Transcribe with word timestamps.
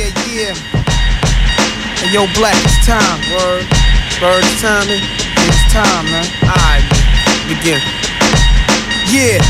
Yeah, 0.00 0.08
yeah. 0.32 0.54
Hey, 2.00 2.08
yo, 2.08 2.24
Black, 2.32 2.56
it's 2.64 2.86
time. 2.88 3.20
Word. 3.36 3.68
Bird, 4.16 4.40
it's 4.40 4.62
timing. 4.64 5.04
It's 5.44 5.60
time, 5.68 6.08
man. 6.08 6.24
Alright, 6.40 6.88
begin. 7.44 7.76
Yeah. 9.12 9.44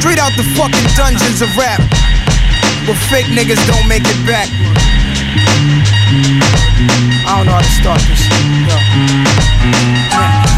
Straight 0.00 0.16
out 0.16 0.32
the 0.40 0.48
fucking 0.56 0.88
dungeons 0.96 1.42
of 1.44 1.52
rap. 1.60 1.84
Where 2.88 2.96
fake 3.12 3.28
niggas 3.28 3.60
don't 3.68 3.86
make 3.86 4.08
it 4.08 4.20
back. 4.24 4.48
I 7.28 7.36
don't 7.36 7.44
know 7.44 7.52
how 7.52 7.60
to 7.60 7.68
start 7.76 8.00
this. 8.08 8.24
Yo. 8.24 8.72
Man. 10.16 10.37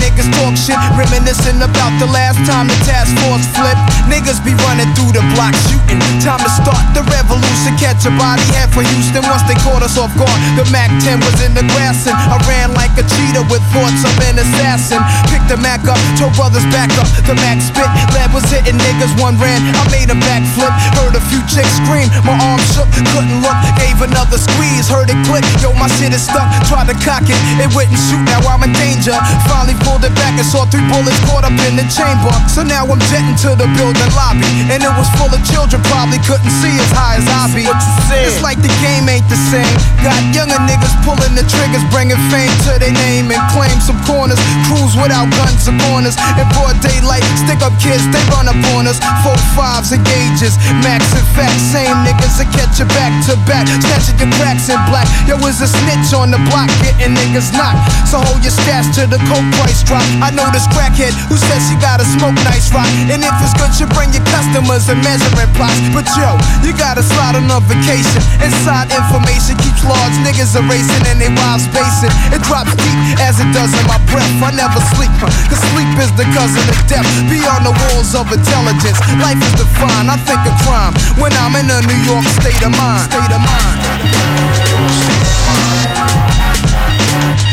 niggas 0.00 0.28
talk 0.38 0.54
shit, 0.56 0.78
reminiscing 0.94 1.60
about 1.60 1.92
the 1.98 2.08
last 2.08 2.38
time 2.48 2.68
the 2.68 2.78
task 2.86 3.12
force 3.24 3.44
flipped. 3.56 3.80
Niggas 4.08 4.40
be 4.44 4.54
running 4.64 4.88
through 4.96 5.12
the 5.12 5.24
block 5.36 5.54
shooting. 5.68 5.98
Time 6.22 6.40
to 6.40 6.50
start 6.50 6.82
the 6.96 7.02
revolution. 7.10 7.74
Catch 7.76 8.06
a 8.06 8.12
body 8.14 8.44
head 8.54 8.70
for 8.72 8.82
Houston 8.82 9.24
once 9.28 9.42
they 9.44 9.58
caught 9.60 9.82
us 9.82 9.98
off 9.98 10.12
guard. 10.16 10.38
The 10.56 10.64
Mac 10.70 10.88
10 11.02 11.20
was 11.20 11.36
in 11.42 11.52
the 11.52 11.64
grass 11.74 12.06
and 12.06 12.16
I 12.16 12.38
ran 12.48 12.72
like 12.74 12.94
a 12.96 13.04
cheetah 13.04 13.44
with 13.50 13.62
thoughts 13.74 14.02
of 14.06 14.14
an 14.28 14.38
assassin. 14.38 15.02
Picked 15.28 15.50
the 15.50 15.58
Mac 15.58 15.84
up, 15.88 15.98
told 16.16 16.34
brothers 16.38 16.64
back 16.70 16.90
up. 16.96 17.08
The 17.26 17.34
Mac 17.42 17.60
spit, 17.60 17.88
lead 18.14 18.30
was 18.32 18.46
hitting 18.48 18.78
niggas. 18.78 19.12
One 19.20 19.36
ran, 19.38 19.60
I 19.74 19.82
made 19.90 20.08
a 20.08 20.18
backflip. 20.18 20.72
Heard 20.98 21.14
a 21.18 21.22
few 21.32 21.42
chicks 21.50 21.72
scream, 21.82 22.08
my 22.24 22.34
arm 22.38 22.60
shook, 22.72 22.88
couldn't 23.12 23.42
look. 23.42 23.58
Gave 23.76 24.00
another 24.00 24.38
squeeze, 24.38 24.88
heard 24.88 25.10
it 25.10 25.18
click. 25.26 25.44
Yo, 25.60 25.72
my 25.74 25.88
shit 25.98 26.14
is 26.14 26.22
stuck. 26.22 26.46
Tried 26.70 26.88
to 26.88 26.96
cock 27.02 27.26
it, 27.26 27.38
it 27.58 27.68
wouldn't 27.74 27.98
shoot. 27.98 28.22
Now 28.30 28.42
I'm 28.46 28.62
in 28.62 28.72
danger. 28.72 29.14
Finally 29.48 29.76
pulled 29.84 30.04
it 30.04 30.14
back 30.14 30.34
and 30.38 30.46
saw 30.46 30.64
three 30.68 30.84
bullets 30.90 31.18
caught 31.28 31.44
up 31.44 31.54
in 31.68 31.76
the 31.76 31.86
chamber. 31.90 32.32
So 32.48 32.62
now 32.62 32.86
I'm 32.86 33.00
jetting 33.10 33.36
to 33.46 33.54
the 33.58 33.68
building 33.76 34.12
lobby. 34.16 34.48
And 34.70 34.80
it 34.82 34.94
was 34.96 35.08
full 35.18 35.30
of 35.30 35.42
children, 35.46 35.82
probably 35.90 36.18
couldn't 36.24 36.52
see 36.62 36.74
as 36.78 36.90
high 36.94 37.20
as 37.20 37.26
I 37.26 37.50
be. 37.54 37.64
It's 37.66 38.40
like 38.42 38.58
the 38.62 38.72
game 38.84 39.08
ain't 39.08 39.26
the 39.28 39.38
same. 39.50 39.68
Got 40.02 40.18
younger 40.34 40.58
niggas 40.66 40.94
pulling 41.06 41.34
the 41.34 41.44
triggers, 41.46 41.84
bringing 41.94 42.18
fame 42.30 42.52
to 42.68 42.78
their 42.78 42.94
name 42.94 43.30
and 43.30 43.42
claim 43.54 43.74
some 43.82 43.98
corners. 44.06 44.38
Crews 44.68 44.94
without 44.98 45.28
guns 45.34 45.66
or 45.68 45.76
corners. 45.88 46.16
In 46.38 46.46
broad 46.54 46.78
daylight, 46.82 47.24
stick 47.38 47.62
up 47.62 47.74
kids, 47.78 48.04
they 48.10 48.22
run 48.32 48.46
up 48.50 48.58
on 48.74 48.86
us. 48.86 48.98
Four 49.22 49.38
fives 49.54 49.92
and 49.92 50.02
gauges, 50.04 50.58
max 50.82 51.06
and 51.14 51.26
fat. 51.34 51.52
Same 51.72 51.96
niggas 52.06 52.40
that 52.40 52.50
catch 52.52 52.78
you 52.80 52.88
back 52.92 53.12
to 53.28 53.34
back. 53.48 53.64
Snatching 53.68 54.18
your 54.18 54.30
cracks 54.36 54.68
in 54.68 54.78
black. 54.90 55.08
Yo, 55.26 55.38
was 55.40 55.60
a 55.64 55.68
snitch 55.68 56.12
on 56.12 56.30
the 56.30 56.40
block, 56.50 56.68
getting 56.82 57.14
niggas 57.14 57.52
knocked. 57.56 57.80
So 58.08 58.20
hold 58.20 58.42
your 58.42 58.52
stash 58.52 58.90
to 58.98 59.06
the 59.06 59.18
coke 59.30 59.46
price 59.56 59.71
drop. 59.80 60.04
I 60.20 60.28
know 60.28 60.44
this 60.52 60.68
crackhead 60.68 61.16
who 61.32 61.40
says 61.40 61.64
she 61.72 61.76
gotta 61.80 62.04
smoke 62.04 62.36
nice 62.44 62.68
rock. 62.68 62.88
And 63.08 63.24
if 63.24 63.32
it's 63.40 63.56
good, 63.56 63.72
you 63.80 63.88
bring 63.96 64.12
your 64.12 64.24
customers 64.28 64.92
and 64.92 65.00
measuring 65.00 65.48
plots. 65.56 65.80
But 65.96 66.04
yo, 66.12 66.36
you 66.60 66.76
gotta 66.76 67.00
slide 67.00 67.40
on 67.40 67.48
a 67.48 67.64
vacation. 67.64 68.20
Inside 68.44 68.92
information 68.92 69.56
keeps 69.64 69.80
large 69.88 70.16
niggas 70.20 70.52
erasing 70.52 71.04
and 71.08 71.16
they 71.16 71.32
wives 71.32 71.64
spacing. 71.64 72.12
It 72.34 72.44
drops 72.44 72.76
deep 72.76 72.98
as 73.24 73.40
it 73.40 73.48
does 73.56 73.72
in 73.72 73.84
my 73.88 73.96
breath. 74.12 74.28
I 74.44 74.52
never 74.52 74.82
sleep, 74.92 75.12
cause 75.22 75.62
sleep 75.72 75.88
is 76.02 76.12
the 76.20 76.28
cousin 76.36 76.64
of 76.68 76.78
death. 76.90 77.06
Beyond 77.32 77.64
the 77.64 77.74
walls 77.88 78.12
of 78.12 78.28
intelligence, 78.28 78.98
life 79.22 79.40
is 79.40 79.54
defined. 79.56 80.10
I 80.10 80.18
think 80.28 80.42
of 80.44 80.54
crime 80.66 80.92
when 81.16 81.32
I'm 81.40 81.54
in 81.56 81.70
a 81.70 81.80
New 81.86 82.00
York 82.04 82.26
state 82.42 82.60
of 82.60 82.74
mind. 82.74 83.06
State 83.08 83.32
of 83.32 83.40
mind. 83.40 83.78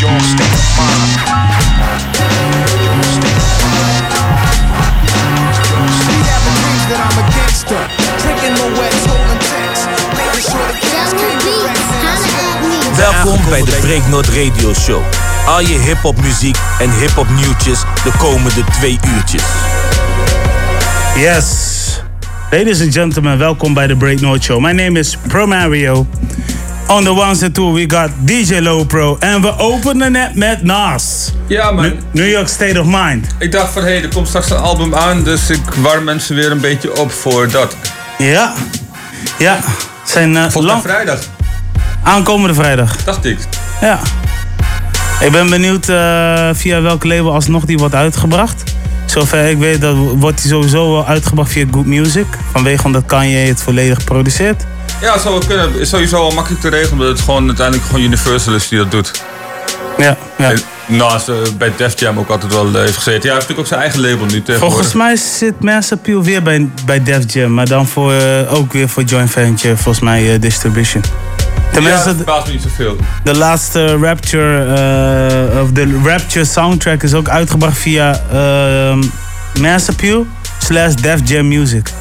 Your 0.02 0.19
state 0.19 0.56
of 0.56 0.68
mind. 0.79 1.49
Welkom 13.00 13.40
bij 13.50 13.64
de 13.64 13.78
Breaknote 13.82 14.30
Radio 14.30 14.74
Show. 14.74 15.02
Al 15.48 15.60
je 15.60 15.80
hip-hop 15.80 16.22
muziek 16.22 16.58
en 16.80 16.92
hip-hop 16.92 17.28
nieuwtjes 17.30 17.80
de 18.04 18.12
komende 18.18 18.64
twee 18.72 19.00
uurtjes. 19.16 19.44
Yes. 21.16 21.46
Ladies 22.52 22.82
and 22.82 22.94
gentlemen, 22.94 23.38
welkom 23.38 23.74
bij 23.74 23.88
de 23.88 23.96
Breaknote 23.96 24.42
Show. 24.42 24.62
My 24.62 24.72
name 24.72 25.00
is 25.00 25.18
Pro 25.28 25.48
Mario. 25.48 26.08
On 26.88 27.04
the 27.04 27.14
ones 27.14 27.44
and 27.44 27.54
two, 27.54 27.74
we 27.74 27.86
got 27.88 28.09
DJ 28.20 28.59
Low 28.59 28.88
Pro. 28.88 29.18
En 29.20 29.42
we 29.42 29.58
openen 29.58 30.12
net 30.12 30.36
met 30.36 30.64
Nas. 30.64 31.34
Ja, 31.48 31.72
man. 31.72 31.94
New 32.12 32.30
York 32.30 32.48
State 32.48 32.80
of 32.80 32.86
Mind. 32.86 33.28
Ik 33.38 33.52
dacht 33.52 33.74
van, 33.74 33.82
hé, 33.84 33.90
hey, 33.90 34.04
er 34.04 34.09
komt 34.09 34.28
straks 34.28 34.50
een 34.50 34.58
album 34.58 34.96
aan, 34.96 35.24
dus 35.24 35.50
ik 35.50 35.74
warm 35.82 36.04
mensen 36.04 36.36
weer 36.36 36.52
een 36.52 36.62
beetje 36.62 36.98
op 36.98 37.12
voor 37.12 37.52
dat. 37.52 37.76
Ja. 38.18 38.54
Ja. 39.38 39.59
Zijn, 40.06 40.34
uh, 40.34 40.50
Volgens 40.50 40.74
mij 40.74 40.82
vrijdag. 40.82 41.20
Aankomende 42.04 42.54
vrijdag. 42.54 43.04
Dacht 43.04 43.26
ik. 43.26 43.38
Ja. 43.82 44.00
Ik 45.20 45.32
ben 45.32 45.50
benieuwd 45.50 45.90
uh, 45.90 46.50
via 46.54 46.82
welk 46.82 47.04
label 47.04 47.34
alsnog 47.34 47.66
die 47.66 47.78
wordt 47.78 47.96
uitgebracht. 47.96 48.64
Zover 49.06 49.50
ik 49.50 49.58
weet, 49.58 49.82
dat 49.82 49.96
wordt 49.96 50.42
die 50.42 50.52
sowieso 50.52 50.92
wel 50.92 51.06
uitgebracht 51.06 51.52
via 51.52 51.66
Good 51.72 51.86
Music. 51.86 52.26
Vanwege 52.52 52.86
omdat 52.86 53.06
Kanye 53.06 53.38
het 53.38 53.62
volledig 53.62 54.04
produceert. 54.04 54.64
Ja, 55.02 55.14
dat 55.14 55.22
zou 55.22 55.34
wel 55.34 55.48
kunnen. 55.48 55.80
Is 55.80 55.90
sowieso 55.90 56.22
wel 56.22 56.32
makkelijk 56.32 56.62
te 56.62 56.70
regelen, 56.70 56.92
omdat 56.92 57.08
het 57.08 57.20
gewoon 57.20 57.48
uiteindelijk 57.48 57.88
gewoon 57.88 58.02
Universal 58.02 58.54
is 58.54 58.68
die 58.68 58.78
dat 58.78 58.92
doet. 58.92 59.24
Ja, 59.98 60.18
ja. 60.38 60.54
Uh, 60.92 61.36
bij 61.58 61.72
Def 61.78 62.00
Jam 62.00 62.20
ook 62.20 62.30
altijd 62.30 62.54
wel 62.54 62.68
uh, 62.68 62.74
heeft 62.74 62.98
gezeten. 62.98 63.14
Ja, 63.14 63.20
hij 63.20 63.34
heeft 63.34 63.48
natuurlijk 63.48 63.59
ook 63.59 63.68
zijn 63.68 63.82
eigen 63.82 64.02
label 64.02 64.26
nu 64.26 64.44
Volgens 64.58 64.94
mij 64.94 65.16
zit 65.16 65.64
Mass 65.64 65.92
Appeal 65.92 66.24
weer 66.24 66.44
bij, 66.44 66.70
bij 66.86 67.04
Def 67.04 67.34
Jam, 67.34 67.54
maar 67.54 67.68
dan 67.68 67.88
voor, 67.88 68.14
uh, 68.14 68.54
ook 68.54 68.74
weer 68.74 68.90
voor 68.90 69.04
joint 69.04 69.32
venture, 69.32 69.76
volgens 69.76 70.00
mij 70.00 70.40
Distribution. 70.40 71.04
Tenminste, 71.72 72.00
ja, 72.00 72.06
dat 72.06 72.16
verbaast 72.16 72.47
me 72.47 72.53
niet 72.53 72.62
zoveel. 72.62 72.96
De 73.24 73.38
laatste 73.38 73.97
Rapture, 73.97 75.62
of 75.62 75.72
de 75.72 76.00
Rapture 76.03 76.46
soundtrack 76.46 77.03
is 77.03 77.13
ook 77.13 77.30
uitgebracht 77.30 77.78
via 77.78 78.22
Mass 79.59 79.90
Appeal 79.90 80.25
slash 80.58 80.94
Def 80.94 81.19
Jam 81.24 81.47
Music. 81.47 81.91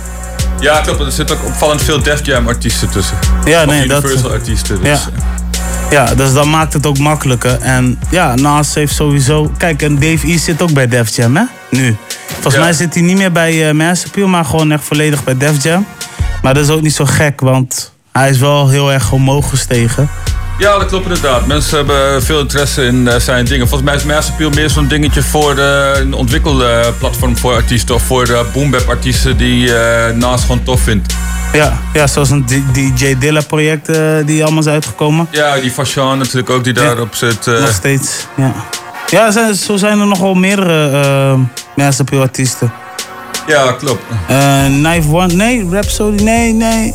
Ja, 0.60 0.80
klopt. 0.80 1.00
Er 1.00 1.12
zitten 1.12 1.36
ook 1.36 1.46
opvallend 1.46 1.82
veel 1.82 2.02
Def 2.02 2.26
Jam 2.26 2.48
artiesten 2.48 2.88
tussen. 2.90 3.16
Ja, 3.44 3.60
of 3.60 3.66
nee, 3.66 3.84
Universal 3.84 4.22
dat... 4.22 4.32
artiesten. 4.32 4.82
Dus. 4.82 4.88
Ja. 4.88 5.10
ja, 5.90 6.14
dus 6.14 6.32
dat 6.32 6.44
maakt 6.44 6.72
het 6.72 6.86
ook 6.86 6.98
makkelijker. 6.98 7.58
En 7.60 7.98
ja, 8.10 8.34
Nas 8.34 8.74
heeft 8.74 8.94
sowieso... 8.94 9.52
Kijk, 9.56 9.82
en 9.82 9.94
Dave 9.94 10.26
East 10.26 10.44
zit 10.44 10.62
ook 10.62 10.72
bij 10.72 10.88
Def 10.88 11.16
Jam, 11.16 11.36
hè? 11.36 11.42
Nu. 11.70 11.96
Volgens 12.32 12.54
ja. 12.54 12.60
mij 12.60 12.72
zit 12.72 12.94
hij 12.94 13.02
niet 13.02 13.16
meer 13.16 13.32
bij 13.32 13.74
uh, 13.74 13.90
Appeal, 14.06 14.28
maar 14.28 14.44
gewoon 14.44 14.72
echt 14.72 14.84
volledig 14.84 15.24
bij 15.24 15.36
Def 15.36 15.62
Jam. 15.62 15.86
Maar 16.42 16.54
dat 16.54 16.64
is 16.64 16.70
ook 16.70 16.82
niet 16.82 16.94
zo 16.94 17.04
gek, 17.04 17.40
want 17.40 17.92
hij 18.12 18.30
is 18.30 18.38
wel 18.38 18.68
heel 18.68 18.92
erg 18.92 19.12
omhoog 19.12 19.48
gestegen. 19.48 20.08
Ja, 20.58 20.78
dat 20.78 20.86
klopt 20.86 21.06
inderdaad. 21.06 21.46
Mensen 21.46 21.76
hebben 21.76 22.22
veel 22.22 22.40
interesse 22.40 22.82
in 22.82 23.06
uh, 23.06 23.14
zijn 23.14 23.44
dingen. 23.44 23.68
Volgens 23.68 23.90
mij 23.90 23.98
is 23.98 24.04
Master 24.04 24.32
Appeal 24.32 24.50
meer 24.50 24.70
zo'n 24.70 24.88
dingetje 24.88 25.22
voor 25.22 25.54
de, 25.54 25.92
een 26.00 26.14
ontwikkelplatform 26.14 27.36
voor 27.36 27.54
artiesten. 27.54 27.94
Of 27.94 28.02
voor 28.02 28.24
de 28.24 28.44
boombap 28.52 28.88
artiesten 28.88 29.36
die 29.36 29.68
uh, 29.68 30.08
Nas 30.14 30.40
gewoon 30.40 30.62
tof 30.62 30.80
vindt. 30.80 31.14
Ja, 31.52 31.80
ja 31.92 32.06
zoals 32.06 32.30
een 32.30 32.44
DJ 32.72 33.18
Dilla 33.18 33.40
project 33.40 33.88
uh, 33.88 33.96
die 34.24 34.42
allemaal 34.42 34.62
is 34.62 34.68
uitgekomen. 34.68 35.28
Ja, 35.30 35.60
die 35.60 35.70
Fashion 35.70 36.18
natuurlijk 36.18 36.50
ook 36.50 36.64
die 36.64 36.72
daarop 36.72 37.10
ja, 37.10 37.16
zit. 37.16 37.46
Nog 37.46 37.72
steeds, 37.72 38.26
ja. 38.36 38.52
Ja, 39.10 39.30
zijn, 39.30 39.54
zo 39.54 39.76
zijn 39.76 40.00
er 40.00 40.06
nogal 40.06 40.34
meerdere 40.34 40.90
uh, 40.90 41.38
Master 41.76 42.04
Appeal 42.04 42.22
artiesten. 42.22 42.72
Ja, 43.46 43.72
klopt. 43.72 44.02
Knife 44.66 45.08
One, 45.08 45.34
nee, 45.34 45.68
Rhapsody, 45.70 46.22
nee, 46.22 46.52
nee. 46.52 46.94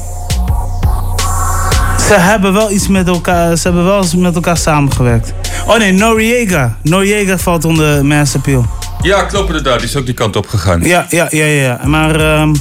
Ze 2.13 2.19
hebben 2.19 2.53
wel 2.53 2.71
iets 2.71 2.87
met 2.87 3.07
elkaar, 3.07 3.57
ze 3.57 3.63
hebben 3.63 3.85
wel 3.85 3.97
eens 3.97 4.15
met 4.15 4.35
elkaar 4.35 4.57
samengewerkt. 4.57 5.33
Oh 5.67 5.77
nee, 5.77 5.91
Noriega. 5.91 6.77
Noriega 6.81 7.37
valt 7.37 7.65
onder 7.65 8.05
Master 8.05 8.39
Appeal. 8.39 8.65
Ja, 9.01 9.23
klopt 9.23 9.47
inderdaad. 9.47 9.79
Die 9.79 9.87
is 9.87 9.95
ook 9.95 10.05
die 10.05 10.13
kant 10.13 10.35
op 10.35 10.47
gegaan. 10.47 10.81
Ja, 10.81 11.05
ja, 11.09 11.27
ja, 11.29 11.45
ja. 11.45 11.79
Maar 11.85 12.39
um, 12.41 12.53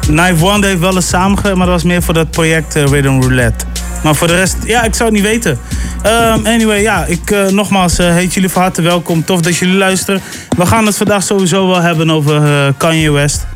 Knife 0.00 0.44
One 0.44 0.66
heeft 0.66 0.80
wel 0.80 0.94
eens 0.94 1.08
samengewerkt, 1.08 1.56
maar 1.58 1.66
dat 1.66 1.74
was 1.74 1.84
meer 1.84 2.02
voor 2.02 2.14
dat 2.14 2.30
project 2.30 2.76
uh, 2.76 2.84
Rhythm 2.84 3.20
Roulette. 3.20 3.64
Maar 4.02 4.14
voor 4.14 4.26
de 4.26 4.34
rest, 4.34 4.56
ja, 4.64 4.82
ik 4.82 4.94
zou 4.94 5.08
het 5.08 5.18
niet 5.18 5.28
weten. 5.28 5.58
Um, 6.06 6.46
anyway, 6.46 6.82
ja, 6.82 7.04
ik 7.04 7.30
uh, 7.30 7.46
nogmaals 7.46 8.00
uh, 8.00 8.12
heet 8.12 8.34
jullie 8.34 8.50
van 8.50 8.62
harte 8.62 8.82
welkom. 8.82 9.24
Tof 9.24 9.40
dat 9.40 9.56
jullie 9.56 9.76
luisteren. 9.76 10.20
We 10.56 10.66
gaan 10.66 10.86
het 10.86 10.96
vandaag 10.96 11.22
sowieso 11.22 11.66
wel 11.66 11.80
hebben 11.80 12.10
over 12.10 12.72
Kanye 12.76 13.10
West. 13.10 13.46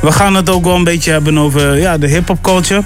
We 0.00 0.12
gaan 0.12 0.34
het 0.34 0.50
ook 0.50 0.64
wel 0.64 0.74
een 0.74 0.84
beetje 0.84 1.10
hebben 1.10 1.38
over 1.38 1.78
ja, 1.78 1.98
de 1.98 2.06
hip-hop 2.06 2.42
culture. 2.42 2.82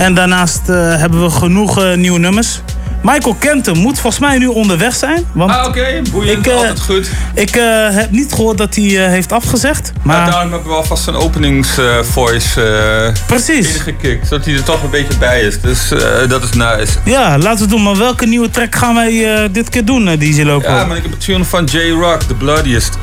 En 0.00 0.14
daarnaast 0.14 0.68
eh, 0.68 0.76
hebben 0.96 1.22
we 1.22 1.30
genoeg 1.30 1.82
eh, 1.82 1.94
nieuwe 1.96 2.18
nummers. 2.18 2.60
Michael 3.02 3.36
Kenton 3.38 3.78
moet 3.78 3.98
volgens 4.00 4.22
mij 4.22 4.38
nu 4.38 4.46
onderweg 4.46 4.94
zijn. 4.94 5.26
Want 5.32 5.50
Ah, 5.50 5.66
oké. 5.66 6.02
Boeiend. 6.12 6.38
Ik, 6.38 6.52
eh, 6.52 6.56
altijd 6.56 6.80
goed. 6.80 7.10
ik 7.34 7.54
heb 7.90 8.10
niet 8.10 8.32
gehoord 8.32 8.58
dat 8.58 8.74
hij 8.74 8.84
heeft 8.84 9.32
afgezegd. 9.32 9.92
Maar 10.02 10.30
daarom 10.30 10.52
hebben 10.52 10.68
we 10.70 10.74
alvast 10.76 11.06
een 11.06 11.14
openingsvoice 11.14 12.60
uh, 13.06 13.26
precies. 13.26 13.74
ingekikt. 13.74 14.28
Zodat 14.28 14.44
hij 14.46 14.54
er 14.54 14.62
toch 14.62 14.82
een 14.82 14.90
beetje 14.90 15.18
bij 15.18 15.40
is. 15.40 15.60
Dus 15.60 15.88
dat 16.28 16.42
is 16.42 16.52
nice. 16.52 16.98
Ja, 17.04 17.38
laten 17.38 17.56
we 17.56 17.60
het 17.60 17.70
doen. 17.70 17.82
Maar 17.82 17.96
welke 17.96 18.26
nieuwe 18.26 18.50
track 18.50 18.74
gaan 18.74 18.94
wij 18.94 19.48
dit 19.52 19.68
keer 19.68 19.84
doen, 19.84 20.08
eh, 20.08 20.18
DJ 20.18 20.42
Loco? 20.42 20.68
Ja, 20.68 20.84
maar 20.84 20.96
ik 20.96 21.02
heb 21.02 21.12
een 21.12 21.18
tune 21.18 21.44
van 21.44 21.64
J-Rock, 21.64 22.22
The 22.22 22.34
Bloodiest. 22.34 22.98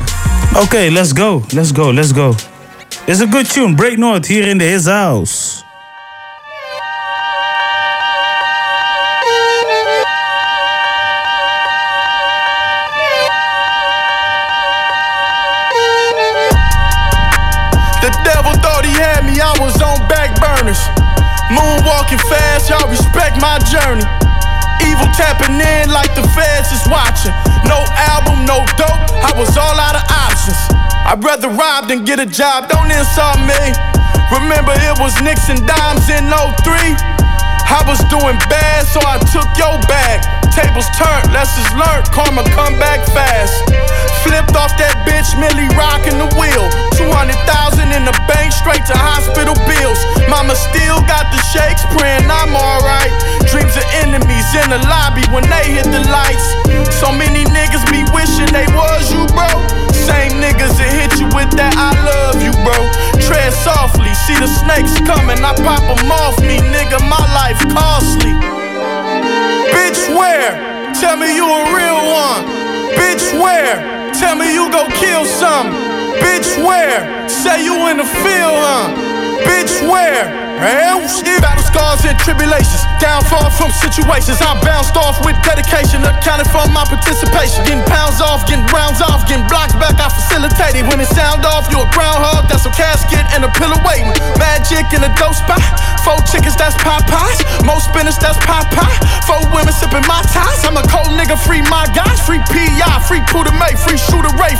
Oké, 0.54 0.78
let's 0.90 1.10
go. 1.14 1.44
Let's 1.48 1.70
go, 1.74 1.92
let's 1.94 2.12
go. 2.14 2.34
It's 3.04 3.20
a 3.20 3.26
good 3.30 3.52
tune. 3.52 3.74
Break 3.74 3.96
North 3.96 4.26
hier 4.26 4.46
in 4.46 4.58
the 4.58 4.64
His 4.64 4.84
House. 4.84 5.66
Moonwalking 22.08 22.28
fast, 22.30 22.70
y'all 22.70 22.88
respect 22.88 23.40
my 23.40 23.58
journey. 23.68 24.04
Evil 24.86 25.06
tapping 25.12 25.60
in 25.60 25.92
like 25.92 26.14
the 26.14 26.22
feds 26.32 26.72
is 26.72 26.80
watching. 26.88 27.32
No 27.68 27.84
album, 28.08 28.46
no 28.46 28.64
dope, 28.76 29.12
I 29.20 29.32
was 29.36 29.56
all 29.56 29.76
out 29.76 29.94
of 29.94 30.04
options. 30.08 30.56
I'd 31.04 31.22
rather 31.22 31.48
rob 31.48 31.88
than 31.88 32.04
get 32.04 32.18
a 32.18 32.26
job, 32.26 32.68
don't 32.68 32.90
insult 32.90 33.40
me. 33.40 33.60
Remember, 34.32 34.72
it 34.72 34.98
was 34.98 35.16
and 35.20 35.66
dimes 35.66 36.08
in 36.08 36.24
03. 36.32 36.96
I 37.68 37.84
was 37.86 38.00
doing 38.08 38.38
bad, 38.48 38.86
so 38.86 39.00
I 39.04 39.18
took 39.28 39.48
your 39.58 39.76
bag. 39.88 40.37
Tables 40.58 40.90
turned, 40.98 41.30
lessons 41.30 41.70
learned, 41.78 42.10
karma 42.10 42.42
come 42.50 42.74
back 42.82 43.06
fast. 43.14 43.54
Flipped 44.26 44.58
off 44.58 44.74
that 44.74 44.90
bitch, 45.06 45.30
Millie 45.38 45.70
rocking 45.78 46.18
the 46.18 46.26
wheel. 46.34 46.66
200,000 46.98 47.94
in 47.94 48.02
the 48.02 48.10
bank, 48.26 48.50
straight 48.50 48.82
to 48.90 48.96
hospital 48.98 49.54
bills. 49.70 50.02
Mama 50.26 50.58
still 50.58 50.98
got 51.06 51.30
the 51.30 51.38
shakes, 51.54 51.86
praying 51.94 52.26
I'm 52.26 52.58
alright. 52.58 53.14
Dreams 53.46 53.70
of 53.78 53.86
enemies 54.02 54.50
in 54.58 54.66
the 54.74 54.82
lobby 54.90 55.22
when 55.30 55.46
they 55.46 55.78
hit 55.78 55.86
the 55.94 56.02
lights. 56.10 56.46
So 56.98 57.14
many 57.14 57.46
niggas 57.46 57.86
be 57.94 58.02
wishing 58.10 58.50
they 58.50 58.66
was 58.74 59.14
you, 59.14 59.30
bro. 59.38 59.46
Same 59.94 60.42
niggas 60.42 60.74
that 60.74 60.90
hit 60.90 61.22
you 61.22 61.30
with 61.38 61.54
that 61.54 61.78
I 61.78 61.94
love 62.02 62.42
you, 62.42 62.50
bro. 62.66 62.74
Tread 63.22 63.54
softly, 63.54 64.10
see 64.26 64.34
the 64.34 64.50
snakes 64.50 64.98
coming, 65.06 65.38
I 65.38 65.54
pop 65.62 65.86
them 65.86 66.10
off 66.10 66.34
me, 66.42 66.58
nigga. 66.74 66.98
My 67.06 67.22
life 67.30 67.62
costly. 67.70 68.34
Bitch, 69.78 70.02
where? 70.18 70.50
Tell 70.92 71.16
me 71.16 71.36
you 71.36 71.46
a 71.46 71.62
real 71.70 72.00
one. 72.10 72.42
Bitch, 72.98 73.32
where? 73.40 74.10
Tell 74.12 74.34
me 74.34 74.52
you 74.52 74.68
go 74.72 74.88
kill 74.88 75.24
some. 75.24 75.70
Bitch, 76.18 76.50
where? 76.66 77.28
Say 77.28 77.62
you 77.62 77.86
in 77.86 77.98
the 77.98 78.04
field, 78.04 78.58
huh? 78.58 78.90
Bitch, 79.46 79.88
where? 79.88 80.47
Battle 80.58 81.62
scars 81.62 82.02
and 82.02 82.18
tribulations. 82.18 82.82
Downfall 82.98 83.50
from 83.54 83.70
situations. 83.70 84.42
I 84.42 84.58
bounced 84.66 84.98
off 84.98 85.22
with 85.22 85.38
dedication. 85.46 86.02
Accounted 86.02 86.50
for 86.50 86.66
my 86.74 86.82
participation. 86.82 87.62
Getting 87.62 87.86
pounds 87.86 88.18
off, 88.18 88.42
getting 88.42 88.66
rounds 88.74 88.98
off, 88.98 89.22
getting 89.30 89.46
blocks 89.46 89.72
back. 89.78 89.94
I 90.02 90.10
facilitated. 90.10 90.90
When 90.90 90.98
it 90.98 91.06
sound 91.14 91.46
off, 91.46 91.70
you 91.70 91.78
a 91.78 91.86
groundhog. 91.94 92.50
That's 92.50 92.66
a 92.66 92.74
casket 92.74 93.22
and 93.30 93.46
a 93.46 93.50
pillow 93.54 93.78
waiting. 93.86 94.10
Magic 94.34 94.82
in 94.90 95.06
a 95.06 95.10
dope 95.14 95.38
spot. 95.38 95.62
Four 96.02 96.18
chickens, 96.26 96.58
that's 96.58 96.74
Popeyes. 96.82 97.38
Most 97.62 97.94
spinach, 97.94 98.18
that's 98.18 98.38
Popeye. 98.42 98.98
Four 99.30 99.46
women 99.54 99.70
sipping 99.70 100.02
my 100.10 100.26
ties. 100.26 100.66
I'm 100.66 100.74
a 100.74 100.82
cold 100.90 101.14
nigga, 101.14 101.38
free 101.38 101.62
my 101.70 101.86
guys. 101.94 102.18
Free 102.26 102.42
P.I., 102.50 102.98
free 103.06 103.22
Puda 103.30 103.54
May, 103.54 103.78
free 103.78 103.98
Shooter 103.98 104.34
Ray 104.34 104.58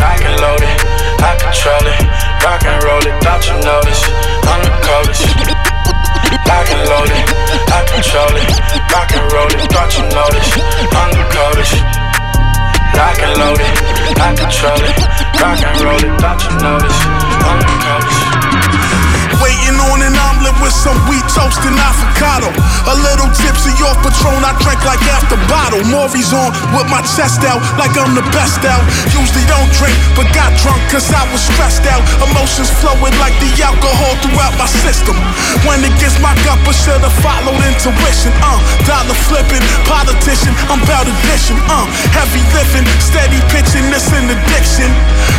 I 0.00 0.16
can 0.16 0.34
load 0.40 0.62
it, 0.64 0.80
I 1.20 1.36
control 1.36 1.84
it, 1.84 2.00
rock 2.44 2.64
and 2.64 2.82
roll 2.82 3.04
it, 3.04 3.14
thought 3.22 3.44
you 3.44 3.56
noticed. 3.60 4.04
I'm 4.48 4.60
the 4.64 4.72
coldest. 4.80 5.24
I 6.50 6.64
can 6.64 6.80
load 6.88 7.12
it, 7.12 7.26
I 7.68 7.80
control 7.84 8.34
it, 8.36 8.50
rock 8.90 9.10
and 9.12 9.26
roll 9.32 9.52
it, 9.52 9.60
thought 9.70 9.92
you 9.96 10.04
noticed. 10.08 10.56
I'm 10.96 11.10
the 11.12 11.24
coldest. 11.30 11.76
I 13.00 13.14
can 13.16 13.32
load 13.38 13.60
it, 13.60 13.76
I 14.20 14.34
control 14.36 14.80
it, 14.80 14.96
rock 15.40 15.60
and 15.62 15.80
roll 15.84 16.00
it, 16.00 16.20
thought 16.20 16.40
you 16.44 16.52
noticed. 16.60 17.02
I'm 17.44 17.58
the 17.60 17.76
coldest. 17.84 18.29
Waiting 19.40 19.80
on 19.88 20.04
an 20.04 20.12
omelet 20.12 20.52
with 20.60 20.76
some 20.76 21.00
wheat 21.08 21.24
toast 21.32 21.64
and 21.64 21.72
avocado. 21.80 22.52
A 22.92 22.94
little 23.00 23.32
tipsy 23.32 23.72
off 23.80 23.96
Patron, 24.04 24.44
I 24.44 24.52
drank 24.60 24.84
like 24.84 25.00
after 25.08 25.40
bottle. 25.48 25.80
Maury's 25.88 26.28
on 26.36 26.52
with 26.76 26.84
my 26.92 27.00
chest 27.16 27.40
out, 27.48 27.64
like 27.80 27.96
I'm 27.96 28.12
the 28.12 28.24
best 28.36 28.60
out. 28.68 28.84
Usually 29.16 29.44
don't 29.48 29.72
drink, 29.72 29.96
but 30.12 30.28
got 30.36 30.52
drunk 30.60 30.76
cause 30.92 31.08
I 31.08 31.24
was 31.32 31.40
stressed 31.40 31.88
out. 31.88 32.04
Emotions 32.20 32.68
flowing 32.84 33.16
like 33.16 33.32
the 33.40 33.48
alcohol 33.64 34.12
throughout 34.20 34.52
my 34.60 34.68
system. 34.68 35.16
When 35.64 35.80
it 35.88 35.96
gets 35.96 36.20
my 36.20 36.36
cup, 36.44 36.60
I 36.68 36.76
should've 36.76 37.16
followed 37.24 37.56
intuition. 37.64 38.36
Uh, 38.44 38.60
dollar 38.84 39.16
flipping, 39.24 39.64
politician, 39.88 40.52
I'm 40.68 40.84
about 40.84 41.08
addition. 41.08 41.56
Uh, 41.64 41.88
heavy 42.12 42.44
lifting, 42.52 42.84
steady 43.00 43.40
pitching, 43.48 43.88
this 43.88 44.04
an 44.12 44.28
addiction. 44.28 44.92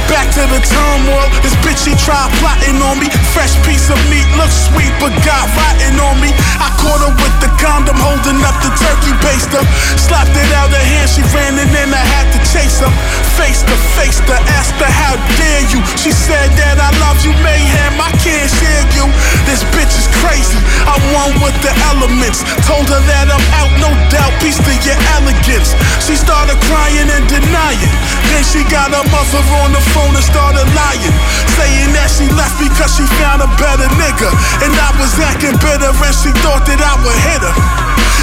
Back 0.09 0.33
to 0.33 0.43
the 0.49 0.57
turmoil, 0.57 1.29
this 1.45 1.53
bitch 1.61 1.85
he 1.85 1.93
tried 2.01 2.33
plotting 2.41 2.81
on 2.81 2.97
me. 2.97 3.07
Fresh 3.37 3.61
piece 3.61 3.90
of 3.91 3.99
meat, 4.07 4.25
looks 4.39 4.71
sweet, 4.71 4.91
but 5.03 5.11
got 5.27 5.45
rotten 5.53 5.99
on 5.99 6.15
me. 6.23 6.31
I 6.57 6.71
caught 6.79 7.03
her 7.03 7.13
with 7.13 7.35
the 7.43 7.51
condom, 7.59 7.99
holding 7.99 8.39
up 8.41 8.55
the 8.63 8.71
turkey 8.79 9.13
baster. 9.19 9.61
Slapped 9.99 10.33
it 10.33 10.51
out 10.55 10.71
of 10.71 10.79
hand, 10.79 11.09
she 11.11 11.21
ran 11.35 11.59
and 11.59 11.69
then 11.75 11.91
I 11.91 12.01
had 12.01 12.31
to 12.31 12.39
chase 12.47 12.79
her. 12.79 12.91
Face 13.35 13.61
to 13.67 13.75
face 13.99 14.19
to 14.27 14.35
ask 14.57 14.71
her, 14.79 14.87
how 14.87 15.19
dare 15.37 15.63
you? 15.69 15.79
She 15.99 16.11
said 16.11 16.55
that 16.57 16.79
I 16.79 16.89
love 17.03 17.19
you, 17.25 17.35
mayhem, 17.43 17.99
I 17.99 18.11
can't 18.23 18.49
share 18.49 18.85
you. 18.95 19.05
This 19.43 19.63
bitch 19.75 19.93
is 19.97 20.07
crazy, 20.23 20.59
I'm 20.87 21.03
one 21.11 21.33
with 21.43 21.57
the 21.59 21.73
elements. 21.91 22.43
Told 22.63 22.87
her 22.87 23.03
that 23.11 23.27
I'm 23.27 23.45
out, 23.59 23.71
no 23.83 23.91
doubt, 24.09 24.33
peace 24.39 24.59
to 24.61 24.73
your 24.87 24.99
elegance. 25.19 25.75
She 25.99 26.15
started 26.15 26.57
crying 26.69 27.09
and 27.11 27.25
denying. 27.27 27.93
Then 28.29 28.43
she 28.47 28.63
got 28.71 28.93
her 28.93 29.05
mother 29.11 29.43
on 29.63 29.73
the 29.75 29.83
phone 29.91 30.13
and 30.15 30.23
started 30.23 30.67
lying. 30.77 31.15
Saying 31.57 31.91
that 31.97 32.09
she 32.09 32.29
left 32.37 32.55
because 32.61 32.93
she 32.95 33.05
found 33.19 33.41
a 33.41 33.49
better 33.59 33.80
nigga. 33.97 34.29
And 34.61 34.73
I 34.75 34.89
was 34.99 35.13
acting 35.19 35.57
bitter 35.57 35.89
and 35.89 36.15
she 36.15 36.31
thought 36.43 36.65
that 36.67 36.81
I 36.81 36.93
would 37.01 37.19
hit 37.25 37.41
her. 37.41 37.55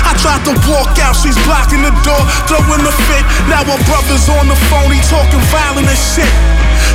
I 0.09 0.15
tried 0.21 0.43
to 0.49 0.55
walk 0.71 0.97
out, 1.03 1.15
she's 1.17 1.37
blocking 1.45 1.83
the 1.83 1.93
door, 2.07 2.23
throwing 2.49 2.83
a 2.85 2.95
fit. 3.09 3.25
Now 3.51 3.65
her 3.67 3.81
brother's 3.85 4.29
on 4.29 4.49
the 4.49 4.59
phone, 4.71 4.91
he 4.93 5.01
talking 5.11 5.43
violent 5.53 5.89
as 5.89 6.01
shit. 6.01 6.33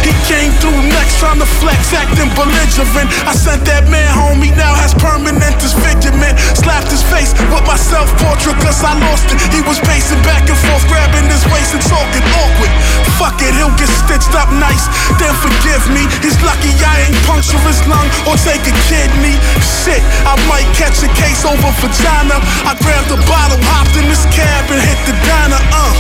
He 0.04 0.12
came 0.28 0.52
through 0.60 0.76
next, 0.92 1.20
trying 1.20 1.40
to 1.40 1.50
flex, 1.64 1.96
acting 1.96 2.30
belligerent. 2.36 3.08
I 3.26 3.34
sent 3.34 3.64
that 3.66 3.88
man 3.88 4.08
home, 4.12 4.44
he 4.44 4.52
now 4.54 4.76
has 4.76 4.94
permanent 4.96 5.56
disfigurement. 5.60 6.36
Slapped 6.60 6.92
his 6.92 7.04
face 7.08 7.32
with 7.52 7.66
my 7.66 7.80
self 7.80 8.12
portrait, 8.20 8.60
cause 8.60 8.84
I 8.84 8.94
lost 9.08 9.32
it. 9.32 9.40
He 9.56 9.64
was 9.64 9.80
pacing 9.84 10.22
back 10.28 10.46
and 10.46 10.60
forth, 10.68 10.84
grabbing 10.92 11.28
his 11.32 11.44
waist 11.50 11.74
and 11.74 11.84
talking 11.88 12.26
awkward. 12.38 12.72
Fuck 13.18 13.40
it, 13.42 13.56
he'll 13.56 13.74
get 13.80 13.90
stitched 14.04 14.36
up 14.36 14.52
nice, 14.52 14.86
then 15.18 15.32
forgive 15.40 15.84
me. 15.96 16.04
He's 16.20 16.38
lucky 16.44 16.72
I 16.84 17.08
ain't 17.08 17.20
puncture 17.24 17.60
his 17.64 17.80
lung 17.88 18.06
or 18.28 18.36
take 18.44 18.62
a 18.68 18.76
kidney. 18.92 19.40
Shit, 19.64 20.04
I 20.28 20.36
might 20.52 20.68
catch 20.76 21.00
a 21.02 21.10
case 21.16 21.48
over 21.48 21.72
vagina. 21.80 22.38
I 22.68 22.76
grabbed 22.84 23.10
a 23.10 23.20
bottle, 23.26 23.58
hopped 23.72 23.96
in 23.96 24.06
this 24.12 24.28
cab, 24.36 24.68
and 24.68 24.82
hit 24.84 25.00
the 25.08 25.16
diner. 25.24 25.62
Uh, 25.72 25.96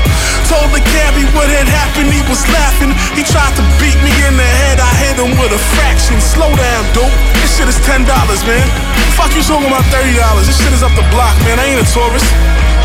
told 0.51 0.69
the 0.75 0.83
cabbie 0.91 1.25
what 1.31 1.47
had 1.47 1.65
happened, 1.65 2.11
he 2.11 2.21
was 2.27 2.43
laughing. 2.51 2.91
He 3.15 3.23
tried 3.23 3.55
to 3.55 3.63
beat 3.79 3.92
me 4.01 4.13
in 4.25 4.33
the 4.37 4.49
head, 4.65 4.79
I 4.79 4.91
hit 5.03 5.19
him 5.19 5.35
with 5.37 5.51
a 5.51 5.61
fraction. 5.75 6.17
Slow 6.21 6.49
down, 6.55 6.83
dope. 6.93 7.11
This 7.41 7.57
shit 7.57 7.67
is 7.67 7.77
ten 7.85 8.05
dollars, 8.07 8.41
man. 8.47 8.65
Fuck 9.13 9.35
you 9.35 9.43
talking 9.43 9.67
about 9.67 9.85
$30. 9.93 10.15
This 10.47 10.57
shit 10.57 10.73
is 10.73 10.81
up 10.81 10.95
the 10.95 11.05
block, 11.13 11.37
man. 11.45 11.59
I 11.59 11.75
ain't 11.75 11.81
a 11.81 11.87
tourist. 11.91 12.25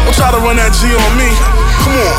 Don't 0.05 0.15
try 0.15 0.31
to 0.33 0.41
run 0.45 0.57
that 0.57 0.73
G 0.77 0.93
on 0.93 1.13
me. 1.17 1.31
Come 1.85 1.97
on. 2.05 2.17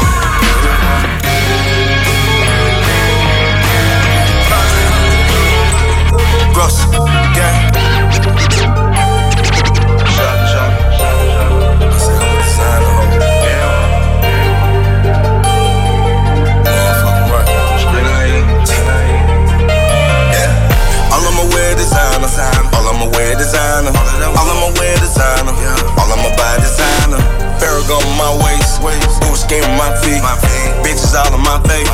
Russ, 6.56 6.84
I'ma 23.00 23.16
wear 23.16 23.32
designer. 23.40 23.96
All 23.96 24.50
I'ma 24.52 24.76
wear 24.76 24.92
designer. 25.00 25.56
All 25.96 26.12
I'ma 26.12 26.36
buy 26.36 26.60
designer. 26.60 27.24
Ferragamo 27.56 28.04
on 28.04 28.18
my 28.20 28.44
waist. 28.44 28.84
Boots 29.24 29.48
game 29.48 29.64
on 29.64 29.78
my 29.80 29.88
feet. 30.04 30.20
Bitches 30.84 31.16
all 31.16 31.32
on 31.32 31.40
my 31.40 31.64
face. 31.64 31.88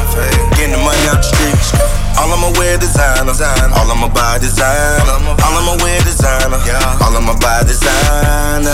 Getting 0.57 0.73
the 0.73 0.81
money 0.81 1.05
out 1.05 1.21
the 1.21 1.29
streets. 1.29 1.77
All 2.17 2.33
I'ma 2.33 2.49
wear 2.57 2.79
designer. 2.79 3.37
All 3.77 3.85
I'ma 3.85 4.09
buy 4.09 4.39
designer. 4.39 5.29
All 5.45 5.53
I'ma 5.61 5.77
wear 5.77 6.01
designer. 6.01 6.57
All 7.05 7.13
I'ma 7.13 7.37
buy 7.37 7.61
designer. 7.69 8.64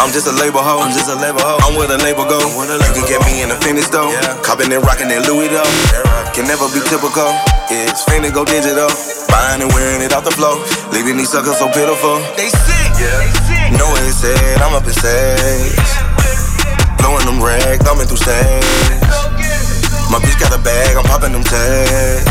I'm 0.00 0.08
just 0.16 0.24
a 0.24 0.32
label 0.32 0.64
hoe. 0.64 0.80
I'm 0.80 0.96
just 0.96 1.12
a 1.12 1.14
label 1.20 1.44
hoe. 1.44 1.60
I'm 1.60 1.76
where 1.76 1.84
the 1.84 2.00
label 2.00 2.24
go. 2.24 2.40
You 2.40 2.92
can 2.96 3.04
get 3.04 3.20
me 3.28 3.44
in 3.44 3.52
a 3.52 3.58
finish 3.60 3.84
though. 3.92 4.08
Yeah. 4.08 4.32
Copping 4.40 4.72
and 4.72 4.80
rocking 4.80 5.12
that 5.12 5.28
Louis 5.28 5.52
though. 5.52 5.68
Can 6.32 6.48
never 6.48 6.64
be 6.72 6.80
typical. 6.88 7.28
It's 7.68 8.00
finna 8.08 8.32
go 8.32 8.48
digital. 8.48 8.88
Buying 9.28 9.60
and 9.60 9.68
wearing 9.76 10.00
it 10.00 10.16
off 10.16 10.24
the 10.24 10.32
floor. 10.32 10.56
Leaving 10.96 11.20
these 11.20 11.28
suckers 11.28 11.60
so 11.60 11.68
pitiful. 11.68 12.16
They 12.40 12.48
sick. 12.48 12.96
Yeah. 12.96 13.76
Know 13.76 13.92
what 13.92 14.00
it 14.00 14.16
said. 14.16 14.64
I'm 14.64 14.72
up 14.72 14.88
in 14.88 14.96
stage. 14.96 15.76
Blowing 16.96 17.28
them 17.28 17.36
rags. 17.44 17.84
Thumbing 17.84 18.08
through 18.08 18.24
stage. 18.24 19.20
My 20.10 20.18
bitch 20.18 20.40
got 20.42 20.50
a 20.50 20.58
bag, 20.58 20.96
I'm 20.96 21.04
popping 21.04 21.30
them 21.30 21.44
tags. 21.44 22.26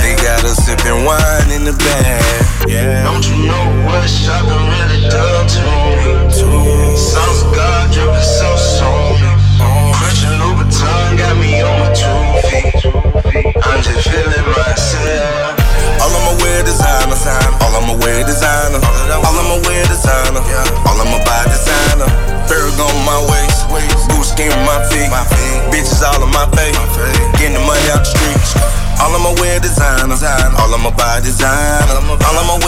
They 0.00 0.16
got 0.24 0.40
us 0.42 0.56
sipping 0.64 1.04
wine 1.04 1.52
in 1.52 1.68
the 1.68 1.76
bag. 1.76 2.24
Yeah. 2.64 3.04
Don't 3.04 3.20
you 3.28 3.44
know 3.44 3.84
what 3.84 4.08
shopping 4.08 4.48
really 4.48 5.04
done 5.10 5.44
to 5.44 5.60
me? 5.60 6.99
My 29.20 29.34
wear 29.38 29.60
designer, 29.60 30.14
all 30.14 30.56
all 30.58 30.74
I'ma 30.74 30.88
wear 30.96 31.20
designer, 31.20 32.00
my 32.32 32.42
my 32.42 32.58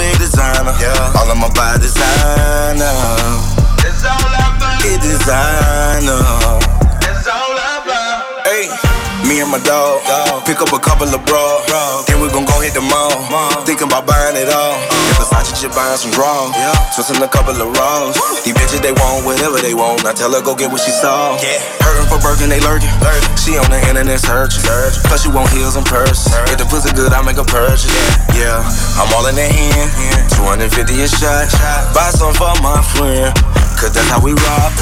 bitches 0.76 1.16
all 1.16 1.30
on 1.30 1.38
my 1.38 1.48
wear 1.56 1.78
designer, 1.78 3.61
designer, 3.92 4.16
all 4.16 4.32
I'ma 4.32 4.96
designer, 5.00 6.16
all 6.16 6.32
I'ma 6.32 6.56
buy 6.56 6.56
designer. 6.56 6.58
It's 7.04 7.28
all 7.28 7.56
it 7.56 8.70
designer. 8.70 8.92
Me 9.28 9.40
and 9.40 9.48
my 9.48 9.62
dog, 9.62 10.02
pick 10.44 10.60
up 10.60 10.72
a 10.74 10.80
couple 10.82 11.08
of 11.08 11.22
bras. 11.24 12.04
Then 12.04 12.20
we 12.20 12.28
gon' 12.28 12.44
go 12.44 12.58
hit 12.60 12.74
the 12.74 12.82
mall. 12.82 13.08
Thinking 13.64 13.86
about 13.86 14.04
buying 14.04 14.36
it 14.36 14.50
all. 14.50 14.76
Uh. 14.76 15.08
If 15.14 15.30
Versace 15.30 15.54
shit 15.56 15.72
buying 15.72 15.96
some 15.96 16.10
draws. 16.10 16.52
Twisting 16.92 17.22
a 17.22 17.28
couple 17.28 17.54
of 17.54 17.70
rolls. 17.70 18.18
These 18.44 18.52
bitches, 18.52 18.82
they 18.82 18.92
want 18.92 19.24
whatever 19.24 19.56
they 19.62 19.72
want. 19.72 20.04
I 20.04 20.12
tell 20.12 20.32
her 20.34 20.42
go 20.42 20.54
get 20.54 20.70
what 20.70 20.82
she 20.82 20.90
saw. 20.90 21.38
Hurting 21.38 22.08
for 22.10 22.18
Birkin, 22.20 22.50
they 22.50 22.60
lurking. 22.60 22.90
She 23.38 23.56
on 23.56 23.70
the 23.70 23.80
internet 23.88 24.20
searching. 24.20 24.60
Plus, 25.06 25.22
she 25.22 25.30
want 25.30 25.48
heels 25.54 25.76
and 25.76 25.86
purse. 25.86 26.26
If 26.50 26.58
the 26.58 26.66
pussy 26.66 26.92
good, 26.92 27.12
I 27.12 27.22
make 27.22 27.38
a 27.38 27.46
purchase. 27.46 27.88
Yeah, 28.34 28.60
I'm 28.98 29.08
all 29.14 29.26
in 29.30 29.36
that 29.38 29.48
hand. 29.48 30.28
250 30.34 30.92
a 31.00 31.08
shot. 31.08 31.48
Buy 31.94 32.10
some 32.10 32.34
for 32.34 32.52
my 32.60 32.82
friend. 32.82 33.51
Cause 33.82 33.90
that's 33.94 34.06
how 34.14 34.22
we 34.22 34.30
rock. 34.30 34.78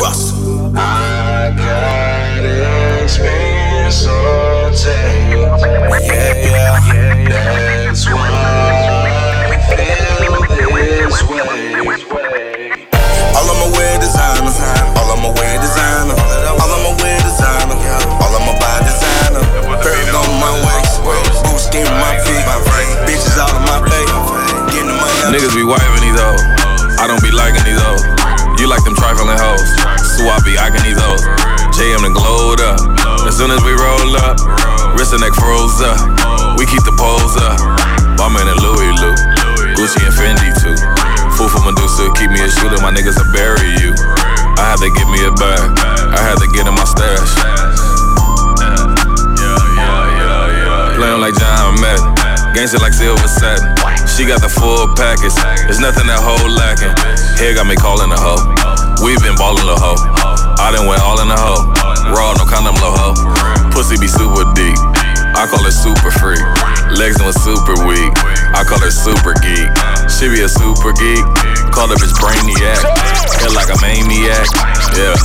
I 0.76 1.56
got 1.56 2.44
experience 3.00 4.04
it's 4.04 4.04
all 4.04 4.68
take. 4.76 5.40
Yeah, 6.04 6.36
yeah, 6.44 7.88
that's 7.88 8.04
why 8.12 8.28
I 8.28 9.56
feel 9.72 10.04
this 11.00 11.24
way. 11.32 12.76
All 13.40 13.48
I'ma 13.48 13.72
wear 13.72 13.96
designer, 14.04 14.52
all 14.92 15.16
I'ma 15.16 15.32
wear 15.32 15.56
designer, 15.64 16.12
all 16.60 16.68
I'ma 16.68 16.92
wear 17.00 17.16
designer, 17.24 17.80
all 18.20 18.36
I'ma 18.36 18.52
buy 18.60 18.84
designer. 18.84 19.40
Bird 19.80 20.12
on 20.12 20.28
my 20.44 20.52
waist, 20.68 21.00
boots 21.48 21.72
skin 21.72 21.88
my 21.88 22.20
feet, 22.20 22.44
bitches 23.08 23.40
all 23.40 23.48
on 23.48 23.64
my 23.64 23.80
face. 23.88 24.12
Niggas 25.32 25.56
be 25.56 25.64
wiping 25.64 26.04
these 26.04 26.20
hoes. 26.20 26.44
I 27.00 27.06
don't 27.08 27.22
be 27.22 27.30
liking 27.30 27.64
these 27.64 27.80
hoes. 27.80 28.19
You 28.60 28.68
like 28.68 28.84
them 28.84 28.92
trifling 28.92 29.40
hoes. 29.40 29.72
So 30.04 30.28
I 30.28 30.36
eyeing 30.36 30.84
these 30.84 31.00
hoes. 31.00 31.24
JM 31.72 32.04
done 32.04 32.12
glowed 32.12 32.60
up. 32.60 32.76
As 33.24 33.32
soon 33.40 33.48
as 33.48 33.64
we 33.64 33.72
roll 33.72 34.12
up, 34.20 34.36
wrist 34.92 35.16
and 35.16 35.24
neck 35.24 35.32
froze 35.32 35.80
up. 35.80 35.96
We 36.60 36.68
keep 36.68 36.84
the 36.84 36.92
poles 36.92 37.40
up. 37.40 37.56
I'm 38.20 38.36
in 38.36 38.44
a 38.44 38.56
Louis 38.60 38.92
Lou, 39.00 39.16
Gucci 39.80 40.04
and 40.04 40.12
Fendi 40.12 40.52
too. 40.60 40.76
Fool 41.40 41.48
for 41.48 41.64
Medusa, 41.64 42.12
keep 42.20 42.28
me 42.28 42.36
a 42.44 42.52
shooter, 42.52 42.76
my 42.84 42.92
niggas 42.92 43.16
will 43.16 43.32
bury 43.32 43.72
you. 43.80 43.96
I 44.60 44.76
had 44.76 44.78
to 44.84 44.92
get 44.92 45.08
me 45.08 45.24
a 45.24 45.32
bag, 45.32 45.72
I 46.12 46.20
had 46.20 46.36
to 46.36 46.46
get 46.52 46.68
in 46.68 46.76
my 46.76 46.84
stash. 46.84 47.32
Playing 51.00 51.20
like 51.24 51.32
John 51.40 51.80
Madden, 51.80 52.12
gangster 52.52 52.76
like 52.76 52.92
Silver 52.92 53.24
Satin. 53.24 53.72
She 54.04 54.28
got 54.28 54.44
the 54.44 54.52
full 54.52 54.84
package, 54.92 55.32
there's 55.64 55.80
nothing 55.80 56.04
that 56.12 56.20
hoe 56.20 56.44
lacking. 56.44 56.92
Here 57.40 57.54
got 57.54 57.66
me 57.66 57.74
calling 57.74 58.12
a 58.12 58.20
hoe. 58.20 58.36
We 59.02 59.16
been 59.24 59.34
ballin' 59.34 59.64
a 59.64 59.72
hoe. 59.80 59.96
I 60.60 60.76
done 60.76 60.84
went 60.86 61.00
all 61.00 61.18
in 61.24 61.28
a 61.32 61.40
hoe. 61.40 61.72
Raw, 62.12 62.36
no 62.36 62.44
condom, 62.44 62.76
low 62.76 62.92
hoe. 62.92 63.16
Pussy 63.72 63.96
be 63.96 64.08
super 64.08 64.44
deep. 64.52 64.76
I 65.36 65.46
call 65.46 65.62
her 65.64 65.70
super 65.70 66.10
freak. 66.10 66.42
Legs 66.96 67.22
was 67.22 67.36
super 67.42 67.76
weak. 67.86 68.12
I 68.54 68.64
call 68.66 68.80
her 68.80 68.90
super 68.90 69.34
geek. 69.38 69.70
She 70.10 70.28
be 70.28 70.42
a 70.42 70.48
super 70.48 70.92
geek. 70.92 71.24
Call 71.70 71.88
her 71.88 71.98
bitch 71.98 72.14
brainiac. 72.18 72.82
Head 73.38 73.52
like 73.52 73.70
a 73.70 73.78
maniac. 73.80 74.46
Yeah, 74.96 75.16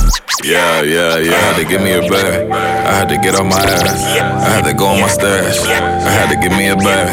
yeah, 0.44 0.82
yeah, 0.82 1.18
yeah. 1.18 1.34
I 1.34 1.40
had 1.50 1.56
to 1.56 1.64
give 1.64 1.82
me 1.82 1.92
a 1.92 2.02
bag. 2.02 2.50
I 2.50 2.92
had 2.94 3.08
to 3.08 3.18
get 3.18 3.34
off 3.34 3.46
my 3.46 3.58
ass. 3.58 4.02
I 4.16 4.48
had 4.48 4.64
to 4.64 4.74
go 4.74 4.86
on 4.86 5.00
my 5.00 5.08
stash. 5.08 5.58
I 5.60 6.10
had 6.10 6.28
to 6.32 6.36
give 6.40 6.56
me 6.56 6.68
a 6.68 6.76
bag. 6.76 7.12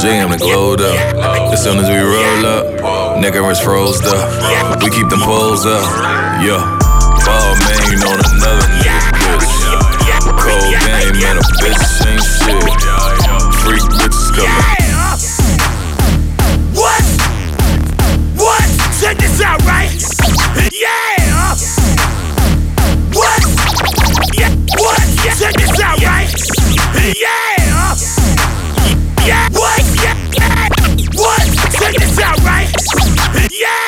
JM 0.00 0.30
the 0.30 0.38
glowed 0.38 0.80
up. 0.80 1.52
As 1.52 1.62
soon 1.62 1.78
as 1.78 1.88
we 1.88 1.98
roll 1.98 2.46
up, 2.46 3.18
nigga 3.18 3.42
was 3.42 3.60
froze 3.60 4.00
up. 4.04 4.82
We 4.82 4.90
keep 4.90 5.08
them 5.08 5.20
poles 5.20 5.66
up. 5.66 5.84
Yeah 6.42 6.78
ball, 7.28 7.52
man, 7.60 7.98
know 8.00 8.14
another 8.16 8.68
nigga 8.80 9.00
bitch. 9.20 9.52
Cold 10.40 10.72
game, 10.80 11.12
man, 11.20 11.36
a 11.36 11.44
bitch 11.60 11.84
shit. 12.48 12.62
Freak 13.62 13.82
bitches 13.98 14.28
coming. 14.34 14.52
What? 16.74 17.04
What? 18.36 18.68
Check 19.00 19.18
this 19.18 19.40
out, 19.42 19.60
right? 19.66 19.90
Yeah! 20.72 21.54
What? 23.12 23.42
Yeah, 24.38 24.50
what? 24.78 25.02
Yeah. 25.24 25.34
Check 25.34 25.54
this 25.54 25.80
out, 25.80 26.00
right? 26.02 26.28
Yeah! 27.16 27.96
Yeah, 29.26 29.48
what? 29.52 29.82
Yeah, 30.02 30.14
what? 31.14 31.44
Check 31.72 31.94
this 31.96 32.18
out, 32.20 32.38
right? 32.40 32.70
Yeah! 33.50 33.87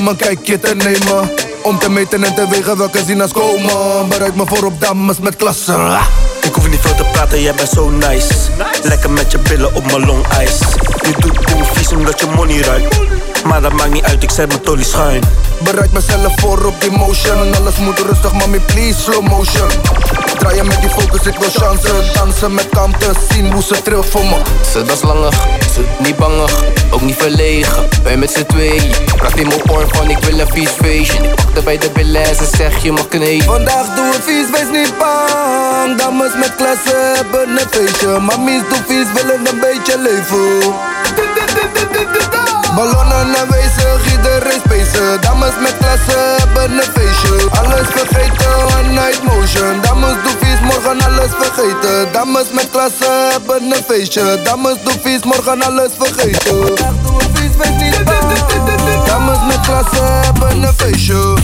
Om 0.00 0.08
een 0.08 0.16
kijkje 0.16 0.58
te 0.60 0.74
nemen. 0.74 1.30
Om 1.62 1.78
te 1.78 1.90
meten 1.90 2.24
en 2.24 2.34
te 2.34 2.48
wegen 2.48 2.76
welke 2.76 3.04
zina's 3.06 3.32
komen. 3.32 4.08
Bereid 4.08 4.34
me 4.34 4.46
voor 4.46 4.64
op 4.64 4.80
dames 4.80 5.18
met 5.18 5.36
klasse. 5.36 5.98
Ik 6.42 6.54
hoef 6.54 6.68
niet 6.68 6.80
veel 6.80 6.94
te 6.94 7.04
praten, 7.12 7.42
jij 7.42 7.54
bent 7.54 7.68
zo 7.68 7.90
nice. 7.90 8.34
Lekker 8.82 9.10
met 9.10 9.32
je 9.32 9.38
billen 9.38 9.74
op 9.74 9.84
mijn 9.84 10.06
long 10.06 10.26
ijs. 10.26 10.58
Je 11.02 11.14
doet 11.18 11.46
boel 11.46 11.64
vies 11.64 11.92
omdat 11.92 12.20
je 12.20 12.26
money 12.26 12.60
ruikt. 12.60 12.98
Maar 13.44 13.60
dat 13.60 13.72
maakt 13.72 13.92
niet 13.92 14.04
uit, 14.04 14.22
ik 14.22 14.30
zet 14.30 14.48
mijn 14.48 14.60
tolly 14.60 14.84
schuin. 14.84 15.22
Bereid 15.58 15.92
mezelf 15.92 16.32
voor 16.40 16.64
op 16.64 16.80
die 16.80 16.90
motion. 16.90 17.54
Alles 17.54 17.76
moet 17.76 17.98
rustig, 17.98 18.32
mami, 18.32 18.60
please, 18.60 19.00
slow 19.00 19.28
motion. 19.28 19.68
Draaien 20.40 20.66
met 20.66 20.80
die 20.80 20.90
focus, 20.90 21.26
ik 21.26 21.38
wil 21.38 21.50
chansen. 21.50 22.12
Dansen 22.14 22.54
met 22.54 22.68
kanten, 22.68 23.14
zien 23.30 23.52
hoe 23.52 23.62
ze 23.62 23.82
trilt 23.82 24.06
voor 24.06 24.24
me. 24.24 24.36
Ze 24.72 24.82
dat 24.82 24.98
slangig, 24.98 25.34
ze 25.74 25.84
niet 25.98 26.16
bangig, 26.16 26.64
ook 26.90 27.00
niet 27.00 27.16
verlegen. 27.16 27.88
Wij 28.02 28.16
met 28.16 28.30
z'n 28.30 28.44
tweeën, 28.44 28.92
praat 29.16 29.36
in 29.36 29.46
mijn 29.46 29.70
oor 29.70 29.84
van 29.88 30.10
ik 30.10 30.18
wil 30.18 30.38
een 30.38 30.48
vies 30.48 30.70
feestje. 30.70 31.18
Ik 31.18 31.34
pakte 31.34 31.62
bij 31.62 31.78
de 31.78 31.90
billen 31.90 32.24
en 32.24 32.34
ze 32.34 32.48
zeg 32.56 32.82
je 32.82 32.92
mag 32.92 33.08
kneden. 33.08 33.44
Vandaag 33.44 33.94
doen 33.94 34.10
we 34.10 34.18
vies, 34.22 34.50
wees 34.50 34.70
niet 34.80 34.98
bang. 34.98 35.98
Dames 35.98 36.34
met 36.34 36.54
klasse 36.56 37.12
hebben 37.14 37.48
een 37.48 37.68
feestje. 37.70 38.18
Mamies 38.18 38.62
doen 38.68 38.84
vies, 38.86 39.06
willen 39.14 39.46
een 39.46 39.60
beetje 39.60 39.98
leven. 39.98 40.74
Ballonnen 42.74 43.39
Dames 45.18 45.54
met 45.60 45.76
klasse 45.78 46.36
hebben 46.38 46.70
een 46.70 46.82
feestje. 46.82 47.48
Alles 47.50 47.86
vergeten, 47.88 48.54
one 48.78 48.88
night 48.88 49.22
motion. 49.22 49.80
Dames 49.80 50.14
doen 50.22 50.36
vies, 50.40 50.60
morgen 50.60 51.00
alles 51.00 51.30
vergeten. 51.38 52.12
Dames 52.12 52.46
met 52.52 52.68
klasse 52.70 53.28
hebben 53.30 53.62
een 53.62 53.84
feestje. 53.88 54.40
Dames 54.44 54.76
doen 54.84 54.98
vies, 55.02 55.22
morgen 55.22 55.62
alles 55.62 55.90
vergeten. 55.98 56.74
Dames 59.06 59.38
met 59.46 59.60
klasse 59.60 60.02
hebben 60.02 60.62
een 60.62 60.74
feestje. 60.76 61.38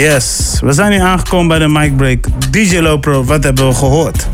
Yes, 0.00 0.58
we 0.60 0.72
zijn 0.72 0.90
nu 0.90 0.98
aangekomen 0.98 1.48
bij 1.48 1.58
de 1.58 1.68
mic 1.68 1.96
break. 1.96 2.18
DJ 2.50 2.78
Lopro, 2.78 3.24
wat 3.24 3.44
hebben 3.44 3.68
we 3.68 3.74
gehoord? 3.74 4.26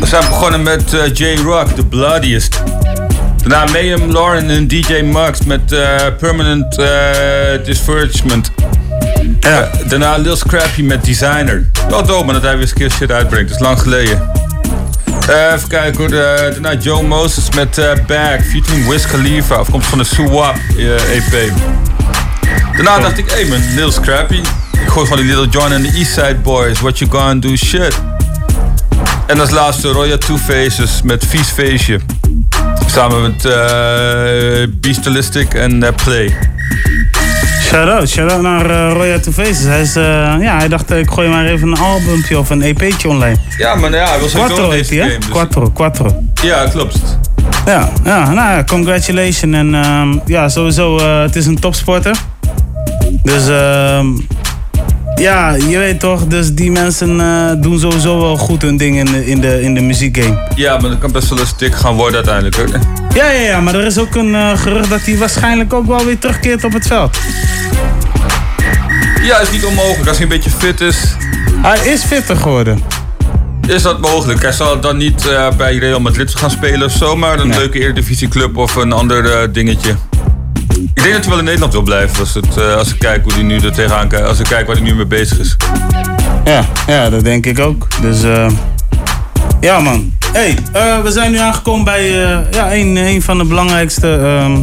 We 0.00 0.06
zijn 0.06 0.26
begonnen 0.28 0.62
met 0.62 0.94
eh, 0.94 1.14
J-Rock, 1.14 1.68
The 1.68 1.86
Bloodiest. 1.86 2.62
Daarna 3.36 3.72
Mayhem 3.72 4.12
Lauren 4.12 4.50
en 4.50 4.68
DJ 4.68 5.02
Max 5.02 5.44
met 5.44 5.72
eh, 5.72 5.96
Permanent 6.18 6.78
uh, 6.78 6.86
Discouragement. 7.64 8.50
Ja. 9.40 9.70
daarna 9.88 10.16
Lil 10.16 10.36
Scrappy 10.36 10.82
met 10.82 11.04
Designer. 11.04 11.70
Wel 11.88 12.06
dope, 12.06 12.24
man, 12.24 12.34
dat 12.34 12.42
hij 12.42 12.52
weer 12.52 12.60
eens 12.60 12.70
een 12.70 12.76
keer 12.76 12.90
shit 12.90 13.10
uitbrengt. 13.10 13.48
Dat 13.48 13.60
is 13.60 13.66
lang 13.66 13.80
geleden. 13.80 14.30
Even 15.28 15.68
kijken 15.68 16.00
hoor. 16.00 16.10
daarna 16.10 16.74
Joe 16.74 17.02
Moses 17.02 17.54
met 17.54 17.74
Bag, 18.06 18.44
featuring 18.44 18.88
Wiz 18.88 19.06
Khalifa. 19.06 19.54
Afkomst 19.54 19.88
van 19.88 19.98
de 19.98 20.04
Suwap 20.04 20.56
EP. 20.76 21.52
Daarna 22.76 22.98
dacht 22.98 23.18
ik, 23.18 23.30
hey 23.30 23.44
man, 23.44 23.58
Lil 23.74 23.90
Scrappy. 23.92 24.40
Ik 24.72 24.88
gooi 24.88 25.06
gewoon 25.06 25.26
die 25.26 25.36
Little 25.36 25.60
John 25.60 25.72
en 25.72 25.82
de 25.82 25.92
Eastside 25.94 26.36
Boys. 26.42 26.80
What 26.80 26.98
you 26.98 27.10
gonna 27.10 27.34
do 27.34 27.56
shit. 27.56 28.00
En 29.26 29.40
als 29.40 29.50
laatste 29.50 29.88
Roya 29.88 30.16
Two 30.16 30.36
Faces 30.36 31.02
met 31.02 31.24
Vies 31.28 31.48
Feestje. 31.48 32.00
Samen 32.86 33.22
met 33.22 33.44
eh 33.44 34.68
Beastalistic 34.80 35.54
en 35.54 35.82
eh, 35.82 35.88
Play. 36.04 36.36
Shout-out, 37.62 38.08
shout-out 38.08 38.42
naar 38.42 38.70
uh, 38.70 38.92
Roya 38.92 39.18
Two 39.18 39.32
Faces. 39.32 39.64
Hij, 39.64 39.80
is, 39.80 39.96
eh, 39.96 40.02
ja, 40.40 40.56
hij 40.56 40.68
dacht, 40.68 40.90
eh, 40.90 40.98
ik 40.98 41.10
gooi 41.10 41.28
maar 41.28 41.44
even 41.46 41.68
een 41.68 41.78
albumpje 41.78 42.38
of 42.38 42.50
een 42.50 42.62
EP'tje 42.62 43.08
online. 43.08 43.36
Ja, 43.58 43.74
maar 43.74 43.90
ja, 43.92 44.08
hij 44.08 44.18
wil 44.18 44.28
sowieso 44.28 44.54
Quattro 44.54 44.70
deze 44.70 44.94
hij, 44.94 45.02
hè? 45.02 45.08
game. 45.08 45.18
dus- 45.20 45.28
Quattro, 45.28 45.70
Quattro. 45.70 46.22
Ja, 46.42 46.66
klopt. 46.66 46.96
Ja, 47.66 47.88
ja, 48.04 48.32
nou 48.32 48.56
ja, 48.56 48.64
congratulations. 48.64 49.56
En 49.56 49.74
ehm, 49.74 50.18
ja, 50.26 50.48
sowieso, 50.48 50.98
eh, 50.98 51.20
het 51.20 51.36
is 51.36 51.46
een 51.46 51.58
topsporter. 51.58 52.16
Dus 53.24 53.48
ehm, 53.48 54.06
ja, 55.14 55.54
je 55.54 55.78
weet 55.78 56.00
toch, 56.00 56.26
dus 56.26 56.52
die 56.54 56.70
mensen 56.70 57.20
eh, 57.20 57.50
doen 57.62 57.78
sowieso 57.78 58.20
wel 58.20 58.36
goed 58.36 58.62
hun 58.62 58.76
ding 58.76 58.96
in 58.98 59.04
de, 59.04 59.26
in 59.26 59.40
de, 59.40 59.62
in 59.62 59.74
de 59.74 59.80
muziekgame. 59.80 60.48
Ja, 60.56 60.78
maar 60.78 60.90
dat 60.90 60.98
kan 60.98 61.12
best 61.12 61.28
wel 61.28 61.38
een 61.38 61.46
stick 61.46 61.74
gaan 61.74 61.94
worden 61.94 62.14
uiteindelijk. 62.14 62.56
Hoor. 62.56 62.68
Ja, 63.14 63.30
ja, 63.30 63.40
ja, 63.40 63.60
maar 63.60 63.74
er 63.74 63.86
is 63.86 63.98
ook 63.98 64.14
een 64.14 64.34
eh, 64.34 64.58
gerucht 64.58 64.90
dat 64.90 65.00
hij 65.04 65.16
waarschijnlijk 65.18 65.72
ook 65.72 65.86
wel 65.86 66.04
weer 66.04 66.18
terugkeert 66.18 66.64
op 66.64 66.72
het 66.72 66.86
veld. 66.86 67.18
Ja, 69.22 69.40
is 69.40 69.50
niet 69.50 69.64
onmogelijk. 69.64 70.08
Als 70.08 70.16
hij 70.16 70.26
een 70.26 70.32
beetje 70.32 70.50
fit 70.50 70.80
is, 70.80 71.16
Hij 71.62 71.78
is 71.92 72.02
fitter 72.02 72.36
geworden. 72.36 72.80
is 73.68 73.82
dat 73.82 74.00
mogelijk. 74.00 74.42
Hij 74.42 74.52
zal 74.52 74.80
dan 74.80 74.96
niet 74.96 75.26
eh, 75.28 75.48
bij 75.56 75.76
Real 75.76 76.00
Madrid 76.00 76.34
gaan 76.36 76.50
spelen 76.50 76.86
of 76.86 76.92
zo, 76.92 77.16
maar 77.16 77.38
een 77.38 77.48
Nee. 77.48 77.58
leuke 77.58 77.78
Eredivisieclub 77.80 78.56
of 78.56 78.74
een 78.76 78.92
ander 78.92 79.52
dingetje. 79.52 79.94
Denk 81.04 81.16
dat 81.16 81.24
hij 81.24 81.30
wel 81.30 81.38
in 81.38 81.44
Nederland 81.44 81.72
wil 81.72 81.82
blijven 81.82 82.18
als, 82.18 82.34
het, 82.34 82.56
eh, 82.56 82.76
als 82.76 82.92
ik 82.92 82.98
kijk 82.98 83.22
hoe 83.22 83.32
hij 83.32 83.42
nu 83.42 83.58
er 83.58 83.72
tegenaan 83.72 84.08
kijkt. 84.08 84.26
Als 84.26 84.38
ik 84.38 84.46
kijk 84.46 84.66
waar 84.66 84.76
hij 84.76 84.84
nu 84.84 84.94
mee 84.94 85.06
bezig 85.06 85.38
is. 85.38 85.56
Ja, 86.44 86.64
ja, 86.86 87.10
dat 87.10 87.24
denk 87.24 87.46
ik 87.46 87.58
ook. 87.58 87.88
Dus 88.00 88.22
eh 88.22 88.46
ja 89.60 89.80
man. 89.80 90.12
hey, 90.32 90.58
eh, 90.72 91.00
we 91.00 91.10
zijn 91.10 91.30
nu 91.30 91.38
aangekomen 91.38 91.84
bij 91.84 92.24
eh, 92.24 92.38
ja, 92.50 92.74
een, 92.74 92.96
een 92.96 93.22
van 93.22 93.38
de 93.38 93.44
belangrijkste 93.44 94.14
ehm, 94.16 94.58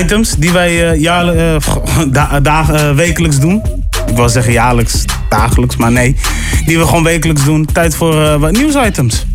items 0.00 0.30
die 0.30 0.52
wij 0.52 0.98
jaarlijk, 0.98 1.38
eh, 1.38 2.40
da- 2.42 2.94
wekelijks 2.94 3.38
doen. 3.38 3.62
Ik 4.06 4.16
wil 4.16 4.28
zeggen 4.28 4.52
jaarlijks, 4.52 5.04
dagelijks, 5.28 5.76
maar 5.76 5.92
nee. 5.92 6.16
Die 6.66 6.78
we 6.78 6.84
gewoon 6.86 7.04
wekelijks 7.04 7.44
doen. 7.44 7.64
Tijd 7.72 7.96
voor 7.96 8.38
wat 8.38 8.52
nieuwsitems. 8.52 9.26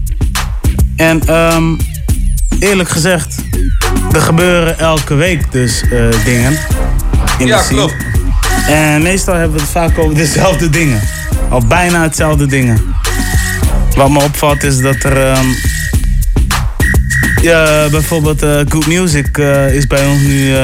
En 0.95 1.21
ehm, 1.27 1.73
eerlijk 2.59 2.89
gezegd, 2.89 3.35
er 4.11 4.21
gebeuren 4.21 4.79
elke 4.79 5.13
week 5.13 5.51
dus 5.51 5.81
eh, 5.81 5.89
dingen. 6.25 6.57
In 7.37 7.47
Ja, 7.47 7.57
de 7.57 7.63
scene. 7.63 7.77
klopt. 7.79 7.95
En 8.67 9.01
meestal 9.01 9.33
hebben 9.35 9.55
we 9.55 9.61
het 9.61 9.71
vaak 9.71 9.97
over 9.97 10.15
dezelfde 10.15 10.69
dingen. 10.69 11.01
Of 11.49 11.67
bijna 11.67 12.01
hetzelfde 12.01 12.45
dingen. 12.45 12.81
Wat 13.95 14.09
me 14.09 14.23
opvalt 14.23 14.63
is 14.63 14.79
dat 14.81 15.03
er... 15.03 15.17
ehm, 15.17 15.45
ja, 17.41 17.87
bijvoorbeeld 17.91 18.43
eh, 18.43 18.59
Good 18.69 18.87
Music 18.87 19.37
eh, 19.37 19.73
is 19.75 19.87
bij 19.87 20.05
ons 20.05 20.21
nu 20.21 20.55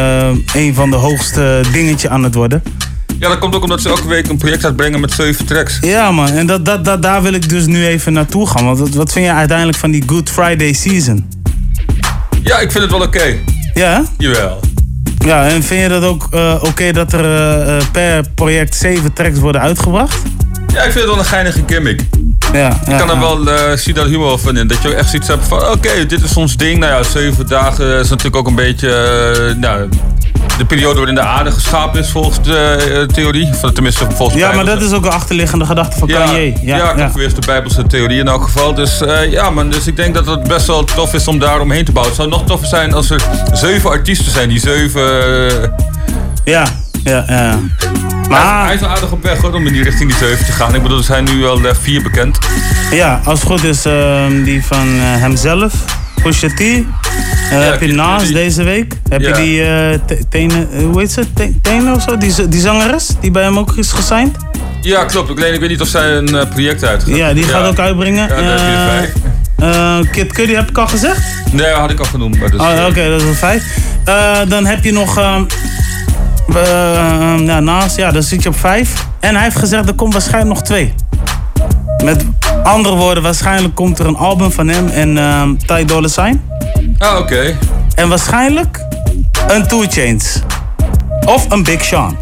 een 0.54 0.74
van 0.74 0.90
de 0.90 0.96
hoogste 0.96 1.62
dingetje 1.72 2.10
aan 2.10 2.24
het 2.24 2.34
worden. 2.36 2.64
Ja, 3.20 3.30
dat 3.30 3.40
komt 3.40 3.56
ook 3.56 3.64
omdat 3.64 3.82
ze 3.82 3.90
elke 3.90 4.08
week 4.08 4.28
een 4.28 4.38
project 4.38 4.66
uitbrengen 4.66 5.00
met 5.00 5.12
zeven 5.12 5.46
tracks. 5.46 5.78
Ja 5.82 6.12
man, 6.12 6.28
en 6.30 6.46
dat, 6.46 6.66
dat, 6.66 6.86
dat, 6.86 7.02
daar 7.04 7.22
wil 7.22 7.34
ik 7.34 7.50
dus 7.50 7.66
nu 7.66 7.86
even 7.86 8.14
naartoe 8.14 8.48
gaan. 8.48 8.66
Want 8.66 8.80
wat, 8.80 8.90
wat 8.90 9.12
vind 9.12 9.26
je 9.26 9.32
uiteindelijk 9.32 9.78
van 9.78 9.92
die 9.92 10.04
Good 10.06 10.30
Friday 10.30 10.74
season? 10.74 11.28
Ja, 12.44 12.60
ik 12.60 12.72
vind 12.72 12.84
het 12.84 12.92
wel 12.92 13.02
oké. 13.02 13.36
Ja? 13.74 14.04
Jawel. 14.18 14.60
Ja, 15.26 15.48
en 15.48 15.64
vind 15.64 15.82
je 15.82 15.88
dat 15.88 16.04
ook 16.04 16.28
eh, 16.32 16.56
oké 16.62 16.92
dat 16.92 17.14
er 17.14 17.26
eh, 17.26 17.78
eh, 17.78 17.84
per 17.92 18.24
project 18.36 18.76
zeven 18.76 19.14
tracks 19.14 19.40
worden 19.40 19.62
uitgebracht? 19.62 20.22
Ja, 20.74 20.84
ik 20.84 20.92
vind 20.92 20.94
het 20.94 21.06
wel 21.06 21.18
een 21.18 21.26
geinige 21.26 21.64
gimmick. 21.68 22.02
Ja, 22.54 22.80
Ik 22.88 22.98
kan 22.98 23.10
er 23.10 23.20
wel 23.20 23.48
zie 23.78 23.94
daar 23.94 24.06
humor 24.06 24.40
van 24.40 24.58
in. 24.58 24.68
Dat 24.68 24.82
je 24.82 24.88
ook 24.88 24.94
echt 24.94 25.10
zoiets 25.10 25.28
hebt 25.28 25.48
van, 25.48 25.68
oké, 25.68 26.06
dit 26.06 26.24
is 26.24 26.38
ons 26.38 26.58
ding. 26.58 26.80
Nou 26.80 26.92
ja, 26.92 27.04
zeven 27.04 27.48
dagen 27.48 28.00
is 28.00 28.10
natuurlijk 28.10 28.36
ook 28.36 28.48
een 28.48 28.56
beetje 28.56 29.56
nou, 29.60 29.90
de 30.58 30.66
periode 30.66 30.96
waarin 30.98 31.16
de 31.16 31.22
aarde 31.22 31.52
geschapen 31.52 32.00
is 32.00 32.10
volgens 32.10 32.42
de 32.42 32.58
eh, 32.58 33.02
theorie. 33.16 33.50
Of 33.64 33.72
tenminste 33.72 34.08
volgens 34.16 34.40
Ja, 34.40 34.52
maar 34.52 34.66
dat 34.66 34.82
is 34.82 34.92
ook 34.92 35.06
een 35.06 35.12
achterliggende 35.12 35.66
gedachte 35.66 35.98
van 36.00 36.08
ja, 36.08 36.26
Kanye. 36.26 36.54
Ja, 36.62 36.78
ja, 36.78 36.94
klopt. 36.94 37.14
Weer 37.16 37.34
de 37.34 37.42
Bijbelse 37.46 37.88
theorie 37.88 38.20
in 38.20 38.28
elk 38.28 38.44
geval. 38.44 38.74
Dus 38.74 39.02
eh, 39.02 39.32
ja, 39.32 39.50
man. 39.50 39.70
Dus 39.70 39.88
ik 39.88 39.96
denk 39.96 40.14
dat 40.14 40.26
het 40.26 40.44
best 40.48 40.68
wel 40.68 40.84
tof 40.84 41.14
is 41.14 41.28
om 41.28 41.40
daar 41.40 41.60
omheen 41.62 41.86
te 41.86 41.92
bouwen. 41.92 42.14
Het 42.16 42.22
zou 42.24 42.36
nog 42.38 42.48
toffer 42.48 42.68
zijn 42.68 42.94
als 42.94 43.10
er 43.10 43.22
zeven 43.54 43.90
artiesten 43.90 44.32
zijn 44.32 44.50
die 44.50 44.60
zeven. 44.60 45.02
eh, 45.64 45.70
Ja, 46.44 46.66
ja, 47.04 47.24
ja. 47.28 47.60
Maar- 48.30 48.66
Hij 48.66 48.74
is 48.74 48.80
wel 48.80 48.90
aardig 48.90 49.12
op 49.12 49.24
weg 49.24 49.42
hoor, 49.42 49.54
om 49.54 49.68
in 49.68 49.74
die 49.74 49.84
richting 49.84 50.10
die 50.10 50.18
7 50.28 50.46
te 50.46 50.52
gaan. 50.52 50.76
Ik 50.76 50.82
bedoel, 50.82 50.98
er 50.98 51.04
zijn 51.04 51.24
nu 51.24 51.46
al 51.48 51.62
eh, 51.64 51.76
vier 51.82 52.02
bekend. 52.04 52.38
Ja, 52.92 53.22
als 53.26 53.40
het 53.40 53.50
goed 53.50 53.64
is 53.64 53.86
ehm, 53.86 54.44
die 54.44 54.66
van 54.66 54.88
eh, 54.88 55.02
hemzelf, 55.02 55.74
Pusha 56.24 56.48
T. 56.48 56.60
Eh, 56.60 56.84
heb 57.50 57.82
je 57.82 57.88
Cudi. 58.20 58.34
deze 58.34 58.64
week? 58.64 58.94
Heb 59.10 59.22
Ja. 59.22 59.28
je 59.28 59.34
die 59.44 59.62
eh 59.64 60.00
Te- 60.06 60.26
Tene, 60.30 60.68
eh, 60.72 60.84
hoe 60.84 61.00
heet 61.00 61.12
ze? 61.12 61.34
Te- 61.34 61.54
Tene 61.62 61.94
of 61.96 62.02
zo? 62.02 62.18
Die, 62.18 62.32
zangeres 62.62 63.08
die 63.20 63.32
bij 63.32 63.44
hem 63.44 63.58
ook 63.60 63.74
is 63.78 63.92
gesigned? 63.92 64.36
Ja, 64.82 65.06
klopt. 65.06 65.30
Ik, 65.30 65.38
alleen, 65.38 65.54
ik 65.54 65.60
weet 65.60 65.70
niet 65.70 65.82
of 65.82 65.88
zij 65.88 66.16
een 66.18 66.48
project 66.50 66.84
uit 66.84 67.04
Ja, 67.06 67.34
die 67.34 67.44
gaat 67.44 67.68
ook 67.68 67.80
uitbrengen. 67.80 68.28
Ja, 68.44 69.02
eh, 69.58 69.98
Kid 70.12 70.34
Cudi 70.34 70.56
heb 70.56 70.70
ik 70.70 70.78
al 70.78 70.88
gezegd? 70.88 71.22
Nee, 71.52 71.72
had 71.72 71.92
ik 71.92 72.00
al 72.00 72.06
genoemd. 72.06 72.40
Maar 72.40 72.50
dus, 72.52 72.60
Oh, 72.60 72.86
Oké, 72.90 73.10
dat 73.10 73.22
is 73.22 73.28
een 73.28 73.36
vijf. 73.36 73.64
Dan 74.48 74.66
heb 74.66 74.84
je 74.84 74.92
nog 74.92 75.18
eh, 75.18 75.42
ja, 77.46 77.60
Nas, 77.60 77.96
ja, 77.96 78.12
dan 78.12 78.24
zit 78.24 78.44
je 78.44 78.50
op 78.50 78.60
vijf. 78.60 79.06
En 79.20 79.34
hij 79.36 79.44
heeft 79.44 79.58
gezegd, 79.58 79.88
er 79.88 79.94
komt 79.96 80.14
waarschijnlijk 80.14 80.54
nog 80.54 80.64
twee. 80.64 80.94
Met 82.04 82.26
andere 82.64 82.96
woorden, 82.96 83.24
waarschijnlijk 83.24 83.76
komt 83.76 84.00
er 84.00 84.06
een 84.06 84.16
album 84.16 84.52
van 84.52 84.68
hem 84.68 84.88
en 84.88 85.18
ehm 85.18 85.56
Ty 85.66 85.86
Dolla 85.86 86.08
Sign. 86.08 86.42
Ah, 86.98 87.20
oké. 87.20 87.58
En 87.96 88.10
waarschijnlijk 88.10 88.80
een 89.48 89.68
Two 89.68 89.86
Chains. 89.90 90.40
Of 91.26 91.52
een 91.52 91.64
Big 91.64 91.84
Sean. 91.84 92.18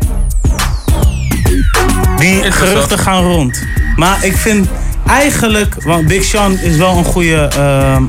Die 2.18 2.52
geruchten 2.52 3.00
gaan 3.00 3.24
rond. 3.24 3.64
Maar 3.96 4.26
ik 4.26 4.36
vind 4.36 4.68
eigenlijk, 5.08 5.84
want 5.84 6.08
Big 6.08 6.24
Sean 6.24 6.58
is 6.58 6.78
wel 6.78 6.98
een 6.98 7.06
goede 7.06 7.50
ehm, 7.58 8.04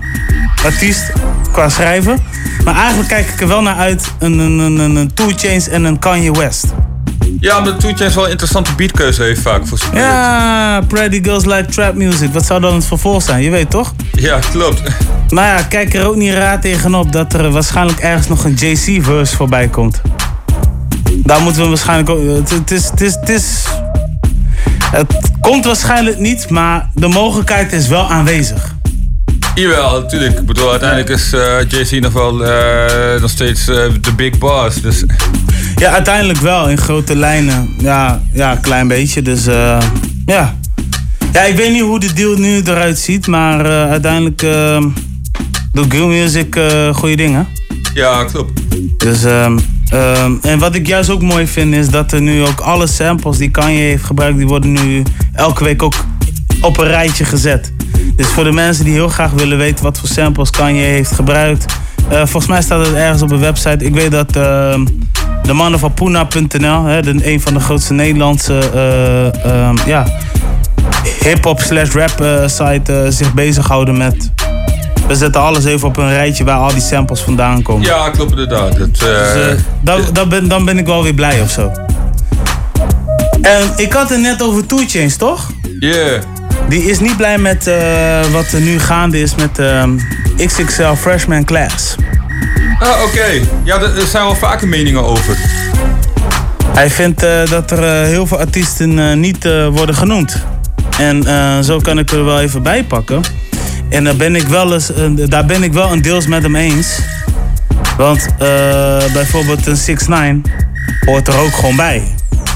artiest 0.65 1.13
qua 1.53 1.69
schrijven. 1.69 2.19
Maar 2.65 2.75
eigenlijk 2.77 3.09
kijk 3.09 3.29
ik 3.29 3.41
er 3.41 3.49
wel 3.49 3.63
naar 3.63 3.77
uit 3.77 4.13
een, 4.19 4.39
een, 4.39 4.59
een, 4.59 4.79
een, 4.79 4.97
een 4.97 5.15
Two 5.15 5.31
Chains 5.37 5.69
en 5.69 5.85
een 5.85 5.99
Kanye 5.99 6.33
West. 6.33 6.65
Ja, 7.41 7.59
omdat 7.59 7.75
Chainz 7.79 8.15
wel 8.15 8.25
een 8.25 8.31
interessante 8.31 8.75
beatkeuze 8.75 9.23
heeft 9.23 9.41
vaak 9.41 9.67
voor 9.67 9.79
zijn 9.79 9.95
Ja, 9.95 10.81
Pretty 10.89 11.23
Girls 11.23 11.45
Like 11.45 11.65
Trap 11.65 11.95
Music. 11.95 12.33
Wat 12.33 12.47
zou 12.47 12.61
dan 12.61 12.75
het 12.75 12.85
vervolg 12.85 13.23
zijn? 13.23 13.43
Je 13.43 13.51
weet 13.51 13.71
toch? 13.71 13.95
Ja, 14.13 14.39
klopt. 14.51 14.83
Maar 15.29 15.47
ja, 15.59 15.63
kijk 15.63 15.95
er 15.95 16.07
ook 16.07 16.17
niet 16.17 16.33
raar 16.33 16.61
tegenop 16.61 17.13
dat 17.13 17.33
er 17.33 17.51
waarschijnlijk 17.51 17.99
ergens 17.99 18.29
nog 18.29 18.45
een 18.45 18.55
JC-verse 18.55 19.37
voorbij 19.37 19.69
komt. 19.69 20.01
Daar 21.15 21.41
moeten 21.41 21.63
we 21.63 21.69
waarschijnlijk 21.69 22.11
ook. 22.11 22.21
Het, 22.49 22.71
is, 22.71 22.91
het, 22.91 23.01
is, 23.01 23.15
het 23.15 23.29
is. 23.29 23.65
Het 24.91 25.31
komt 25.41 25.65
waarschijnlijk 25.65 26.19
niet, 26.19 26.51
maar 26.51 26.89
de 26.95 27.09
mogelijkheid 27.09 27.73
is 27.73 27.89
wel 27.89 28.11
aanwezig. 28.11 28.72
Jawel, 29.55 30.01
natuurlijk. 30.01 30.39
Ik 30.39 30.47
bedoel, 30.47 30.71
uiteindelijk 30.71 31.09
is 31.09 31.33
eh 31.33 31.61
JC 31.69 32.01
nog 32.01 32.13
wel 32.13 32.45
eh, 32.47 33.21
nog 33.21 33.31
steeds 33.31 33.69
eh, 33.69 33.77
de 34.01 34.13
big 34.17 34.39
boss. 34.39 34.81
Dus 34.81 35.05
Ja, 35.77 35.91
uiteindelijk 35.93 36.39
wel 36.39 36.69
in 36.69 36.79
grote 36.79 37.17
lijnen. 37.17 37.75
Ja, 37.79 38.23
ja 38.33 38.53
een 38.53 38.61
klein 38.61 38.89
beetje. 38.89 39.23
Dus 39.23 39.45
ja. 40.27 40.55
Ja, 41.33 41.43
ik 41.43 41.57
weet 41.57 41.73
niet 41.73 41.83
hoe 41.83 42.01
de 42.01 42.13
deal 42.13 42.37
nu 42.37 42.61
eruit 42.61 42.99
ziet, 42.99 43.27
maar 43.27 43.67
uiteindelijk 43.67 44.43
eh, 44.43 44.85
doet 45.73 45.93
Grill 45.93 46.07
Music 46.07 46.61
goede 46.93 47.17
dingen. 47.17 47.47
ja, 47.95 48.25
klopt. 48.25 48.61
Dus, 48.97 49.25
ehm, 49.25 49.59
ehm, 49.89 50.33
en 50.43 50.59
wat 50.59 50.75
ik 50.75 50.87
juist 50.87 51.11
ook 51.11 51.23
mooi 51.23 51.47
vind 51.47 51.75
is 51.75 51.89
dat 51.89 52.13
er 52.13 52.21
nu 52.21 52.43
ook 52.43 52.61
alle 52.61 52.87
samples 52.87 53.39
die 53.39 53.51
Kanye 53.51 53.81
heeft 53.83 54.05
gebruikt, 54.05 54.37
die 54.37 54.47
worden 54.47 54.73
nu 54.73 55.03
elke 55.33 55.65
week 55.65 55.83
ook 55.83 55.95
op 56.61 56.79
een 56.79 56.87
rijtje 56.89 57.25
gezet. 57.25 57.73
Dus 58.23 58.31
voor 58.31 58.45
de 58.45 58.53
mensen 58.53 58.85
die 58.85 58.93
heel 58.95 59.09
graag 59.09 59.31
willen 59.31 59.59
weten 59.59 59.85
wat 59.85 59.99
voor 59.99 60.09
samples 60.09 60.51
Kanye 60.51 60.83
heeft 60.83 61.13
gebruikt, 61.13 61.65
eh, 62.09 62.17
volgens 62.17 62.47
mij 62.47 62.63
staat 62.63 62.87
het 62.87 62.95
ergens 62.95 63.23
op 63.23 63.31
een 63.31 63.41
website. 63.41 63.85
Ik 63.85 63.95
weet 63.95 64.11
dat 64.11 64.37
ehm, 64.37 64.85
de 65.43 65.53
mannen 65.53 65.81
van 65.81 65.95
Puna.nl, 65.95 66.89
een 66.89 67.41
van 67.41 67.55
de 67.55 67.61
grootste 67.61 67.93
Nederlandse 67.93 68.59
eh, 68.75 69.45
ehm, 69.45 69.77
ja, 69.87 70.07
hip-hop 71.21 71.61
slash 71.61 71.91
rap 71.91 72.21
eh, 72.21 72.47
site, 72.47 72.93
eh, 72.93 73.11
zich 73.11 73.35
bezighouden 73.35 73.97
met. 73.97 74.31
We 75.07 75.15
zetten 75.15 75.41
alles 75.41 75.65
even 75.65 75.89
op 75.89 75.97
een 75.97 76.09
rijtje 76.09 76.45
waar 76.45 76.59
al 76.59 76.73
die 76.73 76.83
samples 76.83 77.21
vandaan 77.21 77.63
komen. 77.63 77.87
Ja, 77.87 78.11
klopt 78.11 78.31
inderdaad. 78.31 78.79
Het, 78.79 79.03
eh, 79.03 79.09
Dus, 79.09 79.35
eh, 79.35 79.59
dan, 79.81 80.01
dan, 80.13 80.29
ben, 80.29 80.49
dan 80.49 80.65
ben 80.65 80.79
ik 80.79 80.87
wel 80.87 81.03
weer 81.03 81.15
blij 81.15 81.41
of 81.41 81.51
zo. 81.51 81.73
En 83.43 83.73
ik 83.77 83.93
had 83.93 84.09
het 84.09 84.21
net 84.21 84.43
over 84.43 84.67
Two 84.67 84.85
Chainz, 84.87 85.17
toch? 85.17 85.51
Yeah. 85.81 86.23
Die 86.69 86.83
is 86.91 87.01
niet 87.01 87.17
blij 87.17 87.39
met 87.39 87.67
eh, 87.67 88.21
wat 88.33 88.53
er 88.53 88.61
nu 88.61 88.79
gaande 88.79 89.21
is 89.21 89.35
met 89.35 89.59
ehm, 89.59 89.91
XXL 90.47 90.93
Freshman 90.95 91.45
Class. 91.45 91.95
Ah, 92.79 93.03
oké. 93.05 93.41
Ja, 93.65 93.81
er 93.81 94.07
zijn 94.07 94.25
wel 94.25 94.35
vaker 94.35 94.69
meningen 94.69 95.05
over. 95.05 95.37
Hij 96.67 96.91
vindt 96.91 97.23
eh, 97.23 97.47
dat 97.51 97.71
er 97.71 97.83
eh, 97.85 98.07
heel 98.07 98.27
veel 98.27 98.39
artiesten 98.39 98.99
eh, 98.99 99.17
niet 99.17 99.45
eh, 99.45 99.67
worden 99.69 99.95
genoemd. 99.95 100.45
En 100.99 101.27
eh, 101.27 101.59
zo 101.61 101.79
kan 101.79 101.99
ik 101.99 102.11
er 102.11 102.25
wel 102.25 102.41
even 102.41 102.63
bij 102.63 102.85
pakken. 102.85 103.21
En 103.89 104.05
daar 104.05 104.17
ben 104.17 104.37
ik 104.37 104.47
wel, 104.47 104.73
eens, 104.73 104.95
eh, 104.95 105.05
daar 105.29 105.47
ben 105.47 105.63
ik 105.63 105.73
wel 105.73 105.93
een 105.93 106.03
deels 106.03 106.27
met 106.27 106.43
hem 106.43 106.57
eens. 106.57 106.99
Want 107.97 108.27
eh, 108.39 108.47
bijvoorbeeld 109.13 109.67
een 109.67 109.77
6 109.77 110.07
9 110.07 110.43
hoort 111.07 111.29
er 111.29 111.39
ook 111.39 111.53
gewoon 111.55 111.77
bij. 111.77 112.03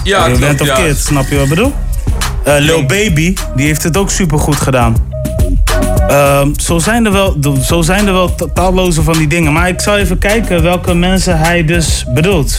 Ja, 0.04 0.26
je 0.26 0.38
bent 0.38 0.60
of 0.60 0.66
ja. 0.66 0.94
Snap 0.94 1.28
je 1.28 1.34
wat 1.34 1.44
ik 1.44 1.50
bedoel? 1.50 1.74
Eh 2.46 2.54
Lil 2.58 2.84
Baby, 2.86 3.34
die 3.56 3.66
heeft 3.66 3.82
het 3.82 3.96
ook 3.96 4.10
super 4.10 4.38
goed 4.38 4.56
gedaan. 4.56 4.96
Ehm, 6.08 6.48
zo, 6.56 6.78
zijn 6.78 7.06
er 7.06 7.12
wel, 7.12 7.36
zo 7.64 7.82
zijn 7.82 8.06
er 8.06 8.12
wel 8.12 8.34
ta- 8.34 8.46
talloze 8.54 9.02
van 9.02 9.12
die 9.18 9.26
dingen. 9.26 9.52
Maar 9.52 9.68
ik 9.68 9.80
zal 9.80 9.96
even 9.96 10.18
kijken 10.18 10.62
welke 10.62 10.94
mensen 10.94 11.38
hij 11.38 11.64
dus 11.64 12.04
bedoelt. 12.14 12.58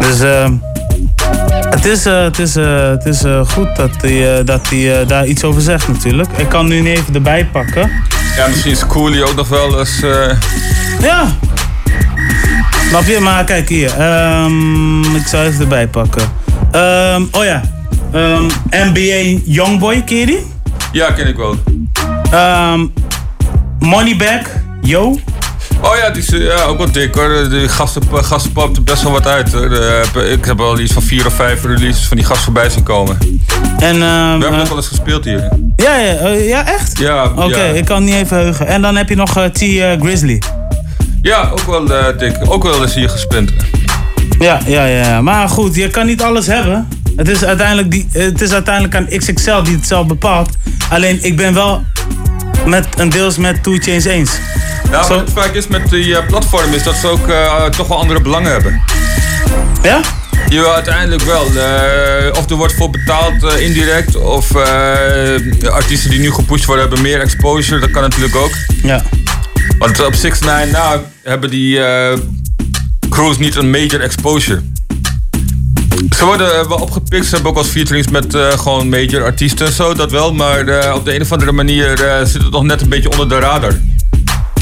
Dus 0.00 0.20
ehm, 0.20 0.52
het 1.70 1.84
is, 1.84 2.06
eh, 2.06 2.22
het 2.22 2.38
is, 2.38 2.56
eh, 2.56 2.88
het 2.88 3.04
is 3.06 3.22
goed 3.46 3.76
dat 3.76 3.90
hij, 4.00 4.38
eh, 4.38 4.44
dat 4.46 4.68
hij 4.68 5.00
eh, 5.00 5.08
daar 5.08 5.26
iets 5.26 5.44
over 5.44 5.60
zegt 5.62 5.88
natuurlijk. 5.88 6.28
Ik 6.36 6.48
kan 6.48 6.66
nu 6.68 6.80
niet 6.80 6.98
even 6.98 7.14
erbij 7.14 7.46
pakken. 7.52 7.90
Ja, 8.36 8.46
misschien 8.46 8.72
is 8.72 8.86
Cooley 8.86 9.22
ook 9.22 9.34
nog 9.36 9.48
wel 9.48 9.78
eens... 9.78 10.02
eh, 10.02 10.30
Ja. 11.00 11.26
Snap 12.88 13.04
je? 13.06 13.18
Maar 13.20 13.44
kijk 13.44 13.68
hier. 13.68 13.92
ehm, 13.98 15.14
ik 15.16 15.26
zal 15.26 15.42
even 15.42 15.60
erbij 15.60 15.88
pakken. 15.88 16.22
Ehm, 16.70 17.22
oh 17.32 17.44
ja. 17.44 17.62
Ehm, 18.14 18.44
NBA 18.70 19.40
Youngboy, 19.44 20.02
ken 20.02 20.26
die? 20.26 20.46
Ja, 20.92 21.10
ken 21.10 21.26
ik 21.26 21.36
wel. 21.36 21.54
Ehm 22.30 22.86
Moneybag, 23.78 24.40
Yo. 24.82 25.18
Oh 25.80 25.96
ja, 25.96 26.10
die 26.10 26.22
is 26.22 26.32
eh, 26.32 26.44
ja, 26.44 26.62
ook 26.62 26.78
wel 26.78 26.92
dik 26.92 27.14
hoor. 27.14 27.48
Die 27.50 27.68
gasten, 27.68 28.02
gasten 28.12 28.52
er 28.56 28.82
best 28.82 29.02
wel 29.02 29.12
wat 29.12 29.26
uit 29.26 29.52
hoor. 29.52 29.72
Eh, 29.72 30.32
Ik 30.32 30.44
heb 30.44 30.60
al 30.60 30.78
iets 30.78 30.92
van 30.92 31.02
vier 31.02 31.26
of 31.26 31.32
vijf 31.34 31.64
releases 31.64 32.06
van 32.06 32.16
die 32.16 32.26
gasten 32.26 32.44
voorbij 32.44 32.70
zien 32.70 32.82
komen. 32.82 33.18
En, 33.78 34.02
ehm, 34.02 34.02
We 34.02 34.02
hebben 34.02 34.50
eh, 34.50 34.56
nog 34.58 34.68
wel 34.68 34.76
eens 34.76 34.86
gespeeld 34.88 35.24
hier. 35.24 35.48
ja, 35.76 35.96
ja, 35.96 36.12
eh, 36.14 36.48
ja, 36.48 36.66
echt? 36.66 36.98
Ja, 36.98 37.24
Oké, 37.36 37.44
ja. 37.64 37.72
ik 37.72 37.84
kan 37.84 38.04
niet 38.04 38.14
even 38.14 38.36
heugen. 38.36 38.66
En 38.66 38.82
dan 38.82 38.96
heb 38.96 39.08
je 39.08 39.14
nog 39.16 39.36
eh, 39.36 39.44
T 39.44 39.62
eh, 39.62 40.00
Grizzly. 40.00 40.42
Ja, 41.22 41.48
ook 41.52 41.66
wel 41.66 41.94
eh, 41.98 42.18
dik. 42.18 42.36
Ook 42.48 42.62
wel 42.62 42.82
eens 42.82 42.94
hier 42.94 43.08
gespint. 43.08 43.52
Ja, 44.38 44.60
ja, 44.66 44.84
ja, 44.84 45.04
ja. 45.04 45.20
Maar 45.20 45.48
goed, 45.48 45.74
je 45.74 45.88
kan 45.88 46.06
niet 46.06 46.22
alles 46.22 46.46
hebben. 46.46 46.88
Het 47.16 47.28
is 47.28 47.44
uiteindelijk, 47.44 47.90
die, 47.90 48.08
het 48.12 48.40
is 48.40 48.52
uiteindelijk 48.52 48.94
aan 48.94 49.18
XXL 49.18 49.62
die 49.62 49.76
het 49.76 49.86
zelf 49.86 50.06
bepaalt. 50.06 50.50
Alleen, 50.90 51.18
ik 51.22 51.36
ben 51.36 51.54
wel 51.54 51.84
met 52.66 52.86
een 52.96 53.08
deels 53.08 53.36
met 53.36 53.62
Two 53.62 53.76
Chains 53.76 54.04
eens. 54.04 54.38
Nou, 54.90 55.08
wat 55.08 55.20
het 55.20 55.30
vaak 55.30 55.54
is 55.54 55.68
met 55.68 55.90
die 55.90 56.16
eh, 56.16 56.26
platform 56.26 56.72
is 56.72 56.82
dat 56.82 56.94
ze 56.94 57.06
ook 57.08 57.28
eh, 57.28 57.64
toch 57.64 57.86
wel 57.86 57.98
andere 57.98 58.20
belangen 58.20 58.50
hebben. 58.52 58.82
Ja? 59.82 60.00
Ja, 60.48 60.62
uiteindelijk 60.62 61.22
wel. 61.22 61.46
Eh, 61.46 62.38
of 62.38 62.50
er 62.50 62.56
wordt 62.56 62.74
voor 62.74 62.90
betaald 62.90 63.58
indirect. 63.58 64.16
Of 64.16 64.56
artiesten 65.66 66.10
die 66.10 66.20
nu 66.20 66.30
gepusht 66.30 66.64
worden 66.64 66.84
hebben 66.84 67.02
meer 67.02 67.20
exposure. 67.20 67.80
Dat 67.80 67.90
kan 67.90 68.02
natuurlijk 68.02 68.36
ook. 68.36 68.52
Ja. 68.82 69.02
Want 69.78 70.06
op 70.06 70.14
6 70.14 70.38
9 70.38 70.70
nou, 70.70 71.00
hebben 71.22 71.50
die 71.50 71.80
crews 73.10 73.38
niet 73.38 73.56
een 73.56 73.70
major 73.70 74.00
exposure. 74.00 74.62
Ze 76.16 76.24
worden 76.24 76.68
wel 76.68 76.78
opgepikt. 76.78 77.26
Ze 77.26 77.34
hebben 77.34 77.50
ook 77.52 77.58
eens 77.58 77.68
featurings 77.68 78.08
met 78.08 78.34
eh, 78.34 78.48
gewoon 78.48 78.88
major 78.88 79.24
artiesten 79.24 79.66
en 79.66 79.72
zo, 79.72 79.94
dat 79.94 80.10
wel. 80.10 80.32
Maar 80.34 80.68
eh, 80.68 80.94
op 80.94 81.04
de 81.04 81.14
een 81.14 81.20
of 81.22 81.32
andere 81.32 81.52
manier 81.52 82.04
eh, 82.04 82.24
zit 82.26 82.42
het 82.42 82.50
nog 82.50 82.62
net 82.62 82.80
een 82.80 82.88
beetje 82.88 83.10
onder 83.10 83.28
de 83.28 83.38
radar. 83.38 83.72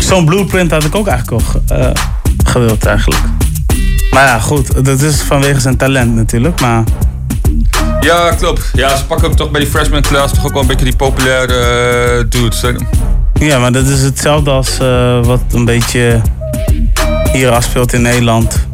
Zo'n 0.01 0.25
blueprint 0.25 0.71
had 0.71 0.85
ik 0.85 0.95
ook 0.95 1.07
eigenlijk 1.07 1.42
al 1.42 1.49
ge- 1.66 1.92
gewild 2.45 2.87
eigenlijk. 2.87 3.23
Maar 4.11 4.27
ja, 4.27 4.38
goed, 4.40 4.85
dat 4.85 5.01
is 5.01 5.21
vanwege 5.21 5.61
zijn 5.61 5.77
talent 5.77 6.14
natuurlijk. 6.14 6.61
Maar 6.61 6.85
Ja, 8.01 8.35
klopt. 8.35 8.71
Ja, 8.75 8.97
ze 8.97 9.05
pakken 9.05 9.29
ook 9.29 9.37
toch 9.37 9.51
bij 9.51 9.61
die 9.61 9.71
freshman 9.71 10.03
class 10.03 10.33
toch 10.35 10.45
ook 10.45 10.53
wel 10.53 10.61
een 10.62 10.66
beetje 10.68 10.85
die 10.85 10.97
populaire 10.97 12.27
dudes. 12.29 12.62
hè. 12.62 12.71
ja, 13.45 13.59
maar 13.59 13.73
dat 13.73 13.87
is 13.87 14.03
hetzelfde 14.03 14.51
als 14.51 14.77
wat 15.23 15.42
een 15.53 15.64
beetje 15.64 16.21
hier 17.33 17.51
afspeelt 17.51 17.92
in 17.92 18.03
Nederland. 18.03 18.66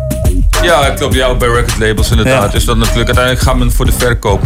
Ja, 0.62 0.90
klopt. 0.90 1.14
Ja, 1.14 1.26
ook 1.26 1.38
bij 1.38 1.48
record 1.48 1.78
labels 1.78 2.10
inderdaad. 2.10 2.42
Ja. 2.44 2.48
Dus 2.48 2.64
dat 2.64 2.76
natuurlijk 2.76 3.06
uiteindelijk 3.06 3.44
gaat 3.44 3.56
men 3.56 3.72
voor 3.72 3.84
de 3.84 3.92
verkoop. 3.92 4.42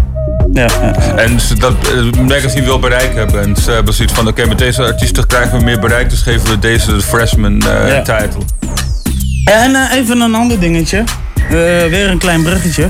Ja, 0.52 0.62
ja. 0.80 1.14
En 1.16 1.40
ze, 1.40 1.54
dat 1.54 1.74
eh, 1.88 2.20
magazine 2.20 2.64
wil 2.64 2.78
bereik 2.78 3.14
hebben. 3.14 3.42
En 3.42 3.56
ze 3.56 3.70
hebben 3.70 3.94
zoiets 3.94 4.14
van, 4.14 4.28
oké, 4.28 4.46
met 4.46 4.58
deze 4.58 4.82
artiesten 4.82 5.26
krijgen 5.26 5.58
we 5.58 5.64
meer 5.64 5.80
bereik. 5.80 6.10
Dus 6.10 6.20
geven 6.20 6.48
we 6.50 6.58
deze 6.58 6.92
de 6.92 7.02
freshman 7.02 7.62
Ja. 7.86 8.02
title. 8.02 8.42
En 9.44 9.74
eh, 9.74 9.96
even 9.96 10.20
een 10.20 10.34
ander 10.34 10.60
dingetje. 10.60 11.04
Weer 11.50 12.10
een 12.10 12.18
klein 12.18 12.42
bruggetje. 12.42 12.88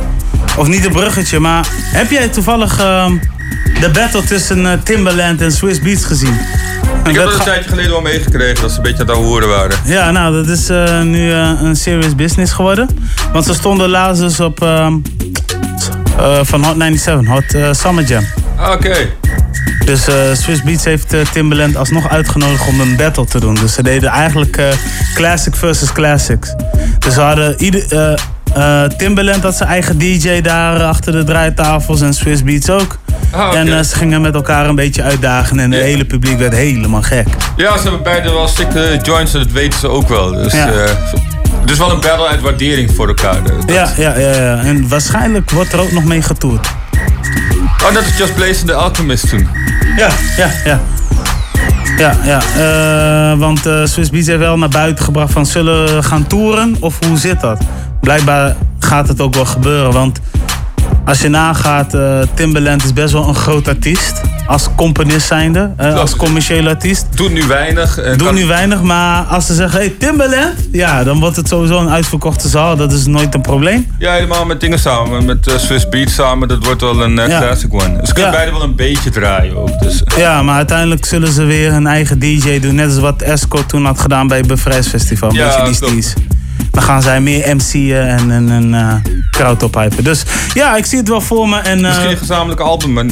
Of 0.59 0.67
niet 0.69 0.85
een 0.85 0.93
bruggetje, 0.93 1.39
maar 1.39 1.67
heb 1.73 2.11
jij 2.11 2.29
toevallig 2.29 2.79
ehm, 2.81 3.13
de 3.81 3.91
battle 3.93 4.25
tussen 4.25 4.67
eh, 4.67 4.79
Timbaland 4.85 5.41
en 5.41 5.53
Swiss 5.53 5.81
Beats 5.81 6.05
gezien? 6.05 6.39
Ik 7.09 7.15
heb 7.15 7.25
Dat 7.25 7.35
een 7.35 7.45
tijdje 7.45 7.69
geleden 7.69 7.91
wel 7.91 8.01
meegekregen 8.01 8.61
dat 8.61 8.71
ze 8.71 8.77
een 8.77 8.83
beetje 8.83 9.03
aan 9.03 9.09
het 9.09 9.17
horen 9.17 9.49
waren. 9.49 9.79
Ja, 9.85 10.11
nou, 10.11 10.35
dat 10.35 10.49
is 10.49 10.69
eh, 10.69 11.01
nu 11.01 11.33
eh, 11.33 11.51
een 11.63 11.77
serious 11.77 12.15
business 12.15 12.53
geworden. 12.53 12.89
Want 13.33 13.45
ze 13.45 13.55
stonden 13.55 13.89
laatst 13.89 14.23
dus 14.23 14.41
op 14.41 14.63
ehm, 14.63 14.95
eh, 16.19 16.39
van 16.43 16.65
Hot 16.65 16.77
97, 16.79 17.27
Hot 17.27 17.77
Summer 17.77 18.05
Jam. 18.05 18.25
Ah, 18.57 18.73
Oké. 18.73 18.95
Dus 19.85 20.07
Swiss 20.33 20.63
Beats 20.63 20.85
heeft 20.85 21.15
Timbaland 21.33 21.77
alsnog 21.77 22.09
uitgenodigd 22.09 22.67
om 22.69 22.81
een 22.81 22.97
battle 22.97 23.25
te 23.25 23.41
doen. 23.41 23.55
Dus 23.55 23.75
ze 23.75 23.83
deden 23.83 24.11
eigenlijk 24.11 24.61
classic 25.15 25.57
versus 25.57 25.93
classics. 25.93 26.55
Dus 26.99 27.15
ze 27.15 27.21
hadden 27.21 27.63
ieder, 27.63 28.19
eh, 28.55 28.83
Timbaland 28.83 29.43
had 29.43 29.57
zijn 29.57 29.69
eigen 29.69 29.99
DJ 29.99 30.41
daar 30.41 30.83
achter 30.83 31.13
de 31.13 31.25
draaitafels 31.25 32.01
en 32.01 32.15
Swiss 32.15 32.43
Beats 32.43 32.71
ook. 32.71 32.99
Ah. 33.31 33.55
En 33.55 33.79
eh, 33.79 33.85
ze 33.85 33.95
gingen 33.97 34.21
met 34.21 34.35
elkaar 34.35 34.69
een 34.69 34.75
beetje 34.75 35.03
uitdagen 35.03 35.59
en 35.59 35.71
het 35.73 35.83
hele 35.83 36.05
publiek 36.05 36.39
werd 36.39 36.53
helemaal 36.55 37.03
gek. 37.03 37.27
Ja, 37.57 37.77
ze 37.77 37.83
hebben 37.83 38.03
beide 38.03 38.31
wel 38.33 38.49
stikke 38.49 38.99
joints 39.03 39.35
en 39.35 39.39
dat 39.41 39.51
weten 39.51 39.79
ze 39.79 39.89
ook 39.89 40.09
wel. 40.09 40.31
Dus 40.33 40.53
Ja. 40.53 40.69
het 41.61 41.71
is 41.71 41.79
wel 41.79 41.91
een 41.91 42.01
battle 42.01 42.27
uit 42.27 42.41
waardering 42.41 42.95
voor 42.95 43.09
elkaar. 43.09 43.43
Dat- 43.43 43.55
Ja, 43.75 43.89
ja, 43.97 44.19
ja, 44.19 44.31
ja. 44.43 44.57
En 44.59 44.89
waarschijnlijk 44.89 45.51
wordt 45.51 45.73
er 45.73 45.81
ook 45.81 45.93
nog 45.93 46.05
mee 46.05 46.23
getoerd. 46.23 46.69
Oh, 47.85 47.95
dat 47.95 48.03
is 48.05 48.17
Just 48.19 48.35
Blaze 48.35 48.61
en 48.61 48.67
The 48.67 48.75
Alchemist 48.75 49.29
toen. 49.29 49.49
Ja, 49.97 50.09
ja, 50.37 50.51
ja. 50.65 50.81
Ja, 51.97 52.17
ja. 52.25 53.37
want 53.37 53.59
Swiss 53.85 54.11
Beats 54.11 54.27
heeft 54.27 54.39
wel 54.39 54.59
naar 54.59 54.69
buiten 54.69 55.05
gebracht 55.05 55.33
van 55.33 55.47
zullen 55.47 55.97
we 55.97 56.03
gaan 56.03 56.27
toeren 56.27 56.77
of 56.81 56.99
hoe 57.07 57.19
zit 57.19 57.41
dat? 57.41 57.63
Blijkbaar 58.07 58.57
gaat 58.79 59.09
het 59.09 59.21
ook 59.21 59.35
wel 59.35 59.45
gebeuren, 59.45 59.93
want 59.93 60.21
als 61.05 61.21
je 61.21 61.29
nagaat, 61.29 61.95
eh 61.95 62.19
Timbaland 62.35 62.85
is 62.85 62.93
best 62.93 63.13
wel 63.13 63.29
een 63.29 63.35
groot 63.35 63.69
artiest. 63.69 64.21
Als 64.47 64.69
componist 64.77 65.27
zijnde, 65.27 65.73
eh, 65.77 65.95
als 65.99 66.17
commerciële 66.17 66.69
artiest. 66.69 67.07
Doet 67.15 67.33
nu 67.33 67.43
weinig. 67.47 67.99
en 67.99 68.19
Doet 68.19 68.33
nu 68.33 68.47
weinig, 68.47 68.83
maar 68.83 69.23
als 69.25 69.47
ze 69.47 69.55
zeggen, 69.55 69.79
hey 69.79 69.95
Timbaland, 69.99 70.55
ja, 70.73 71.05
dan 71.05 71.21
wordt 71.21 71.37
het 71.37 71.49
sowieso 71.49 71.79
een 71.81 71.89
uitverkochte 71.91 72.49
zaal. 72.49 72.77
Dat 72.77 72.93
is 72.93 73.07
nooit 73.07 73.35
een 73.35 73.41
probleem. 73.41 73.87
Ja, 73.99 74.13
helemaal 74.13 74.45
met 74.45 74.61
dingen 74.61 74.79
samen. 74.79 75.25
Met 75.25 75.47
eh, 75.47 75.59
Swiss 75.59 75.89
Beats 75.89 76.15
samen. 76.15 76.49
Dat 76.49 76.65
wordt 76.65 76.81
wel 76.81 77.03
een 77.03 77.19
eh, 77.19 77.29
Ja. 77.29 77.39
classic 77.41 77.73
one. 77.75 77.99
Dus 77.99 78.09
ze 78.09 78.15
kunnen 78.15 78.31
Ja. 78.33 78.37
beide 78.39 78.53
wel 78.53 78.63
een 78.63 78.77
beetje 78.77 79.11
draaien 79.11 79.57
ook. 79.57 79.81
Dus, 79.81 80.05
eh, 80.05 80.17
Ja, 80.19 80.43
maar 80.43 80.57
uiteindelijk 80.57 81.05
zullen 81.05 81.33
ze 81.33 81.45
weer 81.45 81.73
een 81.73 81.87
eigen 81.87 82.19
DJ 82.19 82.61
doen. 82.61 82.75
Net 82.75 82.87
als 82.87 82.99
wat 82.99 83.23
Esco 83.23 83.67
toen 83.67 83.85
had 83.85 84.01
gedaan 84.01 84.27
bij 84.29 84.39
het 84.39 84.47
Bevrijdsfestival. 84.47 85.29
Een 85.29 85.35
Ja, 85.35 85.67
Dan 86.73 86.83
gaan 86.83 87.03
zij 87.03 87.21
meer 87.21 87.57
MC'en 87.57 88.09
en 88.09 88.31
een 88.31 88.51
en, 88.51 88.75
eh, 88.75 89.13
crowd 89.31 89.63
ophypen. 89.63 90.05
Dus 90.05 90.23
ja, 90.55 90.77
ik 90.77 90.87
zie 90.87 90.99
het 90.99 91.09
wel 91.09 91.21
voor 91.21 91.49
me. 91.49 91.59
En, 91.59 91.79
eh, 91.79 91.85
Misschien 91.85 92.11
een 92.11 92.17
gezamenlijk 92.17 92.61
album. 92.61 92.93
Maar... 92.93 93.05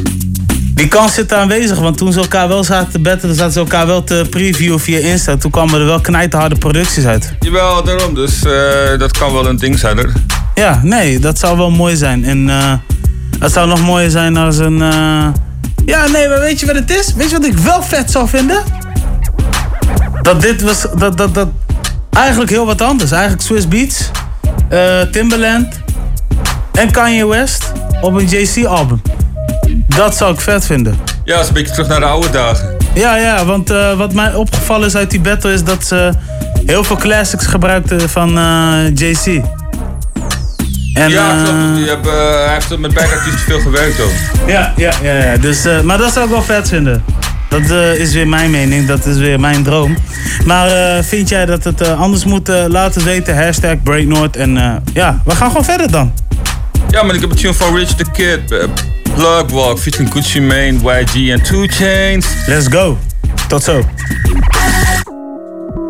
die 0.74 0.88
kans 0.88 1.14
zit 1.14 1.32
aanwezig. 1.32 1.78
Want 1.78 1.96
toen 1.96 2.12
ze 2.12 2.20
elkaar 2.20 2.48
wel 2.48 2.64
zaten 2.64 2.92
te 2.92 3.00
betten, 3.00 3.34
zaten 3.34 3.52
ze 3.52 3.58
elkaar 3.58 3.86
wel 3.86 4.04
te 4.04 4.26
previewen 4.30 4.80
via 4.80 4.98
Insta. 4.98 5.36
Toen 5.36 5.50
kwamen 5.50 5.80
er 5.80 5.86
wel 5.86 6.00
knijterharde 6.00 6.54
producties 6.54 7.04
uit. 7.04 7.32
Jawel, 7.40 7.84
daarom. 7.84 8.14
Dus 8.14 8.44
eh, 8.44 8.98
dat 8.98 9.18
kan 9.18 9.32
wel 9.32 9.48
een 9.48 9.56
ding 9.56 9.78
zijn. 9.78 9.98
Er. 9.98 10.12
Ja, 10.54 10.80
nee, 10.82 11.18
dat 11.18 11.38
zou 11.38 11.56
wel 11.56 11.70
mooi 11.70 11.96
zijn. 11.96 12.24
En 12.24 12.48
het 13.38 13.52
zou 13.52 13.68
nog 13.68 13.80
mooier 13.80 14.10
zijn 14.10 14.36
als 14.36 14.58
een... 14.58 14.78
Ja, 15.84 16.06
nee, 16.06 16.28
maar 16.28 16.40
weet 16.40 16.60
je 16.60 16.66
wat 16.66 16.74
het 16.74 16.90
is? 16.90 17.14
Weet 17.14 17.30
je 17.30 17.36
wat 17.36 17.46
ik 17.46 17.58
wel 17.58 17.82
vet 17.82 18.10
zou 18.10 18.28
vinden? 18.28 18.62
Dat 20.22 20.40
dit 20.40 20.62
was... 20.62 20.86
Dat, 20.98 21.16
dat, 21.16 21.34
dat, 21.34 21.48
eigenlijk 22.18 22.50
heel 22.50 22.66
wat 22.66 22.82
anders. 22.82 23.10
Eigenlijk 23.10 23.42
Swiss 23.42 23.68
Beats, 23.68 24.10
eh, 24.68 25.00
Timbaland 25.00 25.80
en 26.72 26.90
Kanye 26.90 27.26
West 27.26 27.72
op 28.00 28.14
een 28.14 28.26
JC-album. 28.26 29.02
Dat 29.86 30.16
zou 30.16 30.32
ik 30.32 30.40
vet 30.40 30.66
vinden. 30.66 30.98
Ja, 31.24 31.34
dat 31.34 31.42
is 31.42 31.48
een 31.48 31.54
beetje 31.54 31.72
terug 31.72 31.88
naar 31.88 32.00
de 32.00 32.06
oude 32.06 32.30
dagen. 32.30 32.76
Ja, 32.94 33.16
ja, 33.16 33.44
want 33.44 33.70
eh, 33.70 33.96
wat 33.96 34.12
mij 34.12 34.34
opgevallen 34.34 34.86
is 34.86 34.96
uit 34.96 35.10
die 35.10 35.20
battle 35.20 35.52
is 35.52 35.64
dat 35.64 35.86
ze 35.86 36.12
heel 36.66 36.84
veel 36.84 36.96
classics 36.96 37.46
gebruikten 37.46 38.08
van 38.08 38.38
eh, 38.38 38.94
JC. 38.94 39.26
En, 40.92 41.10
ja, 41.10 41.42
klopt. 41.42 41.78
Je 41.78 41.88
hebt, 41.88 42.06
hij 42.06 42.54
heeft 42.54 42.78
met 42.78 42.98
artiesten 42.98 43.38
veel 43.38 43.60
gewerkt 43.60 44.00
ook. 44.00 44.10
Ja, 44.46 44.72
ja, 44.76 44.92
ja. 45.02 45.12
ja. 45.12 45.36
Dus, 45.36 45.66
maar 45.84 45.98
dat 45.98 46.12
zou 46.12 46.24
ik 46.24 46.30
wel 46.30 46.42
vet 46.42 46.68
vinden. 46.68 47.04
Dat 47.48 47.70
eh, 47.70 47.94
is 47.94 48.12
weer 48.12 48.28
mijn 48.28 48.50
mening, 48.50 48.86
dat 48.86 49.06
is 49.06 49.16
weer 49.16 49.40
mijn 49.40 49.62
droom. 49.62 49.96
Maar 50.44 50.96
eh, 50.96 51.02
vind 51.04 51.28
jij 51.28 51.46
dat 51.46 51.64
het 51.64 51.80
eh, 51.80 52.00
anders 52.00 52.24
moet? 52.24 52.48
laat 52.48 52.94
het 52.94 53.04
weten. 53.04 53.36
Hashtag 53.36 53.82
BreakNoord. 53.82 54.36
En 54.36 54.56
eh, 54.56 54.74
ja, 54.92 55.20
we 55.24 55.36
gaan 55.36 55.48
gewoon 55.48 55.64
verder 55.64 55.90
dan. 55.90 56.12
Ja, 56.90 57.02
maar 57.02 57.14
ik 57.14 57.20
heb 57.20 57.30
een 57.30 57.36
tune 57.36 57.54
van 57.54 57.76
Rich 57.76 57.94
the 57.94 58.04
Kid. 58.12 58.68
Plug 59.14 59.50
Walk, 59.50 59.78
featuring 59.78 60.12
Gucci 60.12 60.40
Mane, 60.40 60.72
YG 60.72 61.30
en 61.30 61.42
2 61.42 61.68
Chains. 61.68 62.26
Let's 62.46 62.66
go. 62.70 62.98
Tot 63.48 63.62
zo. 63.62 63.84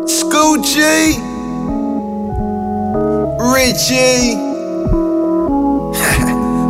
Scoochie. 0.05 1.19
Richie. 3.53 4.37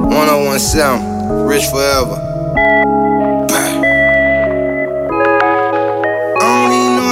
1017. 0.10 1.48
Rich 1.48 1.70
forever. 1.70 2.29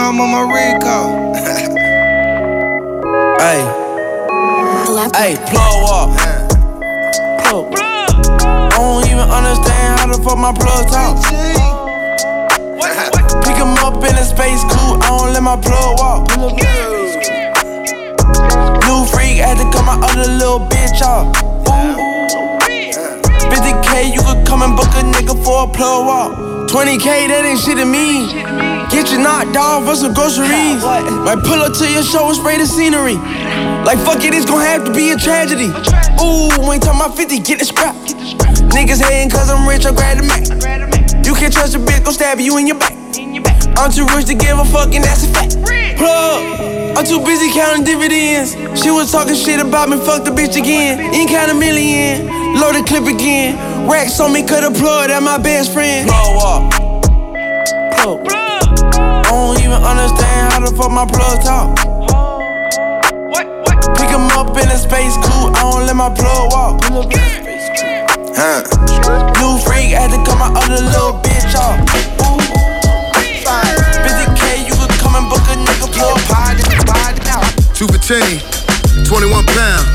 I'm 0.07 0.21
on 0.21 0.31
my 0.31 0.39
Rico. 0.47 1.35
Hey. 3.43 3.59
Hey, 5.11 5.35
plug 5.51 5.83
walk. 5.83 6.15
Plug. 7.43 7.75
I 7.75 8.71
don't 8.71 9.05
even 9.05 9.27
understand 9.27 9.99
how 9.99 10.07
the 10.07 10.15
fuck 10.23 10.37
my 10.37 10.53
plug 10.53 10.87
talk. 10.87 11.19
Pick 13.43 13.57
him 13.57 13.75
up 13.83 14.01
in 14.01 14.15
a 14.15 14.23
space 14.23 14.63
coupe, 14.71 15.03
I 15.03 15.07
don't 15.11 15.33
let 15.33 15.43
my 15.43 15.57
plug 15.59 15.99
walk. 15.99 16.29
New 18.87 19.05
freak 19.11 19.43
had 19.43 19.57
to 19.57 19.65
cut 19.75 19.83
my 19.83 19.99
other 20.07 20.31
little 20.31 20.61
bitch 20.71 21.01
off. 21.01 21.35
50k, 23.51 24.13
you 24.15 24.21
could 24.21 24.47
come 24.47 24.61
and 24.61 24.73
book 24.73 24.87
a 24.87 25.03
nigga 25.03 25.35
for 25.43 25.65
a 25.65 25.67
plug 25.67 26.07
walk. 26.07 26.56
20k, 26.67 27.31
that 27.31 27.47
ain't 27.47 27.63
shit 27.63 27.79
to 27.79 27.87
me. 27.87 28.27
Get 28.91 29.07
you 29.07 29.23
knocked 29.23 29.55
off 29.55 29.87
for 29.87 29.95
some 29.95 30.13
groceries. 30.13 30.83
Might 31.23 31.39
pull 31.47 31.63
up 31.63 31.71
to 31.79 31.87
your 31.87 32.03
show 32.03 32.27
and 32.27 32.35
spray 32.35 32.59
the 32.59 32.67
scenery. 32.67 33.15
Like 33.87 33.97
fuck 34.03 34.19
it, 34.27 34.35
it's 34.35 34.45
gonna 34.45 34.67
have 34.67 34.83
to 34.83 34.91
be 34.91 35.11
a 35.11 35.17
tragedy. 35.17 35.71
Ooh, 36.19 36.51
ain't 36.67 36.83
talking 36.83 36.99
about 36.99 37.15
50, 37.15 37.39
get 37.39 37.59
the 37.59 37.65
scrap. 37.65 37.95
Niggas 38.75 38.99
hating 38.99 39.31
cause 39.31 39.49
I'm 39.49 39.63
rich, 39.63 39.87
I 39.87 39.95
grab 39.95 40.19
the 40.19 40.27
Mac. 40.27 40.43
You 41.25 41.33
can't 41.33 41.53
trust 41.53 41.75
a 41.75 41.79
bitch, 41.79 42.03
gon' 42.03 42.13
stab 42.13 42.39
you 42.39 42.57
in 42.57 42.67
your 42.67 42.77
back. 42.77 42.93
I'm 43.79 43.91
too 43.91 44.05
rich 44.11 44.27
to 44.27 44.35
give 44.35 44.59
a 44.59 44.65
fuck, 44.65 44.91
and 44.93 45.03
that's 45.03 45.23
a 45.23 45.31
fact. 45.31 45.55
Plug, 45.95 46.56
I'm 46.97 47.05
too 47.05 47.21
busy 47.23 47.53
counting 47.53 47.85
dividends. 47.85 48.57
She 48.73 48.89
was 48.89 49.11
talking 49.11 49.35
shit 49.35 49.61
about 49.61 49.87
me, 49.87 49.97
fuck 50.01 50.25
the 50.25 50.31
bitch 50.31 50.57
again. 50.57 51.13
Ain't 51.13 51.29
count 51.29 51.51
a 51.51 51.53
million, 51.53 52.25
load 52.57 52.73
the 52.73 52.81
clip 52.81 53.05
again. 53.05 53.53
Racks 53.87 54.19
on 54.19 54.33
me, 54.33 54.41
cut 54.41 54.63
a 54.63 54.73
plug, 54.73 55.13
that 55.13 55.21
my 55.21 55.37
best 55.37 55.73
friend. 55.73 56.09
Plug 56.09 56.33
walk. 56.33 56.73
Plug. 58.01 58.25
I 58.25 59.29
don't 59.29 59.61
even 59.61 59.77
understand 59.77 60.49
how 60.49 60.65
the 60.65 60.73
fuck 60.73 60.89
my 60.89 61.05
plug 61.05 61.37
talk. 61.45 61.77
Pick 63.93 64.09
him 64.09 64.25
up 64.33 64.57
in 64.57 64.65
a 64.65 64.77
space 64.81 65.13
coupe, 65.21 65.53
I 65.53 65.69
don't 65.69 65.85
let 65.85 65.93
my 65.93 66.09
plug 66.09 66.49
walk. 66.49 66.81
Huh. 68.33 68.65
New 69.37 69.53
freak 69.61 69.93
I 69.93 70.01
had 70.01 70.17
to 70.17 70.19
cut 70.25 70.41
my 70.41 70.49
other 70.49 70.81
little 70.81 71.21
bitch 71.21 71.53
off. 71.61 71.77
Ooh. 72.25 72.41
50k, 74.01 74.65
you 74.65 74.73
could 74.73 74.97
come 74.97 75.13
and 75.13 75.29
book 75.29 75.45
a 75.45 75.53
nigga 75.61 75.93
party, 75.93 76.25
party 76.25 76.46
now. 77.77 77.85
Two 77.85 77.87
for 77.93 78.01
10, 78.01 79.05
21 79.05 79.45
pound. 79.45 79.85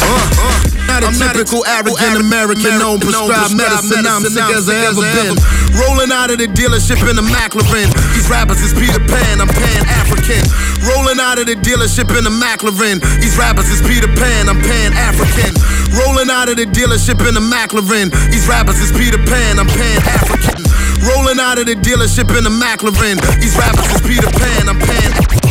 Uh, 0.00 0.40
uh. 0.40 0.68
Not 0.88 1.04
a 1.04 1.12
typical 1.12 1.64
arrogant 1.64 2.20
American, 2.20 2.76
known 2.76 3.00
prescribed 3.00 3.56
medicine. 3.56 4.04
I'm 4.04 4.20
sick 4.20 4.44
as 4.52 4.68
I 4.68 4.92
ever 4.92 5.00
been. 5.00 5.36
Rolling 5.72 6.12
out 6.12 6.28
of 6.28 6.36
the 6.36 6.48
dealership 6.48 7.00
in 7.08 7.16
a 7.16 7.24
McLaren. 7.24 7.88
These 8.12 8.28
rappers 8.28 8.60
is 8.60 8.76
Peter 8.76 9.00
Pan, 9.00 9.40
I'm 9.40 9.48
Pan 9.48 9.84
African. 9.88 10.44
Rolling 10.84 11.16
out 11.16 11.40
of 11.40 11.48
the 11.48 11.56
dealership 11.56 12.12
in 12.12 12.28
a 12.28 12.32
McLaren. 12.32 13.00
These 13.20 13.36
rappers 13.40 13.68
is 13.72 13.80
Peter 13.80 14.08
Pan, 14.08 14.48
I'm 14.48 14.60
Pan 14.60 14.92
African. 14.92 15.56
Rolling 15.96 16.28
out 16.28 16.52
of 16.52 16.56
the 16.60 16.68
dealership 16.68 17.20
in 17.24 17.36
a 17.36 17.40
McLaren. 17.40 18.12
These 18.28 18.48
rappers 18.48 18.80
is 18.80 18.92
Peter 18.92 19.20
Pan, 19.20 19.58
I'm 19.60 19.68
Pan 19.68 20.00
African. 20.08 20.60
Rolling 21.08 21.40
out 21.40 21.56
of 21.56 21.64
the 21.64 21.76
dealership 21.76 22.28
in 22.36 22.44
a 22.44 22.52
McLaren. 22.52 23.16
These 23.40 23.56
rappers 23.56 23.88
is 23.96 24.00
Peter 24.04 24.28
Pan, 24.28 24.68
I'm 24.68 24.80
Pan. 24.80 25.41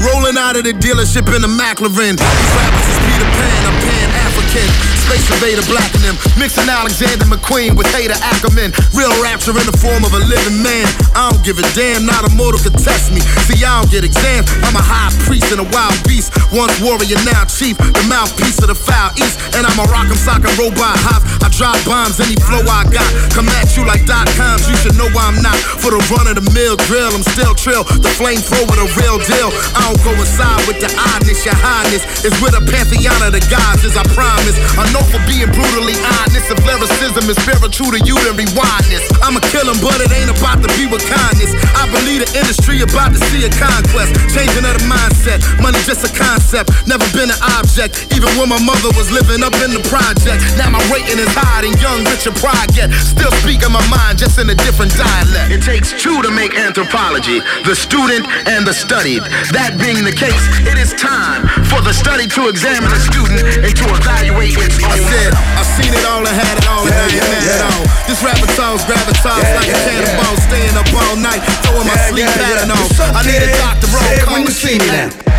Rolling 0.00 0.38
out 0.38 0.56
of 0.56 0.64
the 0.64 0.72
dealership 0.72 1.28
in 1.36 1.44
a 1.44 1.48
McLaren. 1.48 2.16
These 2.16 2.52
rappers 2.56 2.88
is 2.88 2.98
Peter 3.04 3.28
Pan, 3.36 3.66
I'm 3.66 3.76
Pan 3.84 4.10
African. 4.24 4.89
Space 5.10 5.26
Vader 5.42 5.66
blacking 5.66 6.06
them. 6.06 6.14
Mixing 6.38 6.70
Alexander 6.70 7.26
McQueen 7.26 7.74
with 7.74 7.90
Haider 7.90 8.14
Ackermann. 8.30 8.70
Real 8.94 9.10
rapture 9.18 9.50
in 9.58 9.66
the 9.66 9.74
form 9.74 10.06
of 10.06 10.14
a 10.14 10.22
living 10.22 10.62
man. 10.62 10.86
I 11.18 11.34
don't 11.34 11.42
give 11.42 11.58
a 11.58 11.66
damn, 11.74 12.06
not 12.06 12.22
a 12.22 12.30
mortal 12.38 12.62
could 12.62 12.78
test 12.78 13.10
me. 13.10 13.18
See, 13.50 13.58
I 13.58 13.82
don't 13.82 13.90
get 13.90 14.06
exams. 14.06 14.46
I'm 14.62 14.78
a 14.78 14.84
high 14.84 15.10
priest 15.26 15.50
and 15.50 15.58
a 15.58 15.66
wild 15.74 15.98
beast. 16.06 16.30
Once 16.54 16.78
warrior, 16.78 17.18
now 17.26 17.42
chief. 17.50 17.74
The 17.74 18.06
mouthpiece 18.06 18.62
of 18.62 18.70
the 18.70 18.78
foul 18.78 19.10
east. 19.18 19.34
And 19.58 19.66
I'm 19.66 19.82
a 19.82 19.86
rock'em 19.90 20.14
sock'em 20.14 20.54
robot 20.54 20.94
hop. 21.02 21.26
I 21.42 21.50
drop 21.58 21.74
bombs, 21.82 22.22
any 22.22 22.38
flow 22.46 22.62
I 22.70 22.86
got. 22.86 23.10
Come 23.34 23.50
at 23.50 23.74
you 23.74 23.82
like 23.82 24.06
dot 24.06 24.30
coms. 24.38 24.70
You 24.70 24.78
should 24.78 24.94
know 24.94 25.10
I'm 25.10 25.42
not. 25.42 25.58
For 25.82 25.90
the 25.90 25.98
run 26.14 26.30
of 26.30 26.38
the 26.38 26.46
mill 26.54 26.78
drill, 26.86 27.10
I'm 27.10 27.26
still 27.34 27.58
trill. 27.58 27.82
The 27.82 28.14
flamethrower, 28.14 28.78
the 28.78 28.86
real 28.94 29.18
deal. 29.26 29.50
I 29.74 29.90
don't 29.90 30.02
go 30.06 30.14
inside 30.14 30.62
with 30.70 30.78
the 30.78 30.90
oddness, 30.94 31.42
your 31.42 31.58
highness. 31.58 32.06
Is 32.22 32.36
with 32.38 32.54
a 32.54 32.62
pantheon 32.62 33.18
of 33.26 33.34
the 33.34 33.42
gods, 33.50 33.82
as 33.82 33.98
I 33.98 34.06
promise. 34.14 34.54
I 34.78 34.86
know 34.94 34.99
for 35.08 35.22
being 35.24 35.48
brutally 35.54 35.96
honest. 36.20 36.50
If 36.50 36.58
lyricism 36.66 37.30
is 37.30 37.38
spiritual 37.40 37.94
to 37.94 38.00
you, 38.04 38.16
then 38.26 38.36
rewind 38.36 38.86
this. 38.90 39.06
I'ma 39.24 39.40
kill 39.48 39.64
him, 39.64 39.78
but 39.80 40.02
it 40.02 40.10
ain't 40.12 40.32
about 40.34 40.60
to 40.60 40.68
be 40.76 40.90
with 40.90 41.04
kindness. 41.06 41.54
I 41.78 41.86
believe 41.88 42.26
the 42.26 42.30
industry 42.36 42.82
about 42.82 43.16
to 43.16 43.20
see 43.30 43.46
a 43.46 43.52
conquest. 43.54 44.12
Changing 44.34 44.66
of 44.66 44.74
the 44.76 44.84
mindset. 44.90 45.40
Money 45.62 45.78
just 45.86 46.02
a 46.02 46.10
concept, 46.12 46.74
never 46.90 47.06
been 47.14 47.30
an 47.30 47.40
object. 47.56 48.10
Even 48.12 48.28
when 48.34 48.50
my 48.50 48.60
mother 48.60 48.90
was 48.98 49.08
living 49.14 49.40
up 49.46 49.54
in 49.62 49.70
the 49.72 49.82
project. 49.86 50.42
Now 50.58 50.74
my 50.74 50.82
rating 50.90 51.22
is 51.22 51.30
high 51.32 51.62
and 51.62 51.76
young, 51.78 52.02
rich 52.10 52.26
and 52.26 52.36
pride 52.36 52.68
get. 52.74 52.90
Still 52.92 53.32
speaking 53.40 53.70
my 53.70 53.84
mind, 53.88 54.18
just 54.18 54.36
in 54.36 54.50
a 54.50 54.56
different 54.58 54.90
dialect. 54.98 55.29
It 55.50 55.66
takes 55.66 55.90
two 55.90 56.22
to 56.22 56.30
make 56.30 56.54
anthropology, 56.54 57.42
the 57.66 57.74
student 57.74 58.22
and 58.46 58.62
the 58.62 58.70
studied. 58.70 59.26
That 59.50 59.74
being 59.82 60.06
the 60.06 60.14
case, 60.14 60.38
it 60.62 60.78
is 60.78 60.94
time 60.94 61.42
for 61.66 61.82
the 61.82 61.90
study 61.90 62.30
to 62.38 62.46
examine 62.46 62.86
the 62.86 63.02
student 63.02 63.42
and 63.58 63.74
to 63.74 63.86
evaluate 63.90 64.54
its 64.54 64.78
own. 64.78 64.94
I 64.94 65.02
said, 65.10 65.30
I've 65.58 65.70
seen 65.74 65.90
it 65.90 66.06
all 66.06 66.22
and 66.22 66.30
had 66.30 66.54
it 66.54 66.66
all 66.70 66.86
and 66.86 66.94
I 66.94 67.06
ain't 67.10 67.26
mad 67.26 67.50
at 67.50 67.62
all. 67.66 67.82
This 68.06 68.22
rapper 68.22 68.46
talks 68.54 68.86
gravitas 68.86 69.42
like 69.58 69.74
a 69.74 69.78
cannonball, 69.90 70.38
staying 70.46 70.76
up 70.78 70.86
all 70.94 71.18
night, 71.18 71.42
throwing 71.66 71.86
my 71.90 71.98
sleep 72.06 72.30
pattern 72.30 72.70
on. 72.70 72.86
I 73.10 73.26
need 73.26 73.42
a 73.42 73.50
doctor 73.58 73.90
roll, 73.90 74.06
come 74.22 74.46
and 74.46 74.54
see 74.54 74.78
me 74.78 74.86
now. 74.86 75.29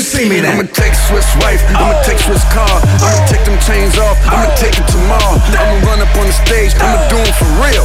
You 0.00 0.06
see 0.08 0.24
me 0.32 0.40
now. 0.40 0.56
I'ma 0.56 0.64
take 0.72 0.96
Swiss 0.96 1.28
wife, 1.44 1.60
I'ma 1.76 1.92
take 2.08 2.16
Swiss 2.24 2.40
car, 2.48 2.72
I'ma 3.04 3.20
take 3.28 3.44
them 3.44 3.60
chains 3.60 4.00
off, 4.00 4.16
I'ma 4.24 4.48
take 4.56 4.72
it 4.72 4.88
tomorrow. 4.88 5.36
I'ma 5.52 5.76
run 5.84 6.00
up 6.00 6.08
on 6.16 6.24
the 6.24 6.32
stage, 6.32 6.72
I'ma 6.80 7.04
do 7.12 7.20
it 7.20 7.36
for 7.36 7.50
real. 7.60 7.84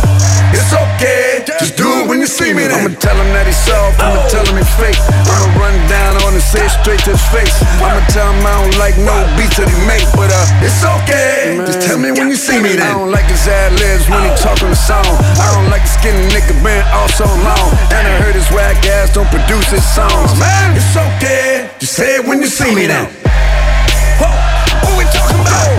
It's 0.56 0.72
okay. 0.72 1.44
Just 1.60 1.76
do 1.76 1.84
it 2.00 2.08
when 2.08 2.24
you 2.24 2.28
see 2.28 2.56
me 2.56 2.72
now. 2.72 2.80
I'ma 2.80 2.96
tell 3.04 3.20
him 3.20 3.28
that 3.36 3.44
he's 3.44 3.60
soft, 3.60 4.00
I'ma 4.00 4.24
tell 4.32 4.48
him 4.48 4.56
he's 4.56 4.72
fake. 4.80 4.96
I'ma 5.28 5.60
run 5.60 5.76
down 5.92 6.16
on 6.24 6.40
him, 6.40 6.40
say 6.40 6.64
it 6.64 6.72
straight 6.72 7.04
to 7.04 7.12
his 7.12 7.26
face. 7.36 7.52
I'ma 7.84 8.00
tell 8.08 8.32
him 8.32 8.40
I 8.48 8.64
don't 8.64 8.80
like 8.80 8.96
no 8.96 9.16
beats 9.36 9.60
that 9.60 9.68
he 9.68 9.76
make, 9.84 10.08
but 10.16 10.32
uh, 10.32 10.64
It's 10.64 10.88
okay. 10.88 11.60
Just 11.68 11.84
tell 11.84 12.00
me 12.00 12.16
when 12.16 12.32
you 12.32 12.40
see 12.40 12.64
me 12.64 12.80
then. 12.80 12.88
I 12.88 12.96
don't 12.96 13.12
like 13.12 13.28
his 13.28 13.44
ad 13.44 13.76
libs 13.76 14.08
when 14.08 14.24
he 14.24 14.32
talking 14.40 14.72
the 14.72 14.80
song. 14.80 15.04
I 15.04 15.52
don't 15.52 15.68
like 15.68 15.84
the 15.84 15.92
skinny 16.00 16.24
nigga 16.32 16.56
been 16.64 16.80
all 16.96 17.12
so 17.12 17.28
long. 17.44 17.68
And 17.92 18.08
I 18.08 18.14
heard 18.24 18.40
his 18.40 18.48
whack 18.56 18.80
ass 18.88 19.12
don't 19.12 19.28
produce 19.28 19.68
his 19.68 19.84
songs. 19.84 20.32
Man, 20.40 20.80
it's 20.80 20.96
okay. 20.96 21.68
Just 21.84 22.00
say 22.06 22.16
it 22.18 22.28
when 22.28 22.40
you 22.40 22.46
see 22.46 22.76
me 22.76 22.86
now. 22.86 23.06
Whoa, 24.22 24.30
what 24.84 24.98
we 24.98 25.06
talking 25.06 25.42
about? 25.42 25.70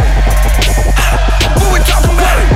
What 1.57 1.73
we 1.73 1.79
talking 1.85 2.19
about? 2.19 2.56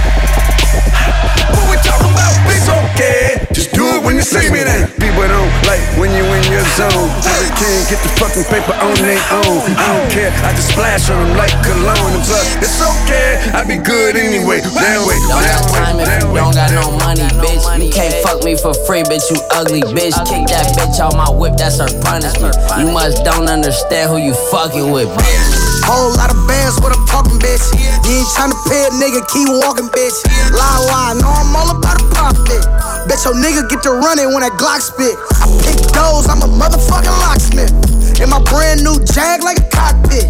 You 4.21 4.29
see 4.29 4.53
me 4.53 4.61
then. 4.61 4.85
People 5.01 5.25
don't 5.25 5.49
like 5.65 5.81
when 5.97 6.13
you 6.13 6.29
in 6.29 6.45
your 6.53 6.65
zone. 6.77 7.09
They 7.25 7.49
can't 7.57 7.85
get 7.89 8.01
the 8.05 8.13
fucking 8.21 8.45
paper 8.53 8.77
on 8.77 8.93
their 9.01 9.17
own. 9.33 9.65
I 9.81 9.97
don't 9.97 10.09
care, 10.13 10.29
I 10.45 10.53
just 10.53 10.77
splash 10.77 11.09
on 11.09 11.25
them 11.25 11.41
like 11.41 11.57
cologne. 11.65 12.13
And 12.21 12.25
plus, 12.29 12.45
it's 12.61 12.81
okay, 12.85 13.41
I 13.57 13.65
be 13.65 13.81
good 13.81 14.21
anyway. 14.21 14.61
That 14.61 15.01
way, 15.09 15.17
Don't 15.25 15.41
that 15.41 15.65
got 15.65 15.73
way, 15.73 15.81
time 15.81 15.97
if 16.01 16.07
that 16.07 16.21
you 16.21 16.29
way. 16.37 16.41
don't 16.45 16.53
got 16.53 16.71
no 16.77 16.93
money, 17.01 17.25
bitch. 17.41 17.65
You 17.81 17.89
can't 17.89 18.13
fuck 18.21 18.45
me 18.45 18.61
for 18.61 18.77
free, 18.85 19.01
bitch. 19.09 19.25
You 19.33 19.41
ugly, 19.57 19.81
bitch. 19.97 20.13
Kick 20.29 20.45
that 20.53 20.69
bitch 20.77 21.01
out 21.01 21.17
my 21.17 21.33
whip, 21.33 21.57
that's 21.57 21.81
her 21.81 21.89
punishment. 22.05 22.53
You 22.77 22.93
must 22.93 23.25
don't 23.25 23.49
understand 23.49 24.13
who 24.13 24.21
you 24.21 24.37
fucking 24.53 24.93
with, 24.93 25.09
bitch. 25.17 25.49
Whole 25.89 26.13
lot 26.21 26.29
of 26.29 26.37
bands 26.45 26.77
with 26.85 26.93
a 26.93 27.01
talking 27.09 27.41
bitch. 27.41 27.65
You 28.05 28.21
ain't 28.21 28.29
tryna 28.37 28.59
pay 28.69 28.85
a 28.85 28.93
nigga, 29.01 29.25
keep 29.33 29.49
walking, 29.65 29.89
bitch. 29.97 30.13
Lie, 30.53 30.81
lie, 30.93 31.17
know 31.17 31.33
I'm 31.33 31.57
all 31.57 31.73
about 31.73 31.97
a 31.99 32.05
profit. 32.13 32.63
Bet 33.09 33.19
your 33.25 33.35
nigga 33.35 33.65
get 33.67 33.83
to 33.89 33.97
running 34.11 34.35
when 34.35 34.43
that 34.43 34.59
Glock 34.59 34.83
spit. 34.83 35.15
I 35.39 35.47
pick 35.63 35.79
those, 35.95 36.27
I'm 36.27 36.43
a 36.43 36.51
motherfucking 36.51 37.15
locksmith. 37.23 37.71
In 38.19 38.29
my 38.29 38.43
brand 38.43 38.83
new 38.83 38.99
Jag 39.07 39.43
like 39.47 39.63
a 39.63 39.69
cockpit. 39.71 40.27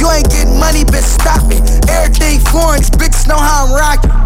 You 0.00 0.08
ain't 0.08 0.28
getting 0.32 0.58
money, 0.58 0.88
bitch, 0.88 1.04
stop 1.04 1.44
it. 1.52 1.60
Everything 1.90 2.40
foreign, 2.48 2.80
these 2.80 2.90
bitches 2.90 3.28
know 3.28 3.36
how 3.36 3.66
I'm 3.68 3.72
rocking. 3.76 4.23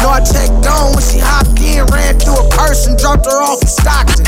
Know 0.00 0.10
I 0.10 0.20
checked 0.20 0.66
on 0.68 0.92
when 0.94 1.02
she 1.04 1.18
hopped 1.18 1.56
in, 1.60 1.84
ran 1.92 2.18
through 2.20 2.36
a 2.36 2.48
person, 2.50 2.96
dropped 2.96 3.26
her 3.26 3.40
off 3.40 3.60
in 3.62 3.68
Stockton. 3.68 4.26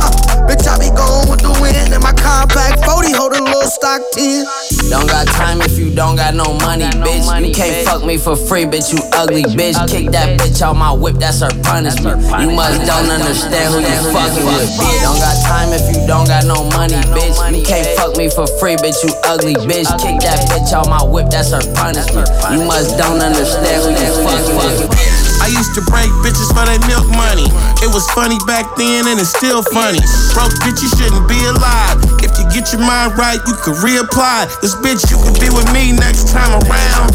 Uh, 0.00 0.08
bitch, 0.48 0.64
I 0.64 0.78
be 0.80 0.88
going 0.96 1.28
with 1.28 1.40
the 1.44 1.52
wind, 1.60 1.92
and 1.92 2.02
my 2.02 2.12
compact 2.12 2.84
40 2.84 3.12
hold 3.12 3.32
a 3.36 3.42
little 3.42 3.68
stock 3.68 4.00
10. 4.16 4.46
Don't 4.88 5.06
got 5.06 5.26
time 5.28 5.60
if 5.60 5.76
you 5.78 5.92
don't 5.94 6.16
got 6.16 6.32
no 6.34 6.54
money, 6.64 6.88
bitch. 7.04 7.28
You 7.44 7.52
can't 7.52 7.84
fuck 7.86 8.04
me 8.04 8.16
for 8.16 8.36
free, 8.36 8.64
bitch. 8.64 8.88
You 8.92 9.00
ugly, 9.12 9.44
bitch. 9.44 9.76
Kick 9.88 10.10
that 10.16 10.40
bitch 10.40 10.62
out 10.62 10.76
my 10.76 10.92
whip, 10.92 11.16
that's 11.16 11.40
her 11.40 11.52
punishment. 11.62 12.24
You 12.40 12.56
must 12.56 12.80
don't 12.88 13.10
understand 13.12 13.74
who 13.74 13.80
you 13.84 14.00
fucking 14.12 14.44
with, 14.48 14.70
bitch. 14.80 15.00
Don't 15.04 15.20
got 15.20 15.36
time 15.44 15.70
if 15.76 15.84
you 15.92 16.06
don't 16.08 16.26
got 16.26 16.44
no 16.48 16.64
money, 16.72 16.96
bitch. 17.12 17.36
You 17.52 17.64
can't 17.64 17.86
fuck 18.00 18.16
me 18.16 18.30
for 18.30 18.46
free, 18.56 18.76
bitch. 18.80 19.04
You 19.04 19.12
ugly, 19.28 19.54
bitch. 19.68 19.88
Kick 20.00 20.24
that 20.24 20.48
bitch 20.48 20.72
out 20.72 20.88
my 20.88 21.04
whip, 21.04 21.28
that's 21.28 21.52
her 21.52 21.60
punishment. 21.76 22.24
You 22.48 22.64
must 22.64 22.96
don't 22.96 23.20
understand 23.20 23.84
who 23.84 23.90
you 23.92 24.08
fucking 24.24 24.56
with, 24.56 24.56
bitch. 24.56 24.57
I 24.58 25.46
used 25.54 25.74
to 25.78 25.82
break 25.86 26.10
bitches 26.26 26.50
for 26.50 26.66
their 26.66 26.82
milk 26.90 27.06
money. 27.14 27.46
It 27.78 27.90
was 27.94 28.04
funny 28.10 28.38
back 28.46 28.66
then 28.76 29.06
and 29.06 29.20
it's 29.20 29.30
still 29.30 29.62
funny. 29.62 30.02
Broke 30.34 30.52
bitch, 30.66 30.82
you 30.82 30.90
shouldn't 30.98 31.26
be 31.30 31.38
alive. 31.46 32.02
If 32.20 32.34
you 32.38 32.44
get 32.50 32.72
your 32.74 32.82
mind 32.82 33.16
right, 33.16 33.38
you 33.46 33.54
could 33.62 33.78
reapply. 33.78 34.50
This 34.60 34.74
bitch, 34.82 35.06
you 35.10 35.16
could 35.22 35.38
be 35.38 35.48
with 35.54 35.70
me 35.72 35.92
next 35.94 36.28
time 36.34 36.58
around. 36.66 37.14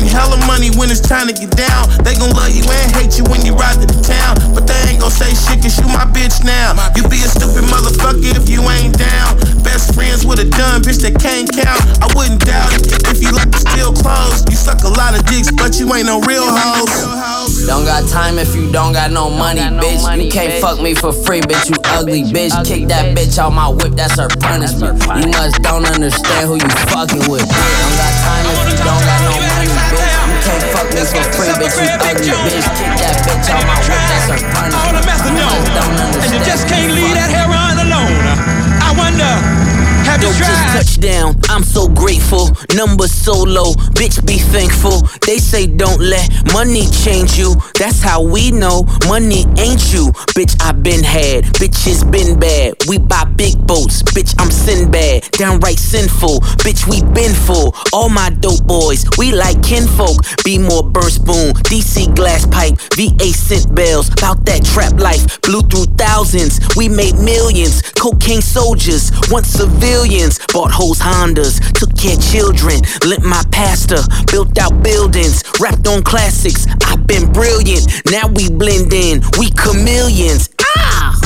Getting 0.00 0.16
hella 0.16 0.40
money 0.46 0.72
when 0.80 0.88
it's 0.88 1.04
time 1.04 1.28
to 1.28 1.34
get 1.36 1.52
down. 1.52 1.84
They 2.00 2.16
gon' 2.16 2.32
love 2.32 2.48
you 2.48 2.64
and 2.64 2.88
hate 2.96 3.20
you 3.20 3.24
when 3.28 3.44
you 3.44 3.52
ride 3.52 3.76
to 3.84 3.86
the 3.86 4.00
town. 4.00 4.40
But 4.56 4.64
they 4.64 4.80
ain't 4.88 5.04
gon' 5.04 5.12
say 5.12 5.28
shit 5.36 5.60
cause 5.60 5.76
you 5.76 5.84
my 5.92 6.08
bitch 6.08 6.40
now. 6.40 6.72
You 6.96 7.04
be 7.12 7.20
a 7.20 7.28
stupid 7.28 7.68
motherfucker 7.68 8.32
if 8.32 8.48
you 8.48 8.64
ain't 8.64 8.96
down. 8.96 9.36
Best 9.60 9.92
friends 9.92 10.24
with 10.24 10.40
a 10.40 10.48
dumb 10.48 10.80
bitch 10.80 11.04
that 11.04 11.20
can't 11.20 11.44
count. 11.52 11.84
I 12.00 12.08
wouldn't 12.16 12.40
doubt 12.40 12.72
it 12.72 12.88
if 13.12 13.20
you 13.20 13.28
like 13.36 13.52
to 13.52 13.60
steal 13.60 13.92
clothes. 13.92 14.40
You 14.48 14.56
suck 14.56 14.80
a 14.88 14.92
lot 14.96 15.12
of 15.12 15.20
dicks, 15.28 15.52
but 15.52 15.76
you 15.76 15.84
ain't 15.92 16.08
no 16.08 16.24
real 16.24 16.48
hoes. 16.48 17.68
Don't 17.68 17.84
got 17.84 18.08
time 18.08 18.40
if 18.40 18.56
you 18.56 18.72
don't 18.72 18.96
got 18.96 19.12
no 19.12 19.28
money, 19.28 19.60
bitch. 19.60 20.00
You 20.16 20.32
can't 20.32 20.64
fuck 20.64 20.80
me 20.80 20.94
for 20.94 21.12
free, 21.12 21.44
bitch. 21.44 21.68
You 21.68 21.76
ugly, 21.92 22.24
bitch. 22.24 22.56
Kick 22.64 22.88
that 22.88 23.12
bitch 23.12 23.36
out 23.36 23.52
my 23.52 23.68
whip, 23.68 24.00
that's 24.00 24.16
her 24.16 24.32
punishment. 24.40 24.96
You 25.20 25.28
must 25.36 25.60
don't 25.60 25.84
understand 25.84 26.48
who 26.48 26.56
you 26.56 26.70
fucking 26.88 27.28
with. 27.28 27.44
bitch. 27.44 27.52
Don't 27.52 27.96
got 28.00 28.12
time 28.24 28.46
if 28.48 28.60
you 28.64 28.76
don't 28.80 29.04
got 29.04 29.20
no 29.28 29.32
money, 29.36 29.68
bitch. 29.68 29.99
Can't 30.44 30.64
fuck 30.72 30.88
me 30.94 31.02
for 31.04 31.24
free, 31.36 31.52
bitch. 31.60 31.76
You 31.76 31.94
ugly, 32.00 32.32
bitch. 32.48 32.66
Kick 32.78 32.92
that 33.00 33.16
bitch 33.26 33.48
out 33.52 33.64
my 33.68 33.76
whip, 33.84 34.04
that's 34.08 34.26
her 34.32 34.40
punishment. 34.40 34.80
All 34.80 34.92
the 34.96 35.02
methadone, 35.04 35.36
You 35.36 35.44
must 35.44 35.74
don't 35.76 36.22
and 36.24 36.30
you 36.32 36.40
just 36.44 36.64
can't 36.68 36.92
leave 36.92 37.14
that 37.14 37.30
on 37.52 37.76
alone. 37.76 38.24
I 38.80 38.90
wonder, 38.96 39.32
have 40.10 40.22
Yo, 40.22 40.32
just 40.32 40.62
touchdown. 40.74 41.36
I'm 41.48 41.62
so 41.62 41.88
grateful. 41.88 42.50
Numbers 42.74 43.12
so 43.12 43.32
low. 43.32 43.74
Bitch, 43.94 44.24
be 44.26 44.38
thankful. 44.38 45.02
They 45.26 45.38
say 45.38 45.66
don't 45.66 46.00
let 46.00 46.26
money 46.52 46.86
change 47.04 47.38
you. 47.38 47.54
That's 47.78 48.02
how 48.02 48.22
we 48.22 48.50
know 48.50 48.82
money 49.06 49.46
ain't 49.58 49.92
you. 49.92 50.10
Bitch, 50.34 50.56
I 50.60 50.72
been 50.72 51.04
had. 51.04 51.44
Bitches 51.60 52.02
been 52.10 52.38
bad. 52.38 52.74
We 52.88 52.98
buy 52.98 53.24
big 53.24 53.54
boats. 53.66 54.02
Bitch, 54.02 54.34
I'm 54.38 54.50
Sinbad. 54.50 55.30
Downright 55.32 55.78
sinful. 55.78 56.40
Bitch, 56.64 56.86
we 56.90 57.02
been 57.14 57.34
full. 57.34 57.74
All 57.92 58.08
my 58.08 58.30
dope 58.30 58.64
boys, 58.66 59.04
we 59.18 59.32
like 59.32 59.62
kinfolk. 59.62 60.18
Be 60.44 60.58
more 60.58 60.82
burn 60.82 61.10
spoon. 61.10 61.54
DC 61.70 62.14
glass 62.16 62.46
pipe. 62.46 62.74
VA 62.96 63.32
scent 63.32 63.72
bells. 63.74 64.10
Bout 64.20 64.44
that 64.46 64.64
trap 64.64 64.98
life. 64.98 65.40
Blew 65.42 65.62
through 65.62 65.86
thousands. 65.96 66.58
We 66.76 66.88
made 66.88 67.14
millions. 67.14 67.82
Cocaine 67.92 68.42
soldiers. 68.42 69.12
Once 69.30 69.48
civilians. 70.00 70.38
Bought 70.52 70.70
hoes 70.70 70.98
Hondas. 70.98 71.60
Took 71.72 71.96
care 71.96 72.16
children. 72.16 72.80
Lent 73.06 73.24
my 73.24 73.42
pastor. 73.50 73.98
Built 74.30 74.58
out 74.58 74.82
buildings. 74.82 75.42
Rapped 75.60 75.86
on 75.86 76.02
classics. 76.02 76.66
I've 76.86 77.06
been 77.06 77.30
brilliant. 77.32 77.86
Now 78.10 78.28
we 78.28 78.48
blend 78.50 78.92
in. 78.92 79.22
We 79.38 79.50
chameleons. 79.50 80.48
Ah! 80.76 81.18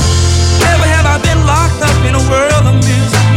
Never 0.59 0.85
have 0.85 1.05
I 1.05 1.21
been 1.21 1.45
locked 1.45 1.81
up 1.81 2.05
in 2.05 2.15
a 2.15 2.29
world 2.29 2.65
of 2.67 2.75
misery. 2.75 3.34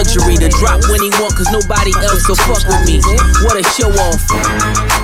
Luxury 0.00 0.36
to 0.40 0.48
drop 0.56 0.80
when 0.88 1.00
he 1.04 1.10
want, 1.20 1.36
cause 1.36 1.52
nobody 1.52 1.92
else 2.00 2.24
will 2.28 2.40
fuck 2.48 2.64
with 2.64 2.80
me. 2.88 2.96
What 3.44 3.60
a 3.60 3.64
show 3.76 3.92
off. 4.08 4.20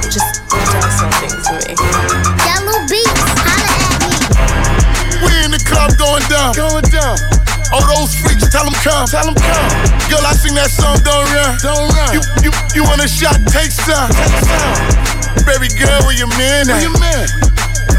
Just 0.08 0.48
do 0.48 0.80
something 0.96 1.28
to 1.28 1.52
me. 1.60 1.72
Yellow 2.40 2.80
beats, 2.88 3.20
holla 3.44 3.68
at 3.68 4.00
me. 4.00 4.16
We 5.20 5.30
in 5.44 5.50
the 5.52 5.60
club 5.60 5.92
going 6.00 6.24
down, 6.32 6.56
going 6.56 6.88
down. 6.88 7.20
All 7.68 7.84
those 7.84 8.16
freaks, 8.16 8.48
tell 8.48 8.64
them 8.64 8.72
come, 8.80 9.04
tell 9.04 9.28
them 9.28 9.36
come. 9.36 9.68
Girl, 10.08 10.24
I 10.24 10.32
sing 10.32 10.56
that 10.56 10.72
song, 10.72 10.96
don't 11.04 11.28
run, 11.36 11.52
don't 11.60 11.92
run. 11.92 12.16
You, 12.16 12.20
you, 12.48 12.50
you 12.72 12.82
want 12.88 13.04
a 13.04 13.08
shot? 13.08 13.36
Take 13.52 13.74
some, 13.74 14.08
take 14.08 14.40
some. 14.40 15.44
Baby 15.44 15.68
girl, 15.76 16.00
where 16.08 16.16
your 16.16 16.32
man 16.40 16.70
at? 16.72 16.80
Where 16.80 16.88
your 16.88 16.96
man? 16.96 17.28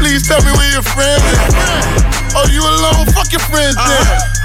Please 0.02 0.26
tell 0.26 0.42
me 0.42 0.50
where 0.58 0.72
your 0.74 0.82
friends 0.82 1.22
at. 1.22 2.34
Oh, 2.34 2.50
you 2.50 2.62
alone? 2.66 3.06
Fuck 3.14 3.30
your 3.30 3.44
friends 3.46 3.76
uh-huh. 3.78 3.94
then. 3.94 4.37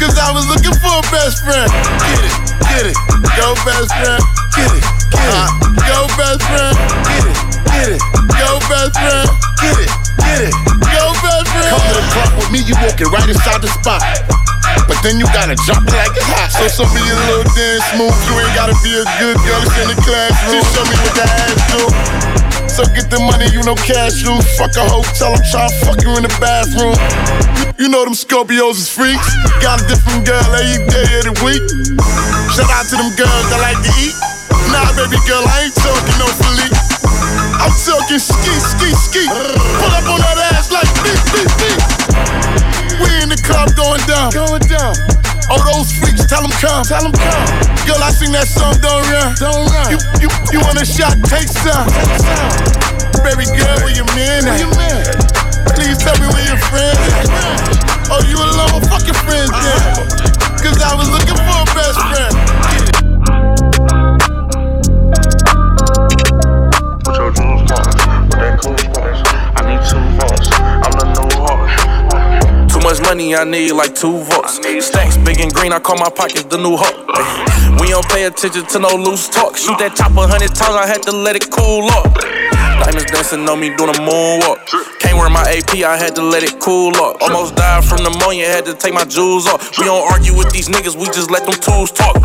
Cause 0.00 0.16
I 0.16 0.32
was 0.32 0.48
looking 0.48 0.72
for 0.80 0.96
a 0.96 1.02
best 1.12 1.44
friend. 1.44 1.68
Get 1.68 2.24
it, 2.24 2.34
get 2.72 2.86
it. 2.88 2.96
Go 3.36 3.52
best 3.68 3.92
friend. 4.00 4.22
Get 4.56 4.72
it, 4.72 4.84
get 5.12 5.28
it. 5.28 5.52
Go 5.76 6.08
best 6.16 6.40
friend. 6.40 6.72
Get 7.04 7.24
it, 7.28 7.36
get 7.68 7.88
it. 7.92 8.02
Go 8.32 8.58
best 8.64 8.96
friend. 8.96 9.28
Get 9.60 9.76
it, 9.76 9.92
get 10.16 10.40
it. 10.48 10.89
Go 11.20 11.28
best 11.28 11.52
friend. 11.52 11.68
Come 11.68 11.84
to 11.84 11.94
the 12.00 12.04
club 12.12 12.30
with 12.36 12.50
me, 12.50 12.60
you 12.64 12.74
walking 12.80 13.08
right 13.12 13.28
inside 13.28 13.60
the 13.60 13.70
spot. 13.70 14.00
But 14.86 14.98
then 15.02 15.18
you 15.18 15.26
gotta 15.30 15.56
jump 15.66 15.86
it 15.86 15.94
like 15.94 16.14
it's 16.14 16.26
hot. 16.26 16.50
So 16.52 16.66
some 16.68 16.90
of 16.90 17.02
your 17.02 17.18
little 17.30 17.48
dance 17.54 17.86
moves, 17.96 18.18
you 18.26 18.34
ain't 18.38 18.54
gotta 18.54 18.76
be 18.82 18.92
a 18.94 19.04
good 19.18 19.38
girl 19.42 19.60
it's 19.62 19.76
in 19.78 19.88
the 19.90 19.98
classroom. 20.02 20.60
Just 20.60 20.70
show 20.74 20.84
me 20.86 20.96
what 21.00 21.14
the 21.14 21.26
ass 21.26 21.60
do. 21.70 21.82
So 22.70 22.82
get 22.94 23.10
the 23.10 23.18
money, 23.18 23.50
you 23.50 23.62
know 23.66 23.74
cash 23.74 24.22
rules. 24.22 24.46
Fuck 24.54 24.78
a 24.78 24.84
hotel, 24.86 25.34
I'm 25.34 25.42
tryna 25.50 25.74
fuck 25.82 25.98
you 26.02 26.10
in 26.16 26.22
the 26.22 26.34
bathroom. 26.38 26.94
You, 27.58 27.86
you 27.86 27.88
know 27.90 28.04
them 28.06 28.14
Scorpios 28.14 28.78
is 28.78 28.88
freaks. 28.88 29.30
Got 29.58 29.82
a 29.82 29.86
different 29.90 30.22
girl 30.26 30.44
every 30.54 30.82
day 30.86 31.08
of 31.20 31.24
the 31.30 31.34
week. 31.42 31.64
Shout 32.54 32.70
out 32.70 32.86
to 32.90 32.96
them 32.98 33.10
girls 33.18 33.46
that 33.50 33.60
like 33.62 33.80
to 33.82 33.92
eat. 33.98 34.14
Nah, 34.70 34.86
baby 34.94 35.18
girl, 35.26 35.42
I 35.46 35.66
ain't 35.66 35.76
talking 35.76 36.18
no 36.18 36.28
Philippe. 36.38 36.76
I'm 37.62 37.74
talking 37.74 38.18
ski, 38.18 38.54
ski, 38.58 38.88
ski. 38.94 39.24
Pull 39.26 39.92
up 39.94 40.06
on 40.10 40.20
that 40.20 40.38
ass 40.52 40.59
like 41.30 41.46
beep, 41.46 41.50
beep, 41.58 41.78
beep. 41.78 41.78
We 43.00 43.08
in 43.22 43.28
the 43.30 43.40
club 43.42 43.74
going 43.76 44.02
down, 44.06 44.32
going 44.32 44.62
down. 44.66 44.94
All 45.50 45.58
those 45.66 45.90
freaks, 45.98 46.26
tell 46.26 46.42
them 46.42 46.54
come, 46.62 46.84
tell 46.84 47.02
them 47.02 47.12
come. 47.12 47.46
Girl, 47.86 47.98
I 48.02 48.10
sing 48.14 48.30
that 48.32 48.46
song, 48.46 48.78
don't 48.78 49.02
run, 49.10 49.34
don't 49.38 49.66
run. 49.70 49.90
You, 49.90 49.98
you, 50.22 50.28
you 50.54 50.58
want 50.62 50.78
a 50.78 50.86
shot? 50.86 51.18
Take 51.26 51.50
some. 51.50 51.90
Take 51.90 52.22
some. 52.22 52.50
Baby 53.26 53.50
girl, 53.58 53.76
where 53.82 53.94
your 53.94 54.06
man 54.14 54.46
at? 54.46 54.54
Where 54.54 54.62
your 54.62 54.74
man? 54.78 55.02
Please 55.74 55.98
tell 55.98 56.14
me 56.22 56.26
where 56.30 56.46
your 56.46 56.60
friends 56.70 56.98
at. 57.18 57.26
Oh, 58.14 58.22
you 58.30 58.38
alone? 58.38 58.82
Fuck 58.86 59.06
your 59.06 59.18
friends 59.26 59.50
uh-huh. 59.50 60.06
then. 60.06 60.30
Cause 60.62 60.78
I 60.82 60.94
was 60.94 61.10
looking 61.10 61.34
for 61.34 61.56
a 61.56 61.66
best 61.74 61.98
uh-huh. 61.98 62.14
friend. 62.14 62.34
Put 67.04 67.16
your 67.16 67.30
jewels 67.34 67.62
boss, 67.66 67.90
with 68.30 68.38
that 68.38 68.54
cool 68.62 68.78
boss. 68.94 69.18
I 69.56 69.66
need 69.66 69.82
two 69.88 69.98
votes. 70.14 70.89
Much 72.90 73.00
money, 73.02 73.36
I 73.36 73.44
need 73.44 73.70
like 73.72 73.94
two 73.94 74.18
votes. 74.18 74.58
Stacks 74.84 75.16
big 75.18 75.40
and 75.40 75.52
green, 75.52 75.72
I 75.72 75.78
call 75.78 75.96
my 75.96 76.10
pockets 76.10 76.44
the 76.44 76.58
new 76.58 76.76
hawk. 76.76 76.96
We 77.80 77.88
don't 77.88 78.08
pay 78.08 78.24
attention 78.24 78.66
to 78.66 78.78
no 78.80 78.88
loose 78.96 79.28
talk. 79.28 79.56
Shoot 79.56 79.78
that 79.78 79.94
chopper 79.94 80.26
hundred 80.26 80.54
times, 80.54 80.74
I 80.74 80.86
had 80.86 81.02
to 81.04 81.12
let 81.12 81.36
it 81.36 81.50
cool 81.50 81.86
up. 81.90 82.49
Diamonds 82.80 83.10
dancing 83.12 83.48
on 83.48 83.60
me 83.60 83.68
doing 83.76 83.90
a 83.90 83.98
moonwalk. 84.00 84.58
Can't 85.00 85.16
wear 85.16 85.28
my 85.28 85.44
AP, 85.52 85.84
I 85.84 85.96
had 85.96 86.16
to 86.16 86.22
let 86.22 86.42
it 86.42 86.58
cool 86.60 86.96
up. 86.96 87.20
Almost 87.20 87.54
died 87.56 87.84
from 87.84 88.02
pneumonia, 88.02 88.46
had 88.46 88.64
to 88.64 88.74
take 88.74 88.94
my 88.94 89.04
jewels 89.04 89.46
off. 89.46 89.78
We 89.78 89.84
don't 89.84 90.10
argue 90.10 90.36
with 90.36 90.50
these 90.50 90.68
niggas, 90.68 90.96
we 90.96 91.06
just 91.06 91.30
let 91.30 91.44
them 91.44 91.54
tools 91.60 91.92
talk. 91.92 92.16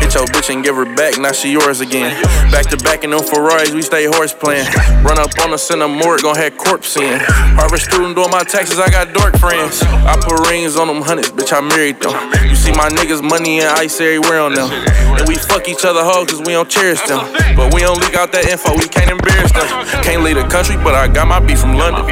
Hit 0.00 0.14
your 0.14 0.26
bitch 0.26 0.52
and 0.52 0.62
give 0.62 0.76
her 0.76 0.84
back, 0.94 1.18
now 1.18 1.32
she 1.32 1.52
yours 1.52 1.80
again. 1.80 2.12
Back 2.52 2.66
to 2.70 2.76
back 2.78 3.02
in 3.02 3.10
them 3.10 3.24
Ferraris, 3.24 3.72
we 3.72 3.82
stay 3.82 4.04
horse 4.04 4.32
playing. 4.32 4.66
Run 5.02 5.18
up 5.18 5.30
on 5.40 5.50
the 5.50 5.58
center 5.58 5.88
morgue, 5.88 6.22
gon' 6.22 6.36
have 6.36 6.56
corpse 6.56 6.96
in. 6.96 7.20
Harvard 7.56 7.80
student 7.80 8.14
doing 8.14 8.30
my 8.30 8.42
taxes, 8.44 8.78
I 8.78 8.90
got 8.90 9.12
dork 9.12 9.36
friends. 9.38 9.82
I 9.82 10.16
put 10.20 10.48
rings 10.48 10.76
on 10.76 10.88
them 10.88 11.02
hundreds, 11.02 11.32
bitch, 11.32 11.52
I 11.52 11.60
married 11.60 12.00
them. 12.00 12.12
You 12.44 12.56
see 12.56 12.72
my 12.72 12.88
niggas 12.88 13.22
money 13.22 13.60
and 13.60 13.68
ice 13.68 14.00
everywhere 14.00 14.40
on 14.40 14.54
them. 14.54 14.70
And 14.70 15.26
we 15.26 15.36
fuck 15.36 15.68
each 15.68 15.84
other 15.84 16.04
hoes 16.04 16.28
cause 16.28 16.40
we 16.40 16.52
don't 16.52 16.68
cherish 16.68 17.00
them. 17.08 17.24
But 17.56 17.74
we 17.74 17.80
don't 17.80 18.00
leak 18.00 18.14
out 18.14 18.32
that 18.32 18.48
info, 18.48 18.76
we 18.76 18.88
can't 18.88 19.10
embarrass 19.10 19.52
them. 19.52 19.77
Can't 20.02 20.26
leave 20.26 20.36
the 20.36 20.46
country, 20.50 20.76
but 20.76 20.98
I 20.98 21.06
got 21.06 21.30
my 21.30 21.38
beef 21.38 21.60
from 21.62 21.78
London. 21.78 22.02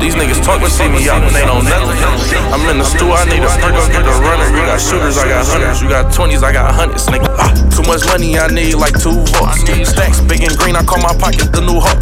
These 0.00 0.16
niggas 0.16 0.40
talk 0.40 0.64
but 0.64 0.72
see 0.72 0.88
me 0.88 1.04
out 1.12 1.20
and 1.20 1.34
they 1.36 1.44
don't 1.44 1.68
know 1.68 1.84
nothing. 1.84 2.40
I'm 2.48 2.64
in 2.72 2.78
the 2.80 2.88
stew, 2.88 3.12
I 3.12 3.28
need 3.28 3.44
a 3.44 3.50
sprint, 3.52 3.76
go 3.76 3.84
get 3.92 4.08
the 4.08 4.14
runner. 4.24 4.48
You 4.56 4.64
got 4.64 4.80
shooters, 4.80 5.20
I 5.20 5.28
got 5.28 5.44
hundreds. 5.44 5.82
You 5.84 5.88
got 5.88 6.08
20s, 6.08 6.42
I 6.42 6.52
got 6.52 6.72
hundreds, 6.72 7.04
nigga. 7.12 7.28
Ah, 7.36 7.52
too 7.68 7.84
much 7.84 8.00
money, 8.08 8.38
I 8.40 8.48
need 8.48 8.74
like 8.80 8.96
two 8.96 9.20
votes. 9.36 9.60
Stacks 9.84 10.20
big 10.24 10.40
and 10.40 10.56
green, 10.56 10.76
I 10.76 10.82
call 10.82 11.04
my 11.04 11.12
pockets 11.20 11.52
the 11.52 11.60
new 11.60 11.76
hawk. 11.76 12.00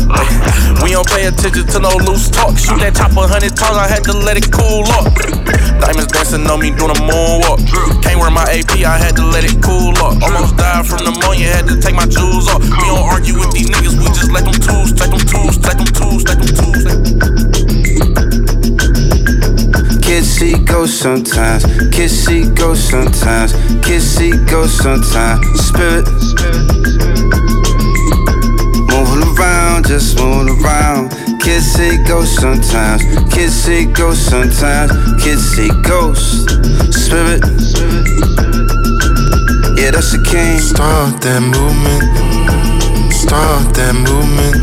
We 0.86 0.94
don't 0.94 1.08
pay 1.10 1.26
attention 1.26 1.66
to 1.66 1.78
no 1.82 1.90
loose 2.06 2.30
talk. 2.30 2.54
Shoot 2.54 2.78
that 2.78 2.94
top 2.94 3.10
chopper 3.10 3.26
hundred 3.26 3.56
times, 3.56 3.76
I 3.76 3.88
had 3.88 4.04
to 4.04 4.14
let 4.14 4.36
it 4.36 4.46
cool 4.52 4.86
off. 4.94 5.08
Diamonds 5.80 6.10
dancing 6.12 6.46
on 6.46 6.60
me 6.60 6.70
doing 6.70 6.90
a 6.90 7.00
moonwalk. 7.06 7.62
Can't 8.02 8.18
wear 8.20 8.30
my 8.30 8.46
AP, 8.50 8.82
I 8.84 8.98
had 8.98 9.16
to 9.16 9.24
let 9.24 9.44
it 9.44 9.58
cool 9.62 9.94
up. 9.98 10.20
Almost 10.22 10.56
died 10.56 10.86
from 10.86 11.04
pneumonia, 11.06 11.54
had 11.54 11.66
to 11.68 11.80
take 11.80 11.94
my 11.94 12.06
jewels 12.06 12.48
off. 12.48 12.62
We 12.62 12.86
don't 12.86 13.06
argue 13.06 13.38
with 13.38 13.52
these 13.54 13.70
niggas, 13.70 13.96
we 13.98 14.06
just 14.12 14.30
let 14.30 14.44
them 14.44 14.58
tools, 14.58 14.92
take 15.08 15.18
them 15.18 15.28
tools, 15.28 15.56
take 15.58 15.78
them 15.78 15.86
tools, 15.86 16.24
take 16.24 16.38
them 16.38 16.52
tools. 16.56 16.84
Kids 20.02 20.28
see 20.28 20.54
ghosts 20.64 21.00
sometimes, 21.00 21.64
kids 21.90 22.12
see 22.12 22.50
ghosts 22.54 22.90
sometimes, 22.90 23.52
kids 23.84 24.04
see 24.04 24.32
ghosts 24.46 24.82
sometimes. 24.82 25.46
Spirit 25.60 26.06
moving 28.90 29.24
around, 29.36 29.86
just 29.86 30.18
moving 30.18 30.62
around. 30.62 31.10
Kids 31.40 31.64
see 31.64 31.96
ghosts 32.04 32.40
sometimes, 32.40 33.02
kids 33.32 33.54
see 33.54 33.86
ghosts 33.86 34.26
sometimes, 34.26 34.92
kids 35.22 35.42
see 35.54 35.70
ghosts. 35.82 36.44
Spirit, 36.92 37.40
yeah, 39.78 39.90
that's 39.90 40.12
the 40.12 40.22
king. 40.28 40.58
Start 40.58 41.20
that 41.22 41.40
movement. 41.40 42.77
Start 43.28 43.74
that 43.76 43.92
movement. 43.92 44.56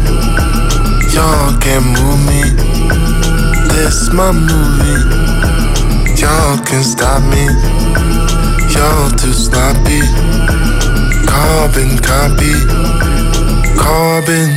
Y'all 1.14 1.54
can't 1.62 1.86
move 1.86 2.18
me. 2.26 2.42
This 3.70 4.10
my 4.10 4.34
movie. 4.34 5.06
Y'all 6.18 6.58
can 6.66 6.82
stop 6.82 7.22
me. 7.30 7.46
Y'all 8.74 9.14
too 9.14 9.38
sloppy. 9.38 10.02
Carbon 11.30 11.94
copy. 12.02 12.58
Carbon. 13.78 14.50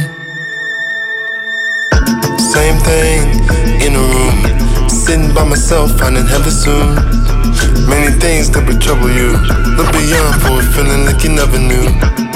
Same 2.41 2.81
thing 2.89 3.29
in 3.85 3.93
a 3.93 4.01
room. 4.01 4.89
Sitting 4.89 5.35
by 5.35 5.45
myself, 5.45 5.99
finding 6.01 6.25
heaven 6.25 6.51
soon. 6.51 6.97
Many 7.85 8.17
things 8.17 8.49
that 8.57 8.65
would 8.67 8.81
trouble 8.81 9.13
you. 9.13 9.37
Look 9.77 9.93
beyond 9.93 10.41
for 10.41 10.65
it, 10.65 10.69
feeling 10.73 11.05
like 11.05 11.23
you 11.25 11.37
never 11.37 11.59
knew. 11.61 12.28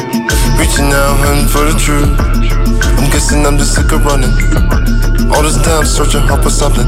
Reaching 0.63 0.95
out, 0.95 1.19
hunting 1.19 1.51
for 1.51 1.67
the 1.67 1.75
truth. 1.75 2.07
I'm 2.95 3.11
guessing 3.11 3.43
I'm 3.45 3.59
just 3.59 3.75
sick 3.75 3.91
of 3.91 4.07
running. 4.07 4.31
All 5.35 5.43
this 5.43 5.59
time 5.59 5.83
searching 5.83 6.23
hard 6.23 6.39
for 6.39 6.55
something. 6.55 6.87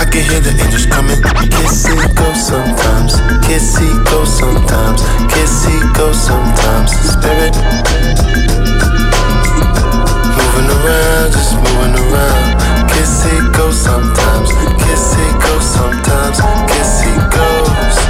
I 0.00 0.08
can 0.08 0.24
hear 0.24 0.40
the 0.40 0.56
angels 0.56 0.88
coming. 0.88 1.20
Kiss 1.52 1.84
see 1.84 2.00
go 2.16 2.32
sometimes. 2.32 3.20
Kiss 3.44 3.60
see 3.76 3.92
go 4.08 4.24
sometimes. 4.24 5.04
Kiss 5.28 5.52
see 5.52 5.84
go 5.92 6.16
sometimes. 6.16 6.96
Spirit 6.96 7.52
Moving 10.32 10.68
around, 10.72 11.28
just 11.28 11.60
moving 11.60 12.00
around. 12.08 12.56
Kiss 12.88 13.20
see 13.20 13.36
go 13.52 13.68
sometimes. 13.68 14.48
Kiss 14.80 15.12
see 15.12 15.30
go 15.44 15.52
sometimes. 15.60 16.40
Kiss 16.72 17.04
see 17.04 17.20
goes. 17.28 18.03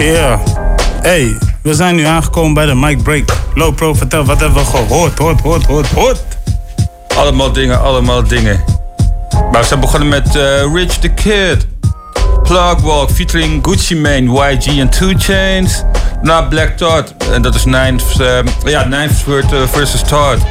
Yeah. 0.00 0.40
Hey, 1.02 1.38
we 1.62 1.74
zijn 1.74 1.94
nu 1.94 2.04
aangekomen 2.04 2.54
bij 2.54 2.66
de 2.66 2.74
mic 2.74 3.02
break. 3.02 3.24
Low 3.54 3.74
Pro, 3.74 3.94
vertel, 3.94 4.24
wat 4.24 4.40
hebben 4.40 4.58
we 4.58 4.64
gehoord? 4.64 5.18
Hoort, 5.18 5.40
hoort, 5.40 5.66
hoort, 5.66 5.86
hoort. 5.86 6.22
Allemaal 7.16 7.52
dingen, 7.52 7.80
allemaal 7.80 8.22
dingen. 8.22 8.64
Maar 9.52 9.60
we 9.60 9.66
zijn 9.66 9.80
begonnen 9.80 10.08
met 10.08 10.36
eh, 10.36 10.72
Rich 10.74 10.98
the 10.98 11.08
Kid. 11.08 11.66
Plug 12.42 12.80
Walk 12.80 13.10
featuring 13.10 13.66
Gucci 13.66 13.96
Mane, 13.96 14.52
YG 14.52 14.78
en 14.78 14.88
2 14.88 15.14
Chains. 15.18 15.82
Na 16.22 16.42
Black 16.42 16.76
Thought. 16.76 17.14
En 17.32 17.42
dat 17.42 17.54
is 17.54 17.64
Ninth, 17.64 18.20
eh, 18.20 18.38
ja, 18.64 18.84
Ninth 18.84 19.24
eh, 19.28 19.62
versus 19.66 20.02
Thought. 20.02 20.42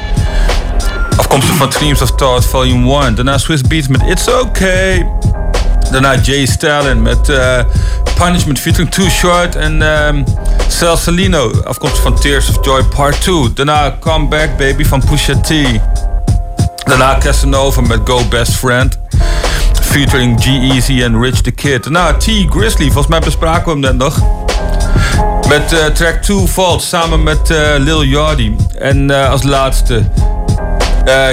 Afkomstig 1.17 1.55
van 1.55 1.71
Streams 1.71 2.01
of 2.01 2.11
Thought 2.15 2.45
Volume 2.45 3.05
1. 3.05 3.15
Daarna 3.15 3.37
Swiss 3.37 3.61
Beats 3.61 3.87
met 3.87 4.01
It's 4.05 4.33
Okay. 4.33 5.05
Daarna 5.91 6.15
Jay 6.15 6.45
Stalin 6.45 7.01
met 7.01 7.31
Punishment 8.19 8.59
featuring 8.59 8.89
Too 8.89 9.09
Short 9.09 9.55
en 9.55 9.81
um. 9.81 10.23
Afkomstig 11.63 12.01
van 12.01 12.15
Tears 12.19 12.49
of 12.49 12.65
Joy 12.65 12.83
Part 12.83 13.21
2. 13.21 13.53
Daarna 13.53 13.97
Come 13.99 14.27
Back 14.27 14.57
Baby 14.57 14.85
van 14.85 15.03
Pusha 15.09 15.33
T. 15.41 15.51
Daarna 16.83 17.17
Casanova 17.17 17.81
met 17.81 17.99
Go 18.03 18.23
Best 18.29 18.51
Friend. 18.51 18.99
Featuring 19.81 20.41
G-Eazy 20.41 21.03
en 21.03 21.21
Rich 21.21 21.41
the 21.41 21.51
Kid. 21.51 21.83
Daarna 21.83 22.13
T 22.13 22.25
Grizzly, 22.49 22.85
volgens 22.85 23.07
mij 23.07 23.19
bespraken 23.19 23.65
we 23.65 23.71
hem 23.71 23.79
net 23.79 23.95
nog. 23.95 24.19
Met 25.47 25.73
eh, 25.73 25.85
track 25.85 26.21
2 26.21 26.47
Fault 26.47 26.81
samen 26.81 27.23
met 27.23 27.49
eh, 27.49 27.57
Lil 27.77 28.03
Yachty. 28.03 28.51
En 28.77 29.11
eh, 29.11 29.29
als 29.29 29.43
laatste 29.43 30.03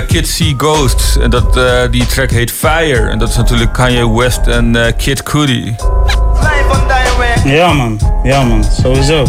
Kid 0.06 0.28
See 0.28 0.54
Ghosts. 0.56 1.18
En 1.18 1.30
dat, 1.30 1.58
die 1.90 2.06
track 2.06 2.30
heet 2.30 2.52
Fire. 2.52 3.08
En 3.08 3.18
dat 3.18 3.28
is 3.28 3.36
natuurlijk 3.36 3.72
Kanye 3.72 4.10
West 4.10 4.46
en 4.46 4.94
Kid 4.96 5.22
Cudi. 5.22 5.74
Ja 7.44 7.72
man, 7.72 7.98
ja 8.22 8.42
man, 8.42 8.64
sowieso. 8.82 9.24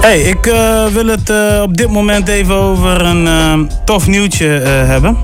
Hey, 0.00 0.20
ik 0.20 0.46
eh, 0.46 0.86
wil 0.86 1.06
het 1.06 1.30
eh, 1.30 1.60
op 1.62 1.76
dit 1.76 1.88
moment 1.88 2.28
even 2.28 2.54
over 2.54 3.00
een 3.04 3.26
eh, 3.26 3.74
tof 3.84 4.06
nieuwtje 4.06 4.58
eh, 4.60 4.70
hebben. 4.86 5.16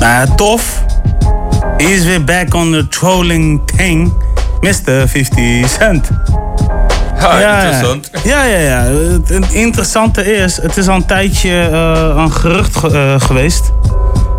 Nou, 0.00 0.28
tof. 0.36 0.84
He 1.76 1.84
is 1.84 2.04
weer 2.04 2.24
back 2.24 2.54
on 2.54 2.70
the 2.72 2.88
trolling 2.88 3.60
thing. 3.76 4.12
Mr. 4.60 5.08
50 5.08 5.68
Cent. 5.68 6.08
Ja, 7.20 7.54
interessant. 7.62 8.10
Ja, 8.24 8.44
ja, 8.44 8.58
ja. 8.58 8.80
Het, 8.82 9.28
het 9.28 9.52
interessante 9.52 10.34
is, 10.36 10.56
het 10.62 10.76
is 10.76 10.88
al 10.88 10.94
een 10.94 11.06
tijdje 11.06 11.60
eh, 11.72 12.12
een 12.16 12.32
gerucht 12.32 12.76
ge- 12.76 12.88
eh, 13.18 13.26
geweest. 13.26 13.70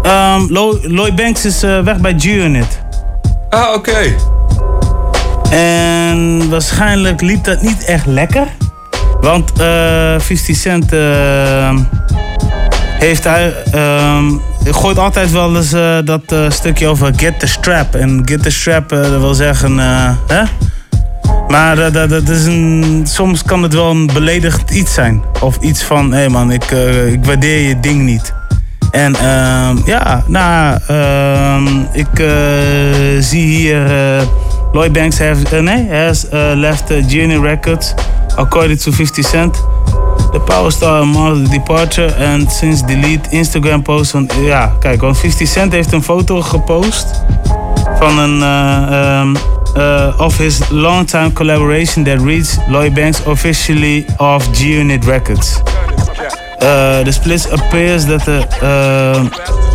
Ehm, 0.04 0.41
Lo- 0.50 0.78
Lloyd 0.82 1.16
Banks 1.16 1.46
is 1.46 1.64
eh, 1.64 1.80
weg 1.80 1.98
bij 1.98 2.16
G-Unit. 2.18 2.80
Ah, 3.50 3.74
oké. 3.74 4.16
En 5.54 6.49
waarschijnlijk 6.49 7.22
liep 7.22 7.43
dat 7.43 7.62
niet 7.62 7.86
echt 7.86 8.06
lekker. 8.06 8.47
Want 9.22 9.51
eh 9.51 10.20
50 10.20 10.56
Cent 10.56 10.93
eh, 10.93 11.76
heeft 12.99 13.24
hij, 13.24 13.54
ehm, 13.72 14.26
gooit 14.66 14.97
altijd 14.97 15.32
wel 15.32 15.56
eens 15.56 15.74
eh, 15.74 15.97
dat 16.04 16.36
stukje 16.49 16.88
over 16.88 17.14
get 17.16 17.39
the 17.39 17.47
strap. 17.47 17.95
En 17.95 18.22
get 18.26 18.43
the 18.43 18.49
strap, 18.49 18.89
dat 18.89 19.20
wil 19.20 19.34
zeggen, 19.34 19.78
hè? 20.28 20.43
Maar 21.47 21.91
dat, 21.91 22.10
dat 22.10 22.30
is 22.30 22.45
een, 22.45 23.04
soms 23.08 23.43
kan 23.43 23.64
het 23.64 23.74
wel 23.74 23.89
een 23.89 24.08
beledigend 24.14 24.72
iets 24.72 24.93
zijn. 24.93 25.24
Of 25.41 25.58
iets 25.62 25.84
van, 25.84 26.14
hé 26.14 26.30
man, 26.30 26.51
ik, 26.51 26.72
ik 27.12 27.26
waardeer 27.26 27.68
je 27.68 27.80
ding 27.80 28.01
niet. 28.01 28.34
En 28.91 29.16
ehm, 29.16 29.78
ja, 29.86 30.24
nou, 30.28 30.80
ehm, 30.88 31.68
ik 31.91 32.26
zie 33.20 33.45
hier 33.45 33.82
Lloyd 34.74 34.91
Banks 34.91 35.17
have, 35.19 35.55
eh, 35.55 35.61
nee, 35.61 35.88
has 35.88 36.30
eh, 36.30 36.53
left 36.55 36.91
uh, 36.91 37.01
G-Unit 37.07 37.39
Records 37.39 37.93
according 38.38 38.78
to 38.78 38.91
50 38.91 39.21
Cent. 39.21 39.53
The 40.32 40.39
power 40.47 40.71
star 40.71 41.03
announced 41.03 41.51
the 41.51 41.57
departure 41.57 42.11
and 42.17 42.51
since 42.51 42.82
delete 42.82 43.30
Instagram 43.32 43.84
post 43.84 44.11
van, 44.11 44.30
ja, 44.41 44.76
kijk, 44.80 45.01
want 45.01 45.17
50 45.17 45.47
Cent 45.47 45.71
heeft 45.71 45.91
een 45.91 46.03
foto 46.03 46.41
gepost 46.41 47.24
van 47.99 48.17
een 48.17 48.39
uh, 48.39 49.19
um, 49.19 49.36
uh, 49.78 50.19
of 50.19 50.38
his 50.38 50.69
longtime 50.69 51.34
collaboration 51.34 52.03
that 52.03 52.19
reads 52.21 52.57
Lloyd 52.67 52.93
Banks 52.93 53.26
officially 53.26 54.05
off 54.17 54.47
G-Unit 54.51 55.05
Records. 55.05 55.61
Uh, 56.61 57.03
the 57.03 57.11
split 57.11 57.51
appears 57.51 58.05
that 58.05 58.24
the 58.26 58.47
uh, 58.61 59.72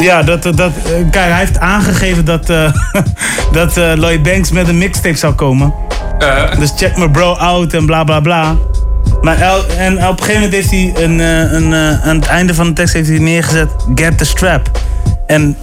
ja, 0.00 0.22
dat, 0.22 0.42
dat, 0.42 0.56
dat, 0.56 0.70
eh, 0.84 0.90
kijk, 1.10 1.30
hij 1.30 1.38
heeft 1.38 1.58
aangegeven 1.58 2.24
dat, 2.24 2.50
eh, 2.50 2.72
dat 3.52 3.76
eh, 3.76 3.92
Lloyd 3.94 4.22
Banks 4.22 4.50
met 4.50 4.68
een 4.68 4.78
mixtape 4.78 5.16
zou 5.16 5.32
komen. 5.32 5.74
Dus 6.58 6.72
check 6.76 6.96
my 6.96 7.08
bro 7.08 7.32
out 7.32 7.72
en 7.74 7.86
bla 7.86 8.04
bla 8.04 8.20
bla. 8.20 8.54
Maar 9.20 9.38
el- 9.40 9.66
en 9.78 9.92
op 10.06 10.18
een 10.20 10.24
gegeven 10.24 10.34
moment 10.34 10.52
heeft 10.52 10.70
hij 10.70 10.92
een, 11.04 11.20
eh, 11.20 11.52
een, 11.52 11.72
eh, 11.72 12.08
aan 12.08 12.16
het 12.16 12.26
einde 12.26 12.54
van 12.54 12.66
de 12.66 12.72
tekst 12.72 12.94
heeft 12.94 13.08
hij 13.08 13.18
neergezet: 13.18 13.68
Get 13.94 14.18
the 14.18 14.24
strap. 14.24 14.70
En 15.26 15.56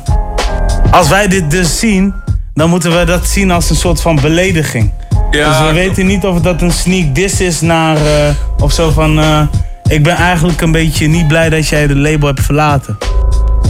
als 0.91 1.09
wij 1.09 1.27
dit 1.27 1.51
dus 1.51 1.79
zien, 1.79 2.13
dan 2.53 2.69
moeten 2.69 2.99
we 2.99 3.05
dat 3.05 3.27
zien 3.27 3.51
als 3.51 3.69
een 3.69 3.75
soort 3.75 4.01
van 4.01 4.15
belediging. 4.21 4.91
Ja, 5.31 5.49
dus 5.59 5.67
we 5.67 5.73
weten 5.73 6.05
niet 6.05 6.23
of 6.25 6.39
dat 6.41 6.61
een 6.61 6.71
sneak 6.71 7.15
diss 7.15 7.41
is 7.41 7.61
naar. 7.61 7.95
eh, 7.95 8.29
of 8.57 8.71
zo 8.71 8.91
van. 8.91 9.19
eh, 9.19 9.41
ik 9.89 10.03
ben 10.03 10.15
eigenlijk 10.15 10.61
een 10.61 10.71
beetje 10.71 11.07
niet 11.07 11.27
blij 11.27 11.49
dat 11.49 11.67
jij 11.67 11.87
de 11.87 11.95
label 11.95 12.27
hebt 12.27 12.41
verlaten. 12.43 12.97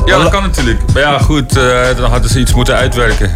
Ja, 0.08 0.18
dat 0.18 0.30
kan 0.30 0.42
natuurlijk. 0.42 0.80
Maar 0.94 1.02
ja, 1.02 1.20
goed, 1.20 1.58
eh, 1.58 1.96
dan 1.98 2.10
hadden 2.10 2.30
ze 2.30 2.40
iets 2.40 2.54
moeten 2.54 2.76
uitwerken. 2.76 3.32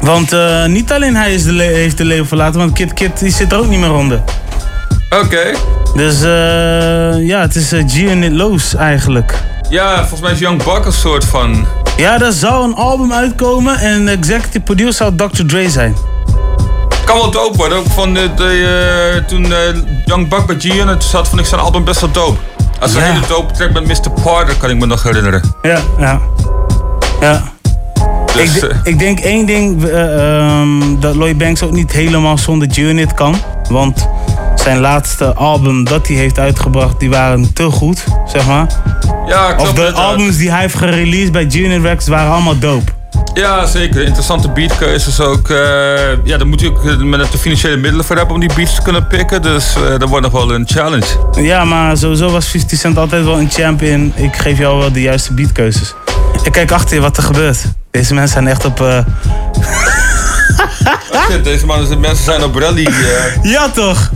Want 0.00 0.32
eh, 0.32 0.64
niet 0.64 0.92
alleen 0.92 1.16
hij 1.16 1.34
is 1.34 1.44
de 1.44 1.52
heeft 1.62 1.98
de 1.98 2.04
label 2.04 2.24
verlaten, 2.24 2.60
want 2.60 2.72
Kid 2.72 2.92
Kid 2.92 3.18
die 3.18 3.32
zit 3.32 3.52
er 3.52 3.58
ook 3.58 3.68
niet 3.68 3.80
meer 3.80 3.92
onder. 3.92 4.22
Oké. 5.10 5.54
Dus 5.94 6.22
eh, 6.22 7.26
ja, 7.26 7.40
het 7.40 7.56
is 7.56 7.72
uh, 7.72 7.84
G-Unit 7.88 8.32
Loos 8.32 8.74
eigenlijk. 8.74 9.34
Ja, 9.70 9.98
volgens 9.98 10.20
mij 10.20 10.32
is 10.32 10.38
Young 10.38 10.62
Buck 10.62 10.84
een 10.84 10.92
soort 10.92 11.24
van... 11.24 11.66
Ja, 11.96 12.20
er 12.20 12.32
zou 12.32 12.64
een 12.64 12.74
album 12.74 13.12
uitkomen 13.12 13.78
en 13.78 14.04
de 14.04 14.10
executive 14.10 14.60
producer 14.60 14.94
zou 14.94 15.30
Dr. 15.30 15.44
Dre 15.46 15.70
zijn. 15.70 15.96
Kan 17.04 17.16
wel 17.16 17.30
dope 17.30 17.56
worden. 17.56 17.78
Ook 17.78 17.86
van 17.86 18.14
de, 18.14 18.34
de, 18.34 19.14
eh, 19.14 19.24
toen 19.24 19.52
eh, 19.52 19.58
Young 20.04 20.28
Buck 20.28 20.46
bij 20.46 20.56
G-Unit 20.58 21.04
zat, 21.04 21.28
vond 21.28 21.40
ik 21.40 21.46
zijn 21.46 21.60
album 21.60 21.84
best 21.84 22.00
wel 22.00 22.10
dope. 22.10 22.38
Als 22.80 22.94
een 22.94 23.00
Ja. 23.00 23.06
hele 23.12 23.26
dope 23.26 23.52
track 23.52 23.72
met 23.72 23.86
Mr. 23.86 24.10
Parter, 24.22 24.54
kan 24.54 24.70
ik 24.70 24.76
me 24.78 24.86
nog 24.86 25.02
herinneren. 25.02 25.54
Ja, 25.62 25.78
ja. 25.98 26.20
Ja. 27.20 27.42
Dus, 28.34 28.56
ik, 28.56 28.62
eh, 28.62 28.76
ik 28.82 28.98
denk 28.98 29.18
één 29.20 29.46
ding, 29.46 29.84
eh, 29.84 30.50
ehm, 30.60 31.00
dat 31.00 31.14
Lloyd 31.14 31.38
Banks 31.38 31.62
ook 31.62 31.72
niet 31.72 31.92
helemaal 31.92 32.38
zonder 32.38 32.68
G-Unit 32.70 33.14
kan. 33.14 33.34
Want 33.70 34.08
zijn 34.54 34.78
laatste 34.80 35.34
album 35.34 35.84
dat 35.84 36.06
hij 36.06 36.16
heeft 36.16 36.38
uitgebracht, 36.38 37.00
die 37.00 37.10
waren 37.10 37.52
te 37.52 37.70
goed, 37.70 38.04
zeg 38.26 38.46
maar. 38.46 38.66
Ja, 39.26 39.52
klopt. 39.52 39.70
Of 39.70 39.76
de 39.76 39.92
albums 39.92 40.36
die 40.36 40.50
hij 40.50 40.60
heeft 40.60 40.74
gereleased 40.74 41.32
bij 41.32 41.46
G-Unit 41.48 41.82
Records 41.82 42.08
waren 42.08 42.32
allemaal 42.32 42.58
dope. 42.58 42.92
Ja, 43.34 43.66
zeker. 43.66 44.02
Interessante 44.04 44.48
beatkeuzes 44.50 45.20
ook. 45.20 45.50
eh, 45.50 45.56
ja, 46.24 46.36
daar 46.36 46.46
moet 46.46 46.60
je 46.60 46.68
ook 46.68 46.84
eh, 46.84 46.96
met 46.96 47.32
de 47.32 47.38
financiële 47.38 47.76
middelen 47.76 48.04
voor 48.04 48.16
hebben 48.16 48.34
om 48.34 48.40
die 48.40 48.54
beats 48.54 48.74
te 48.74 48.82
kunnen 48.82 49.06
pikken. 49.06 49.42
Dus 49.42 49.74
eh, 49.74 49.98
dat 49.98 50.08
wordt 50.08 50.24
nog 50.24 50.32
wel 50.32 50.54
een 50.54 50.66
challenge. 50.68 51.06
Ja, 51.36 51.64
maar 51.64 51.96
sowieso 51.96 52.30
was 52.30 52.46
50 52.46 52.78
Cent 52.78 52.98
altijd 52.98 53.24
wel 53.24 53.38
een 53.38 53.50
champion. 53.50 54.12
Ik 54.16 54.36
geef 54.36 54.58
jou 54.58 54.78
wel 54.78 54.92
de 54.92 55.00
juiste 55.00 55.34
beatkeuzes. 55.34 55.94
En 56.44 56.50
kijk 56.50 56.70
achter 56.72 56.94
je 56.94 57.00
wat 57.02 57.16
er 57.16 57.22
gebeurt. 57.22 57.64
Deze 57.90 58.14
mensen 58.14 58.32
zijn 58.32 58.46
echt 58.48 58.64
op... 58.64 58.80
Oh 61.12 61.30
shit, 61.30 61.44
deze 61.44 61.66
mannen, 61.66 62.00
mensen 62.00 62.24
zijn 62.24 62.42
op 62.44 62.54
rally. 62.54 62.88
Ja, 63.42 63.68
toch? 63.68 64.10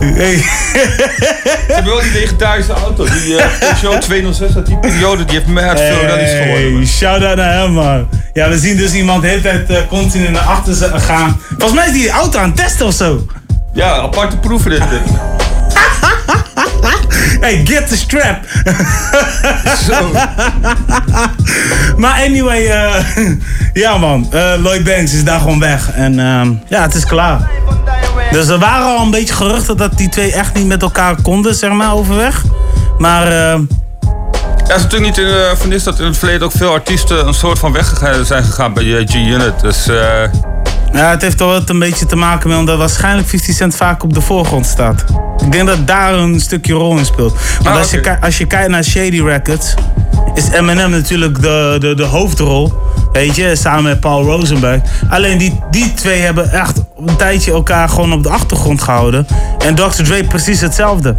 Hey. 0.00 0.36
Ze 0.36 1.64
hebben 1.66 1.92
wel 1.92 2.02
die 2.02 2.12
legendarische 2.12 2.72
auto. 2.72 3.04
Die 3.04 3.34
Peugeot 3.58 4.00
206 4.08 4.56
uit 4.56 4.66
die 4.66 4.78
periode, 4.78 5.24
die 5.24 5.34
heeft 5.34 5.46
mad 5.46 5.80
veel 5.80 6.02
rallies 6.06 6.30
gewonnen. 6.30 6.76
Hey, 6.76 6.86
shout-out 6.86 7.36
naar 7.36 7.52
hem, 7.52 7.72
man. 7.72 8.08
Ja, 8.32 8.48
we 8.48 8.58
zien 8.58 8.76
dus 8.76 8.92
iemand 8.92 9.22
de 9.22 9.28
hele 9.28 9.40
tijd 9.40 9.70
eh, 9.70 9.76
continu 9.88 10.28
naar 10.28 10.42
achter 10.42 11.00
gaan. 11.00 11.40
Volgens 11.48 11.72
mij 11.80 11.86
is 11.86 11.92
die 11.92 12.10
auto 12.10 12.38
aan 12.38 12.48
het 12.48 12.56
testen 12.56 12.86
of 12.86 12.94
zo. 12.94 13.26
Ja, 13.72 13.94
aparte 13.96 14.36
proeven 14.36 14.70
dit. 14.70 14.80
Hey, 17.40 17.66
get 17.66 17.88
the 17.88 17.96
strap. 17.96 18.44
Zo. 19.88 20.10
maar 21.96 22.22
anyway, 22.26 22.66
eh, 22.66 23.04
ja 23.72 23.96
man, 23.98 24.26
eh, 24.32 24.52
Lloyd 24.58 24.84
Banks 24.84 25.12
is 25.12 25.24
daar 25.24 25.40
gewoon 25.40 25.58
weg. 25.58 25.90
En 25.90 26.18
ehm, 26.18 26.52
ja, 26.68 26.82
het 26.82 26.94
is 26.94 27.04
klaar. 27.04 27.50
Dus 28.30 28.48
er 28.48 28.58
waren 28.58 28.86
al 28.86 29.04
een 29.04 29.10
beetje 29.10 29.34
geruchten 29.34 29.76
dat 29.76 29.98
die 29.98 30.08
twee 30.08 30.32
echt 30.32 30.54
niet 30.54 30.66
met 30.66 30.82
elkaar 30.82 31.22
konden, 31.22 31.54
zeg 31.54 31.70
maar, 31.70 31.94
overweg. 31.94 32.44
Maar 32.98 33.26
ehm, 33.26 33.62
Ja, 34.70 34.76
het 34.76 34.76
is 34.76 34.82
natuurlijk 34.82 35.16
niet 35.16 35.26
in, 35.26 35.34
eh, 35.34 35.56
van 35.56 35.72
is 35.72 35.82
dat 35.82 35.98
in 35.98 36.04
het 36.04 36.18
verleden 36.18 36.42
ook 36.42 36.52
veel 36.52 36.72
artiesten 36.72 37.26
een 37.26 37.34
soort 37.34 37.58
van 37.58 37.72
weggegaan 37.72 38.24
zijn 38.24 38.44
gegaan 38.44 38.72
bij 38.72 38.96
eh, 38.96 39.06
G-Unit. 39.06 39.60
Dus 39.60 39.88
eh, 39.88 40.22
ja, 40.92 41.10
het 41.10 41.22
heeft 41.22 41.36
toch 41.36 41.48
wel 41.50 41.62
een 41.66 41.78
beetje 41.78 42.06
te 42.06 42.16
maken 42.16 42.48
met 42.48 42.58
omdat 42.58 42.78
waarschijnlijk 42.78 43.28
50 43.28 43.54
Cent 43.54 43.76
vaak 43.76 44.02
op 44.02 44.14
de 44.14 44.20
voorgrond 44.20 44.66
staat. 44.66 45.04
Ik 45.44 45.52
denk 45.52 45.66
dat 45.66 45.86
daar 45.86 46.14
een 46.14 46.40
stukje 46.40 46.72
rol 46.72 46.96
in 46.96 47.04
speelt. 47.04 47.32
Want 47.62 47.66
Ah, 47.68 47.76
als, 47.76 47.90
je, 47.90 48.20
als 48.20 48.38
je 48.38 48.46
kijkt 48.46 48.68
naar 48.68 48.84
Shady 48.84 49.22
Records, 49.22 49.74
is 50.34 50.48
Eminem 50.48 50.90
natuurlijk 50.90 51.42
de, 51.42 51.76
de, 51.80 51.94
de 51.94 52.04
hoofdrol. 52.04 52.72
Weet 53.12 53.36
je, 53.36 53.56
samen 53.56 53.82
met 53.82 54.00
Paul 54.00 54.24
Rosenberg. 54.24 54.80
Alleen 55.10 55.38
die, 55.38 55.60
die 55.70 55.94
twee 55.94 56.20
hebben 56.20 56.52
echt 56.52 56.82
een 57.06 57.16
tijdje 57.16 57.52
elkaar 57.52 57.88
gewoon 57.88 58.12
op 58.12 58.22
de 58.22 58.28
achtergrond 58.28 58.82
gehouden. 58.82 59.26
En 59.58 59.74
Dr. 59.74 60.02
Dre 60.02 60.24
precies 60.24 60.60
hetzelfde. 60.60 61.14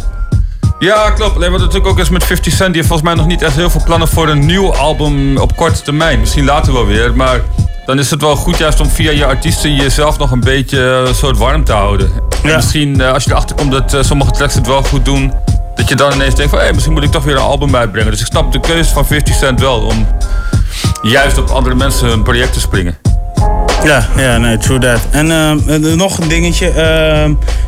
Ja, 0.82 1.10
klopt. 1.10 1.36
Alleen 1.36 1.50
wat 1.50 1.60
natuurlijk 1.60 1.86
ook 1.86 1.98
is 1.98 2.08
met 2.08 2.24
50 2.24 2.52
Cent, 2.52 2.66
die 2.66 2.76
heeft 2.76 2.86
volgens 2.86 3.08
mij 3.08 3.18
nog 3.18 3.26
niet 3.26 3.42
echt 3.42 3.56
heel 3.56 3.70
veel 3.70 3.82
plannen 3.84 4.08
voor 4.08 4.28
een 4.28 4.46
nieuw 4.46 4.74
album 4.74 5.36
op 5.36 5.56
korte 5.56 5.82
termijn. 5.82 6.20
Misschien 6.20 6.44
later 6.44 6.72
wel 6.72 6.86
weer, 6.86 7.16
maar 7.16 7.40
dan 7.86 7.98
is 7.98 8.10
het 8.10 8.20
wel 8.20 8.36
goed 8.36 8.58
juist 8.58 8.80
om 8.80 8.88
via 8.88 9.10
je 9.10 9.24
artiesten 9.24 9.74
jezelf 9.74 10.18
nog 10.18 10.30
een 10.30 10.40
beetje 10.40 10.78
eh, 10.78 11.08
een 11.08 11.14
soort 11.14 11.38
warm 11.38 11.64
te 11.64 11.72
houden. 11.72 12.10
En 12.42 12.54
misschien 12.54 13.00
eh, 13.00 13.12
als 13.12 13.24
je 13.24 13.30
erachter 13.30 13.56
komt 13.56 13.72
dat 13.72 13.94
eh, 13.94 14.02
sommige 14.02 14.30
tracks 14.30 14.54
het 14.54 14.66
wel 14.66 14.82
goed 14.82 15.04
doen, 15.04 15.32
dat 15.74 15.88
je 15.88 15.94
dan 15.94 16.12
ineens 16.12 16.34
denkt 16.34 16.50
van 16.50 16.60
hé, 16.60 16.72
misschien 16.72 16.92
moet 16.92 17.02
ik 17.02 17.10
toch 17.10 17.24
weer 17.24 17.34
een 17.34 17.40
album 17.40 17.76
uitbrengen. 17.76 18.10
Dus 18.10 18.20
ik 18.20 18.26
snap 18.26 18.52
de 18.52 18.60
keuze 18.60 18.92
van 18.92 19.06
50 19.06 19.34
Cent 19.34 19.60
wel 19.60 19.80
om 19.80 20.06
juist 21.02 21.38
op 21.38 21.48
andere 21.48 21.74
mensen 21.74 22.08
hun 22.08 22.22
project 22.22 22.52
te 22.52 22.60
springen. 22.60 22.96
Ja, 23.84 24.06
ja, 24.16 24.38
nee, 24.38 24.58
true 24.58 24.78
that. 24.78 25.00
En 25.10 25.26
nog 25.96 26.18
een 26.18 26.28
dingetje. 26.28 26.72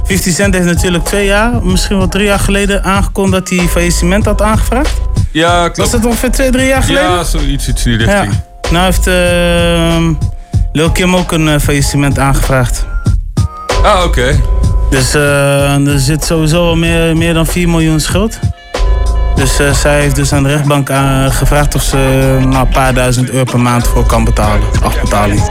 50 0.04 0.34
Cent 0.34 0.54
heeft 0.54 0.66
natuurlijk 0.66 1.04
twee 1.04 1.26
jaar, 1.26 1.62
misschien 1.62 1.98
wel 1.98 2.08
drie 2.08 2.26
jaar 2.26 2.38
geleden 2.38 2.84
aangekondigd 2.84 3.48
dat 3.48 3.58
hij 3.58 3.68
faillissement 3.68 4.24
had 4.24 4.42
aangevraagd. 4.42 5.00
Ja, 5.30 5.62
klopt. 5.62 5.76
Was 5.76 5.90
dat 5.90 6.04
ongeveer 6.04 6.30
twee, 6.30 6.50
drie 6.50 6.66
jaar 6.66 6.82
geleden? 6.82 7.10
Ja, 7.10 7.24
zoiets 7.24 7.68
iets 7.68 7.86
in 7.86 7.98
die 7.98 8.06
Ja. 8.06 8.20
richting. 8.20 8.40
Nou 8.70 8.84
heeft 8.84 9.06
ehm 9.06 10.12
Lil 10.72 10.90
Kim 10.90 11.16
ook 11.16 11.32
een 11.32 11.48
eh, 11.48 11.60
faillissement 11.60 12.18
aangevraagd. 12.18 12.86
Ah, 13.82 14.04
oké. 14.04 14.40
Dus 14.90 15.14
eh, 15.14 15.86
er 15.86 16.00
zit 16.00 16.24
sowieso 16.24 16.68
al 16.68 16.76
meer, 16.76 17.16
meer 17.16 17.34
dan 17.34 17.46
4 17.46 17.68
miljoen 17.68 18.00
schuld. 18.00 18.38
Dus 19.34 19.58
eh, 19.58 19.72
zij 19.72 20.00
heeft 20.00 20.16
dus 20.16 20.32
aan 20.32 20.42
de 20.42 20.48
rechtbank 20.48 20.90
gevraagd 21.28 21.74
of 21.74 21.82
ze 21.82 21.96
nou, 22.40 22.56
een 22.56 22.68
paar 22.68 22.94
duizend 22.94 23.30
euro 23.30 23.44
per 23.44 23.60
maand 23.60 23.86
voor 23.86 24.06
kan 24.06 24.24
betalen. 24.24 24.66
Afbetaling. 24.82 25.42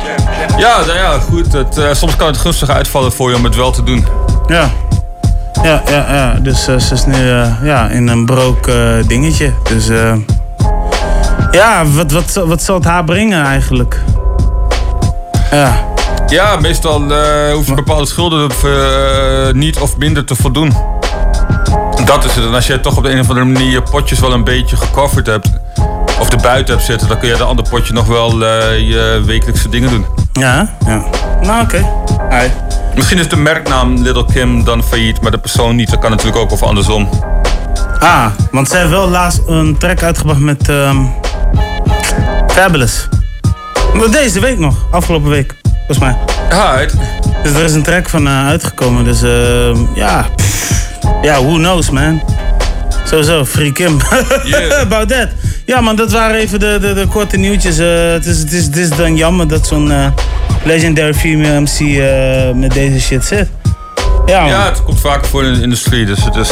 Ja, 0.57 0.79
nou 0.85 0.97
ja, 0.97 1.19
goed. 1.19 1.53
Het, 1.53 1.97
soms 1.97 2.15
kan 2.15 2.27
het 2.27 2.37
gunstig 2.37 2.69
uitvallen 2.69 3.11
voor 3.11 3.29
je 3.29 3.35
om 3.35 3.43
het 3.43 3.55
wel 3.55 3.71
te 3.71 3.83
doen. 3.83 4.05
Ja. 4.47 4.69
Ja, 5.63 5.81
ja, 5.89 6.13
ja. 6.13 6.33
Dus 6.41 6.67
eh, 6.67 6.77
ze 6.79 6.93
is 6.93 7.05
nu 7.05 7.29
eh, 7.31 7.51
ja, 7.63 7.87
in 7.89 8.07
een 8.07 8.25
brook 8.25 8.67
eh, 8.67 8.75
dingetje. 9.07 9.53
Dus 9.63 9.89
eh, 9.89 10.13
ja, 11.51 11.85
wat, 11.85 12.11
wat, 12.11 12.29
zal- 12.31 12.47
wat 12.47 12.61
zal 12.63 12.75
het 12.75 12.85
haar 12.85 13.03
brengen 13.03 13.45
eigenlijk? 13.45 14.01
Ja. 15.51 15.75
Ja, 16.27 16.55
meestal 16.55 17.01
hoef 17.53 17.67
je 17.67 17.73
bepaalde 17.73 18.05
schulden 18.05 18.51
niet 19.57 19.77
of 19.79 19.97
minder 19.97 20.25
te 20.25 20.35
voldoen. 20.35 20.73
Dat 22.05 22.23
is 22.25 22.35
het. 22.35 22.45
En 22.45 22.53
als 22.53 22.67
je 22.67 22.79
toch 22.79 22.97
op 22.97 23.03
de 23.03 23.09
een 23.11 23.19
of 23.19 23.27
andere 23.29 23.45
manier 23.45 23.71
je 23.71 23.81
potjes 23.81 24.19
wel 24.19 24.33
een 24.33 24.43
beetje 24.43 24.75
gecoverd 24.75 25.27
hebt, 25.27 25.49
of 26.23 26.31
er 26.31 26.41
buiten 26.41 26.73
hebt 26.73 26.85
zitten, 26.85 27.07
dan 27.07 27.19
kun 27.19 27.29
je 27.29 27.35
de 27.35 27.43
andere 27.43 27.69
potje 27.69 27.93
nog 27.93 28.07
wel 28.07 28.45
eh, 28.45 28.79
je 28.79 29.21
wekelijkse 29.25 29.69
dingen 29.69 29.89
doen. 29.89 30.05
Ja, 30.33 30.75
ja. 30.85 31.03
Nou, 31.41 31.63
oké. 31.63 31.85
Hi. 32.29 32.47
Misschien 32.95 33.17
is 33.17 33.29
de 33.29 33.35
merknaam 33.35 34.01
Little 34.01 34.25
Kim 34.33 34.63
dan 34.63 34.83
failliet, 34.83 35.21
maar 35.21 35.31
de 35.31 35.37
persoon 35.37 35.75
niet. 35.75 35.89
Dat 35.89 35.99
kan 35.99 36.09
natuurlijk 36.09 36.37
ook 36.37 36.51
of 36.51 36.63
andersom. 36.63 37.09
Ah, 37.99 38.25
want 38.51 38.69
zij 38.69 38.79
heeft 38.79 38.91
wel 38.91 39.09
laatst 39.09 39.41
een 39.47 39.77
track 39.77 40.03
uitgebracht 40.03 40.39
met 40.39 40.69
ehm 40.69 40.97
Fabulous. 42.47 43.07
Deze 44.11 44.39
week 44.39 44.59
nog, 44.59 44.75
afgelopen 44.91 45.29
week, 45.29 45.55
volgens 45.75 45.99
mij. 45.99 46.17
Ja, 46.49 46.77
Dus 47.43 47.53
er 47.53 47.63
is 47.63 47.73
een 47.73 47.83
track 47.83 48.09
van 48.09 48.27
eh, 48.27 48.45
uitgekomen, 48.45 49.03
dus 49.03 49.21
ehm, 49.21 49.77
ja. 49.95 50.25
pff, 50.35 50.83
Ja, 51.21 51.41
who 51.43 51.53
knows, 51.53 51.89
man. 51.89 52.21
Sowieso, 53.03 53.45
Free 53.45 53.71
Kim. 53.71 53.97
About 54.81 55.09
that. 55.09 55.27
Ja, 55.65 55.81
man, 55.81 55.95
dat 55.95 56.11
waren 56.11 56.35
even 56.35 56.59
de, 56.59 56.77
de, 56.81 56.93
de 56.93 57.07
korte 57.07 57.37
nieuwtjes. 57.37 57.77
Eh, 57.77 58.11
het, 58.11 58.25
is, 58.25 58.39
het, 58.39 58.51
is, 58.51 58.65
het 58.65 58.77
is 58.77 58.89
dan 58.89 59.15
jammer 59.15 59.47
dat 59.47 59.67
zo'n 59.67 59.91
eh, 59.91 60.07
legendary 60.63 61.13
female 61.13 61.59
MC 61.59 61.79
eh, 61.79 62.53
met 62.55 62.73
deze 62.73 62.99
shit 62.99 63.25
zit. 63.25 63.49
Ja, 64.25 64.39
man. 64.39 64.49
Ja, 64.49 64.65
het 64.65 64.83
komt 64.83 64.99
vaker 64.99 65.27
voor 65.27 65.43
in 65.43 65.53
de 65.53 65.61
industrie, 65.61 66.05
dus 66.05 66.23
het, 66.25 66.35
is, 66.35 66.49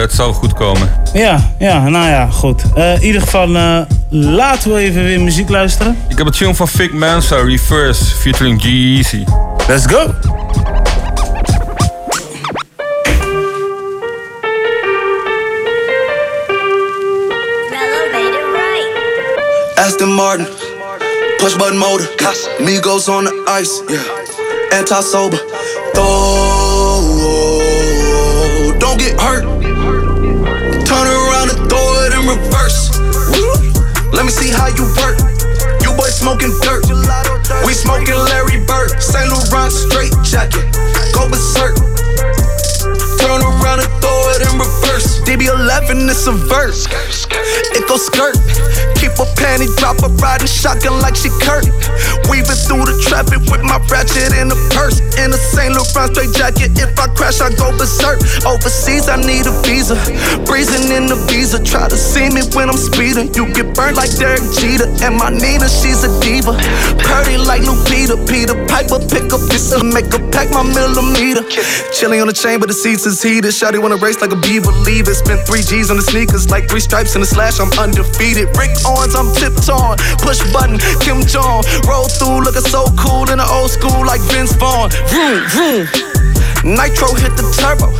het 0.00 0.12
zal 0.12 0.32
goed 0.32 0.52
komen. 0.52 0.92
Ja, 1.12 1.52
ja, 1.58 1.88
nou 1.88 2.08
ja, 2.08 2.26
goed. 2.26 2.62
In 2.74 3.02
ieder 3.02 3.20
geval, 3.20 3.48
laten 4.08 4.72
we 4.72 4.78
even 4.78 5.04
weer 5.04 5.20
muziek 5.20 5.48
luisteren. 5.48 5.96
Ik 6.08 6.18
heb 6.18 6.26
een 6.26 6.32
tune 6.32 6.54
van 6.54 6.68
Fake 6.68 6.94
Mansa, 6.94 7.36
Reverse, 7.36 8.04
featuring 8.04 8.60
G-Eazy. 8.60 9.24
Let's 9.68 9.86
go! 9.86 10.41
Aston 19.82 20.12
Martin, 20.12 20.46
push 21.40 21.56
button 21.58 21.76
motor, 21.76 22.04
Migos 22.62 23.08
on 23.08 23.24
the 23.24 23.34
ice, 23.48 23.82
yeah. 23.90 24.78
Anti 24.78 25.00
sober, 25.00 25.38
throw, 25.90 27.02
don't 28.78 28.94
get 28.96 29.18
hurt. 29.18 29.42
Turn 30.86 31.06
around 31.10 31.50
and 31.50 31.66
throw 31.66 31.82
it 32.06 32.14
in 32.14 32.22
reverse. 32.30 32.94
Let 34.14 34.22
me 34.22 34.30
see 34.30 34.54
how 34.54 34.70
you 34.70 34.86
work. 35.02 35.18
You 35.82 35.90
boys 35.98 36.14
smoking 36.14 36.54
dirt, 36.62 36.86
we 37.66 37.74
smoking 37.74 38.14
Larry 38.30 38.62
Bird. 38.62 39.02
Saint 39.02 39.34
Laurent 39.34 39.72
straight 39.72 40.14
jacket, 40.22 40.62
go 41.10 41.26
berserk. 41.26 41.74
Turn 43.18 43.42
around 43.42 43.82
and 43.82 43.90
throw 43.98 44.30
it 44.30 44.46
in 44.46 44.62
reverse. 44.62 45.18
DB11 45.26 46.06
is 46.08 46.28
a 46.28 46.32
verse. 46.46 46.86
It 47.74 47.88
goes 47.88 48.04
skirt. 48.06 48.36
Keep 49.00 49.18
a 49.18 49.26
panty 49.34 49.66
dropper 49.80 50.12
riding 50.20 50.46
shotgun 50.46 51.00
like 51.00 51.16
she 51.16 51.30
Kurt. 51.42 51.66
Weaving 52.30 52.60
through 52.68 52.86
the 52.86 52.94
traffic 53.02 53.40
with 53.50 53.64
my 53.64 53.80
ratchet 53.90 54.30
in 54.36 54.52
a 54.52 54.58
purse. 54.70 55.00
In 55.18 55.32
a 55.32 55.40
Saint 55.40 55.74
Laurent 55.74 56.14
straight 56.14 56.32
jacket. 56.36 56.76
If 56.78 56.94
I 56.98 57.08
crash, 57.16 57.40
I 57.40 57.50
go 57.56 57.74
berserk. 57.74 58.20
Overseas, 58.46 59.08
I 59.08 59.16
need 59.18 59.48
a 59.48 59.54
visa. 59.64 59.96
Breezing 60.44 60.92
in 60.94 61.10
the 61.10 61.16
visa. 61.26 61.58
Try 61.62 61.88
to 61.88 61.96
see 61.96 62.28
me 62.30 62.46
when 62.54 62.68
I'm 62.68 62.78
speeding. 62.78 63.32
You 63.34 63.48
get 63.50 63.74
burned 63.74 63.96
like 63.96 64.12
Derek 64.20 64.44
Jeter. 64.60 64.86
And 65.02 65.16
my 65.16 65.32
Nina, 65.32 65.66
she's 65.66 66.04
a 66.04 66.10
diva. 66.20 66.54
Purdy 67.02 67.40
like 67.40 67.62
Lupita. 67.66 68.20
Peter 68.28 68.54
Piper, 68.68 69.00
pick 69.10 69.32
up 69.32 69.42
this 69.50 69.72
and 69.72 69.90
make 69.90 70.12
her 70.12 70.22
pack 70.30 70.52
my 70.54 70.62
millimeter. 70.62 71.42
Chilling 71.90 72.20
on 72.20 72.28
the 72.28 72.36
chain, 72.36 72.60
but 72.60 72.68
the 72.68 72.76
seats 72.76 73.06
is 73.06 73.18
heated. 73.18 73.50
Shotty 73.50 73.80
wanna 73.80 73.98
race 73.98 74.20
like 74.20 74.30
a 74.30 74.38
beaver. 74.38 74.70
Leave 74.86 75.08
it. 75.08 75.16
Spent 75.18 75.42
three 75.42 75.62
G's 75.62 75.90
on 75.90 75.96
the 75.96 76.06
sneakers. 76.06 76.50
Like 76.50 76.68
three 76.68 76.80
stripes 76.80 77.14
in 77.14 77.20
the 77.20 77.26
slash. 77.26 77.58
I'm 77.62 77.70
undefeated. 77.78 78.50
Rick 78.58 78.74
Owens, 78.82 79.14
I'm 79.14 79.30
tiptoeing. 79.38 79.94
Push 80.18 80.42
button, 80.50 80.82
Kim 80.98 81.22
Jong. 81.22 81.62
Roll 81.86 82.10
through, 82.10 82.42
looking 82.42 82.66
so 82.66 82.90
cool 82.98 83.30
in 83.30 83.38
the 83.38 83.46
old 83.46 83.70
school 83.70 84.02
like 84.02 84.18
Vince 84.34 84.50
Vaughn. 84.58 84.90
Vroom, 85.06 85.46
vroom. 85.54 85.86
Nitro 86.66 87.14
hit 87.18 87.34
the 87.38 87.42
turbo, 87.58 87.90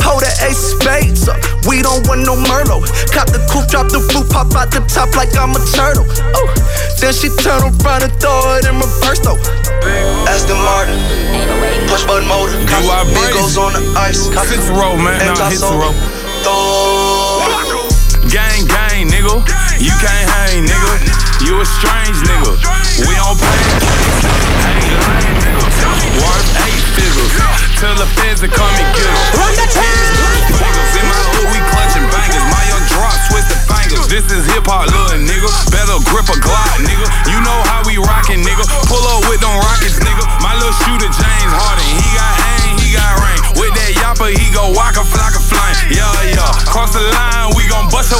pull 0.00 0.20
the 0.20 0.28
ace 0.44 0.76
spades 0.76 1.28
up. 1.28 1.40
We 1.68 1.80
don't 1.84 2.04
want 2.08 2.24
no 2.24 2.36
Merlot. 2.36 2.88
Cop 3.12 3.28
the 3.28 3.40
coupe, 3.48 3.68
drop 3.68 3.92
the 3.92 4.00
roof, 4.12 4.28
pop 4.28 4.52
out 4.56 4.72
the 4.72 4.80
top 4.88 5.12
like 5.16 5.36
I'm 5.36 5.52
a 5.52 5.60
turtle. 5.72 6.04
Ooh. 6.36 6.48
Then 7.00 7.12
she 7.12 7.28
turn 7.44 7.60
around 7.60 8.04
and 8.04 8.12
throw 8.20 8.56
it 8.56 8.68
in 8.68 8.76
reverse 8.76 9.20
though. 9.20 9.40
Aston 10.28 10.56
Martin, 10.64 10.96
push 11.92 12.04
button 12.08 12.28
motor. 12.28 12.56
Migos 13.12 13.56
on 13.60 13.76
the 13.76 13.84
ice. 14.00 14.28
The 14.32 14.72
road, 14.72 14.96
man. 15.00 15.20
Nah, 15.36 15.48
hit 15.52 15.60
the 15.60 15.76
road. 15.76 15.96
Gang, 18.28 18.64
gang, 18.68 18.79
nigga. 19.20 19.80
You 19.80 19.92
can't 20.00 20.28
hang, 20.30 20.64
nigga. 20.64 21.44
You 21.44 21.60
a 21.60 21.66
strange 21.66 22.16
nigga. 22.24 22.56
We 23.06 23.14
don't 23.14 23.36
play. 23.36 23.60
Lame 24.64 25.36
nigga. 25.40 25.64
Worth 26.24 26.50
eight 26.64 26.84
figures. 26.96 27.32
Tell 27.80 27.94
the 27.96 28.06
feds 28.20 28.40
to 28.40 28.48
come 28.48 28.68
and 28.68 28.96
get 28.96 29.06
us. 29.06 29.36
Run 29.36 29.54
the 29.56 29.66
Fingers 30.56 30.96
in 30.96 31.06
my 31.08 31.29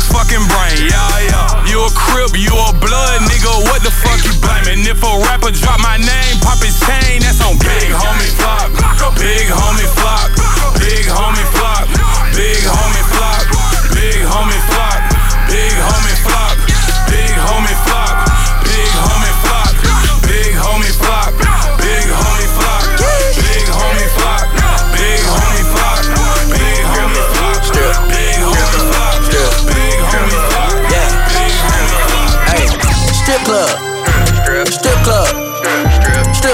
your 0.01 0.17
fucking 0.17 0.47
brain. 0.49 0.89
Yeah, 0.89 1.29
yeah. 1.29 1.69
You 1.69 1.85
a 1.85 1.91
crib, 1.93 2.33
you 2.33 2.53
a 2.53 2.73
blood, 2.73 3.21
nigga. 3.29 3.53
What 3.69 3.85
the 3.85 3.93
fuck 3.93 4.25
you 4.25 4.33
blaming? 4.41 4.81
If 4.89 5.05
a 5.05 5.13
rapper 5.29 5.53
drop 5.53 5.81
my 5.81 5.97
name, 6.01 6.41
pop 6.41 6.59
his 6.65 6.81
chain, 6.81 7.21
that's 7.21 7.41
on 7.45 7.59
big 7.61 7.93
homie 7.93 8.33
flop. 8.41 8.73
Big 9.21 9.47
homie 9.53 9.70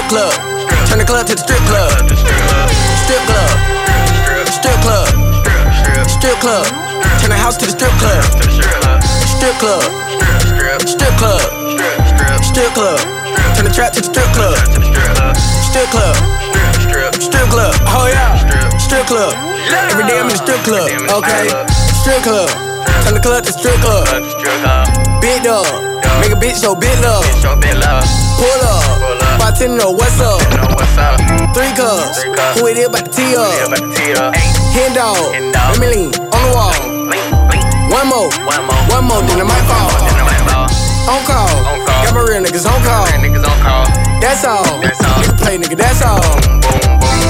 club. 0.07 0.31
Turn 0.87 0.99
the 0.99 1.05
club 1.05 1.27
to 1.27 1.35
the 1.35 1.41
strip 1.43 1.59
club. 1.67 1.91
Strip 3.03 3.23
club. 3.27 3.51
Strip 4.47 4.79
club. 4.79 5.07
Strip 6.07 6.37
club. 6.39 6.65
Turn 7.19 7.29
the 7.29 7.39
house 7.39 7.57
to 7.57 7.65
the 7.67 7.75
strip 7.75 7.91
club. 7.99 8.23
Strip 9.03 9.55
club. 9.59 9.83
Strip 10.87 11.13
club. 11.19 11.43
Strip 12.39 12.71
club. 12.71 12.99
Turn 13.55 13.65
the 13.67 13.73
trap 13.73 13.91
to 13.93 13.99
the 13.99 14.07
strip 14.07 14.29
club. 14.31 14.55
Strip 15.35 15.89
club. 15.91 16.15
Strip 17.19 17.47
club. 17.51 17.75
Oh 17.91 18.07
yeah. 18.07 18.39
Strip 18.79 19.07
club. 19.07 19.35
Every 19.91 20.07
day 20.07 20.19
I'm 20.19 20.31
in 20.31 20.35
the 20.35 20.39
strip 20.39 20.63
club. 20.63 20.87
Okay. 21.19 21.51
Strip 21.99 22.23
club. 22.23 22.49
Turn 23.03 23.13
the 23.13 23.21
club 23.21 23.43
to 23.43 23.51
strip 23.51 23.75
club. 23.83 24.07
Big 25.19 25.43
dog. 25.43 25.67
Make 26.23 26.31
a 26.31 26.39
bitch 26.39 26.63
show 26.63 26.75
big 26.75 26.95
love. 27.03 27.27
Pull 28.39 28.61
up. 28.63 29.26
By 29.47 29.53
Ten 29.55 29.77
know 29.79 29.95
what's 29.95 30.19
up. 30.19 30.43
Three 31.55 31.71
cups. 31.79 32.19
Who 32.59 32.67
it 32.67 32.75
is 32.75 32.91
about 32.91 33.07
the 33.07 33.11
tee 33.15 33.31
up? 33.31 33.79
Hen 34.75 34.91
dog. 34.91 35.15
Let 35.15 35.79
me 35.79 35.87
lean 35.87 36.11
on 36.35 36.41
the 36.43 36.51
wall. 36.51 36.75
One 37.87 38.11
more. 38.11 38.27
One 38.43 38.67
more, 38.67 38.83
One 38.91 39.07
more. 39.07 39.23
then 39.23 39.39
it 39.39 39.47
might 39.47 39.63
fall. 39.63 39.87
On 41.07 41.23
call. 41.23 41.47
Got 41.87 42.11
my 42.11 42.27
real 42.27 42.43
niggas 42.43 42.67
on 42.67 42.75
call. 42.83 43.07
That's 44.19 44.43
all. 44.43 44.67
Nigga 44.83 45.39
play, 45.39 45.55
nigga, 45.55 45.79
that's 45.79 46.03
all. 46.03 46.19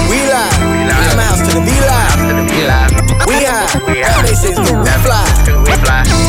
We 0.09 0.17
live. 0.25 0.57
I'm 0.89 1.21
house 1.21 1.45
to 1.45 1.53
the 1.53 1.61
V 1.61 1.69
live. 1.85 2.17
We 3.29 3.45
high. 3.45 3.69
They 4.25 4.33
say 4.33 4.57
it's 4.57 4.59
good, 4.65 4.73
we 4.73 4.89
fly. 5.05 5.21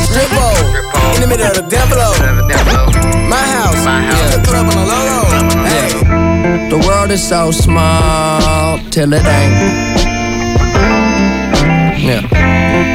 Strip. 0.04 0.36
In 1.16 1.24
the 1.24 1.28
middle 1.32 1.48
of 1.48 1.56
the 1.56 1.64
devil. 1.64 1.96
My 3.24 3.40
house. 3.40 3.80
Strip 4.28 4.44
club 4.44 4.68
on 4.68 4.76
the 4.76 4.84
low 4.84 5.17
The 6.70 6.78
world 6.86 7.10
is 7.10 7.26
so 7.26 7.50
small 7.50 8.78
till 8.90 9.12
it 9.12 9.24
ain't. 9.24 9.54
Yeah. 11.98 12.22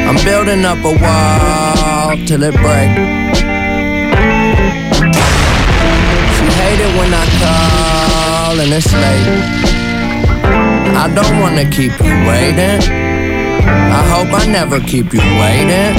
I'm 0.07 0.15
building 0.23 0.65
up 0.65 0.79
a 0.83 0.93
wall 1.03 2.17
till 2.27 2.43
it 2.43 2.53
break. 2.63 2.91
She 6.35 6.45
hate 6.59 6.81
it 6.85 6.93
when 6.97 7.13
I 7.13 7.25
call 7.39 8.59
and 8.59 8.73
it's 8.73 8.93
late. 8.93 9.27
I 10.95 11.07
don't 11.13 11.39
wanna 11.39 11.69
keep 11.69 11.93
you 11.99 12.15
waiting. 12.29 12.79
I 13.99 14.01
hope 14.13 14.33
I 14.33 14.45
never 14.45 14.79
keep 14.79 15.13
you 15.13 15.21
waiting. 15.41 15.93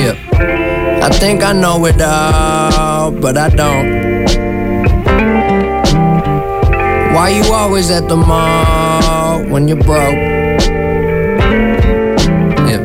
Yeah. 0.00 0.16
I 1.02 1.08
think 1.08 1.42
I 1.42 1.52
know 1.52 1.84
it 1.86 2.00
all, 2.00 3.10
but 3.10 3.36
I 3.36 3.48
don't. 3.48 4.51
Why 7.14 7.28
you 7.28 7.52
always 7.52 7.90
at 7.90 8.08
the 8.08 8.16
mall 8.16 9.44
when 9.44 9.68
you're 9.68 9.76
broke? 9.76 10.14
Yeah. 12.68 12.82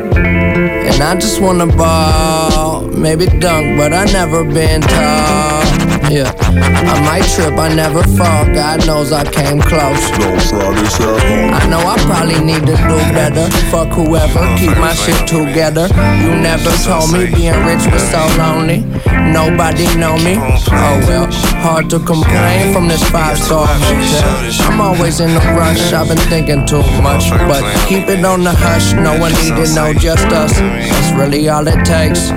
And 0.88 1.02
I 1.02 1.14
just 1.18 1.40
wanna 1.40 1.66
ball, 1.66 2.82
maybe 2.88 3.26
dunk, 3.26 3.78
but 3.78 3.94
I 3.94 4.04
never 4.12 4.44
been 4.44 4.82
tall. 4.82 5.67
Yeah. 6.10 6.32
I 6.40 7.00
might 7.04 7.28
trip, 7.28 7.52
I 7.58 7.68
never 7.74 8.02
fall. 8.16 8.46
God 8.54 8.86
knows 8.86 9.12
I 9.12 9.24
came 9.24 9.60
close. 9.60 10.00
I 11.52 11.66
know 11.68 11.80
I 11.84 11.96
probably 12.08 12.40
need 12.40 12.64
to 12.64 12.72
do 12.72 12.98
better. 13.12 13.44
Fuck 13.68 13.92
whoever, 13.92 14.40
keep 14.56 14.72
my 14.78 14.94
shit 14.94 15.28
together. 15.28 15.86
You 16.24 16.32
never 16.40 16.70
told 16.80 17.12
me 17.12 17.28
being 17.28 17.60
rich 17.68 17.84
was 17.92 18.02
so 18.08 18.24
lonely. 18.38 18.80
Nobody 19.32 19.84
know 19.96 20.16
me. 20.24 20.40
Oh 20.40 20.96
well, 21.04 21.28
hard 21.60 21.90
to 21.90 21.98
complain 21.98 22.72
from 22.72 22.88
this 22.88 23.04
five 23.10 23.36
star 23.36 23.66
hotel. 23.68 24.72
I'm 24.72 24.80
always 24.80 25.20
in 25.20 25.30
a 25.30 25.40
rush, 25.60 25.92
I've 25.92 26.08
been 26.08 26.16
thinking 26.32 26.64
too 26.64 26.82
much. 27.02 27.28
But 27.30 27.62
keep 27.86 28.08
it 28.08 28.24
on 28.24 28.44
the 28.44 28.52
hush, 28.52 28.94
no 28.94 29.18
one 29.20 29.32
need 29.44 29.56
to 29.60 29.74
know, 29.74 29.92
just 29.92 30.24
us. 30.32 30.56
That's 30.56 31.12
really 31.12 31.50
all 31.50 31.68
it 31.68 31.84
takes. 31.84 32.32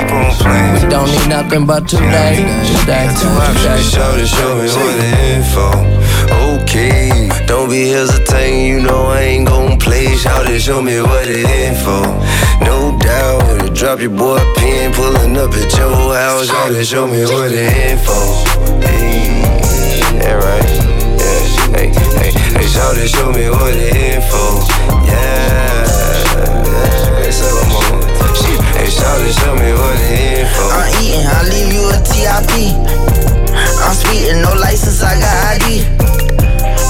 We 0.00 0.88
don't 0.88 1.10
need 1.10 1.28
nothing 1.28 1.66
but 1.66 1.88
today, 1.88 2.36
today, 2.80 3.08
today. 3.18 3.82
Show 3.82 4.16
to 4.16 4.26
show 4.26 4.54
me 4.54 4.68
what 4.70 4.94
the 4.94 5.08
info. 5.34 5.66
Okay, 6.62 7.28
don't 7.46 7.68
be 7.68 7.88
hesitating, 7.88 8.66
you 8.66 8.80
know 8.80 9.06
I 9.06 9.22
ain't 9.22 9.48
gon' 9.48 9.76
play. 9.78 10.14
Shout 10.16 10.46
to 10.46 10.58
show 10.60 10.80
me 10.80 11.00
what 11.02 11.26
the 11.26 11.40
info. 11.40 12.02
No 12.64 12.96
doubt, 12.98 13.74
drop 13.74 13.98
your 14.00 14.10
boy 14.10 14.38
pin, 14.56 14.92
pulling 14.92 15.36
up 15.36 15.52
at 15.52 15.76
your 15.76 16.14
house. 16.14 16.46
Shout 16.46 16.70
to 16.70 16.84
show 16.84 17.06
me 17.08 17.22
what 17.24 17.50
the 17.50 17.66
info. 17.90 18.14
Hey, 18.80 19.42
yeah, 20.14 20.34
right. 20.34 20.70
Yeah, 21.18 21.74
hey, 21.74 21.88
hey, 21.90 22.30
hey, 22.30 22.66
shout 22.68 22.94
to 22.94 23.08
show 23.08 23.32
me 23.32 23.50
what 23.50 23.74
the 23.74 23.88
info. 24.14 24.62
Yeah, 25.06 25.86
yeah, 27.20 27.30
so 27.30 27.46
on. 27.46 27.57
Hey, 28.88 28.96
to 28.96 29.32
show 29.36 29.52
me 29.52 29.68
what 29.76 30.00
the 30.00 30.16
info. 30.40 30.64
I'm 30.72 30.88
eating, 31.04 31.28
I 31.28 31.44
leave 31.44 31.76
you 31.76 31.84
a 31.92 32.00
TIP. 32.00 32.72
I'm 33.84 33.92
speeding, 33.92 34.40
no 34.40 34.48
license, 34.56 35.04
I 35.04 35.12
got 35.20 35.60
ID. 35.60 35.84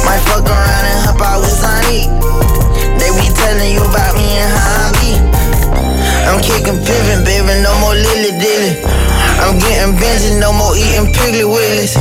Might 0.07 0.22
fuck 0.30 0.46
around 0.46 0.84
and 0.86 0.99
hop 1.03 1.18
out 1.18 1.42
with 1.42 1.51
Sonic. 1.51 2.07
They 3.03 3.11
be 3.18 3.26
telling 3.34 3.74
you 3.74 3.82
about 3.82 4.14
me 4.14 4.30
and 4.30 4.46
how 4.46 4.78
I 4.78 4.88
be. 5.03 5.11
I'm 6.22 6.38
kicking 6.38 6.78
pivot, 6.86 7.26
baby, 7.26 7.66
no 7.66 7.74
more 7.82 7.99
lily 7.99 8.30
dilly. 8.30 8.78
I'm 9.42 9.59
getting 9.59 9.99
vengeance, 9.99 10.38
no 10.38 10.55
more 10.55 10.78
eating 10.78 11.11
piggly 11.11 11.51
willies. 11.51 11.99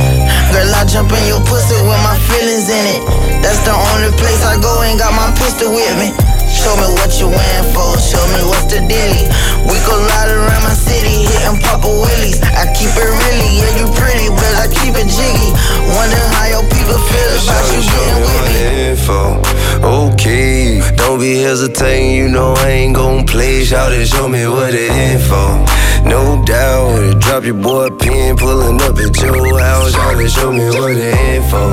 Girl, 0.54 0.78
I 0.78 0.86
jump 0.86 1.10
in 1.10 1.26
your 1.26 1.42
pussy 1.42 1.74
with 1.74 2.02
my 2.06 2.14
feelings 2.30 2.70
in 2.70 2.84
it. 2.86 3.02
That's 3.42 3.66
the 3.66 3.74
only 3.74 4.14
place 4.14 4.46
I 4.46 4.62
go, 4.62 4.78
ain't 4.86 5.02
got 5.02 5.10
my 5.10 5.34
pistol 5.34 5.74
with 5.74 5.90
me. 5.98 6.27
Show 6.58 6.74
me 6.74 6.90
what 6.98 7.14
you 7.20 7.28
wearing 7.30 7.70
for, 7.70 7.94
show 8.02 8.20
me 8.34 8.42
what's 8.50 8.66
the 8.66 8.82
dealie. 8.82 9.30
We 9.62 9.78
go 9.86 9.94
ride 9.94 10.28
around 10.28 10.64
my 10.66 10.74
city, 10.74 11.22
hitting 11.30 11.62
Papa 11.62 11.86
Willies. 11.86 12.42
I 12.42 12.66
keep 12.74 12.90
it 12.98 13.10
really, 13.22 13.50
yeah, 13.62 13.78
you 13.78 13.86
pretty, 13.94 14.28
but 14.28 14.52
I 14.58 14.66
keep 14.66 14.98
it 14.98 15.06
jiggy. 15.06 15.50
Wonder 15.94 16.18
how 16.34 16.46
your 16.50 16.66
people 16.66 16.98
feel 16.98 17.30
about 17.46 17.62
you 17.70 17.80
getting 17.86 18.20
with 18.26 18.42
me. 18.50 18.90
info. 18.90 19.38
Okay, 19.86 20.80
oh, 20.82 20.90
don't 20.96 21.20
be 21.20 21.38
hesitating, 21.42 22.16
you 22.16 22.28
know 22.28 22.54
I 22.58 22.68
ain't 22.70 22.96
gon' 22.96 23.24
play. 23.24 23.64
Shout 23.64 23.92
it, 23.92 24.06
show 24.06 24.28
me 24.28 24.46
what 24.48 24.72
the 24.72 24.90
info. 24.90 25.62
No 26.04 26.42
doubt, 26.44 27.20
drop 27.20 27.44
your 27.44 27.54
boy 27.54 27.88
pin, 27.96 28.36
pulling 28.36 28.82
up 28.82 28.98
at 28.98 29.16
your 29.22 29.60
house. 29.60 29.92
Shout 29.92 30.20
it, 30.20 30.30
show 30.30 30.52
me 30.52 30.66
what 30.66 30.94
the 30.94 31.10
info. 31.36 31.70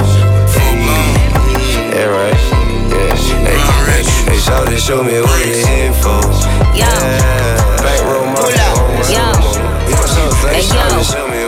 Hey, 0.54 0.78
yeah, 1.90 2.06
right. 2.06 2.38
Yeah, 2.92 3.16
hey, 3.50 4.15
hey, 4.26 4.38
shout 4.38 4.72
it, 4.72 4.80
show 4.80 5.04
me 5.04 5.22
what 5.22 5.40
the 5.46 5.62
info. 5.86 6.20
Yeah, 6.74 6.90
bankroll 7.82 8.26
my 8.26 8.50
Yo. 9.10 9.56
Hey 10.50 10.66
yo, 10.72 10.82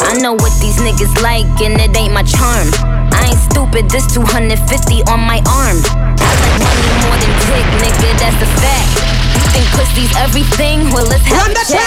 I 0.05 0.17
know 0.21 0.33
what 0.33 0.53
these 0.59 0.77
niggas 0.77 1.21
like 1.21 1.45
and 1.61 1.79
it 1.79 1.95
ain't 1.95 2.13
my 2.13 2.23
charm. 2.23 2.67
I 3.13 3.29
ain't 3.29 3.39
stupid, 3.51 3.89
this 3.89 4.05
250 4.13 5.03
on 5.09 5.19
my 5.21 5.41
arm. 5.47 5.77
I 6.19 6.31
like 6.41 6.57
money 6.61 6.89
more 7.01 7.17
than 7.17 7.33
dick, 7.49 7.65
nigga, 7.81 8.19
that's 8.19 8.41
a 8.41 8.49
fact. 8.61 9.16
You 9.37 9.45
think 9.53 9.67
pussy's 9.77 10.09
everything? 10.17 10.89
Well, 10.89 11.05
let's 11.05 11.25
have 11.29 11.53
a 11.53 11.63
chat. 11.69 11.85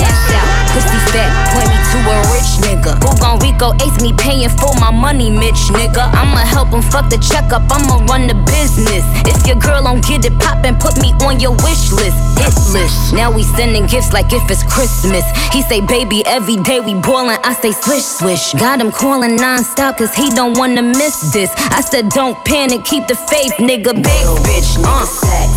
ass 0.00 0.32
out. 0.32 0.60
Pussy 0.72 1.00
fat, 1.12 1.28
point 1.52 1.68
me 1.68 1.76
to 1.76 1.98
a 2.08 2.16
rich 2.32 2.52
nigga. 2.64 2.94
Who 3.02 3.10
gon' 3.18 3.36
Rico 3.42 3.74
ace 3.84 4.00
me 4.00 4.14
paying 4.16 4.48
for 4.48 4.72
my 4.78 4.90
money, 4.90 5.28
Mitch 5.28 5.68
nigga? 5.74 6.08
I'ma 6.14 6.46
help 6.46 6.70
him 6.70 6.80
fuck 6.80 7.10
the 7.10 7.18
checkup, 7.18 7.66
I'ma 7.68 8.06
run 8.06 8.28
the 8.28 8.38
business. 8.46 9.04
If 9.26 9.44
your 9.46 9.56
girl 9.56 9.82
don't 9.82 10.00
get 10.06 10.24
it 10.24 10.32
poppin', 10.38 10.76
put 10.76 10.96
me 11.02 11.12
on 11.26 11.40
your 11.40 11.52
wish 11.66 11.90
list. 11.92 12.16
Hit 12.38 12.54
list. 12.72 13.12
Now 13.12 13.30
we 13.34 13.42
sending 13.42 13.86
gifts 13.86 14.12
like 14.12 14.32
if 14.32 14.48
it's 14.48 14.62
Christmas. 14.62 15.26
He 15.52 15.62
say, 15.62 15.80
baby, 15.84 16.22
every 16.24 16.56
day 16.62 16.80
we 16.80 16.94
boilin'. 16.94 17.42
I 17.42 17.52
say, 17.52 17.72
swish, 17.72 18.04
swish. 18.04 18.54
Got 18.54 18.80
him 18.80 18.92
calling 18.92 19.36
non-stop 19.36 19.98
cause 19.98 20.14
he 20.14 20.30
don't 20.30 20.56
wanna 20.56 20.82
miss 20.82 21.32
this. 21.32 21.50
I 21.74 21.80
said, 21.82 22.08
don't 22.10 22.38
panic, 22.46 22.84
keep 22.84 23.06
the 23.08 23.16
faith, 23.16 23.52
nigga. 23.58 23.92
Big 23.98 24.26
bitch, 24.46 24.78
uh. 24.86 25.04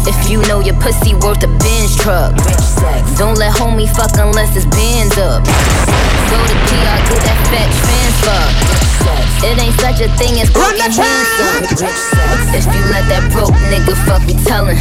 If 0.06 0.30
you 0.30 0.42
know 0.50 0.60
your 0.60 0.76
pussy 0.82 1.13
worth 1.22 1.44
a 1.44 1.48
Benz 1.62 1.96
truck. 1.98 2.36
Don't 3.18 3.38
let 3.38 3.56
homie 3.56 3.88
fuck 3.88 4.12
unless 4.18 4.56
it's 4.56 4.66
bands 4.66 5.18
up. 5.18 5.44
Go 5.44 6.38
to 6.40 6.56
PR, 6.70 6.98
get 7.10 7.22
that 7.28 7.40
fat 7.52 7.70
transfer. 7.84 8.84
It 9.46 9.60
ain't 9.60 9.76
such 9.80 10.00
a 10.00 10.08
thing 10.18 10.40
as 10.40 10.50
broken 10.50 10.92
handsome. 10.92 11.68
If 12.56 12.66
you 12.66 12.82
let 12.92 13.06
that 13.10 13.30
broke 13.34 13.54
nigga 13.68 13.96
fuck, 14.06 14.26
we 14.26 14.34
tellin'. 14.46 14.78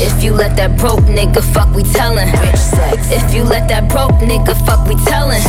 If 0.00 0.22
you 0.22 0.34
let 0.34 0.56
that 0.56 0.76
broke 0.78 1.00
nigga 1.00 1.42
fuck, 1.54 1.74
we 1.74 1.82
tellin'. 1.84 2.28
If 3.10 3.34
you 3.34 3.44
let 3.44 3.68
that 3.68 3.88
broke 3.88 4.12
nigga 4.20 4.54
fuck, 4.66 4.86
we 4.86 4.94
tellin'. 5.06 5.42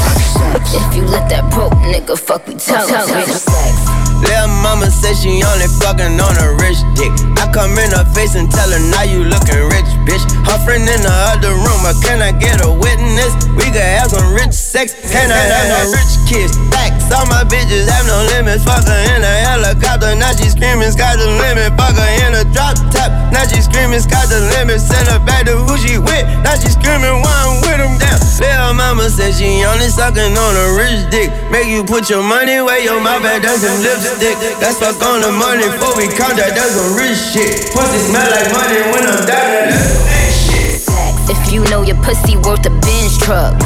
If 0.73 0.95
you 0.95 1.03
let 1.03 1.29
that 1.29 1.51
broke 1.51 1.73
nigga 1.73 2.17
fuck, 2.17 2.47
we 2.47 2.55
tellin'. 2.55 4.00
Little 4.21 4.47
mama 4.61 4.89
said 4.89 5.17
she 5.17 5.41
only 5.43 5.67
fucking 5.81 6.15
on 6.19 6.35
a 6.37 6.53
rich 6.61 6.79
dick. 6.95 7.11
I 7.41 7.49
come 7.51 7.77
in 7.77 7.91
her 7.91 8.05
face 8.13 8.35
and 8.35 8.49
tell 8.49 8.69
her, 8.69 8.79
now 8.79 9.03
you 9.03 9.25
looking 9.25 9.59
rich, 9.73 9.89
bitch. 10.07 10.23
Her 10.47 10.57
friend 10.63 10.85
in 10.87 11.01
the 11.01 11.15
other 11.33 11.53
room, 11.53 11.81
but 11.83 11.97
can 12.01 12.21
I 12.21 12.31
get 12.31 12.61
a 12.63 12.71
witness? 12.71 13.33
We 13.57 13.67
could 13.73 13.81
have 13.81 14.11
some 14.11 14.33
rich 14.33 14.53
sex, 14.53 14.93
can 15.11 15.31
I 15.31 15.41
have 15.49 15.67
no 15.69 15.91
rich 15.91 16.13
kids? 16.29 16.70
All 17.11 17.27
my 17.27 17.43
bitches 17.43 17.91
have 17.91 18.07
no 18.07 18.23
limits. 18.31 18.63
Fuck 18.63 18.87
her 18.87 19.01
in 19.15 19.21
a 19.21 19.35
helicopter, 19.43 20.15
now 20.15 20.31
she 20.31 20.47
screaming, 20.47 20.91
sky's 20.91 21.19
the 21.19 21.27
limit. 21.27 21.75
Fuck 21.75 21.99
her 21.99 22.11
in 22.23 22.31
a 22.39 22.43
drop 22.55 22.79
top, 22.89 23.11
now 23.35 23.43
she 23.43 23.59
screaming, 23.59 23.99
sky's 23.99 24.31
the 24.31 24.39
limit. 24.55 24.79
Send 24.79 25.11
her 25.11 25.19
back 25.19 25.45
to 25.45 25.59
who 25.59 25.75
she 25.77 25.99
with, 25.99 26.23
now 26.41 26.55
she 26.55 26.71
screaming, 26.71 27.19
why 27.19 27.35
I'm 27.43 27.59
with 27.61 27.79
him 27.83 27.99
down. 27.99 28.19
Little 28.39 28.73
mama 28.73 29.05
said 29.11 29.35
she 29.35 29.61
only 29.67 29.91
sucking 29.91 30.33
on 30.33 30.53
a 30.55 30.67
rich 30.73 31.03
dick. 31.11 31.29
Make 31.51 31.67
you 31.67 31.83
put 31.83 32.09
your 32.09 32.23
money 32.23 32.57
where 32.63 32.79
your 32.79 32.97
mouth 33.03 33.27
at, 33.27 33.43
that's 33.43 33.61
some 33.61 33.77
lipstick. 33.83 34.39
Let's 34.63 34.79
fuck 34.79 34.97
on 35.03 35.21
the 35.21 35.31
money 35.35 35.67
before 35.67 35.93
we 35.99 36.07
count 36.09 36.39
that, 36.39 36.55
that's 36.55 36.73
some 36.73 36.95
rich 36.95 37.19
shit. 37.19 37.69
Pussy 37.75 37.99
smell 38.07 38.25
like 38.31 38.49
money 38.55 38.81
when 38.89 39.03
I'm 39.03 39.21
down, 39.27 39.69
that's 39.69 40.47
shit. 40.47 40.87
If 41.29 41.51
you 41.51 41.61
know 41.69 41.83
your 41.83 41.99
pussy 42.01 42.39
worth 42.39 42.65
a 42.65 42.71
Benz 42.71 43.19
truck. 43.19 43.59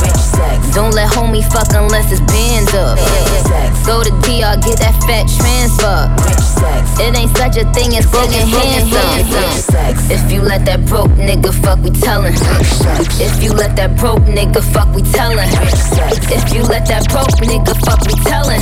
Don't 0.73 0.93
let 0.93 1.11
homie 1.11 1.43
fuck 1.53 1.69
unless 1.73 2.11
it's 2.11 2.21
bands 2.21 2.73
up. 2.73 2.97
Sex 2.99 3.85
Go 3.85 4.03
to 4.03 4.09
DR, 4.25 4.57
get 4.59 4.79
that 4.81 4.95
fat 5.05 5.29
transfer. 5.29 6.09
It 7.01 7.15
ain't 7.15 7.35
such 7.37 7.57
a 7.57 7.65
thing 7.73 7.95
as 7.95 8.05
getting 8.07 8.47
handsome. 8.47 10.09
If 10.09 10.31
you 10.31 10.41
let 10.41 10.65
that 10.65 10.85
broke 10.85 11.11
nigga 11.11 11.53
fuck, 11.53 11.79
we 11.79 11.91
tellin'. 11.91 12.33
If 13.21 13.43
you 13.43 13.53
let 13.53 13.75
that 13.75 13.97
broke 13.97 14.23
nigga 14.23 14.63
fuck, 14.73 14.93
we 14.95 15.01
tellin'. 15.03 15.49
If 16.31 16.53
you 16.53 16.63
let 16.63 16.87
that 16.87 17.07
broke 17.09 17.35
nigga 17.37 17.75
fuck, 17.85 18.01
we 18.07 18.13
tellin'. 18.23 18.61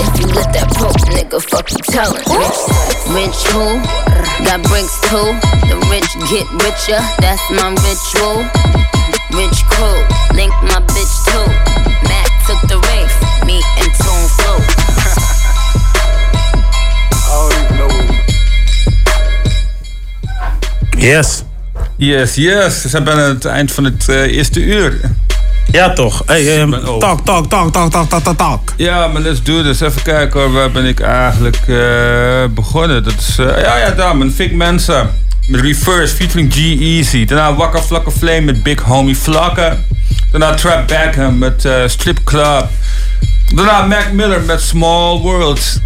If 0.00 0.20
you 0.20 0.26
let 0.32 0.52
that 0.54 0.72
broke 0.78 1.00
nigga 1.12 1.40
fuck, 1.42 1.68
we 1.68 1.80
tellin'. 1.92 2.24
Rich 3.14 3.40
who? 3.52 3.80
Got 4.44 4.62
bricks 4.64 4.96
too. 5.10 5.30
The 5.68 5.76
rich 5.90 6.10
get 6.30 6.46
richer, 6.64 7.00
that's 7.20 7.42
my 7.50 7.70
ritual. 7.84 8.89
Rich 9.32 9.64
cool, 9.70 10.04
link 10.34 10.52
my 10.62 10.80
bitch 10.86 11.14
too. 11.26 11.46
Matt 12.08 12.30
took 12.46 12.60
the 12.68 12.78
race, 12.90 13.16
me 13.46 13.62
and 13.78 13.92
Tune 13.94 14.28
flew. 14.36 14.58
Yes. 21.00 21.44
Yes, 21.96 22.34
yes. 22.34 22.82
We 22.82 22.88
zijn 22.88 23.04
bijna 23.04 23.22
aan 23.22 23.28
het 23.28 23.44
eind 23.44 23.72
van 23.72 23.84
het 23.84 24.08
eh, 24.08 24.36
eerste 24.36 24.60
uur. 24.60 25.00
Ja, 25.70 25.92
toch? 25.92 26.22
Hey, 26.26 26.60
um, 26.60 26.70
talk, 26.98 27.24
talk, 27.24 27.46
talk, 27.48 27.72
talk, 27.72 27.90
talk, 27.90 28.08
talk, 28.08 28.36
talk. 28.36 28.72
Ja, 28.76 29.06
maar 29.06 29.22
let's 29.22 29.42
do 29.42 29.62
this. 29.62 29.80
Even 29.80 30.02
kijken 30.02 30.52
waar 30.52 30.70
ben 30.70 30.84
ik 30.84 31.00
eigenlijk 31.00 31.58
uh, 31.66 32.44
begonnen? 32.50 33.04
Dat 33.04 33.14
is, 33.18 33.38
eh, 33.38 33.62
ja, 33.62 33.76
ja, 33.76 33.90
dames, 33.90 34.18
mijn 34.18 34.32
Fik 34.32 34.52
Mensen. 34.52 35.10
Met 35.50 35.60
Reverse 35.60 36.14
featuring 36.14 36.52
G-Eazy. 36.52 37.24
Daarna 37.24 37.54
Wakka 37.54 37.82
Flakka 37.82 38.10
Flame 38.10 38.40
met 38.40 38.62
Big 38.62 38.80
Homie 38.80 39.14
Flakka. 39.16 39.76
Daarna 40.30 40.54
Trap 40.54 40.86
Beckham 40.88 41.38
met 41.38 41.64
eh, 41.64 41.82
Strip 41.86 42.18
Club. 42.24 42.68
Daarna 43.54 43.86
Mac 43.86 44.12
Miller 44.12 44.40
met 44.42 44.60
Small 44.60 45.18
Worlds. 45.20 45.78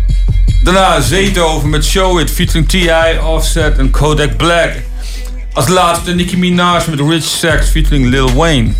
Daarna 0.62 1.00
Zaytoven 1.00 1.70
met 1.70 1.84
Show 1.84 2.20
It 2.20 2.30
featuring 2.30 2.68
T.I., 2.68 3.18
Offset 3.24 3.78
en 3.78 3.90
Kodak 3.90 4.36
Black. 4.36 4.70
Als 5.52 5.68
laatste 5.68 6.14
Nicki 6.14 6.36
Minaj 6.38 6.82
met 6.90 7.00
Rich 7.00 7.24
Sex 7.24 7.68
featuring 7.68 8.06
Lil 8.06 8.32
Wayne. 8.34 8.70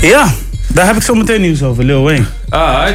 Ja, 0.00 0.32
daar 0.66 0.86
heb 0.86 0.96
ik 0.96 1.02
zo 1.02 1.14
meteen 1.14 1.40
nieuws 1.40 1.62
over, 1.62 1.84
Lil 1.84 2.02
Wayne. 2.02 2.24
Ah, 2.48 2.88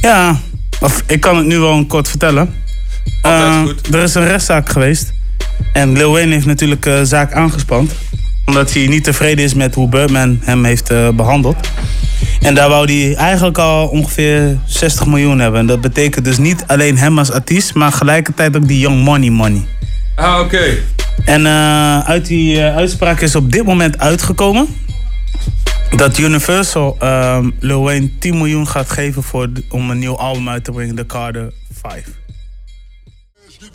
Ja, 0.00 0.40
of 0.80 1.02
ik 1.06 1.20
kan 1.20 1.36
het 1.36 1.46
nu 1.46 1.58
wel 1.58 1.86
kort 1.86 2.08
vertellen. 2.08 2.54
Eh, 3.22 3.62
Er 3.90 4.02
is 4.02 4.14
een 4.14 4.26
rechtszaak 4.26 4.68
geweest. 4.68 5.12
En 5.72 5.92
Lil 5.92 6.12
Wayne 6.12 6.32
heeft 6.32 6.46
natuurlijk 6.46 6.82
de 6.82 7.04
zaak 7.04 7.32
aangespand. 7.32 7.92
Omdat 8.44 8.72
hij 8.72 8.86
niet 8.86 9.04
tevreden 9.04 9.44
is 9.44 9.54
met 9.54 9.74
hoe 9.74 9.88
Birdman 9.88 10.38
hem 10.42 10.64
heeft 10.64 10.90
eh, 10.90 11.08
behandeld. 11.08 11.70
En 12.40 12.54
daar 12.54 12.68
wou 12.68 12.92
hij 12.92 13.14
eigenlijk 13.14 13.58
al 13.58 13.86
ongeveer 13.86 14.58
60 14.64 15.06
miljoen 15.06 15.38
hebben. 15.38 15.60
En 15.60 15.66
dat 15.66 15.80
betekent 15.80 16.24
dus 16.24 16.38
niet 16.38 16.64
alleen 16.66 16.98
hem 16.98 17.18
als 17.18 17.32
artiest, 17.32 17.74
maar 17.74 17.92
gelijkertijd 17.92 18.56
ook 18.56 18.68
die 18.68 18.78
Young 18.78 19.04
Money 19.04 19.30
Money. 19.30 19.62
Ah, 20.14 20.40
oké. 20.40 20.78
En 21.24 21.46
eh, 21.46 21.98
uit 21.98 22.26
die 22.26 22.60
eh, 22.62 22.76
uitspraak 22.76 23.20
is 23.20 23.34
op 23.34 23.52
dit 23.52 23.64
moment 23.64 23.98
uitgekomen 23.98 24.66
dat 25.96 26.18
Universal 26.18 26.96
ehm, 26.98 27.50
Lil 27.60 27.82
Wayne 27.82 28.18
10 28.18 28.36
miljoen 28.36 28.68
gaat 28.68 28.90
geven 28.90 29.22
voor, 29.22 29.48
om 29.68 29.90
een 29.90 29.98
nieuw 29.98 30.16
album 30.16 30.48
uit 30.48 30.64
te 30.64 30.70
brengen, 30.72 30.94
The 30.94 31.06
Carter 31.06 31.52
5. 31.80 32.04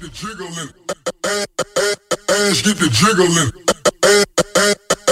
Ass 0.02 0.10
get 0.10 0.10
the 0.10 0.18
jiggling. 2.90 3.54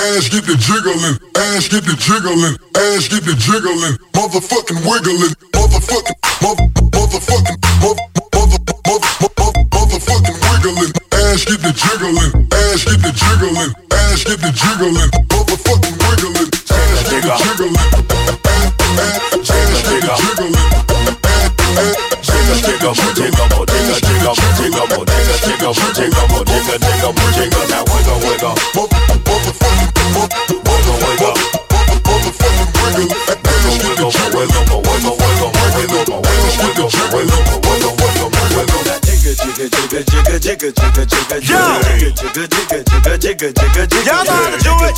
Ass 0.02 0.26
get 0.30 0.46
the 0.50 0.58
jiggling. 0.58 1.14
Ass 1.38 1.70
get 1.70 1.86
the 1.86 1.94
jiggling. 1.94 2.58
Ass 2.74 3.06
get 3.06 3.22
the 3.22 3.38
jiggling. 3.38 4.02
Motherfucking 4.18 4.82
wiggling. 4.90 5.30
Motherfucking 5.54 6.18
mother 6.42 6.66
motherfucking 6.90 7.62
mother 7.86 8.02
mother 8.34 8.58
mother 8.90 9.14
mother 9.38 9.62
motherfucking 9.70 10.42
wiggling. 10.42 10.90
Ass 11.14 11.46
get 11.46 11.62
the 11.62 11.70
jiggling. 11.70 12.50
Ass 12.50 12.90
get 12.90 12.98
the 12.98 13.14
jiggling. 13.14 13.70
Ass 13.94 14.26
get 14.26 14.42
the 14.42 14.50
jiggling. 14.50 14.98
Motherfucking 15.30 16.02
wiggling. 16.02 16.50
Ass 16.66 17.14
get 17.14 17.22
the 17.22 17.38
jiggling. 17.38 17.78
Ass 19.54 19.86
get 19.86 20.02
the 20.02 20.18
jiggling 20.18 20.58
jiggle, 24.36 24.86
jiggle, 24.88 25.06
jiggle, 25.06 25.38
jiggle, 25.42 25.74
jiggle, 25.74 26.46
jiggle, 26.46 26.46
jiggle, 26.46 26.80
jiggle, 26.80 27.14
jiggle, 27.34 27.68
now 27.70 27.84
wiggle, 27.90 28.20
wiggle, 28.30 28.56
move 28.76 28.99
Y'all 44.06 44.22
know 44.22 44.38
how 44.38 44.54
to 44.54 44.62
do 44.62 44.70
it. 44.86 44.94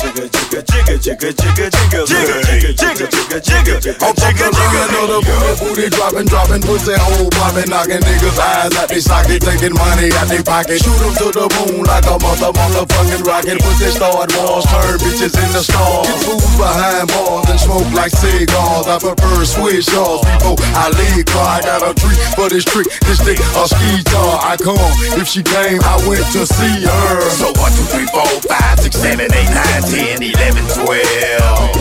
Another 4.92 5.24
booty, 5.24 5.52
booty 5.64 5.88
dropping, 5.88 6.28
dropping, 6.28 6.60
pussy 6.60 6.92
hole 6.92 7.30
popping, 7.32 7.70
knocking 7.72 8.04
niggas' 8.04 8.36
eyes 8.36 8.76
out 8.76 8.88
they 8.92 9.00
socket, 9.00 9.40
taking 9.40 9.72
money 9.72 10.12
out 10.12 10.28
they 10.28 10.42
pocket. 10.44 10.76
Shoot 10.84 11.00
'em 11.00 11.14
to 11.24 11.32
the 11.32 11.48
moon 11.56 11.84
like 11.88 12.04
a 12.04 12.20
mother, 12.20 12.52
motherfucking 12.52 13.24
rocket. 13.24 13.64
Pussy 13.64 13.90
start 13.96 14.28
wars, 14.36 14.64
turn 14.68 14.98
bitches 15.00 15.32
into 15.40 15.64
stars. 15.64 16.04
Get 16.06 16.20
fools 16.20 16.56
behind 16.60 17.08
bars 17.08 17.48
and 17.48 17.60
smoke 17.60 17.88
like 17.96 18.12
cigars. 18.12 18.86
I 18.86 18.98
prefer 19.00 19.44
switch 19.46 19.86
shots 19.88 20.20
before 20.28 20.60
I 20.76 20.90
leave 20.92 21.24
car. 21.32 21.48
I 21.56 21.60
got 21.62 21.80
a 21.80 21.94
treat 21.96 22.18
for 22.36 22.48
this 22.52 22.64
trick, 22.64 22.88
this 23.08 23.20
thing 23.24 23.40
a 23.40 23.64
ski 23.66 24.02
tar. 24.04 24.36
I 24.44 24.56
come 24.60 24.81
if 25.18 25.28
she 25.28 25.42
came, 25.42 25.80
I 25.82 25.96
went 26.06 26.24
to 26.32 26.46
see 26.46 26.84
her. 26.84 27.20
So 27.30 27.52
one, 27.60 27.72
two, 27.72 27.86
three, 27.92 28.06
four, 28.10 28.26
five, 28.48 28.80
six, 28.80 28.96
seven, 28.96 29.26
eight, 29.32 29.50
nine, 29.50 29.82
ten, 29.86 30.22
eleven, 30.22 30.64
twelve. 30.72 31.72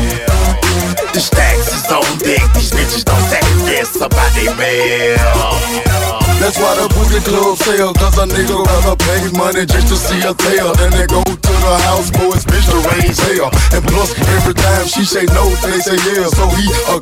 The 1.13 1.19
stacks 1.19 1.67
is 1.75 1.91
on 1.91 2.07
deck. 2.19 2.47
These 2.55 2.71
bitches 2.71 3.03
don't 3.03 3.21
second 3.27 3.59
guess 3.67 3.95
about 3.99 4.31
they 4.33 4.47
mail. 4.55 5.81
That's 6.39 6.57
why 6.57 6.73
the 6.73 6.89
booty 6.89 7.21
club 7.21 7.57
sell, 7.57 7.93
cause 7.93 8.17
a 8.17 8.25
nigga 8.25 8.57
rather 8.65 8.95
pay 8.97 9.29
money 9.37 9.65
just 9.65 9.87
to 9.89 9.95
see 9.95 10.17
a 10.25 10.33
tail. 10.33 10.73
Then 10.73 10.89
they 10.91 11.05
go 11.05 11.21
to 11.21 11.37
the 11.37 11.75
house 11.85 12.09
for 12.09 12.33
his 12.33 12.45
bitch 12.49 12.65
to 12.71 12.79
raise 12.95 13.19
hell. 13.19 13.53
And 13.77 13.85
plus, 13.85 14.17
every 14.17 14.55
time 14.55 14.87
she 14.87 15.05
say 15.05 15.25
no, 15.37 15.45
they 15.61 15.77
say 15.79 15.99
yeah, 16.01 16.25
so 16.33 16.49
he 16.57 16.65
a 16.89 17.01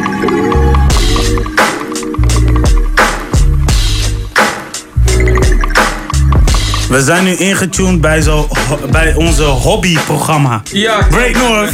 We 6.91 7.01
zijn 7.01 7.23
nu 7.23 7.35
ingetuned 7.35 8.01
bij, 8.01 8.21
zo, 8.21 8.47
bij 8.89 9.13
onze 9.13 9.43
hobbyprogramma. 9.43 10.61
Ja, 10.71 11.07
Break 11.09 11.35
North. 11.35 11.71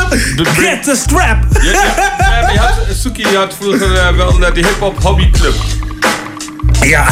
Get 0.58 0.82
the 0.82 0.96
strap. 0.96 1.36
Ja, 1.62 1.70
ja. 1.72 1.82
Ja, 2.18 2.40
maar 2.42 2.52
je 2.52 2.58
had, 2.58 2.74
Suki 3.00 3.36
had 3.36 3.54
vroeger 3.60 3.94
eh, 3.94 4.16
wel 4.16 4.44
eh, 4.44 4.54
die 4.54 4.64
hip-hop 4.64 5.02
hobbyclub. 5.02 5.54
Ja. 6.80 7.04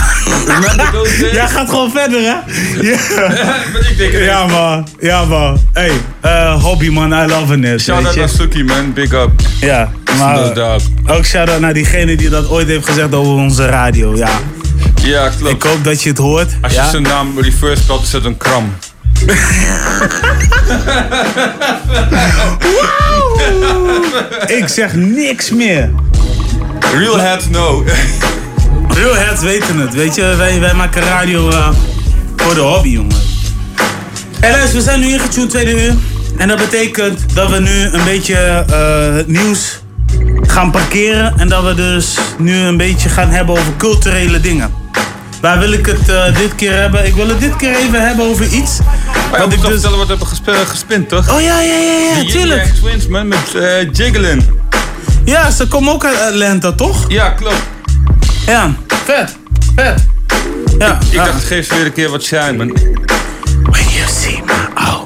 Jij 1.32 1.48
gaat 1.48 1.68
gewoon 1.68 1.90
verder, 1.90 2.20
hè? 2.20 2.36
Ja, 4.18 4.18
ja 4.18 4.46
man. 4.46 4.86
Ja, 5.00 5.24
man. 5.24 5.60
Hey, 5.72 5.92
eh, 6.20 6.62
hobby, 6.62 6.88
man. 6.88 7.12
I 7.12 7.26
love 7.26 7.58
it. 7.58 7.80
Shout 7.80 7.96
out 7.96 8.04
weet 8.04 8.14
je. 8.14 8.20
naar 8.20 8.28
Suki, 8.28 8.64
man. 8.64 8.92
Big 8.92 9.12
up. 9.12 9.30
Ja, 9.60 9.90
maar 10.18 10.80
ook 11.06 11.24
shout-out 11.24 11.60
naar 11.60 11.74
diegene 11.74 12.16
die 12.16 12.28
dat 12.28 12.48
ooit 12.48 12.66
heeft 12.66 12.86
gezegd 12.86 13.14
over 13.14 13.32
onze 13.32 13.66
radio. 13.66 14.16
Ja. 14.16 14.28
Ja, 15.02 15.28
klopt. 15.28 15.54
Ik 15.54 15.62
hoop 15.62 15.84
dat 15.84 16.02
je 16.02 16.08
het 16.08 16.18
hoort. 16.18 16.52
Als 16.60 16.72
je 16.72 16.88
zijn 16.90 17.02
naam 17.02 17.40
reverse 17.40 17.82
spelt, 17.82 18.02
is 18.02 18.12
het 18.12 18.24
een 18.24 18.36
kram. 18.36 18.72
Ik 24.46 24.68
zeg 24.68 24.94
niks 24.94 25.50
meer. 25.50 25.90
Real 26.94 27.18
heads 27.18 27.44
know. 27.44 27.88
Real 28.88 29.14
heads 29.14 29.42
weten 29.42 29.78
het. 29.78 29.94
Weet 29.94 30.14
je, 30.14 30.34
wij, 30.36 30.60
wij 30.60 30.74
maken 30.74 31.02
radio 31.02 31.50
eh, 31.50 31.68
voor 32.36 32.54
de 32.54 32.60
hobby, 32.60 32.88
jongen. 32.88 33.16
En 34.40 34.50
luister, 34.50 34.76
we 34.76 34.82
zijn 34.82 35.00
nu 35.00 35.12
ingetuned 35.12 35.50
tweede 35.50 35.84
uur. 35.84 35.94
En 36.36 36.48
dat 36.48 36.58
betekent 36.58 37.34
dat 37.34 37.50
we 37.50 37.60
nu 37.60 37.84
een 37.84 38.04
beetje 38.04 38.36
eh, 38.36 39.14
het 39.14 39.26
nieuws 39.26 39.80
gaan 40.42 40.70
parkeren. 40.70 41.38
En 41.38 41.48
dat 41.48 41.64
we 41.64 41.74
dus 41.74 42.18
nu 42.38 42.56
een 42.56 42.76
beetje 42.76 43.08
gaan 43.08 43.28
hebben 43.28 43.58
over 43.58 43.76
culturele 43.76 44.40
dingen. 44.40 44.79
Waar 45.40 45.58
wil 45.58 45.72
ik 45.72 45.86
het 45.86 46.08
eh, 46.08 46.36
dit 46.36 46.54
keer 46.54 46.72
hebben? 46.76 47.06
Ik 47.06 47.14
wil 47.14 47.28
het 47.28 47.40
dit 47.40 47.56
keer 47.56 47.76
even 47.76 48.06
hebben 48.06 48.24
over 48.26 48.46
iets. 48.46 48.78
Maar 49.30 49.40
Wat 49.40 49.52
ik 49.52 49.54
ik 49.54 49.60
dus... 49.60 49.70
vertellen 49.70 49.96
wat 49.98 50.06
we 50.06 50.12
hebben 50.12 50.26
gespe- 50.28 50.66
gespint, 50.66 51.08
toch? 51.08 51.34
Oh 51.34 51.40
ja, 51.40 51.60
ja, 51.60 51.74
ja, 51.76 52.16
ja, 52.22 52.30
tuurlijk. 52.30 52.64
Twins, 52.64 53.06
man, 53.06 53.28
met 53.28 53.54
eh 53.54 53.92
Jiggling. 53.92 54.42
Ja, 55.24 55.50
ze 55.50 55.66
komen 55.68 55.92
ook 55.92 56.04
uit 56.04 56.20
Atlanta, 56.20 56.72
toch? 56.72 57.04
Ja, 57.08 57.28
klopt. 57.30 57.62
Ja, 58.46 58.74
vet. 59.04 59.36
Vet. 59.76 60.06
Ja, 60.78 60.98
Ik 61.00 61.12
ja. 61.12 61.24
dacht, 61.24 61.44
geef 61.44 61.66
ze 61.66 61.74
weer 61.74 61.84
een 61.86 61.92
keer 61.92 62.10
wat 62.10 62.22
shine, 62.22 62.52
man. 62.52 62.72
When 63.62 63.88
you 63.88 64.08
see 64.20 64.42
my 64.46 64.82
oh. 64.82 65.02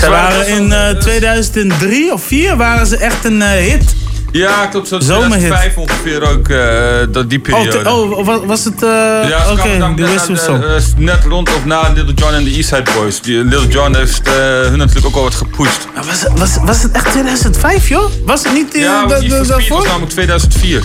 Ze 0.00 0.08
waren 0.10 0.48
in 0.48 0.72
eh, 0.72 0.88
2003 0.90 2.12
of 2.12 2.22
4 2.24 2.56
waren 2.56 2.86
ze 2.86 2.96
echt 2.96 3.24
een 3.24 3.42
eh, 3.42 3.48
hit. 3.50 3.94
Ja, 4.32 4.66
klopt. 4.66 4.88
Zo 4.88 5.00
Zomerhit. 5.00 5.30
2005 5.30 5.76
ongeveer 5.76 6.22
ook, 6.30 6.48
eh, 6.48 7.12
dat, 7.12 7.30
die 7.30 7.38
Oh, 7.38 7.44
periode. 7.44 7.82
te- 7.82 7.90
oh, 7.90 8.26
wa- 8.26 8.44
was 8.46 8.64
het... 8.64 8.82
eh 8.82 8.88
Ja, 9.28 9.50
Oké, 9.50 9.62
de 9.96 10.02
net, 10.02 10.08
Whistle 10.08 10.36
Song. 10.36 10.62
eh, 10.62 10.82
net 10.96 11.24
rond 11.28 11.48
of 11.48 11.64
na 11.64 11.88
Little 11.94 12.14
John 12.14 12.34
en 12.34 12.44
de 12.44 12.50
Eastside 12.50 12.90
Boys. 12.94 13.20
Die, 13.20 13.44
Little 13.44 13.68
John 13.68 13.94
heeft 13.96 14.28
hun 14.68 14.78
natuurlijk 14.78 15.06
ook 15.06 15.14
al 15.16 15.22
wat 15.22 15.34
gepusht. 15.34 15.86
Was, 16.06 16.24
was, 16.34 16.56
was 16.64 16.82
het 16.82 16.92
echt 16.92 17.10
2005, 17.10 17.88
joh? 17.88 18.10
Was 18.26 18.42
het 18.44 18.52
niet 18.52 18.72
Ja, 18.74 19.02
da- 19.02 19.08
want 19.08 19.20
die 19.20 19.28
da- 19.30 19.36
van 19.36 19.44
Speed 19.44 19.58
daarvoor? 19.58 19.76
was 19.78 19.86
namelijk 19.86 20.12
2004. 20.12 20.82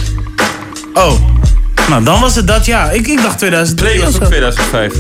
Oh. 0.94 1.12
Nou, 1.90 2.04
dan 2.04 2.20
was 2.22 2.36
het 2.36 2.48
dat 2.48 2.66
jaar. 2.66 2.96
Ik, 2.96 3.08
ik 3.08 3.22
dacht 3.22 3.38
2003 3.38 3.90
Play 3.92 4.06
was 4.06 4.16
ook 4.16 4.22
zo. 4.22 4.28
2005. 4.28 4.94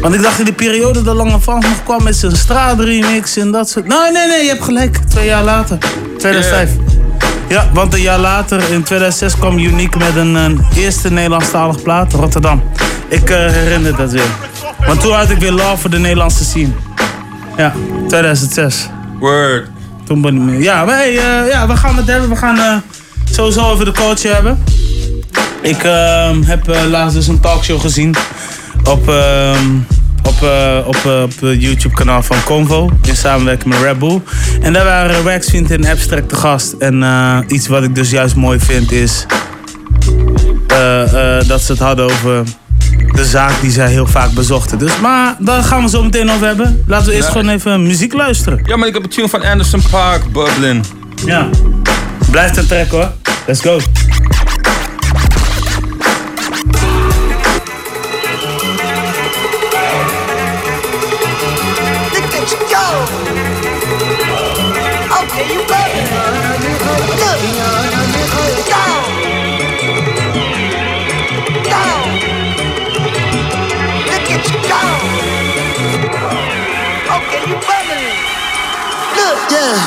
Want 0.00 0.14
ik 0.14 0.22
dacht 0.22 0.38
in 0.38 0.44
die 0.44 0.54
periode 0.54 1.02
dat 1.02 1.14
Lange 1.16 1.40
Frans 1.40 1.64
nog 1.66 1.82
kwam 1.84 2.02
met 2.02 2.16
zijn 2.16 2.36
straatremix 2.36 3.36
en 3.36 3.50
dat 3.50 3.68
soort... 3.70 3.86
Nee, 3.86 4.12
nee, 4.12 4.26
nee, 4.28 4.42
je 4.42 4.48
hebt 4.48 4.64
gelijk. 4.64 4.96
Twee 5.08 5.26
jaar 5.26 5.42
later. 5.44 5.78
2005. 6.18 6.70
Ja, 7.48 7.70
want 7.72 7.94
een 7.94 8.00
jaar 8.00 8.18
later, 8.18 8.58
in 8.70 8.82
2006, 8.82 9.38
kwam 9.38 9.58
Unique 9.58 9.98
met 9.98 10.16
een, 10.16 10.34
een 10.34 10.66
eerste 10.76 11.12
Nederlandstalig 11.12 11.82
plaat, 11.82 12.12
Rotterdam. 12.12 12.62
Ik 13.08 13.30
eh, 13.30 13.36
herinner 13.36 13.96
dat 13.96 14.10
weer. 14.10 14.30
Want 14.86 15.00
toen 15.00 15.12
had 15.12 15.30
ik 15.30 15.38
weer 15.38 15.52
love 15.52 15.76
voor 15.76 15.90
de 15.90 15.98
Nederlandse 15.98 16.44
scene. 16.44 16.72
Ja, 17.56 17.72
2006. 18.08 18.88
Word. 19.18 19.68
Toen 20.04 20.20
ben 20.20 20.34
ik 20.34 20.40
meer. 20.40 20.62
Ja, 20.62 20.86
hey, 20.86 21.08
eh, 21.08 21.50
ja, 21.50 21.66
we 21.66 21.76
gaan 21.76 21.96
het 21.96 22.06
hebben. 22.06 22.28
We 22.28 22.36
gaan 22.36 22.58
eh, 22.58 22.76
sowieso 23.30 23.70
over 23.70 23.84
de 23.84 23.92
coach 23.92 24.22
hebben. 24.22 24.64
Ik 25.62 25.82
ehm, 25.82 26.42
heb 26.42 26.66
laatst 26.88 27.16
dus 27.16 27.26
een 27.26 27.40
talkshow 27.40 27.80
gezien 27.80 28.14
op, 28.84 29.08
ehm, 29.08 29.66
op, 30.28 30.42
eh, 30.42 30.78
op, 30.86 30.96
eh, 31.04 31.22
op 31.22 31.40
het 31.40 31.62
YouTube 31.62 31.94
kanaal 31.94 32.22
van 32.22 32.36
Convo 32.44 32.90
in 33.02 33.16
samenwerking 33.16 33.74
met 33.74 33.82
Red 33.82 33.98
Bull. 33.98 34.20
En 34.60 34.72
daar 34.72 34.84
waren 34.84 35.24
Waxfiend 35.24 35.70
en 35.70 35.84
Abstract 35.86 36.28
te 36.28 36.36
gast. 36.36 36.72
En 36.72 37.02
eh, 37.02 37.38
iets 37.48 37.66
wat 37.66 37.82
ik 37.82 37.94
dus 37.94 38.10
juist 38.10 38.34
mooi 38.34 38.58
vind 38.58 38.92
is 38.92 39.26
dat 41.46 41.60
ze 41.60 41.72
het 41.72 41.78
hadden 41.78 42.04
over 42.04 42.44
de 43.14 43.24
zaak 43.24 43.60
die 43.60 43.70
zij 43.70 43.90
heel 43.90 44.06
vaak 44.06 44.32
bezochten. 44.32 44.78
Dus, 44.78 45.00
maar 45.00 45.36
daar 45.38 45.62
gaan 45.62 45.82
we 45.82 45.88
zo 45.88 46.02
meteen 46.02 46.30
over 46.30 46.46
hebben. 46.46 46.82
Laten 46.86 47.08
we 47.08 47.14
eerst 47.14 47.28
gewoon 47.28 47.48
even 47.48 47.82
muziek 47.82 48.12
luisteren. 48.12 48.60
Ja, 48.64 48.76
maar 48.76 48.88
ik 48.88 48.94
heb 48.94 49.02
een 49.02 49.08
tune 49.08 49.28
van 49.28 49.42
Anderson 49.42 49.82
Park, 49.90 50.32
Bubbling. 50.32 50.84
Ja. 51.26 51.48
Blijft 52.30 52.56
een 52.56 52.66
track 52.66 52.88
hoor. 52.88 53.12
Let's 53.46 53.60
go. 53.60 53.78
Yeah. 79.64 79.80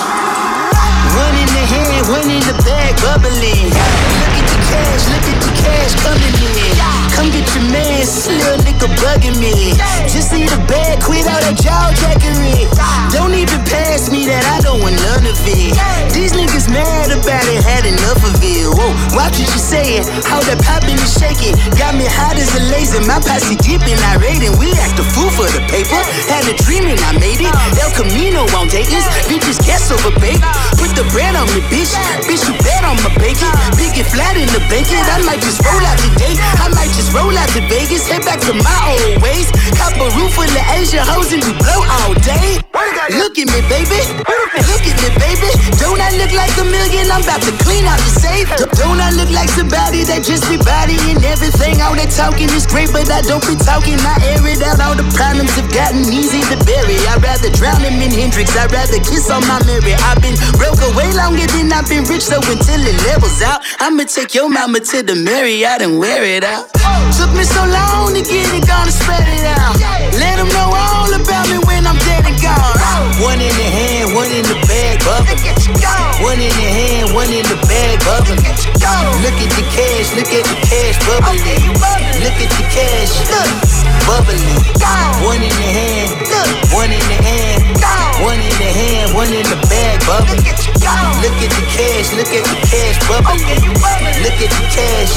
One 1.21 1.37
in 1.37 1.45
the 1.53 1.63
hand, 1.69 2.09
one 2.09 2.25
in 2.25 2.41
the 2.49 2.57
bag, 2.65 2.97
bubbling. 2.97 3.69
Look 3.69 4.33
at 4.33 4.45
the 4.49 4.57
cash, 4.73 5.05
look 5.13 5.27
at 5.29 5.37
the 5.37 5.51
cash 5.53 5.93
coming 6.01 6.33
in. 6.33 6.73
Come 7.13 7.29
get 7.29 7.45
man, 7.71 8.03
this 8.03 8.27
nigga 8.27 8.91
bugging 8.99 9.39
me. 9.39 9.73
Just 10.11 10.35
need 10.35 10.51
a 10.51 10.59
bag, 10.67 10.99
quit 10.99 11.23
all 11.23 11.39
that 11.39 11.55
jaw 11.55 11.87
jackery. 11.95 12.67
Don't 13.15 13.33
even 13.33 13.63
pass 13.63 14.11
me 14.11 14.27
that, 14.27 14.43
I 14.43 14.59
don't 14.59 14.83
want 14.83 14.99
none 15.07 15.23
of 15.23 15.39
it. 15.47 15.71
These 16.11 16.35
niggas 16.35 16.67
mad 16.67 17.15
about 17.15 17.47
it, 17.47 17.63
had 17.63 17.85
enough 17.87 18.19
of 18.27 18.35
it. 18.43 18.67
Whoa, 18.75 18.91
watch 19.15 19.37
what 19.37 19.53
you 19.53 19.61
say 19.61 20.01
it? 20.01 20.05
how 20.25 20.41
that 20.49 20.57
popping 20.65 20.97
and 20.97 21.13
shaking. 21.13 21.53
Got 21.77 21.93
me 21.93 22.09
hot 22.09 22.33
as 22.41 22.49
a 22.57 22.63
laser, 22.73 23.01
my 23.05 23.21
posse 23.21 23.53
deep 23.61 23.85
and 23.85 24.01
irate, 24.17 24.41
and 24.41 24.57
we 24.57 24.73
act 24.81 24.97
a 24.97 25.05
fool 25.13 25.29
for 25.29 25.45
the 25.45 25.61
paper. 25.69 25.99
Had 26.25 26.49
a 26.49 26.55
dream 26.65 26.89
and 26.89 26.97
I 27.05 27.13
made 27.21 27.37
it. 27.37 27.53
El 27.77 27.91
Camino 27.93 28.49
on 28.57 28.65
Dayton's, 28.67 29.05
bitches 29.29 29.61
guess 29.61 29.93
over 29.93 30.09
bacon. 30.17 30.41
Put 30.81 30.97
the 30.97 31.05
bread 31.13 31.37
on 31.37 31.45
me, 31.53 31.61
bitch. 31.69 31.93
Bitch, 32.25 32.41
you 32.49 32.57
bet 32.65 32.81
on 32.81 32.97
my 33.05 33.13
bacon. 33.21 33.49
Big 33.77 33.93
it 33.93 34.09
flat 34.09 34.33
in 34.33 34.49
the 34.49 34.61
bacon. 34.73 34.99
I 35.05 35.21
might 35.21 35.41
just 35.41 35.61
roll 35.61 35.83
out 35.85 35.97
today. 36.01 36.33
I 36.57 36.73
might 36.73 36.91
just 36.97 37.13
roll 37.13 37.33
out 37.37 37.49
to 37.57 37.65
Vegas. 37.67 38.05
Head 38.05 38.21
back 38.21 38.39
to 38.45 38.53
my 38.53 38.79
old 38.93 39.21
ways. 39.25 39.49
Cop 39.73 39.97
a 39.97 40.07
roof 40.13 40.37
full 40.37 40.45
of 40.45 40.65
Asian 40.77 41.01
hoes 41.01 41.33
and 41.33 41.41
we 41.41 41.53
blow 41.57 41.81
all 41.81 42.13
day. 42.21 42.61
Look 43.17 43.39
at 43.39 43.47
me, 43.49 43.61
baby. 43.71 43.97
Look 44.67 44.83
at 44.85 44.97
me, 45.01 45.09
baby. 45.17 45.49
Don't 45.81 45.97
I 45.97 46.13
look 46.19 46.29
like 46.35 46.53
a 46.61 46.65
million? 46.67 47.09
I'm 47.09 47.23
about 47.23 47.41
to 47.41 47.53
clean 47.65 47.87
out 47.89 47.97
the 47.97 48.13
safe. 48.13 48.49
Don't 48.77 48.99
I 49.01 49.09
look 49.15 49.31
like 49.31 49.49
somebody 49.49 50.03
that 50.05 50.21
just 50.21 50.45
be 50.45 50.59
bodying 50.61 51.17
everything? 51.23 51.81
All 51.81 51.95
that 51.97 52.13
talking 52.13 52.51
is 52.53 52.67
great, 52.67 52.93
but 52.93 53.09
I 53.09 53.25
don't 53.25 53.41
be 53.47 53.57
talking. 53.57 53.97
I 54.05 54.21
air 54.35 54.43
it 54.45 54.61
out. 54.61 54.77
All 54.83 54.93
the 54.93 55.07
problems 55.17 55.49
have 55.57 55.71
gotten 55.73 56.05
easy 56.13 56.43
to 56.53 56.57
bury. 56.67 56.99
I'd 57.09 57.23
rather 57.23 57.49
drown 57.57 57.81
him 57.81 57.97
in 58.03 58.11
Hendrix. 58.11 58.53
I'd 58.53 58.69
rather 58.69 59.01
kiss 59.01 59.31
on 59.31 59.41
my 59.47 59.57
mirror. 59.65 59.97
I've 60.05 60.21
been 60.21 60.37
broke 60.59 60.83
away 60.93 61.09
longer 61.15 61.47
than 61.55 61.73
I've 61.73 61.87
been 61.89 62.03
rich, 62.05 62.27
so 62.27 62.37
until 62.43 62.81
it 62.83 62.97
levels 63.07 63.41
out, 63.41 63.63
I'ma 63.79 64.03
take 64.03 64.35
your 64.35 64.51
mama 64.51 64.83
to 64.93 65.01
the 65.01 65.15
Marriott 65.15 65.81
and 65.81 65.97
wear 65.97 66.21
it 66.27 66.43
out. 66.43 66.69
Took 67.17 67.33
me 67.33 67.43
so 67.43 67.65
long 67.65 68.13
to 68.13 68.21
get 68.21 68.45
it, 68.53 68.67
gonna 68.69 68.93
spread 68.93 69.25
it 69.25 69.41
out. 69.57 69.73
Let 70.21 70.37
them 70.37 70.49
know 70.53 70.69
all 70.69 71.09
about 71.09 71.49
me 71.49 71.57
when 71.65 71.81
I'm 71.89 71.97
dead 72.05 72.29
and 72.29 72.37
gone. 72.37 72.77
One 73.17 73.41
in 73.41 73.49
the 73.57 73.67
hand, 73.73 74.13
one 74.13 74.29
in 74.29 74.45
the 74.45 74.53
bag, 74.69 75.01
bubbling. 75.01 75.41
One 76.21 76.37
in 76.37 76.53
the 76.53 76.69
hand, 76.69 77.17
one 77.17 77.33
in 77.33 77.41
the 77.49 77.57
bag, 77.65 78.05
bubbling. 78.05 78.37
Look 79.25 79.33
at 79.33 79.49
the 79.57 79.65
cash, 79.73 80.13
look 80.13 80.29
at 80.29 80.45
the 80.45 80.57
cash, 80.61 80.97
bubbling. 81.09 81.41
Look 82.21 82.37
at 82.37 82.51
the 82.53 82.63
cash, 82.69 83.17
bubbling. 84.05 84.61
One 85.25 85.41
in 85.41 85.49
the 85.49 85.69
hand, 85.73 86.13
one 86.69 86.93
in 86.93 87.01
the 87.01 87.17
hand, 87.25 87.81
one 88.23 88.39
in 88.39 88.55
the 88.57 88.69
hand, 88.69 89.13
one 89.13 89.29
in 89.29 89.45
the 89.45 89.57
bag, 89.69 90.01
bubbling. 90.05 90.43
Look 91.21 91.37
at 91.41 91.51
the 91.53 91.63
cash, 91.73 92.13
look 92.13 92.29
at 92.29 92.43
the 92.45 92.57
cash, 92.65 92.97
bubbling. 93.09 93.45
Look 94.23 94.37
at 94.41 94.51
the 94.53 94.63
cash, 94.69 95.11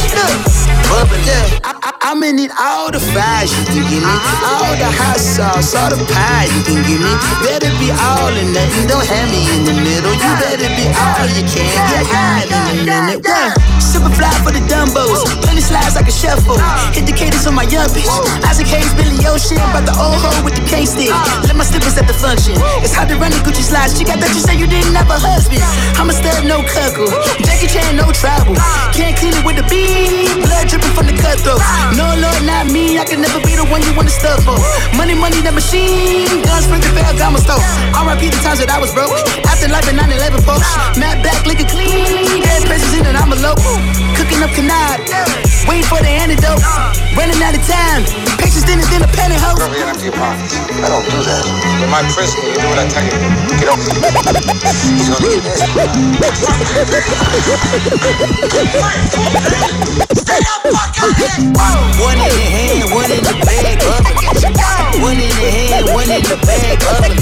bubbling. 0.89 1.25
I, 1.65 1.73
I, 1.81 1.91
I'ma 2.11 2.33
need 2.33 2.51
all 2.59 2.91
the 2.91 3.01
fries 3.13 3.53
you 3.53 3.65
can 3.69 3.85
give 3.89 4.03
me, 4.03 4.09
uh-huh. 4.09 4.67
all 4.67 4.75
the 4.77 4.91
hot 4.91 5.21
sauce, 5.21 5.75
all 5.77 5.91
the 5.93 6.01
pie 6.11 6.49
you 6.51 6.63
can 6.65 6.81
give 6.85 7.01
me. 7.01 7.13
Uh-huh. 7.13 7.45
Better 7.47 7.73
be 7.79 7.93
all 7.93 8.33
or 8.33 8.47
nothing, 8.51 8.87
don't 8.89 9.07
have 9.07 9.29
me 9.31 9.47
in 9.55 9.63
the 9.69 9.77
middle. 9.77 10.13
You 10.13 10.33
better 10.41 10.71
be 10.75 10.91
all 10.91 11.29
you 11.37 11.45
can, 11.47 11.69
get 11.93 12.05
high 12.09 12.45
in 12.75 12.85
a 12.85 12.85
minute. 12.85 13.23
Yeah. 13.25 13.55
Super 13.79 14.11
fly 14.15 14.31
for 14.47 14.55
the 14.55 14.63
dumbos, 14.71 15.27
plenty 15.43 15.61
slides 15.61 15.95
like 15.99 16.07
a 16.07 16.15
shuffle. 16.15 16.55
Uh. 16.59 16.93
Hit 16.95 17.07
the 17.07 17.13
cadence 17.13 17.47
on 17.47 17.55
my 17.55 17.67
young 17.67 17.91
bitch. 17.91 18.07
Isaac 18.47 18.71
Hayes, 18.71 18.95
Billy 18.95 19.19
Ocean, 19.27 19.59
about 19.59 19.83
the 19.83 19.95
old 19.99 20.15
hoe 20.15 20.45
with 20.45 20.55
the 20.55 20.65
K 20.67 20.87
stick. 20.87 21.11
Uh. 21.11 21.43
Let 21.47 21.57
my 21.57 21.67
slippers 21.67 21.99
at 21.99 22.07
the 22.07 22.15
function. 22.15 22.55
It's 22.87 22.90
hard 22.95 23.09
to 23.09 23.17
run 23.17 23.31
the 23.31 23.41
Gucci 23.45 23.63
slides. 23.63 23.97
She 23.97 24.05
got 24.05 24.19
that 24.21 24.33
you 24.35 24.41
say 24.41 24.55
you 24.57 24.67
didn't 24.67 24.95
have 24.95 25.11
a 25.11 25.19
husband. 25.19 25.63
I'm 26.01 26.09
a 26.09 26.15
stud, 26.15 26.45
no 26.47 26.63
cuckoo. 26.65 27.09
Jackie 27.45 27.69
Chan, 27.69 27.97
no 27.97 28.11
travel. 28.13 28.57
Can't 28.97 29.17
clean 29.17 29.35
it 29.35 29.45
with 29.45 29.57
the 29.57 29.67
beat. 29.69 30.33
Blood 30.41 30.69
dripping 30.69 30.95
from 30.97 31.07
the 31.07 31.17
cutthroat. 31.17 31.61
No, 31.97 32.11
Lord, 32.17 32.43
not 32.45 32.71
me. 32.71 32.99
I 32.99 33.05
can 33.05 33.21
never 33.21 33.41
be 33.45 33.57
the 33.57 33.67
one 33.69 33.83
you 33.85 33.93
wanna 33.95 34.13
stuff 34.13 34.43
for. 34.45 34.57
Money, 34.97 35.15
money, 35.15 35.41
the 35.41 35.53
machine. 35.53 36.29
Guns, 36.43 36.67
spring 36.67 36.81
the 36.81 36.91
Ferragamo 36.95 37.39
store. 37.41 37.63
RIP 37.95 38.33
the 38.33 38.41
times 38.43 38.61
that 38.65 38.71
I 38.73 38.79
was 38.81 38.91
broke. 38.93 39.13
After 39.47 39.69
life 39.69 39.87
in 39.89 39.97
9 39.97 40.11
11, 40.11 40.43
folks. 40.43 40.67
Matt 40.97 41.23
back, 41.23 41.45
looking 41.47 41.69
clean. 41.69 42.43
Gas 42.43 42.65
prices 42.65 42.93
in 42.97 43.05
and 43.07 43.17
I'm 43.17 43.33
a 43.33 43.39
local. 43.39 43.77
Cooking 44.17 44.41
up 44.43 44.51
canard. 44.57 45.05
Waiting 45.69 45.87
for 45.87 46.01
the 46.01 46.09
antidote. 46.11 46.63
Running 47.15 47.39
out 47.45 47.55
of 47.55 47.63
time. 47.69 48.03
Patience 48.41 48.65
thinner 48.65 48.87
than 48.89 49.05
a 49.05 49.11
pantyhose. 49.13 49.61
I 49.61 50.89
don't 50.89 51.05
do 51.07 51.19
that. 51.29 51.45
In 51.85 51.89
my 51.93 52.03
prison, 52.15 52.41
you 52.41 52.57
do 52.57 52.69
I 52.81 52.89
tell 52.89 53.05
you. 53.05 53.13
Get 53.61 53.69
off. 53.69 53.77
He's 53.77 55.13
gonna 55.13 55.21
get 55.21 55.45
One 62.01 62.17
in 62.17 62.25
the 62.25 62.41
hand, 62.41 62.89
one 62.97 63.13
in 63.13 63.21
the 63.21 63.37
bag, 63.45 63.77
bubbling. 63.85 64.17
One 65.05 65.21
in 65.21 65.29
the 65.29 65.45
hand, 65.53 65.93
one 65.93 66.09
in 66.09 66.25
the 66.25 66.41
bag, 66.41 66.81
bubbling. 66.81 67.21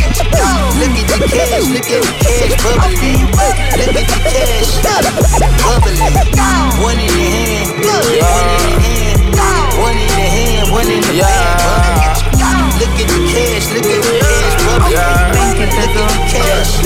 Look 0.78 0.94
at 0.94 1.18
the 1.18 1.26
cash, 1.26 1.66
look 1.74 1.90
at 1.90 2.06
the 2.06 2.14
cash, 2.22 2.54
bubbling. 2.62 3.26
Look 3.34 3.58
at 3.58 3.98
the 3.98 4.14
cash, 4.22 4.78
bubbling. 4.78 5.98
One 6.78 7.02
in 7.02 7.10
the 7.10 7.26
hand, 7.34 7.82
one 7.82 8.06
in 8.06 8.14
the 8.14 8.30
hand, 8.78 9.26
one 9.82 9.98
in 9.98 10.06
the 10.06 10.22
hand, 10.22 10.48
Money 10.70 10.94
in 10.94 11.00
the 11.00 11.12
bag, 11.18 12.18
Look 12.78 13.00
at 13.00 13.08
the 13.08 13.18
cash, 13.32 13.66
look 13.74 13.84
at 13.84 14.02
the 14.04 14.12
cash, 14.20 14.54
bubble. 14.64 15.47
Look 15.58 15.70
at 15.70 15.92
the 15.92 16.06
cash, 16.30 16.78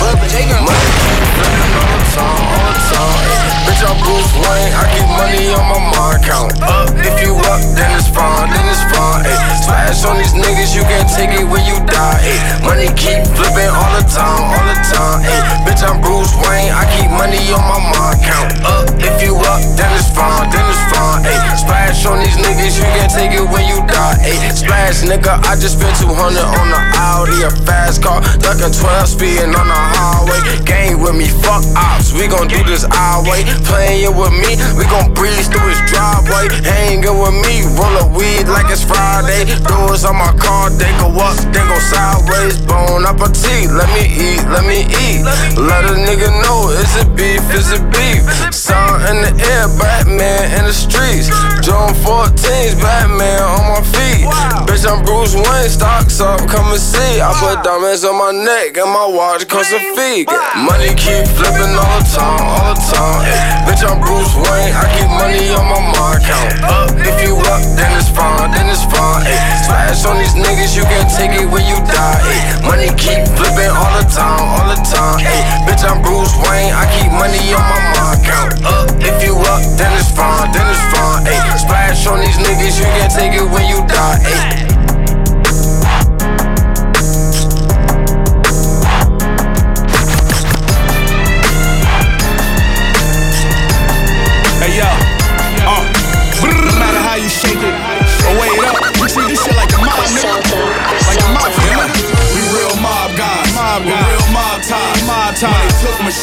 bubble. 0.00 0.26
Money 0.64 1.70
all 1.78 1.98
the 1.98 2.10
time, 2.10 2.42
all 2.50 2.72
the 2.72 2.80
time. 2.90 3.53
Bitch, 3.64 3.80
I'm 3.80 3.96
Bruce 4.04 4.32
Wayne. 4.36 4.72
I 4.76 4.84
keep 4.92 5.08
money 5.08 5.48
on 5.56 5.64
my 5.72 5.80
mind 5.96 6.20
count. 6.24 6.52
Up, 6.60 6.92
if 7.00 7.16
you 7.24 7.32
up, 7.48 7.60
then 7.72 7.88
it's 7.96 8.08
fine, 8.12 8.52
then 8.52 8.64
it's 8.68 8.84
fine. 8.92 9.24
Ay. 9.24 9.36
Smash 9.64 10.04
on 10.04 10.20
these 10.20 10.36
niggas, 10.36 10.76
you 10.76 10.84
can't 10.84 11.08
take 11.08 11.32
it 11.32 11.48
when 11.48 11.64
you 11.64 11.80
die. 11.88 12.20
Ay. 12.20 12.60
Money 12.60 12.92
keep 12.92 13.24
flipping 13.32 13.72
all 13.72 13.92
the 13.96 14.04
time, 14.04 14.44
all 14.52 14.64
the 14.68 14.76
time. 14.92 15.24
Ay. 15.24 15.40
Bitch, 15.64 15.80
I'm 15.80 16.04
Bruce 16.04 16.36
Wayne. 16.44 16.76
I 16.76 16.84
keep 16.92 17.08
money 17.08 17.40
on 17.56 17.64
my 17.64 17.80
mind 17.80 18.20
count. 18.20 18.52
Up, 18.68 18.84
if 19.00 19.24
you 19.24 19.32
up, 19.40 19.64
then 19.80 19.90
it's 19.96 20.12
fine, 20.12 20.52
then 20.52 20.64
it's 20.68 20.84
fine. 20.92 21.24
Ay. 21.24 21.40
Splash 21.56 22.04
on 22.04 22.20
these 22.20 22.36
niggas, 22.36 22.76
you 22.76 22.84
can't 22.92 23.08
take 23.08 23.32
it 23.32 23.48
when 23.48 23.64
you 23.64 23.80
die. 23.88 24.20
Ay. 24.20 24.36
Splash, 24.52 25.08
nigga, 25.08 25.40
I 25.48 25.56
just 25.56 25.80
spent 25.80 25.96
200 26.04 26.12
on 26.12 26.68
the 26.68 26.80
Audi, 27.00 27.48
a 27.48 27.50
fast 27.64 28.04
car, 28.04 28.20
ducking 28.44 28.76
12 28.76 29.08
speeding 29.08 29.56
on 29.56 29.66
the 29.72 29.80
highway. 29.96 30.40
Gang 30.68 31.00
with 31.00 31.16
me, 31.16 31.32
fuck 31.40 31.64
ops, 31.72 32.12
we 32.12 32.28
gon' 32.28 32.48
do 32.48 32.60
this 32.64 32.84
our 32.84 33.24
way. 33.24 33.46
Playing 33.62 34.16
with 34.16 34.34
me, 34.34 34.58
we 34.74 34.84
gon' 34.90 35.14
breeze 35.14 35.46
through 35.48 35.68
his 35.70 35.80
driveway. 35.86 36.50
Hanging 36.66 37.14
with 37.14 37.36
me, 37.46 37.62
roll 37.78 37.94
a 38.02 38.06
weed 38.10 38.50
like 38.50 38.70
it's 38.70 38.82
Friday. 38.82 39.46
Doors 39.66 40.04
on 40.04 40.16
my 40.16 40.32
car, 40.34 40.70
they 40.70 40.90
go 40.98 41.10
up, 41.14 41.36
they 41.54 41.62
go 41.64 41.78
sideways. 41.78 42.58
Bone 42.60 43.06
up 43.06 43.20
a 43.20 43.28
teeth, 43.30 43.70
let 43.70 43.88
me 43.94 44.06
eat, 44.10 44.42
let 44.50 44.64
me 44.66 44.86
eat. 44.86 45.22
Let 45.54 45.86
a 45.86 45.94
nigga 45.94 46.30
know 46.42 46.70
it's 46.74 46.96
a 46.98 47.06
beef, 47.14 47.42
it's 47.54 47.70
a 47.70 47.80
beef. 47.94 48.22
Sound 48.54 49.02
in 49.10 49.22
the 49.22 49.32
air, 49.54 49.66
Batman 49.78 50.50
in 50.58 50.64
the 50.66 50.74
streets. 50.74 51.28
John 51.64 51.94
14's 52.02 52.74
Batman 52.80 53.42
on 53.42 53.62
my 53.70 53.82
feet. 53.94 54.26
Bitch, 54.66 54.84
I'm 54.88 55.04
Bruce 55.04 55.34
Wayne, 55.34 55.68
stocks 55.68 56.20
up, 56.20 56.40
come 56.48 56.72
and 56.72 56.80
see. 56.80 57.20
I 57.20 57.32
put 57.40 57.62
diamonds 57.64 58.04
on 58.04 58.16
my 58.18 58.32
neck 58.32 58.76
and 58.76 58.90
my 58.90 59.06
watch 59.06 59.46
cost 59.48 59.72
a 59.72 59.80
fee. 59.96 60.26
Money 60.56 60.94
keep 60.94 61.26
flipping 61.36 61.74
all 61.76 61.98
the 62.00 62.08
time, 62.14 62.42
all 62.42 62.74
the 62.74 62.80
time. 62.92 63.43
Bitch, 63.66 63.82
I'm 63.82 64.00
Bruce 64.00 64.34
Wayne, 64.36 64.72
I 64.74 64.84
keep 64.92 65.08
money 65.08 65.50
on 65.56 65.64
my 65.66 65.80
mind 65.80 66.20
count. 66.24 66.52
Up, 66.64 66.90
if 67.00 67.16
you 67.24 67.36
up, 67.50 67.62
then 67.76 67.90
it's 67.96 68.08
fine, 68.08 68.50
then 68.52 68.68
it's 68.68 68.84
fine. 68.84 69.24
Ay, 69.24 69.38
Smash 69.64 70.04
on 70.06 70.18
these 70.20 70.36
niggas, 70.36 70.76
you 70.76 70.84
can't 70.84 71.08
take 71.08 71.32
it 71.32 71.48
when 71.48 71.64
you 71.64 71.78
die. 71.88 72.20
Ay, 72.22 72.60
Money 72.64 72.90
keep 72.94 73.24
flipping 73.36 73.72
all 73.72 73.92
the 73.96 74.06
time, 74.12 74.42
all 74.42 74.66
the 74.68 74.78
time. 74.84 75.20
Ay, 75.24 75.42
Bitch, 75.64 75.82
I'm 75.84 76.00
Bruce 76.04 76.34
Wayne, 76.44 76.72
I 76.72 76.84
keep 76.94 77.10
money 77.12 77.40
on 77.56 77.64
my 77.64 77.80
mind 77.96 78.20
count. 78.24 78.52
Up, 78.64 78.88
if 79.00 79.16
you 79.24 79.34
up, 79.36 79.62
then 79.80 79.92
it's 79.96 80.10
fine, 80.12 80.52
then 80.52 80.66
it's 80.68 80.84
fine. 80.92 81.24
Ay, 81.26 81.40
Splash 81.56 82.06
on 82.06 82.20
these 82.20 82.38
niggas, 82.38 82.78
you 82.78 82.86
can't 82.96 83.12
take 83.12 83.32
it 83.32 83.46
when 83.48 83.66
you 83.66 83.80
die. 83.88 84.20
Ay. 84.24 84.73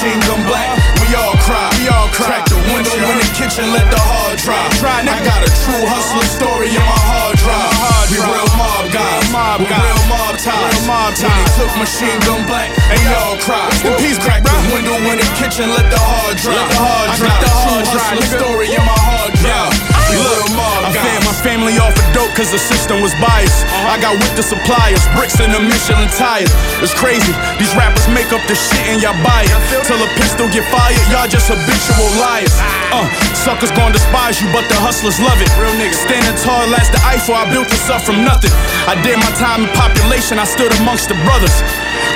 Machine 0.01 0.19
gun 0.25 0.41
black, 0.49 0.81
we 0.97 1.13
all 1.13 1.37
cry, 1.45 1.69
we 1.77 1.85
all 1.85 2.09
cry. 2.09 2.41
Crack 2.41 2.49
the 2.49 2.57
window 2.73 2.89
in 2.89 3.17
the 3.21 3.29
kitchen, 3.37 3.69
let 3.69 3.85
the 3.93 4.01
hard 4.01 4.33
drive. 4.41 4.73
I 5.05 5.21
got 5.21 5.45
a 5.45 5.51
true 5.61 5.85
hustler 5.85 6.25
story 6.25 6.73
in 6.73 6.81
my 6.81 7.01
hard 7.05 7.37
drive. 7.37 8.09
We 8.09 8.17
real 8.17 8.49
mob 8.57 8.89
guys, 8.89 9.29
mob 9.29 9.61
guys. 9.61 9.77
real 9.77 10.01
mob 10.09 10.35
ties, 10.41 10.81
mob 10.89 11.13
ties. 11.13 11.29
Money 11.29 11.45
took 11.53 11.71
machine 11.77 12.17
gun 12.25 12.41
black, 12.49 12.73
and 12.89 12.97
we 12.97 13.13
all 13.13 13.37
cry. 13.45 13.69
In 13.85 13.93
peace, 14.01 14.17
crack 14.17 14.41
the 14.41 14.57
window 14.73 14.97
in 15.05 15.21
the 15.21 15.29
kitchen, 15.37 15.69
let 15.69 15.85
the 15.93 16.01
hard 16.01 16.33
drive. 16.41 16.57
Let 16.57 16.69
the 16.73 16.81
hard 16.81 17.09
drive. 17.21 17.29
I 17.29 17.37
got 17.37 17.45
the 17.45 17.53
hard 17.61 17.85
drive, 17.93 18.17
nigga. 18.17 18.41
story 18.41 18.67
in 18.73 18.81
my 18.81 18.97
hard 19.05 19.31
drive. 19.37 19.40
Real 19.41 20.45
mob 20.53 20.85
I 20.85 20.91
fed 20.93 21.23
my 21.25 21.33
family 21.41 21.79
off 21.81 21.95
of 21.97 22.07
dope 22.13 22.29
cause 22.37 22.51
the 22.51 22.61
system 22.61 23.01
was 23.01 23.15
biased. 23.17 23.65
I 23.89 23.97
got 23.97 24.13
with 24.19 24.35
the 24.37 24.43
suppliers, 24.43 25.01
bricks 25.17 25.39
and 25.41 25.49
the 25.49 25.61
Michelin 25.61 26.11
tires. 26.13 26.51
It's 26.83 26.93
crazy, 26.93 27.33
these 27.57 27.73
rappers 27.73 28.05
make 28.11 28.29
up 28.35 28.43
the 28.45 28.53
shit 28.53 28.85
and 28.91 29.01
y'all 29.01 29.17
buy 29.25 29.47
it. 29.47 29.57
Till 29.87 29.97
a 29.97 30.09
pistol 30.19 30.45
get 30.51 30.67
fired, 30.69 31.01
y'all 31.09 31.25
just 31.25 31.49
habitual 31.49 32.11
liars. 32.21 32.53
Uh, 32.93 33.07
suckers 33.33 33.71
gon' 33.73 33.95
despise 33.95 34.37
you, 34.43 34.51
but 34.53 34.67
the 34.69 34.77
hustlers 34.77 35.17
love 35.17 35.39
it. 35.41 35.49
Real 35.57 35.73
niggas 35.79 36.03
standing 36.05 36.37
tall, 36.43 36.67
last 36.69 36.91
the 36.91 37.01
Eiffel, 37.01 37.33
I 37.33 37.49
built 37.49 37.71
this 37.71 37.89
up 37.89 38.03
from 38.05 38.21
nothing. 38.21 38.51
I 38.85 38.99
did 39.01 39.17
my 39.17 39.31
time 39.39 39.65
in 39.65 39.71
population, 39.73 40.37
I 40.37 40.45
stood 40.45 40.69
amongst 40.83 41.09
the 41.09 41.17
brothers. 41.25 41.55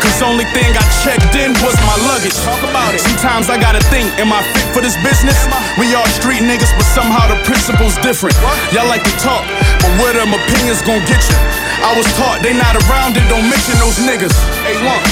Cause 0.02 0.22
only 0.22 0.46
thing 0.56 0.72
I 0.76 0.84
checked 1.04 1.36
in 1.36 1.52
was 1.62 1.76
my 1.84 1.98
luggage. 2.08 2.36
Talk 2.46 2.62
about 2.64 2.94
it. 2.94 3.02
Sometimes 3.02 3.50
I 3.50 3.58
gotta 3.60 3.82
think, 3.92 4.08
am 4.22 4.32
I 4.32 4.42
fit 4.56 4.68
for 4.74 4.82
this 4.82 4.96
business? 5.04 5.36
We 5.78 5.94
all 5.94 6.08
street 6.16 6.42
niggas, 6.42 6.72
but 6.78 6.88
somehow 6.92 7.28
the 7.28 7.40
principle's 7.44 7.98
different. 8.00 8.36
Y'all 8.72 8.88
like 8.88 9.04
to 9.04 9.16
talk, 9.20 9.44
but 9.82 9.92
where 10.00 10.14
them 10.14 10.32
opinions 10.34 10.82
gon' 10.82 11.04
get 11.06 11.22
you? 11.30 11.38
I 11.86 11.94
was 11.94 12.08
taught 12.18 12.42
they 12.42 12.56
not 12.56 12.74
around 12.88 13.14
and 13.20 13.28
don't 13.30 13.46
mention 13.46 13.78
those 13.78 14.00
niggas. 14.02 14.34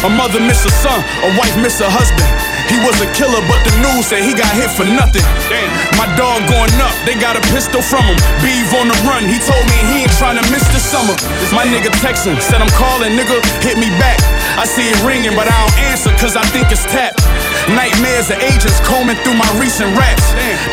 A 0.02 0.10
mother 0.10 0.42
miss 0.42 0.66
a 0.66 0.72
son, 0.72 1.04
a 1.22 1.30
wife 1.38 1.54
miss 1.62 1.78
a 1.84 1.90
husband. 1.92 2.26
He 2.72 2.80
was 2.82 2.96
a 3.04 3.10
killer, 3.14 3.44
but 3.46 3.60
the 3.68 3.76
news 3.84 4.08
said 4.08 4.24
he 4.24 4.34
got 4.34 4.50
hit 4.56 4.72
for 4.72 4.88
nothing. 4.88 5.22
My 6.00 6.08
dog 6.16 6.42
going 6.50 6.74
up, 6.82 6.96
they 7.06 7.14
got 7.14 7.36
a 7.36 7.44
pistol 7.54 7.84
from 7.84 8.08
him. 8.08 8.18
Beeve 8.42 8.72
on 8.80 8.90
the 8.90 8.98
run, 9.06 9.28
he 9.28 9.38
told 9.38 9.62
me 9.70 9.78
he 9.94 10.08
ain't 10.08 10.16
trying 10.18 10.40
to 10.40 10.46
miss 10.50 10.66
the 10.72 10.80
summer. 10.80 11.14
My 11.54 11.68
nigga 11.68 11.92
texting, 12.02 12.40
said 12.42 12.64
I'm 12.64 12.72
calling, 12.74 13.14
nigga, 13.14 13.38
hit 13.62 13.78
me 13.78 13.92
back. 14.02 14.18
I 14.54 14.66
see 14.70 14.86
it 14.86 15.00
ringing, 15.02 15.34
but 15.34 15.50
I 15.50 15.56
don't 15.66 15.78
answer 15.90 16.14
cause 16.22 16.38
I 16.38 16.46
think 16.54 16.70
it's 16.70 16.86
tapped. 16.86 17.26
Nightmares 17.74 18.30
of 18.30 18.38
agents 18.44 18.78
combing 18.86 19.18
through 19.26 19.40
my 19.40 19.50
recent 19.58 19.90
raps. 19.98 20.24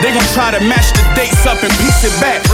They 0.05 0.13
gon' 0.13 0.27
try 0.37 0.53
to 0.53 0.61
match 0.69 0.93
the 0.93 1.05
dates 1.17 1.49
up 1.49 1.57
and 1.65 1.73
piece 1.81 2.05
it 2.05 2.13
back. 2.21 2.45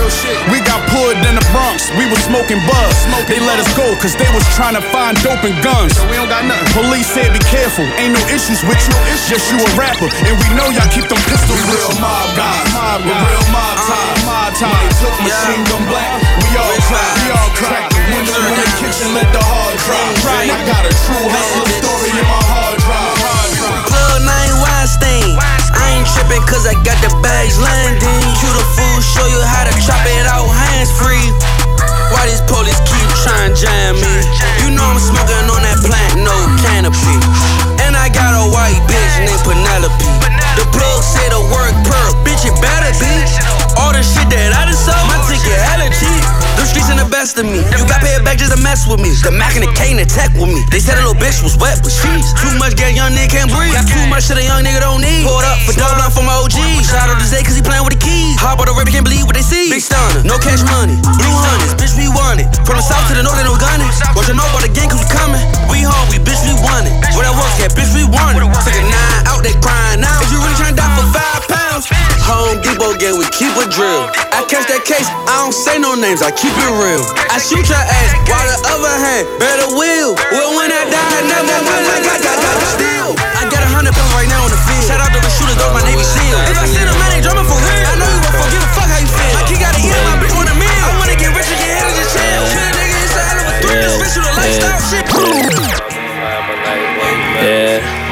We 0.52 0.62
got 0.62 0.78
pulled 0.92 1.18
in 1.18 1.34
the 1.34 1.46
Bronx, 1.50 1.90
we 1.98 2.06
was 2.06 2.20
smoking 2.22 2.62
buzz. 2.68 2.94
They 3.26 3.42
let 3.42 3.58
us 3.58 3.66
go 3.74 3.90
cause 3.98 4.14
they 4.14 4.28
was 4.30 4.46
trying 4.54 4.78
to 4.78 4.84
find 4.94 5.18
dope 5.24 5.42
and 5.42 5.56
guns. 5.66 5.98
we 6.06 6.14
don't 6.14 6.30
got 6.30 6.46
nothing. 6.46 6.68
Police 6.78 7.10
said 7.10 7.32
be 7.34 7.42
careful, 7.50 7.84
ain't 7.98 8.14
no 8.14 8.22
issues 8.30 8.62
with 8.62 8.78
you. 8.86 8.94
Just 9.26 9.50
you 9.50 9.58
a 9.58 9.70
rapper, 9.74 10.06
and 10.06 10.34
we 10.38 10.46
know 10.54 10.70
y'all 10.70 10.86
keep 10.94 11.10
them 11.10 11.18
pistols. 11.26 11.58
We 11.58 11.74
real 11.74 11.90
mob 11.98 12.30
guys, 12.38 12.70
mob 12.70 13.02
guys. 13.02 13.26
real 13.26 13.46
mob 13.50 13.76
ties, 13.82 14.20
mob 14.22 14.52
ties. 14.54 14.78
They 14.78 14.94
took 15.02 15.16
machine 15.26 15.62
gun 15.66 15.82
black, 15.90 16.22
we 16.38 16.48
all 16.54 16.76
cry, 16.86 17.02
we 17.18 17.28
all 17.34 17.45
In 18.26 18.58
the 18.58 18.66
kitchen, 18.82 19.14
let 19.14 19.30
the 19.30 19.38
hard 19.38 19.78
drive. 19.86 20.50
I 20.50 20.58
got 20.66 20.82
a 20.82 20.90
true 21.06 21.26
hustler 21.30 21.70
story 21.78 22.10
in 22.10 22.26
my 22.26 22.42
hard 22.50 22.78
drive. 22.82 23.14
Plug 23.86 24.18
nine 24.26 24.54
Weinstein. 24.58 25.38
I 25.70 25.94
ain't 25.94 26.08
tripping 26.10 26.42
cause 26.42 26.66
I 26.66 26.74
got 26.82 26.98
the 27.06 27.14
bags 27.22 27.54
landing. 27.62 28.22
Cue 28.42 28.50
the 28.50 28.66
fool, 28.74 28.98
show 28.98 29.26
you 29.30 29.38
how 29.46 29.70
to 29.70 29.74
chop 29.78 30.02
it 30.10 30.26
out 30.26 30.50
hands 30.50 30.90
free. 30.90 31.22
Why 32.10 32.26
these 32.26 32.42
police 32.50 32.82
keep 32.82 33.06
trying 33.22 33.54
to 33.54 33.58
jam 33.58 33.94
me? 33.94 34.14
You 34.58 34.74
know 34.74 34.82
I'm 34.82 34.98
smoking 34.98 35.46
on 35.46 35.62
that 35.62 35.78
plant, 35.86 36.26
no 36.26 36.34
canopy. 36.66 37.18
And 37.86 37.94
I 37.94 38.10
got 38.10 38.34
a 38.34 38.50
white 38.50 38.82
bitch 38.90 39.22
named 39.22 39.42
Penelope. 39.46 40.10
The 40.58 40.66
plug 40.74 40.98
said 41.06 41.30
the 41.30 41.42
work 41.46 41.74
per 41.86 42.06
bitch, 42.26 42.42
it 42.42 42.58
better 42.58 42.90
be. 42.98 43.65
All 43.76 43.92
the 43.92 44.00
shit 44.00 44.28
that 44.32 44.56
I 44.56 44.64
done 44.64 44.76
sold, 44.76 45.04
my 45.08 45.20
ticket 45.28 45.52
hella 45.52 45.88
cheap. 45.92 46.22
The 46.56 46.64
streets 46.64 46.88
in 46.88 46.96
the 46.96 47.08
best 47.12 47.36
of 47.36 47.44
me. 47.44 47.60
You 47.60 47.84
got 47.84 48.00
paid 48.00 48.24
back 48.24 48.40
just 48.40 48.56
to 48.56 48.60
mess 48.64 48.88
with 48.88 48.98
me. 48.98 49.12
The 49.20 49.28
Mac 49.28 49.52
and 49.54 49.64
the 49.68 49.72
K 49.76 49.92
and 49.92 50.00
the 50.00 50.08
tech 50.08 50.32
with 50.32 50.48
me. 50.48 50.64
They 50.72 50.80
said 50.80 50.96
a 50.96 51.04
little 51.04 51.18
bitch 51.20 51.44
was 51.44 51.52
wet, 51.60 51.84
but 51.84 51.92
she's 51.92 52.32
too 52.40 52.52
much 52.56 52.74
gas, 52.80 52.96
young 52.96 53.12
nigga 53.12 53.28
can't 53.28 53.50
breathe. 53.52 53.76
Got 53.76 53.84
too 53.84 54.04
much 54.08 54.28
shit 54.28 54.40
a 54.40 54.44
young 54.44 54.64
nigga 54.64 54.80
don't 54.80 55.04
need. 55.04 55.28
Pulled 55.28 55.44
up 55.44 55.60
for 55.68 55.76
double 55.76 56.00
blunt 56.00 56.12
for 56.16 56.24
my 56.24 56.32
OG. 56.40 56.56
Shout 56.88 57.12
out 57.12 57.20
to 57.20 57.26
Zay 57.28 57.44
cause 57.44 57.52
he 57.52 57.60
playing 57.60 57.84
with 57.84 57.92
the 57.92 58.00
keys. 58.00 58.40
Hop 58.40 58.56
on 58.56 58.66
the 58.66 58.72
rap, 58.72 58.88
can't 58.88 59.04
believe 59.04 59.28
what 59.28 59.36
they 59.36 59.44
see. 59.44 59.68
Big 59.68 59.84
stunner, 59.84 60.24
no 60.24 60.40
cash 60.40 60.64
money. 60.64 60.96
Blue 61.20 61.36
hundreds, 61.36 61.76
bitch, 61.76 61.92
we 62.00 62.08
want 62.08 62.40
it. 62.40 62.48
From 62.64 62.80
the 62.80 62.84
south 62.84 63.04
to 63.12 63.14
the 63.14 63.22
north, 63.22 63.36
they 63.36 63.44
no 63.44 63.60
gunning. 63.60 63.92
What 64.16 64.24
you 64.24 64.32
know 64.32 64.48
about 64.48 64.64
the 64.64 64.72
gang 64.72 64.88
cause 64.88 65.04
we 65.04 65.08
coming. 65.12 65.44
We 65.68 65.84
hungry, 65.84 66.24
bitch, 66.24 66.40
we 66.48 66.56
want 66.64 66.88
it. 66.88 66.94
Where 67.12 67.28
that 67.28 67.36
work 67.36 67.52
at, 67.60 67.76
bitch, 67.76 67.92
we 67.92 68.08
want 68.08 68.40
it. 68.40 68.48
Took 68.48 68.72
a 68.72 68.84
nine 68.88 69.22
out, 69.28 69.44
they 69.44 69.52
crying 69.60 70.00
now. 70.00 70.24
If 70.24 70.32
you 70.32 70.40
really 70.40 70.56
trying 70.56 70.72
to 70.72 70.80
die 70.80 70.92
for 70.96 71.06
five 71.12 71.44
pounds. 71.44 72.05
Home 72.26 72.58
Depot 72.58 72.98
gang, 72.98 73.14
we 73.14 73.26
keep 73.30 73.54
a 73.54 73.66
drill. 73.70 74.10
I 74.34 74.42
catch 74.50 74.66
that 74.66 74.82
case, 74.82 75.06
I 75.30 75.46
don't 75.46 75.54
say 75.54 75.78
no 75.78 75.94
names, 75.94 76.26
I 76.26 76.34
keep 76.34 76.50
it 76.50 76.72
real. 76.74 76.98
I 77.30 77.38
shoot 77.38 77.62
your 77.62 77.78
ass, 77.78 78.10
while 78.26 78.42
the 78.50 78.58
other 78.66 78.94
hand, 78.98 79.30
better 79.38 79.70
will. 79.70 80.18
Well, 80.34 80.58
when 80.58 80.74
I 80.74 80.82
die, 80.90 81.22
never 81.22 81.54
will 81.62 81.86
I 81.86 82.02
got, 82.02 82.18
got, 82.18 82.34
got, 82.34 82.58
still. 82.74 83.14
I 83.38 83.46
got 83.46 83.62
a 83.62 83.70
hundred 83.70 83.94
pounds 83.94 84.10
right 84.10 84.26
now 84.26 84.42
on 84.42 84.50
the 84.50 84.58
field. 84.58 84.90
Shout 84.90 84.98
out 84.98 85.14
to 85.14 85.20
the 85.22 85.30
shooters, 85.38 85.54
those 85.54 85.70
my 85.70 85.86
Navy 85.86 86.02
SEAL. 86.02 86.38
If 86.50 86.58
I 86.58 86.66
see 86.66 86.82
them, 86.82 86.98
man, 86.98 87.14
they 87.14 87.22
drumming 87.22 87.46
for 87.46 87.58
real. 87.62 87.86
I 87.86 87.94
know 87.94 88.10
you 88.10 88.18
won't 88.26 88.50
give 88.50 88.58
a 88.58 88.70
fuck 88.74 88.90
how 88.90 88.98
you 88.98 89.06
feel. 89.06 89.32
Like 89.38 89.46
you 89.54 89.58
gotta 89.62 89.78
eat 89.78 89.94
it, 89.94 90.02
my 90.02 90.18
bitch 90.18 90.34
want 90.34 90.50
a 90.50 90.56
meal. 90.58 90.66
I 90.66 90.98
wanna 90.98 91.14
get 91.14 91.30
rich 91.30 91.46
and 91.46 91.62
get 91.62 91.78
hit 91.78 91.86
and 91.86 91.94
just 91.94 92.10
chill. 92.10 92.42
Kill 92.50 92.66
a 92.66 92.74
nigga 92.74 93.06
inside 93.06 93.38
of 93.38 93.46
a 93.46 93.54
threat, 93.62 93.86
this 93.86 93.94
bitch 94.02 94.18
with 94.18 94.26
a 94.26 94.34
lifestyle 94.34 94.82
shit. 94.82 95.06
Yeah. 97.38 98.06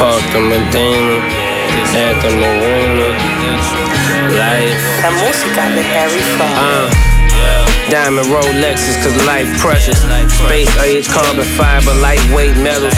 Park 0.00 0.22
the 0.32 0.40
Medina 0.40 1.20
at 1.94 2.22
the 2.22 2.30
Marina. 2.40 3.08
life. 4.32 5.02
La 5.02 5.10
música 5.10 5.68
de 5.68 5.82
Harry 5.82 6.22
Fraud. 6.38 7.09
Diamond 7.90 8.30
Rolexes, 8.30 8.94
cause 9.02 9.18
life 9.26 9.50
precious. 9.58 9.98
Space 10.38 10.70
age, 10.86 11.10
carbon 11.10 11.42
fiber, 11.58 11.90
lightweight 11.98 12.54
metals. 12.62 12.94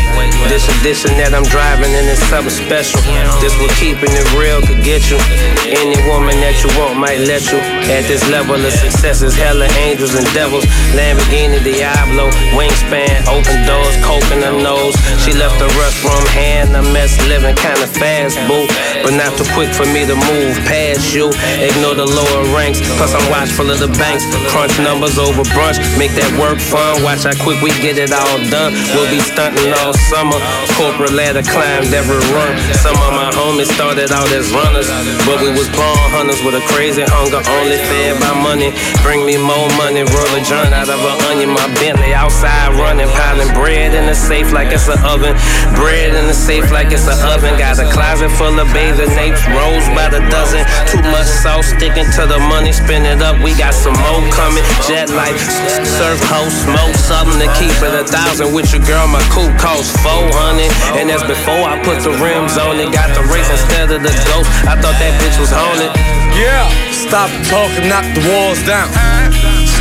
This 0.52 0.68
edition 0.80 1.16
that 1.16 1.32
I'm 1.32 1.48
driving 1.48 1.88
and 1.96 2.04
it's 2.12 2.20
something 2.28 2.52
special. 2.52 3.00
This 3.40 3.56
what 3.56 3.72
keeping 3.80 4.12
it 4.12 4.28
real 4.36 4.60
could 4.60 4.84
get 4.84 5.08
you. 5.08 5.16
Any 5.64 5.96
woman 6.04 6.36
that 6.44 6.60
you 6.60 6.68
want 6.76 7.00
might 7.00 7.24
let 7.24 7.40
you. 7.48 7.56
At 7.88 8.04
this 8.04 8.20
level 8.28 8.60
of 8.60 8.72
success 8.72 9.24
is 9.24 9.32
hella 9.32 9.64
angels 9.80 10.12
and 10.12 10.28
devils. 10.36 10.68
Lamborghini 10.92 11.64
Diablo, 11.64 12.28
wingspan, 12.52 13.24
open 13.32 13.64
doors, 13.64 13.96
coke 14.04 14.28
in 14.28 14.44
her 14.44 14.52
nose. 14.60 14.92
She 15.24 15.32
left 15.32 15.56
the 15.56 15.72
restroom 15.80 16.20
hand, 16.36 16.76
a 16.76 16.84
mess 16.92 17.16
living 17.32 17.56
kinda 17.56 17.88
fast, 17.96 18.36
boo. 18.44 18.68
But 19.00 19.16
not 19.16 19.32
too 19.40 19.48
quick 19.56 19.72
for 19.72 19.88
me 19.88 20.04
to 20.04 20.16
move 20.28 20.52
past 20.68 21.16
you. 21.16 21.32
Ignore 21.64 21.96
the 21.96 22.04
lower 22.04 22.44
ranks, 22.52 22.84
plus 23.00 23.16
I'm 23.16 23.24
watchful 23.32 23.72
of 23.72 23.80
the 23.80 23.88
banks. 23.96 24.28
Crunch 24.52 24.76
numbers 24.80 25.16
over 25.16 25.42
brunch, 25.56 25.80
make 25.96 26.12
that 26.16 26.28
work 26.36 26.60
fun. 26.60 27.00
Watch 27.02 27.24
how 27.24 27.36
quick 27.40 27.60
we 27.64 27.72
get 27.80 27.96
it 27.96 28.12
all 28.12 28.38
done. 28.52 28.72
We'll 28.92 29.08
be 29.08 29.20
stunting 29.20 29.72
all 29.80 29.96
summer. 30.12 30.36
Corporate 30.76 31.12
ladder 31.12 31.44
climbed 31.44 31.92
every 31.92 32.20
run. 32.32 32.52
Some 32.80 32.96
of 32.96 33.12
my 33.16 33.32
homies 33.32 33.72
started 33.72 34.12
out 34.12 34.28
as 34.32 34.52
runners, 34.52 34.88
but 35.24 35.40
we 35.40 35.52
was 35.52 35.68
born 35.76 35.96
hunters 36.12 36.40
with 36.44 36.56
a 36.56 36.64
crazy 36.72 37.04
hunger, 37.04 37.40
only 37.60 37.78
fed 37.88 38.20
by 38.20 38.32
money. 38.40 38.72
Bring 39.04 39.24
me 39.24 39.36
more 39.36 39.68
money, 39.76 40.04
roll 40.04 40.32
a 40.36 40.40
joint 40.44 40.72
out 40.72 40.88
of 40.88 41.00
an 41.00 41.16
onion. 41.32 41.52
My 41.52 41.68
Bentley 41.80 42.12
outside 42.12 42.72
running, 42.76 43.08
piling 43.16 43.52
bread 43.52 43.92
in 43.92 44.06
the 44.08 44.16
safe 44.16 44.52
like 44.52 44.72
it's 44.72 44.88
an 44.88 45.00
oven. 45.04 45.36
Bread 45.76 46.16
in 46.16 46.26
the 46.28 46.36
safe 46.36 46.70
like 46.72 46.92
it's 46.92 47.08
an 47.08 47.18
oven. 47.28 47.56
Got 47.58 47.80
a 47.80 47.88
closet 47.92 48.30
full 48.36 48.54
of 48.56 48.68
bathing 48.72 49.12
apes, 49.18 49.44
rolls 49.52 49.86
by 49.92 50.08
the 50.08 50.20
dozen. 50.32 50.64
Too 50.88 51.02
much 51.12 51.28
sauce 51.28 51.72
sticking 51.72 52.08
to 52.16 52.24
the 52.24 52.40
money, 52.48 52.72
spin 52.72 53.04
it 53.04 53.20
up. 53.20 53.36
We 53.42 53.56
got 53.56 53.74
some 53.74 53.96
more 53.96 54.21
coming. 54.30 54.62
Jet 54.86 55.10
life, 55.10 55.40
surf 55.82 56.20
house, 56.30 56.54
smoke 56.62 56.94
something 56.94 57.42
to 57.42 57.50
keep 57.58 57.74
it 57.82 57.94
a 57.94 58.06
thousand. 58.06 58.54
With 58.54 58.70
your 58.70 58.84
girl, 58.86 59.06
my 59.08 59.22
coupe 59.34 59.54
cost 59.58 59.90
400. 60.06 60.70
And 60.98 61.10
that's 61.10 61.26
before 61.26 61.66
I 61.66 61.80
put 61.82 62.02
the 62.06 62.14
rims 62.22 62.54
on 62.58 62.78
it. 62.78 62.92
Got 62.94 63.10
the 63.18 63.26
race 63.32 63.50
instead 63.50 63.90
of 63.90 64.02
the 64.02 64.14
ghost. 64.30 64.48
I 64.68 64.78
thought 64.78 64.96
that 65.02 65.12
bitch 65.18 65.38
was 65.42 65.50
haunted. 65.50 65.90
Yeah, 66.38 66.64
stop 66.90 67.28
talking, 67.50 67.90
knock 67.90 68.06
the 68.14 68.22
walls 68.30 68.62
down. 68.64 68.88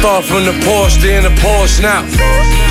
Start 0.01 0.25
from 0.25 0.49
the 0.49 0.55
Porsche, 0.65 0.99
then 1.01 1.23
the 1.23 1.33
Porsche 1.39 1.81
now. 1.81 2.01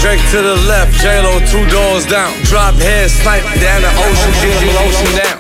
Drake 0.01 0.21
to 0.33 0.41
the 0.43 0.57
left, 0.67 0.97
J-Lo 1.01 1.39
two 1.47 1.65
doors 1.71 2.07
down. 2.07 2.33
Drop 2.45 2.75
head, 2.75 3.11
snipe 3.11 3.45
down 3.61 3.83
the 3.83 3.93
ocean, 4.05 4.33
the 4.65 4.73
ocean 4.81 5.13
down. 5.17 5.37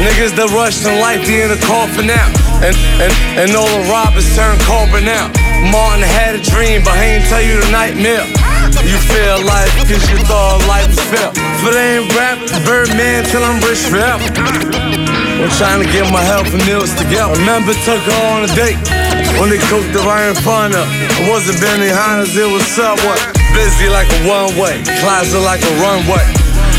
Niggas 0.00 0.34
that 0.34 0.50
rush 0.50 0.84
in 0.84 0.98
life, 0.98 1.22
they 1.26 1.44
in 1.44 1.50
the 1.52 1.60
coffin 1.62 2.06
now. 2.08 2.26
And, 2.64 2.74
and, 2.98 3.12
and 3.38 3.48
all 3.54 3.68
the 3.68 3.86
robbers 3.88 4.26
turn 4.34 4.58
corporate 4.66 5.04
now. 5.04 5.30
Martin 5.70 6.02
had 6.02 6.34
a 6.34 6.42
dream, 6.42 6.82
but 6.82 6.96
he 6.98 7.20
ain't 7.20 7.26
tell 7.30 7.42
you 7.42 7.60
the 7.60 7.70
nightmare. 7.70 8.26
You 8.82 8.98
feel 8.98 9.38
life 9.46 9.70
cause 9.86 10.02
you 10.10 10.18
thought 10.26 10.58
life 10.66 10.90
was 10.90 11.02
fair. 11.06 11.30
If 11.30 11.62
it 11.70 11.76
ain't 11.78 12.10
rap, 12.18 12.38
Birdman 12.66 13.22
till 13.30 13.44
I'm 13.44 13.62
rich 13.62 13.86
forever. 13.86 14.26
I'm 14.26 15.52
trying 15.58 15.82
to 15.82 15.88
get 15.90 16.10
my 16.10 16.22
health 16.22 16.50
and 16.50 16.62
meals 16.66 16.94
together. 16.94 17.34
Remember, 17.38 17.74
took 17.86 18.02
her 18.02 18.18
on 18.34 18.46
a 18.46 18.50
date 18.58 18.78
when 19.38 19.50
they 19.50 19.62
cooked 19.70 19.94
the 19.94 20.02
Ryan 20.02 20.34
Fun 20.42 20.74
up. 20.74 20.86
It 20.90 21.30
wasn't 21.30 21.58
Benihana, 21.62 22.26
it 22.26 22.50
was 22.50 22.66
Subway. 22.66 23.18
Busy 23.54 23.86
like 23.86 24.10
a 24.10 24.20
one 24.26 24.54
way, 24.58 24.82
closet 25.02 25.42
like 25.46 25.62
a 25.62 25.72
runway. 25.78 26.26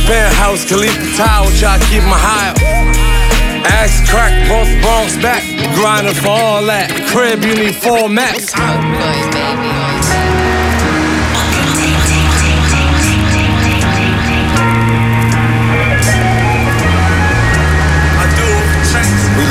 Penthouse, 0.07 0.67
Khalifa 0.67 0.99
Tower, 1.15 1.47
try 1.55 1.79
to 1.79 1.85
keep 1.87 2.03
my 2.03 2.19
high 2.19 2.51
up. 2.51 2.82
Axe 3.65 4.09
crack, 4.09 4.33
both 4.49 4.69
Bronx 4.81 5.17
back. 5.17 5.43
Grinding 5.75 6.13
for 6.15 6.29
all 6.29 6.65
that. 6.65 6.89
Crib, 7.07 7.43
you 7.43 7.55
need 7.55 7.75
four 7.75 8.09
maps. 8.09 8.53
We 8.55 9.82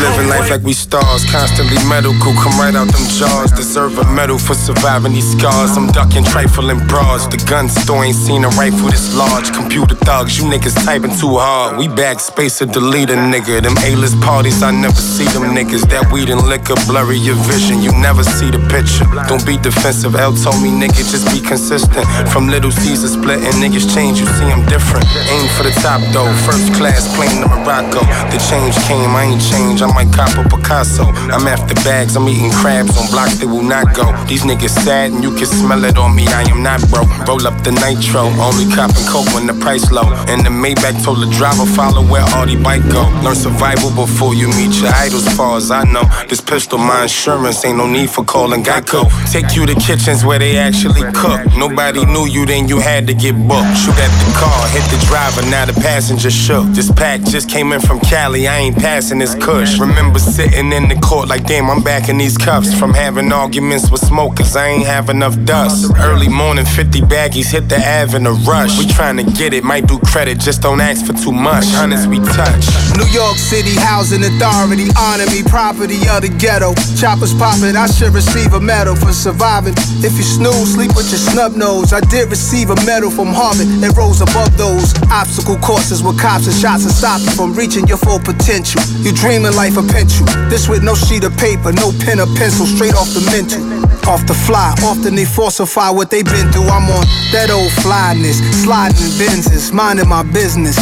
living 0.02 0.28
life 0.28 0.50
like 0.50 0.62
we 0.62 0.74
stars, 0.74 1.22
constantly 1.30 1.78
medical, 1.86 2.34
come 2.34 2.54
right 2.58 2.74
out 2.74 2.90
them 2.90 3.06
jaws. 3.14 3.52
Deserve 3.52 3.96
a 3.98 4.04
medal 4.12 4.38
for 4.38 4.54
surviving 4.54 5.12
these 5.14 5.30
scars. 5.38 5.78
I'm 5.78 5.86
ducking 5.94 6.24
trifling 6.24 6.82
bras. 6.90 7.26
The 7.30 7.38
gun 7.46 7.68
store 7.68 8.04
ain't 8.04 8.18
seen 8.18 8.42
a 8.44 8.50
rifle 8.58 8.90
this 8.90 9.14
large. 9.14 9.54
Computer 9.54 9.94
thugs, 9.94 10.36
you 10.38 10.44
niggas 10.44 10.74
typing 10.84 11.14
too 11.14 11.38
hard. 11.38 11.78
We 11.78 11.86
backspace 11.86 12.60
or 12.60 12.66
delete 12.66 13.10
a 13.10 13.16
nigga. 13.16 13.62
Them 13.62 13.78
A-list 13.86 14.18
parties, 14.20 14.62
I 14.62 14.72
never 14.74 14.98
see 14.98 15.26
them 15.30 15.54
niggas. 15.54 15.86
That 15.88 16.10
weed 16.10 16.28
and 16.30 16.42
liquor 16.42 16.74
blurry 16.90 17.18
your 17.18 17.38
vision. 17.46 17.80
You 17.80 17.94
never 18.02 18.24
see 18.24 18.50
the 18.50 18.58
picture. 18.66 19.06
Don't 19.30 19.46
be 19.46 19.56
defensive. 19.56 20.16
L 20.16 20.34
told 20.34 20.58
me, 20.58 20.70
nigga, 20.74 21.06
just 21.06 21.30
be 21.30 21.38
consistent. 21.38 22.04
From 22.28 22.48
Little 22.48 22.72
Caesar 22.72 23.08
splitting, 23.08 23.54
niggas 23.62 23.86
change. 23.94 24.18
You 24.18 24.26
see 24.26 24.50
I'm 24.50 24.66
different. 24.66 25.06
Aim 25.30 25.46
for 25.54 25.62
the 25.62 25.74
top 25.78 26.02
though. 26.10 26.30
First 26.42 26.74
class 26.74 27.06
plane 27.14 27.38
to 27.42 27.48
Morocco. 27.48 28.02
The 28.34 28.38
change 28.50 28.74
came, 28.90 29.14
I 29.14 29.30
ain't 29.30 29.42
changed. 29.42 29.82
I 29.82 29.91
might 29.94 30.12
cop 30.12 30.32
a 30.38 30.48
Picasso. 30.48 31.04
I'm 31.32 31.46
after 31.46 31.74
bags, 31.86 32.16
I'm 32.16 32.28
eating 32.28 32.50
crabs 32.50 32.96
on 32.96 33.10
blocks 33.10 33.38
they 33.38 33.46
will 33.46 33.62
not 33.62 33.94
go. 33.94 34.10
These 34.26 34.42
niggas 34.42 34.74
sad 34.84 35.12
and 35.12 35.22
you 35.22 35.34
can 35.34 35.46
smell 35.46 35.84
it 35.84 35.96
on 35.98 36.14
me. 36.14 36.26
I 36.28 36.42
am 36.50 36.62
not 36.62 36.80
broke. 36.90 37.08
Roll 37.26 37.46
up 37.46 37.62
the 37.64 37.72
nitro, 37.72 38.28
only 38.40 38.66
copping 38.74 39.06
coke 39.08 39.28
when 39.34 39.46
the 39.46 39.54
price 39.54 39.90
low. 39.90 40.08
And 40.28 40.44
the 40.44 40.50
Maybach 40.50 41.02
told 41.04 41.20
the 41.20 41.30
driver 41.38 41.66
follow 41.66 42.02
where 42.02 42.24
all 42.34 42.46
the 42.46 42.56
bike 42.62 42.84
go. 42.90 43.04
Learn 43.22 43.36
survival 43.36 43.90
before 43.90 44.34
you 44.34 44.48
meet 44.48 44.74
your 44.80 44.92
idols. 44.94 45.28
Far 45.36 45.56
as 45.56 45.70
I 45.70 45.84
know, 45.84 46.04
this 46.28 46.40
pistol 46.40 46.78
my 46.78 47.02
insurance 47.02 47.64
ain't 47.64 47.78
no 47.78 47.86
need 47.86 48.10
for 48.10 48.24
calling 48.24 48.62
Geico. 48.62 49.08
Take 49.30 49.54
you 49.56 49.66
to 49.66 49.74
kitchens 49.74 50.24
where 50.24 50.38
they 50.38 50.56
actually 50.56 51.02
cook. 51.12 51.40
Nobody 51.56 52.04
knew 52.04 52.26
you, 52.26 52.46
then 52.46 52.68
you 52.68 52.78
had 52.78 53.06
to 53.06 53.14
get 53.14 53.34
booked. 53.34 53.76
Shoot 53.76 53.98
at 53.98 54.12
the 54.22 54.32
car, 54.38 54.68
hit 54.68 54.84
the 54.90 55.04
driver, 55.06 55.42
now 55.50 55.64
the 55.66 55.74
passenger 55.74 56.30
shook. 56.30 56.66
This 56.68 56.90
pack 56.90 57.22
just 57.22 57.48
came 57.48 57.72
in 57.72 57.80
from 57.80 58.00
Cali, 58.00 58.48
I 58.48 58.58
ain't 58.58 58.76
passing 58.76 59.18
this 59.18 59.34
kush. 59.34 59.78
Remember 59.82 60.20
sitting 60.20 60.70
in 60.72 60.86
the 60.86 60.94
court 60.94 61.28
like, 61.28 61.44
damn, 61.44 61.68
I'm 61.68 61.82
back 61.82 62.08
in 62.08 62.16
these 62.16 62.38
cuffs. 62.38 62.72
From 62.72 62.94
having 62.94 63.32
arguments 63.32 63.90
with 63.90 64.00
smokers, 64.00 64.54
I 64.54 64.68
ain't 64.68 64.86
have 64.86 65.10
enough 65.10 65.34
dust. 65.44 65.90
Early 65.98 66.28
morning, 66.28 66.64
50 66.64 67.00
baggies 67.00 67.50
hit 67.50 67.68
the 67.68 67.82
Ave 67.82 68.16
in 68.16 68.24
a 68.26 68.32
rush. 68.46 68.78
We 68.78 68.86
trying 68.86 69.16
to 69.16 69.24
get 69.24 69.52
it, 69.52 69.64
might 69.64 69.88
do 69.88 69.98
credit, 69.98 70.38
just 70.38 70.62
don't 70.62 70.80
ask 70.80 71.04
for 71.04 71.14
too 71.14 71.32
much. 71.32 71.66
Honest, 71.74 72.06
we 72.06 72.18
touch. 72.20 72.62
New 72.94 73.10
York 73.10 73.34
City 73.34 73.74
Housing 73.74 74.22
Authority 74.22 74.86
honor 74.94 75.26
me 75.34 75.42
property 75.42 75.98
of 76.14 76.22
the 76.22 76.30
ghetto. 76.38 76.78
Choppers 76.94 77.34
popping, 77.34 77.74
I 77.74 77.90
should 77.90 78.14
receive 78.14 78.54
a 78.54 78.60
medal 78.60 78.94
for 78.94 79.10
surviving. 79.12 79.74
If 79.98 80.14
you 80.14 80.22
snooze, 80.22 80.78
sleep 80.78 80.94
with 80.94 81.10
your 81.10 81.18
snub 81.18 81.58
nose. 81.58 81.92
I 81.92 81.98
did 82.06 82.30
receive 82.30 82.70
a 82.70 82.78
medal 82.86 83.10
from 83.10 83.34
Harvard 83.34 83.66
and 83.66 83.90
rose 83.98 84.22
above 84.22 84.54
those 84.56 84.94
obstacle 85.10 85.58
courses 85.58 86.04
with 86.06 86.20
cops 86.22 86.46
and 86.46 86.54
shots 86.54 86.86
to 86.86 86.92
stop 86.94 87.18
you 87.26 87.34
from 87.34 87.54
reaching 87.54 87.88
your 87.90 87.98
full 87.98 88.22
potential. 88.22 88.78
You 89.02 89.10
dreaming 89.10 89.58
life. 89.76 90.50
This 90.50 90.68
with 90.68 90.82
no 90.82 90.94
sheet 90.94 91.24
of 91.24 91.36
paper, 91.36 91.72
no 91.72 91.92
pen 92.04 92.20
or 92.20 92.26
pencil, 92.36 92.66
straight 92.66 92.94
off 92.94 93.08
the 93.14 93.24
mental. 93.32 93.62
Off 94.08 94.26
the 94.26 94.34
fly, 94.34 94.74
often 94.82 95.14
they 95.14 95.24
falsify 95.24 95.90
what 95.90 96.10
they 96.10 96.22
been 96.22 96.50
through. 96.52 96.68
I'm 96.68 96.90
on 96.90 97.06
that 97.32 97.50
old 97.50 97.72
flyness, 97.80 98.38
sliding 98.62 98.98
in 98.98 99.12
Benzes, 99.16 99.72
minding 99.72 100.08
my 100.08 100.22
business. 100.22 100.76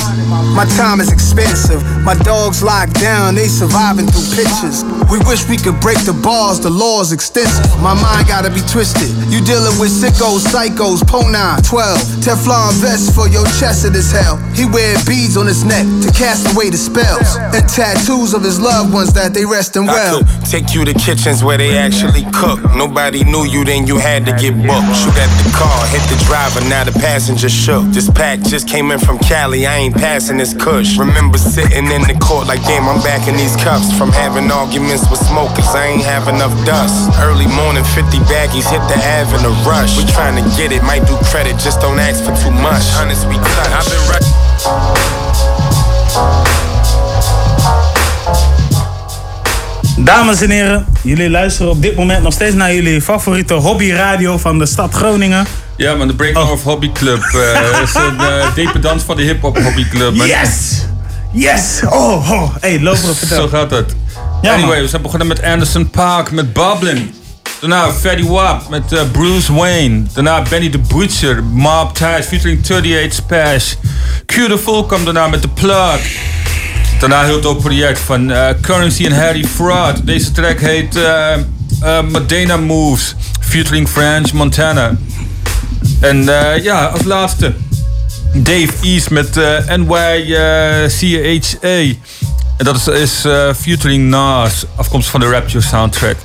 My 0.57 0.65
time 0.77 1.01
is 1.01 1.13
expensive. 1.13 1.83
My 2.03 2.15
dogs 2.15 2.63
locked 2.63 2.95
down, 2.95 3.35
they 3.35 3.47
surviving 3.47 4.07
through 4.07 4.27
pictures. 4.35 4.83
We 5.11 5.19
wish 5.27 5.43
we 5.51 5.57
could 5.59 5.81
break 5.81 5.99
the 6.07 6.15
bars, 6.15 6.61
the 6.61 6.71
law's 6.71 7.11
extensive. 7.11 7.67
My 7.83 7.99
mind 7.99 8.29
gotta 8.31 8.49
be 8.49 8.63
twisted. 8.71 9.11
You 9.27 9.43
dealing 9.43 9.75
with 9.83 9.91
sickos, 9.91 10.47
psychos, 10.47 11.03
Pona 11.03 11.59
12. 11.67 12.23
Teflon 12.23 12.79
vest 12.79 13.13
for 13.13 13.27
your 13.27 13.43
chest 13.59 13.85
it 13.85 13.97
is 13.97 14.13
hell. 14.13 14.39
He 14.55 14.71
wearing 14.71 15.03
beads 15.11 15.37
on 15.37 15.51
his 15.51 15.65
neck 15.65 15.83
to 16.07 16.15
cast 16.15 16.55
away 16.55 16.71
the 16.71 16.79
spells. 16.79 17.35
And 17.51 17.67
tattoos 17.67 18.35
of 18.35 18.47
his 18.47 18.61
loved 18.61 18.95
ones 18.95 19.13
that 19.15 19.35
they 19.35 19.45
resting 19.45 19.87
well. 19.87 20.23
I 20.23 20.23
could 20.23 20.47
take 20.47 20.75
you 20.79 20.85
to 20.85 20.95
kitchens 20.95 21.43
where 21.43 21.59
they 21.59 21.77
actually 21.77 22.23
cook. 22.31 22.63
Nobody 22.79 23.25
knew 23.25 23.43
you, 23.43 23.65
then 23.65 23.89
you 23.89 23.99
had 23.99 24.25
to 24.27 24.33
get 24.39 24.55
booked. 24.55 24.95
Shoot 24.95 25.19
at 25.19 25.31
the 25.43 25.51
car, 25.59 25.91
hit 25.91 26.07
the 26.07 26.23
driver, 26.23 26.63
now 26.71 26.85
the 26.85 26.95
passenger 26.95 27.49
shook. 27.49 27.83
This 27.91 28.09
pack 28.09 28.47
just 28.47 28.69
came 28.69 28.93
in 28.93 29.01
from 29.01 29.19
Cali, 29.19 29.67
I 29.67 29.75
ain't 29.91 29.97
passing 29.97 30.37
this 30.37 30.55
kush. 30.55 30.99
Remember 30.99 31.39
sitting 31.39 31.91
in 31.91 32.03
the 32.07 32.15
court 32.23 32.47
like, 32.47 32.63
damn, 32.63 32.87
I'm 32.87 33.03
back 33.03 33.27
in 33.27 33.35
these 33.35 33.57
cuffs. 33.57 33.91
From 33.99 34.13
having 34.13 34.51
arguments 34.53 35.00
with 35.09 35.21
smokers, 35.27 35.67
I 35.75 35.87
ain't 35.87 36.03
have 36.05 36.29
enough 36.29 36.53
dust. 36.67 37.11
Early 37.21 37.47
morning, 37.47 37.85
50 37.85 38.19
baggies 38.29 38.67
hit 38.69 38.83
the 38.89 38.99
Ave 39.17 39.31
in 39.39 39.45
a 39.45 39.55
rush. 39.69 39.97
We 39.97 40.05
trying 40.13 40.37
to 40.43 40.45
get 40.57 40.73
it, 40.73 40.83
might 40.83 41.07
do 41.07 41.17
credit, 41.31 41.57
just 41.59 41.81
don't 41.81 41.99
ask 41.99 42.25
for 42.25 42.35
too 42.43 42.51
much. 42.51 42.85
Honest, 42.99 43.27
we 43.29 43.37
touch. 43.37 43.73
I've 43.73 43.89
been 43.89 44.05
right. 44.11 45.31
Dames 49.97 50.41
en 50.43 50.51
heren, 50.51 50.87
jullie 51.03 51.31
luisteren 51.31 51.71
op 51.71 51.83
dit 51.83 51.97
moment 51.97 52.23
nog 52.23 52.33
steeds 52.33 52.55
naar 52.55 52.75
jullie 52.75 53.01
favoriete 53.03 53.55
hobbyradio 53.55 54.39
van 54.39 54.59
de 54.59 54.67
stad 54.67 54.95
Groningen. 54.95 55.47
Ja, 55.77 55.95
man, 55.95 56.07
de 56.07 56.15
Breakdown 56.15 56.51
of 56.51 56.63
Hobby 56.63 56.93
Club. 56.93 57.23
eh, 57.23 57.81
is 57.83 57.95
een 57.95 58.15
uh, 58.21 58.55
dependant 58.55 59.03
van 59.03 59.17
de 59.17 59.23
hip-hop 59.23 59.59
hobbyclub. 59.63 60.15
man. 60.17 60.27
Yes! 60.27 60.85
Yes! 61.33 61.81
Oh, 61.85 62.31
oh. 62.31 62.55
Hey, 62.61 62.81
lopen, 62.81 63.15
vertel. 63.17 63.37
Zo 63.43 63.49
gaat 63.49 63.71
het. 63.71 63.95
Ja, 64.43 64.55
anyway, 64.55 64.81
we 64.81 64.89
zijn 64.89 65.03
begonnen 65.03 65.27
met 65.29 65.43
Anderson 65.43 65.91
Park, 65.91 66.31
met 66.31 66.53
Bublin. 66.53 67.15
Daarna 67.61 67.93
Fatty 67.93 68.25
Wap 68.25 68.69
met 68.69 68.93
eh, 68.93 69.01
Bruce 69.13 69.53
Wayne. 69.55 70.03
Daarna 70.13 70.43
Benny 70.43 70.69
the 70.69 70.79
Butcher, 70.79 71.45
Mob 71.45 71.95
Ties 71.95 72.27
featuring 72.27 72.65
38 72.71 73.15
Spash. 73.15 73.75
Q 74.27 74.35
the 74.49 74.59
Fool 74.59 74.85
kwam 74.85 75.05
daarna 75.05 75.29
met 75.29 75.41
The 75.41 75.49
Plug. 75.49 76.01
Daarna 76.99 77.25
heel 77.25 77.41
dope 77.41 77.61
project 77.61 77.99
van 77.99 78.31
eh, 78.31 78.49
Currency 78.61 79.05
en 79.07 79.13
Harry 79.13 79.45
Fraud. 79.45 80.07
Deze 80.07 80.33
track 80.33 80.61
heet 80.61 80.99
Medina 82.11 82.57
Moves 82.57 83.15
featuring 83.41 83.89
French 83.89 84.33
Montana. 84.33 84.97
En 86.01 86.25
ja, 86.63 86.85
als 86.85 87.03
laatste 87.05 87.55
Dave 88.35 88.73
East 88.83 89.11
met 89.11 89.35
NYCHA. 89.77 90.89
En 92.61 92.67
dat 92.67 92.77
is, 92.77 92.87
is 92.87 93.25
eh, 93.25 93.49
featuring 93.61 94.09
Nas, 94.09 94.65
afkomstig 94.77 95.11
van 95.11 95.21
de 95.21 95.31
Rapture 95.31 95.61
soundtrack. 95.61 96.17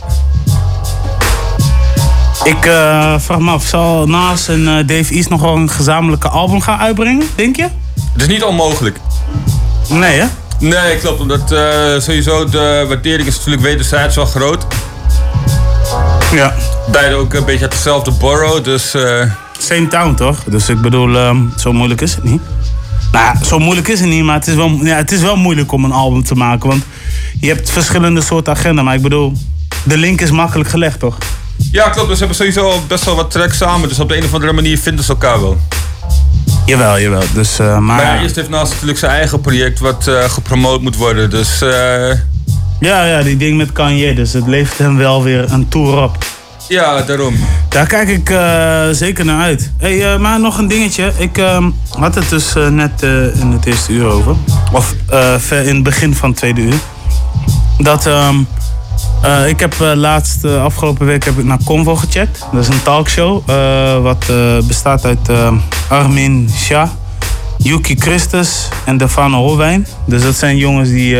Ik 2.43 2.65
eh, 2.65 3.15
vraag 3.19 3.39
me 3.39 3.51
af, 3.51 3.65
zal 3.65 4.07
Nas 4.07 4.47
en 4.47 4.67
eh, 4.67 4.87
Dave 4.87 5.13
East 5.13 5.29
nog 5.29 5.41
wel 5.41 5.55
een 5.55 5.69
gezamenlijke 5.69 6.27
album 6.27 6.61
gaan 6.61 6.79
uitbrengen, 6.79 7.27
denk 7.35 7.55
je? 7.55 7.67
Het 8.13 8.21
is 8.21 8.27
niet 8.27 8.43
onmogelijk. 8.43 8.99
Nee, 9.89 10.19
hè? 10.19 10.25
Nee, 10.59 10.97
klopt. 10.97 11.19
Omdat 11.19 11.47
sowieso 12.03 12.45
de 12.49 12.85
waardering 12.87 13.27
is 13.27 13.35
natuurlijk 13.35 13.63
wederzijds 13.63 14.15
wel 14.15 14.25
groot. 14.25 14.65
Ja. 16.31 16.53
Beide 16.91 17.15
ook 17.15 17.33
een 17.33 17.45
beetje 17.45 17.63
uit 17.63 17.71
dezelfde 17.71 18.11
borough, 18.11 18.63
dus... 18.63 18.95
Same 19.57 19.87
town, 19.87 20.13
toch? 20.13 20.43
Dus 20.43 20.69
ik 20.69 20.81
bedoel, 20.81 21.15
ehm, 21.17 21.37
zo 21.57 21.73
moeilijk 21.73 22.01
is 22.01 22.15
het 22.15 22.23
niet. 22.23 22.41
Nou, 23.15 23.37
ja, 23.37 23.43
zo 23.43 23.59
moeilijk 23.59 23.87
is 23.87 23.99
het 23.99 24.09
niet, 24.09 24.23
maar 24.23 24.35
het 24.35 24.47
is, 24.47 24.55
wel, 24.55 24.69
ja, 24.81 24.95
het 24.95 25.11
is 25.11 25.21
wel 25.21 25.35
moeilijk 25.35 25.71
om 25.71 25.83
een 25.83 25.91
album 25.91 26.23
te 26.23 26.35
maken. 26.35 26.69
Want 26.69 26.83
je 27.39 27.47
hebt 27.47 27.69
verschillende 27.69 28.21
soorten 28.21 28.53
agenda. 28.53 28.81
Maar 28.81 28.95
ik 28.95 29.01
bedoel, 29.01 29.33
de 29.83 29.97
link 29.97 30.21
is 30.21 30.31
makkelijk 30.31 30.69
gelegd, 30.69 30.99
toch? 30.99 31.17
Ja, 31.71 31.89
klopt. 31.89 32.07
Dus 32.07 32.17
ze 32.17 32.25
hebben 32.25 32.45
sowieso 32.45 32.81
best 32.87 33.05
wel 33.05 33.15
wat 33.15 33.31
tracks 33.31 33.57
samen. 33.57 33.89
Dus 33.89 33.99
op 33.99 34.09
de 34.09 34.17
een 34.17 34.23
of 34.23 34.33
andere 34.33 34.53
manier 34.53 34.77
vinden 34.77 35.05
ze 35.05 35.11
elkaar 35.11 35.41
wel. 35.41 35.57
Jawel, 36.65 36.99
jawel. 36.99 37.23
Dus, 37.33 37.59
eh, 37.59 37.77
maar... 37.77 38.21
Eerst 38.21 38.35
heeft 38.35 38.49
Nas 38.49 38.69
natuurlijk 38.69 38.97
zijn 38.97 39.11
eigen 39.11 39.41
project 39.41 39.79
wat 39.79 40.07
eh, 40.07 40.23
gepromoot 40.23 40.81
moet 40.81 40.95
worden. 40.95 41.29
Dus 41.29 41.61
eh, 41.61 41.69
Ja, 42.79 43.05
ja, 43.05 43.21
die 43.23 43.37
ding 43.37 43.57
met 43.57 43.71
Kanye. 43.71 44.15
Dus 44.15 44.33
het 44.33 44.47
levert 44.47 44.77
hem 44.77 44.97
wel 44.97 45.23
weer 45.23 45.51
een 45.51 45.67
tour 45.67 46.03
op. 46.03 46.17
ja, 46.67 47.01
daarom. 47.01 47.35
Daar 47.69 47.87
kijk 47.87 48.09
ik 48.09 48.29
eh, 48.29 48.87
zeker 48.91 49.25
naar 49.25 49.41
uit. 49.41 49.71
Hey, 49.77 50.13
eh, 50.13 50.19
maar 50.19 50.39
nog 50.39 50.57
een 50.57 50.67
dingetje. 50.67 51.11
Ik 51.17 51.37
ehm, 51.37 51.69
had 51.99 52.15
het 52.15 52.29
dus 52.29 52.55
eh, 52.55 52.67
net 52.67 53.01
in 53.33 53.51
het 53.51 53.65
eerste 53.65 53.91
uur 53.91 54.05
over. 54.05 54.35
Of 54.71 54.95
in 55.49 55.75
het 55.75 55.83
begin 55.83 56.15
van 56.15 56.29
het 56.29 56.37
tweede 56.37 56.61
uur. 56.61 56.75
Dat 57.77 58.05
ehm, 58.05 58.35
eh, 59.21 59.47
ik 59.47 59.59
heb 59.59 59.75
laatst, 59.79 60.45
afgelopen 60.45 61.05
week 61.05 61.25
heb 61.25 61.37
ik 61.37 61.45
naar 61.45 61.59
Convo 61.65 61.95
gecheckt. 61.95 62.45
Dat 62.51 62.61
is 62.61 62.67
een 62.67 62.83
talkshow. 62.83 63.45
wat 64.01 64.25
bestaat 64.67 65.05
uit 65.05 65.29
Armin 65.89 66.49
Shah, 66.55 66.89
Yuki 67.57 67.95
Christus 67.95 68.67
en 68.85 68.97
Defano 68.97 69.37
Holwijn. 69.37 69.87
Dus 70.05 70.23
dat 70.23 70.35
zijn 70.35 70.57
jongens 70.57 70.89
die 70.89 71.15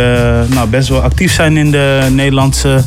nou, 0.48 0.68
best 0.70 0.90
wel 0.90 1.02
actief 1.02 1.34
zijn 1.34 1.58
in 1.58 1.72
de 1.72 2.08
Nederlandse 2.12 2.84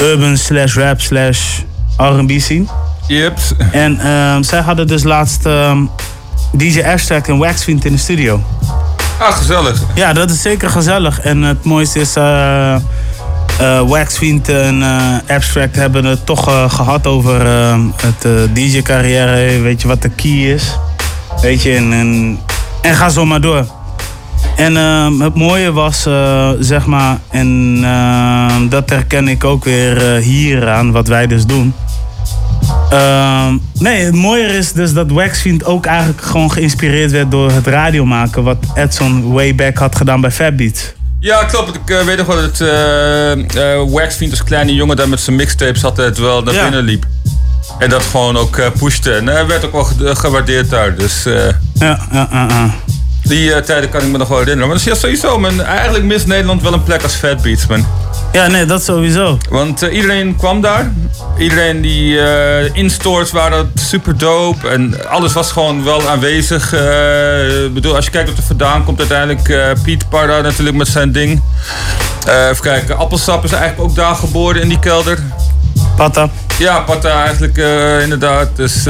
urban 0.00 0.36
slash 0.36 0.76
rap 0.76 1.00
slash 1.00 1.60
R&B 2.02 2.40
scene. 2.40 2.64
Yep. 3.06 3.38
En 3.72 4.00
ehm, 4.00 4.42
zij 4.42 4.60
hadden 4.60 4.86
dus 4.86 5.02
laatst 5.02 5.46
ehm, 5.46 5.84
DJ 6.52 6.82
Abstract 6.82 7.28
en 7.28 7.38
Waxfiend 7.38 7.84
in 7.84 7.92
de 7.92 7.98
studio. 7.98 8.40
Ah, 9.18 9.36
gezellig. 9.36 9.82
Ja, 9.94 10.12
dat 10.12 10.30
is 10.30 10.42
zeker 10.42 10.70
gezellig. 10.70 11.20
En 11.20 11.42
het 11.42 11.64
mooiste 11.64 12.00
is, 12.00 12.16
eh, 13.62 13.80
Waxfiend 13.88 14.48
en 14.48 14.82
eh, 14.82 15.36
Abstract 15.36 15.76
hebben 15.76 16.04
het 16.04 16.26
toch 16.26 16.48
eh, 16.48 16.70
gehad 16.70 17.06
over 17.06 17.46
ehm, 17.46 17.80
het 17.96 18.54
DJ-carrière. 18.54 19.60
Weet 19.60 19.82
je 19.82 19.88
wat 19.88 20.02
de 20.02 20.08
key 20.08 20.52
is? 20.52 20.78
Weet 21.40 21.62
je, 21.62 21.74
en, 21.74 21.92
en, 21.92 22.38
en 22.80 22.94
ga 22.94 23.08
zo 23.08 23.24
maar 23.24 23.40
door. 23.40 23.66
En 24.56 24.74
het 25.20 25.34
mooie 25.34 25.72
was, 25.72 26.08
zeg 26.58 26.86
maar, 26.86 27.18
en 27.30 27.80
dat 28.68 28.90
herken 28.90 29.28
ik 29.28 29.44
ook 29.44 29.64
weer 29.64 30.16
hier 30.16 30.68
aan, 30.70 30.92
wat 30.92 31.08
wij 31.08 31.26
dus 31.26 31.46
doen. 31.46 31.74
Ehm, 32.92 33.56
nee, 33.78 34.04
het 34.04 34.14
mooier 34.14 34.50
is 34.54 34.72
dus 34.72 34.92
dat 34.92 35.10
Waxfiend 35.10 35.64
ook 35.64 35.86
eigenlijk 35.86 36.22
gewoon 36.22 36.52
geïnspireerd 36.52 37.10
werd 37.10 37.30
door 37.30 37.50
het 37.50 37.66
radiomaken. 37.66 38.42
Wat 38.42 38.56
Edson 38.74 39.32
way 39.32 39.54
back 39.54 39.76
had 39.78 39.96
gedaan 39.96 40.20
bij 40.20 40.30
Fab 40.30 40.56
Beats. 40.56 40.92
Ja, 41.20 41.44
klopt. 41.44 41.74
Ik 41.74 41.90
eh, 41.90 42.04
weet 42.04 42.16
nog 42.16 42.26
wel 42.26 42.36
dat 42.36 42.60
eh 42.60 43.32
eh, 43.32 43.88
Waxfiend 43.90 44.30
als 44.30 44.44
kleine 44.44 44.74
jongen 44.74 44.96
daar 44.96 45.08
met 45.08 45.20
zijn 45.20 45.36
mixtapes 45.36 45.84
altijd 45.84 46.18
wel 46.18 46.42
naar 46.42 46.54
Ja. 46.54 46.62
binnen 46.62 46.82
liep. 46.82 47.06
En 47.78 47.90
dat 47.90 48.02
gewoon 48.02 48.36
ook 48.36 48.60
pushte. 48.78 49.12
En 49.14 49.26
hij 49.26 49.46
werd 49.46 49.64
ook 49.64 49.72
wel 49.72 49.84
ge- 49.84 50.16
gewaardeerd 50.16 50.70
daar. 50.70 50.94
Dus 50.96 51.22
Ja, 51.24 51.98
ja, 52.12 52.28
ja, 52.32 52.46
ja. 52.48 52.70
Die 53.32 53.54
eh, 53.54 53.62
tijden 53.62 53.90
kan 53.90 54.02
ik 54.02 54.08
me 54.08 54.18
nog 54.18 54.28
wel 54.28 54.38
herinneren. 54.38 54.68
Maar 54.68 54.76
dus 54.76 54.86
ja, 54.86 54.94
sowieso, 54.94 55.38
man. 55.38 55.62
Eigenlijk 55.62 56.04
mist 56.04 56.26
Nederland 56.26 56.62
wel 56.62 56.72
een 56.72 56.82
plek 56.82 57.02
als 57.02 57.14
Fat 57.14 57.42
Beats, 57.42 57.66
man. 57.66 57.86
Ja, 58.32 58.46
nee, 58.46 58.64
dat 58.64 58.82
sowieso. 58.82 59.38
Want 59.50 59.82
eh, 59.82 59.94
iedereen 59.94 60.36
kwam 60.36 60.60
daar. 60.60 60.92
Iedereen 61.38 61.80
die 61.80 62.20
eh 62.20 62.74
in-stores 62.76 63.30
waren 63.30 63.72
super 63.74 64.18
dope. 64.18 64.68
En 64.68 65.08
alles 65.08 65.32
was 65.32 65.52
gewoon 65.52 65.84
wel 65.84 66.08
aanwezig. 66.08 66.72
Ik 67.66 67.74
bedoel, 67.74 67.94
als 67.94 68.04
je 68.04 68.10
kijkt 68.10 68.28
wat 68.28 68.38
er 68.38 68.44
vandaan 68.44 68.84
komt 68.84 68.98
uiteindelijk. 68.98 69.74
Piet 69.82 70.08
Parra 70.08 70.40
natuurlijk 70.40 70.76
met 70.76 70.88
zijn 70.88 71.12
ding. 71.12 71.42
Even 72.26 72.62
kijken, 72.62 72.96
Appelsap 72.96 73.44
is 73.44 73.52
eigenlijk 73.52 73.90
ook 73.90 73.96
daar 73.96 74.14
geboren 74.14 74.62
in 74.62 74.68
die 74.68 74.78
kelder. 74.78 75.18
Patta. 75.96 76.28
Ja, 76.58 76.80
Patta 76.80 77.24
eigenlijk 77.24 77.56
inderdaad. 78.02 78.48
Dus, 78.56 78.86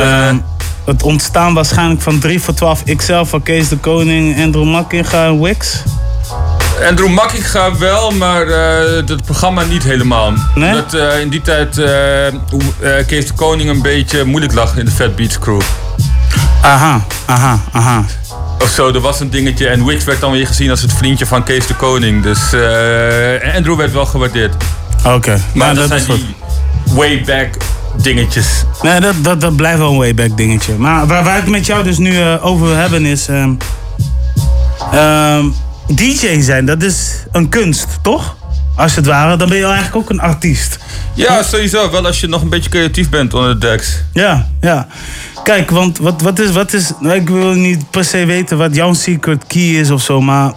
het 0.84 1.02
ontstaan 1.02 1.54
waarschijnlijk 1.54 2.00
van 2.00 2.18
3 2.18 2.40
voor 2.40 2.54
12 2.54 2.82
XL 2.96 3.24
van 3.24 3.42
Kees 3.42 3.68
de 3.68 3.76
Koning, 3.76 4.42
Andrew 4.42 4.64
Makkinga 4.64 5.26
en 5.26 5.40
Wix. 5.42 5.82
Andrew 6.88 7.08
Makkinga 7.08 7.76
wel, 7.78 8.10
maar 8.10 8.46
eh, 8.46 8.96
het 9.06 9.24
programma 9.24 9.62
niet 9.62 9.82
helemaal. 9.82 10.32
Nee? 10.54 10.72
Dat 10.72 10.94
eh, 10.94 11.20
in 11.20 11.28
die 11.28 11.40
tijd 11.42 11.78
eh, 11.78 11.86
Kees 13.06 13.26
de 13.26 13.32
Koning 13.34 13.70
een 13.70 13.82
beetje 13.82 14.24
moeilijk 14.24 14.54
lag 14.54 14.76
in 14.76 14.84
de 14.84 14.90
Fat 14.90 15.16
Beats 15.16 15.38
crew. 15.38 15.60
Aha, 16.62 17.04
aha, 17.26 17.60
aha. 17.72 18.04
Of 18.60 18.68
zo, 18.68 18.88
er 18.92 19.00
was 19.00 19.20
een 19.20 19.30
dingetje. 19.30 19.68
En 19.68 19.84
Wix 19.84 20.04
werd 20.04 20.20
dan 20.20 20.32
weer 20.32 20.46
gezien 20.46 20.70
als 20.70 20.82
het 20.82 20.92
vriendje 20.92 21.26
van 21.26 21.42
Kees 21.42 21.66
de 21.66 21.74
Koning. 21.74 22.22
Dus 22.22 22.40
Andrew 23.56 23.76
werd 23.76 23.92
wel 23.92 24.06
gewaardeerd. 24.06 24.54
Oké, 25.06 25.40
Maar 25.54 25.74
nou, 25.74 25.74
dat, 25.74 25.88
dat 25.88 25.98
is 25.98 26.04
zijn 26.04 26.18
goed. 26.18 26.26
die 26.26 26.94
way 26.94 27.22
back 27.26 27.48
dingetjes. 27.96 28.64
Nee, 28.82 29.00
dat, 29.00 29.14
dat, 29.22 29.40
dat 29.40 29.56
blijft 29.56 29.78
wel 29.78 29.90
een 29.90 29.98
wayback 29.98 30.36
dingetje. 30.36 30.74
Maar 30.74 31.06
waar, 31.06 31.24
waar 31.24 31.36
ik 31.36 31.42
het 31.42 31.50
met 31.50 31.66
jou 31.66 31.84
dus 31.84 31.98
nu 31.98 32.16
eh, 32.20 32.46
over 32.46 32.66
wil 32.66 32.76
hebben 32.76 33.04
is... 33.06 33.28
ehm, 33.28 33.54
ehm, 34.92 35.44
DJ 35.94 36.40
zijn, 36.40 36.66
dat 36.66 36.82
is 36.82 37.24
een 37.32 37.48
kunst, 37.48 37.86
toch? 38.02 38.36
Als 38.76 38.94
het 38.96 39.06
ware, 39.06 39.36
dan 39.36 39.48
ben 39.48 39.58
je 39.58 39.64
eigenlijk 39.64 39.96
ook 39.96 40.10
een 40.10 40.20
artiest. 40.20 40.78
Ja, 41.14 41.42
sowieso. 41.42 41.90
Wel 41.90 42.06
als 42.06 42.20
je 42.20 42.26
nog 42.26 42.42
een 42.42 42.48
beetje 42.48 42.70
creatief 42.70 43.08
bent 43.08 43.34
onder 43.34 43.60
de 43.60 43.66
decks. 43.66 44.02
Ja, 44.12 44.48
ja. 44.60 44.86
Kijk, 45.44 45.70
want 45.70 45.98
wat, 45.98 46.20
wat 46.20 46.38
is, 46.38 46.50
wat 46.50 46.72
is... 46.72 46.92
nou, 47.00 47.14
Ik 47.14 47.28
wil 47.28 47.52
niet 47.52 47.90
per 47.90 48.04
se 48.04 48.24
weten 48.24 48.58
wat 48.58 48.74
jouw 48.74 48.92
secret 48.92 49.44
key 49.46 49.62
is 49.62 49.90
of 49.90 50.02
zo, 50.02 50.20
maar... 50.20 50.52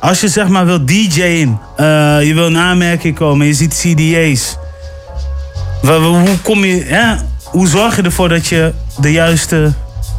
Als 0.00 0.20
je 0.20 0.28
zeg 0.28 0.48
maar 0.48 0.66
wil 0.66 0.84
DJ'en, 0.84 1.58
eh, 1.76 1.86
je 2.26 2.32
wil 2.34 2.46
in 2.46 2.58
aanmerking 2.58 3.14
komen, 3.16 3.46
je 3.46 3.54
ziet 3.54 3.74
CDA's. 3.74 4.56
Hoe 5.92 6.38
kom 6.42 6.64
je... 6.64 6.82
Hè? 6.86 7.14
Hoe 7.44 7.68
zorg 7.68 7.96
je 7.96 8.02
ervoor 8.02 8.28
dat 8.28 8.46
je 8.46 8.72
de 9.00 9.12
juiste 9.12 9.72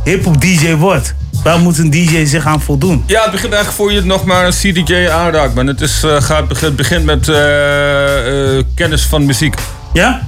hip-hop 0.03 0.41
DJ 0.41 0.73
wordt? 0.75 1.13
Waar 1.43 1.59
moet 1.59 1.77
een 1.77 1.89
DJ 1.89 2.25
zich 2.25 2.45
aan 2.45 2.61
voldoen? 2.61 3.03
Ja, 3.05 3.21
het 3.21 3.31
begint 3.31 3.53
eigenlijk 3.53 3.83
voor 3.83 3.91
je 3.91 4.01
nog 4.01 4.25
maar 4.25 4.45
een 4.45 4.51
CDJ 4.51 5.07
aanraakt. 5.09 5.53
Man. 5.53 5.67
Het, 5.67 5.81
is, 5.81 6.03
eh, 6.03 6.21
gaat, 6.21 6.47
begint- 6.47 6.65
het 6.67 6.75
begint 6.75 7.05
met 7.05 7.29
eh, 7.29 8.57
eh, 8.57 8.63
kennis 8.75 9.03
van 9.03 9.25
muziek. 9.25 9.55
Ja? 9.93 10.21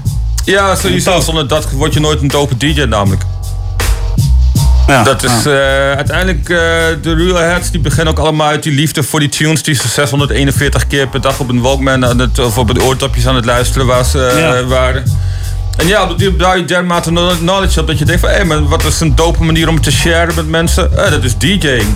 Ja, 0.45 0.75
sowieso. 0.75 1.19
Zonder 1.19 1.47
dat 1.47 1.71
word 1.71 1.93
je 1.93 1.99
nooit 1.99 2.21
een 2.21 2.27
dope 2.27 2.57
DJ 2.57 2.81
namelijk. 2.81 3.21
Ja, 4.87 5.03
dat 5.03 5.23
is 5.23 5.47
uiteindelijk 5.95 6.45
de 7.03 7.13
real 7.17 7.35
heads 7.35 7.71
die 7.71 7.79
beginnen 7.79 8.13
ook 8.13 8.19
allemaal 8.19 8.47
uit 8.47 8.63
die 8.63 8.73
liefde 8.73 9.03
voor 9.03 9.19
die 9.19 9.29
tunes 9.29 9.63
die 9.63 9.75
ze 9.75 9.87
641 9.87 10.87
keer 10.87 11.07
per 11.07 11.21
dag 11.21 11.39
op 11.39 11.49
een 11.49 11.61
Walkman 11.61 12.05
aan 12.05 12.19
het, 12.19 12.39
of 12.39 12.57
op 12.57 12.73
de 12.73 12.83
oordopjes 12.83 13.27
aan 13.27 13.35
het 13.35 13.45
luisteren 13.45 13.87
Ja. 14.37 14.63
waren. 14.63 15.03
En 15.77 15.87
ja, 15.87 16.09
op 16.09 16.17
die 16.19 16.31
je 16.57 16.65
dermate 16.65 17.11
knowledge 17.39 17.79
op 17.79 17.87
dat 17.87 17.99
je 17.99 18.05
denkt 18.05 18.21
van 18.21 18.29
hé, 18.29 18.43
maar 18.43 18.67
wat 18.67 18.83
is 18.83 18.99
een 18.99 19.15
dope 19.15 19.43
manier 19.43 19.69
om 19.69 19.81
te 19.81 19.91
sharen 19.91 20.35
met 20.35 20.47
mensen? 20.47 20.97
Eh, 20.97 21.11
dat 21.11 21.23
is 21.23 21.37
DJing. 21.37 21.95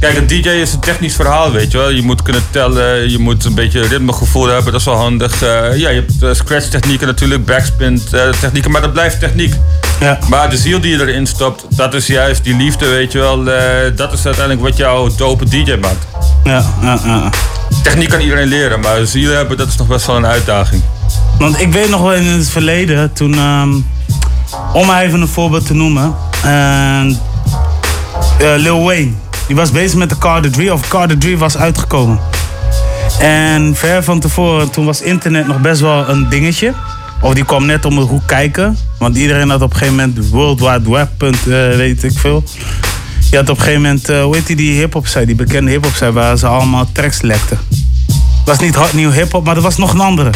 Kijk, 0.00 0.16
een 0.16 0.26
DJ 0.26 0.48
is 0.48 0.72
een 0.72 0.80
technisch 0.80 1.14
verhaal, 1.14 1.52
weet 1.52 1.72
je 1.72 1.78
wel. 1.78 1.90
Je 1.90 2.02
moet 2.02 2.22
kunnen 2.22 2.42
tellen, 2.50 3.10
je 3.10 3.18
moet 3.18 3.44
een 3.44 3.54
beetje 3.54 3.80
ritmegevoel 3.80 4.46
hebben, 4.46 4.72
dat 4.72 4.80
is 4.80 4.86
wel 4.86 4.96
handig. 4.96 5.42
Eh, 5.42 5.76
ja, 5.76 5.88
je 5.88 6.04
hebt 6.06 6.22
eh, 6.22 6.32
scratch 6.32 6.66
technieken 6.66 7.06
natuurlijk, 7.06 7.44
backspin 7.44 8.02
eh, 8.12 8.28
technieken, 8.40 8.70
maar 8.70 8.80
dat 8.80 8.92
blijft 8.92 9.20
techniek. 9.20 9.54
Ja. 10.00 10.18
Maar 10.28 10.50
de 10.50 10.56
ziel 10.56 10.80
die 10.80 10.96
je 10.96 11.00
erin 11.00 11.26
stopt, 11.26 11.64
dat 11.76 11.94
is 11.94 12.06
juist 12.06 12.44
die 12.44 12.56
liefde, 12.56 12.88
weet 12.88 13.12
je 13.12 13.18
wel. 13.18 13.44
dat 13.96 14.12
is 14.12 14.26
uiteindelijk 14.26 14.60
wat 14.60 14.76
jouw 14.76 15.10
dope 15.16 15.44
DJ 15.44 15.74
maakt. 15.80 16.06
Ja, 16.44 16.64
ja, 16.82 16.98
ja. 17.04 17.30
Techniek 17.82 18.08
kan 18.08 18.20
iedereen 18.20 18.48
leren, 18.48 18.80
maar 18.80 19.06
zielen 19.06 19.36
hebben, 19.36 19.56
dat 19.56 19.68
is 19.68 19.76
nog 19.76 19.86
best 19.86 20.06
wel 20.06 20.16
een 20.16 20.26
uitdaging. 20.26 20.82
Want 21.38 21.60
ik 21.60 21.72
weet 21.72 21.90
nog 21.90 22.00
wel 22.00 22.14
in 22.14 22.26
het 22.26 22.48
verleden, 22.48 23.12
toen, 23.12 23.34
ehm, 23.34 23.72
om 24.72 24.90
even 24.90 25.20
een 25.20 25.28
voorbeeld 25.28 25.66
te 25.66 25.74
noemen, 25.74 26.14
en, 26.42 27.20
eh, 28.38 28.54
Lil 28.56 28.82
Wayne, 28.82 29.12
die 29.50 29.58
was 29.58 29.70
bezig 29.70 29.98
met 29.98 30.08
de 30.08 30.18
Carter 30.18 30.50
3, 30.50 30.72
of 30.72 30.88
Carter 30.88 31.18
3 31.18 31.38
was 31.38 31.56
uitgekomen. 31.56 32.20
En 33.18 33.74
ver 33.74 34.04
van 34.04 34.20
tevoren, 34.20 34.70
toen 34.70 34.84
was 34.84 35.00
internet 35.00 35.46
nog 35.46 35.60
best 35.60 35.80
wel 35.80 36.08
een 36.08 36.28
dingetje. 36.28 36.74
Of 37.20 37.34
die 37.34 37.44
kwam 37.44 37.66
net 37.66 37.84
om 37.84 37.94
de 37.94 38.00
hoek 38.00 38.26
kijken. 38.26 38.76
Want 38.98 39.16
iedereen 39.16 39.50
had 39.50 39.62
op 39.62 39.70
een 39.70 39.76
gegeven 39.76 39.96
moment 39.96 40.28
World 40.30 40.60
Wide 40.60 40.90
Web, 40.90 41.08
punt, 41.16 41.36
eh, 41.36 41.46
weet 41.76 42.02
ik 42.02 42.18
veel. 42.18 42.44
Je 43.30 43.36
had 43.36 43.48
op 43.48 43.56
een 43.56 43.62
gegeven 43.62 43.82
moment, 43.82 44.08
eh, 44.08 44.22
hoe 44.22 44.36
heet 44.36 44.46
die, 44.46 44.56
die 44.56 44.78
hip-hop 44.78 45.06
site, 45.06 45.26
die 45.26 45.34
bekende 45.34 45.70
hip-hop 45.70 45.92
site, 45.92 46.12
waar 46.12 46.38
ze 46.38 46.46
allemaal 46.46 46.86
tracks 46.92 47.20
lekten. 47.20 47.58
Het 48.08 48.44
was 48.44 48.58
niet 48.58 48.74
hard 48.74 48.92
nieuw 48.92 49.10
hip-hop, 49.10 49.44
maar 49.44 49.56
er 49.56 49.62
was 49.62 49.76
nog 49.76 49.92
een 49.92 50.00
andere. 50.00 50.30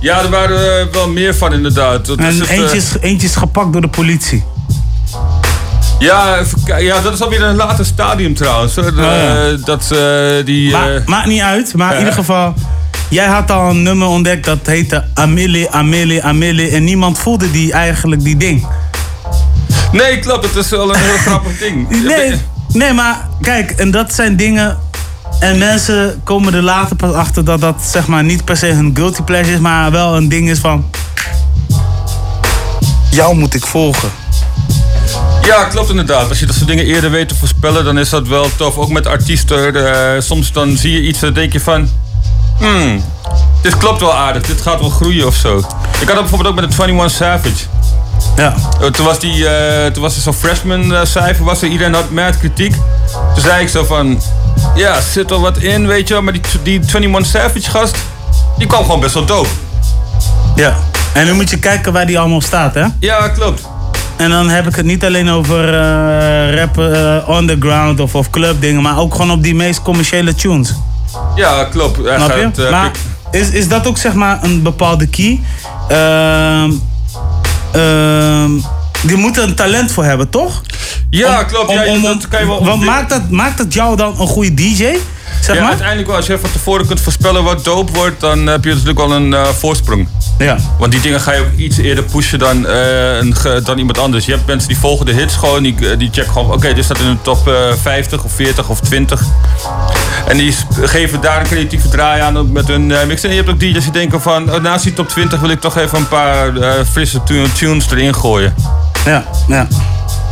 Ja, 0.00 0.22
er 0.22 0.30
waren 0.30 0.58
er 0.58 0.88
wel 0.92 1.08
meer 1.08 1.34
van 1.34 1.52
inderdaad. 1.52 2.06
Dat 2.06 2.18
is 2.18 2.24
En 2.24 2.40
het, 2.40 2.48
eh, 2.48 2.58
eentje 2.58 2.76
is, 2.76 2.96
eentje 3.00 3.26
is 3.26 3.36
gepakt 3.36 3.72
door 3.72 3.80
de 3.80 3.88
politie. 3.88 4.44
Ja, 6.00 6.42
ja, 6.78 7.00
dat 7.00 7.12
is 7.12 7.20
alweer 7.22 7.42
een 7.42 7.56
later 7.56 7.84
stadium 7.84 8.34
trouwens. 8.34 8.74
hoor. 8.76 8.84
Oh, 8.84 8.96
ja. 8.96 9.44
Eh, 9.50 9.64
dat 9.64 9.90
eh, 9.90 10.44
die... 10.44 10.70
Ma- 10.70 10.90
eh, 10.94 11.06
maakt 11.06 11.26
niet 11.26 11.40
uit, 11.40 11.74
maar 11.74 11.92
in 11.92 11.98
ieder 11.98 12.14
geval. 12.14 12.54
Jij 13.08 13.26
had 13.26 13.50
al 13.50 13.70
een 13.70 13.82
nummer 13.82 14.08
ontdekt 14.08 14.44
dat 14.44 14.58
heette 14.62 15.04
Amelie, 15.14 15.70
Amelie, 15.70 16.22
Amelie. 16.22 16.70
En 16.70 16.84
niemand 16.84 17.18
voelde 17.18 17.50
die 17.50 17.72
eigenlijk 17.72 18.22
die 18.24 18.36
ding. 18.36 18.66
Nee, 19.92 20.18
klopt. 20.18 20.44
Het 20.44 20.56
is 20.56 20.70
wel 20.70 20.94
een 20.94 21.00
heel 21.00 21.16
grappig 21.26 21.58
ding. 21.58 22.02
Nee, 22.04 22.34
nee, 22.72 22.92
maar 22.92 23.28
kijk, 23.40 23.70
en 23.70 23.90
dat 23.90 24.12
zijn 24.14 24.36
dingen. 24.36 24.78
En 25.40 25.58
mensen 25.58 26.20
komen 26.24 26.54
er 26.54 26.62
later 26.62 26.96
pas 26.96 27.12
achter 27.14 27.44
dat 27.44 27.60
dat 27.60 27.82
zeg 27.82 28.06
maar 28.06 28.24
niet 28.24 28.44
per 28.44 28.56
se 28.56 28.66
hun 28.66 28.90
guilty 28.94 29.22
pleasure 29.22 29.54
is, 29.54 29.60
maar 29.60 29.90
wel 29.90 30.16
een 30.16 30.28
ding 30.28 30.50
is 30.50 30.58
van. 30.58 30.90
Jou 33.10 33.36
moet 33.36 33.54
ik 33.54 33.66
volgen. 33.66 34.08
Ja, 35.50 35.64
klopt 35.64 35.90
inderdaad. 35.90 36.28
Als 36.28 36.40
je 36.40 36.46
dat 36.46 36.54
soort 36.54 36.68
dingen 36.68 36.84
eerder 36.84 37.10
weet 37.10 37.28
te 37.28 37.34
voorspellen, 37.34 37.84
dan 37.84 37.98
is 37.98 38.10
dat 38.10 38.28
wel 38.28 38.48
tof. 38.56 38.76
Ook 38.76 38.88
met 38.88 39.06
artiesten. 39.06 39.74
eh, 40.14 40.20
soms 40.20 40.52
dan 40.52 40.76
zie 40.76 40.92
je 40.92 41.02
iets 41.02 41.22
en 41.22 41.32
denk 41.32 41.52
je 41.52 41.60
van... 41.60 41.88
Hmm, 42.58 43.04
dit 43.62 43.76
klopt 43.76 44.00
wel 44.00 44.14
aardig. 44.14 44.42
Dit 44.42 44.60
gaat 44.60 44.80
wel 44.80 44.90
groeien 44.90 45.26
of 45.26 45.34
zo. 45.34 45.58
Ik 45.58 45.64
had 46.06 46.06
dat 46.06 46.20
bijvoorbeeld 46.20 46.48
ook 46.48 46.60
met 46.60 46.70
de 46.70 46.82
21 46.82 47.10
Savage. 47.16 47.64
Ja. 48.36 48.54
toen 48.90 49.04
was, 49.06 49.18
die, 49.18 49.48
eh, 49.48 49.90
toen 49.92 50.02
was 50.02 50.16
er 50.16 50.22
zo'n 50.22 50.32
freshman 50.34 50.94
eh, 50.94 51.04
cijfer, 51.04 51.44
was 51.44 51.62
er, 51.62 51.68
iedereen 51.68 51.94
had 51.94 52.10
mad 52.10 52.38
kritiek. 52.38 52.74
Toen 53.34 53.42
zei 53.42 53.62
ik 53.62 53.68
zo 53.68 53.84
van, 53.84 54.20
ja, 54.74 55.00
zit 55.00 55.30
er 55.30 55.40
wat 55.40 55.56
in, 55.58 55.86
weet 55.86 56.08
je 56.08 56.14
wel. 56.14 56.22
Maar 56.22 56.32
die, 56.32 56.42
die 56.62 56.80
21 56.80 57.26
Savage 57.26 57.70
gast, 57.70 57.96
die 58.58 58.66
kwam 58.66 58.82
gewoon 58.84 59.00
best 59.00 59.14
wel 59.14 59.24
dope. 59.24 59.48
Ja. 60.54 60.76
En 61.12 61.24
nu 61.24 61.32
moet 61.32 61.50
je 61.50 61.58
kijken 61.58 61.92
waar 61.92 62.06
die 62.06 62.18
allemaal 62.18 62.40
staat, 62.40 62.74
hè? 62.74 62.84
Ja, 63.00 63.28
klopt. 63.28 63.62
En 64.20 64.30
dan 64.30 64.48
heb 64.48 64.66
ik 64.66 64.76
het 64.76 64.84
niet 64.84 65.04
alleen 65.04 65.30
over 65.30 65.74
eh 65.74 66.54
rap 66.54 66.78
eh, 66.78 67.36
underground 67.38 68.00
of, 68.00 68.14
of 68.14 68.30
club 68.30 68.60
dingen, 68.60 68.82
maar 68.82 68.98
ook 68.98 69.14
gewoon 69.14 69.30
op 69.30 69.42
die 69.42 69.54
meest 69.54 69.82
commerciële 69.82 70.34
tunes. 70.34 70.74
Ja, 71.34 71.64
klopt. 71.64 71.96
Hij 72.04 72.16
Snap 72.16 72.36
je? 72.36 72.42
gaat, 72.42 72.58
eh, 72.58 72.70
maar 72.70 72.90
is, 73.30 73.50
is 73.50 73.68
dat 73.68 73.86
ook 73.86 73.98
zeg 73.98 74.14
maar 74.14 74.38
een 74.42 74.62
bepaalde 74.62 75.06
key? 75.06 75.40
Ehm 75.88 76.70
ehm 77.72 78.50
die 79.02 79.16
moeten 79.16 79.42
een 79.42 79.54
talent 79.54 79.92
voor 79.92 80.04
hebben, 80.04 80.30
toch? 80.30 80.62
Ja, 81.10 81.44
klopt. 81.44 81.72
Ja, 81.72 81.84
dat 82.00 82.28
kan 82.28 82.40
je 82.40 82.46
wel 82.46 82.64
Want 82.64 82.84
maakt 82.84 83.10
dat, 83.10 83.30
maakt 83.30 83.58
dat 83.58 83.74
jou 83.74 83.96
dan 83.96 84.20
een 84.20 84.26
goede 84.26 84.54
DJ? 84.54 84.96
Zeg 85.40 85.54
ja, 85.54 85.60
maar? 85.60 85.70
uiteindelijk 85.70 86.08
wel. 86.08 86.16
Als 86.16 86.26
je 86.26 86.38
van 86.38 86.50
tevoren 86.50 86.86
kunt 86.86 87.00
voorspellen 87.00 87.44
wat 87.44 87.64
dope 87.64 87.92
wordt, 87.92 88.20
dan 88.20 88.46
heb 88.46 88.64
je 88.64 88.70
natuurlijk 88.70 88.98
wel 88.98 89.12
een 89.12 89.34
eh, 89.34 89.44
voorsprong. 89.46 90.08
Ja. 90.38 90.56
Want 90.78 90.92
die 90.92 91.00
dingen 91.00 91.20
ga 91.20 91.32
je 91.32 91.40
ook 91.40 91.56
iets 91.56 91.76
eerder 91.78 92.04
pushen 92.04 92.38
dan, 92.38 92.66
eh, 92.66 93.16
een 93.16 93.36
ge- 93.36 93.60
dan 93.64 93.78
iemand 93.78 93.98
anders. 93.98 94.24
Je 94.26 94.32
hebt 94.32 94.46
mensen 94.46 94.68
die 94.68 94.78
volgen 94.78 95.06
de 95.06 95.12
hits 95.12 95.36
gewoon, 95.36 95.62
die, 95.62 95.90
eh, 95.90 95.98
die 95.98 96.08
checken 96.12 96.32
gewoon, 96.32 96.52
oké, 96.52 96.74
dit 96.74 96.84
staat 96.84 96.98
in 96.98 97.10
de 97.10 97.16
top 97.22 97.48
eh, 97.48 97.54
50 97.82 98.24
of 98.24 98.32
40 98.32 98.68
of 98.68 98.80
20. 98.80 99.22
En 100.28 100.36
die 100.36 100.54
geven 100.82 101.20
daar 101.20 101.40
een 101.40 101.46
creatieve 101.46 101.88
draai 101.88 102.20
aan 102.22 102.52
met 102.52 102.68
hun 102.68 102.86
mix. 103.06 103.22
En 103.22 103.30
je 103.30 103.36
hebt 103.36 103.48
ook 103.48 103.60
DJ's 103.60 103.82
die 103.84 103.92
denken 103.92 104.20
van, 104.20 104.52
oh, 104.54 104.62
naast 104.62 104.84
die 104.84 104.92
top 104.92 105.08
20 105.08 105.40
wil 105.40 105.50
ik 105.50 105.60
toch 105.60 105.76
even 105.78 105.98
een 105.98 106.08
paar 106.08 106.52
frisse 106.90 107.22
tu- 107.22 107.52
tunes 107.52 107.90
erin 107.90 108.14
gooien. 108.14 108.54
Ja, 109.04 109.24
ja. 109.48 109.66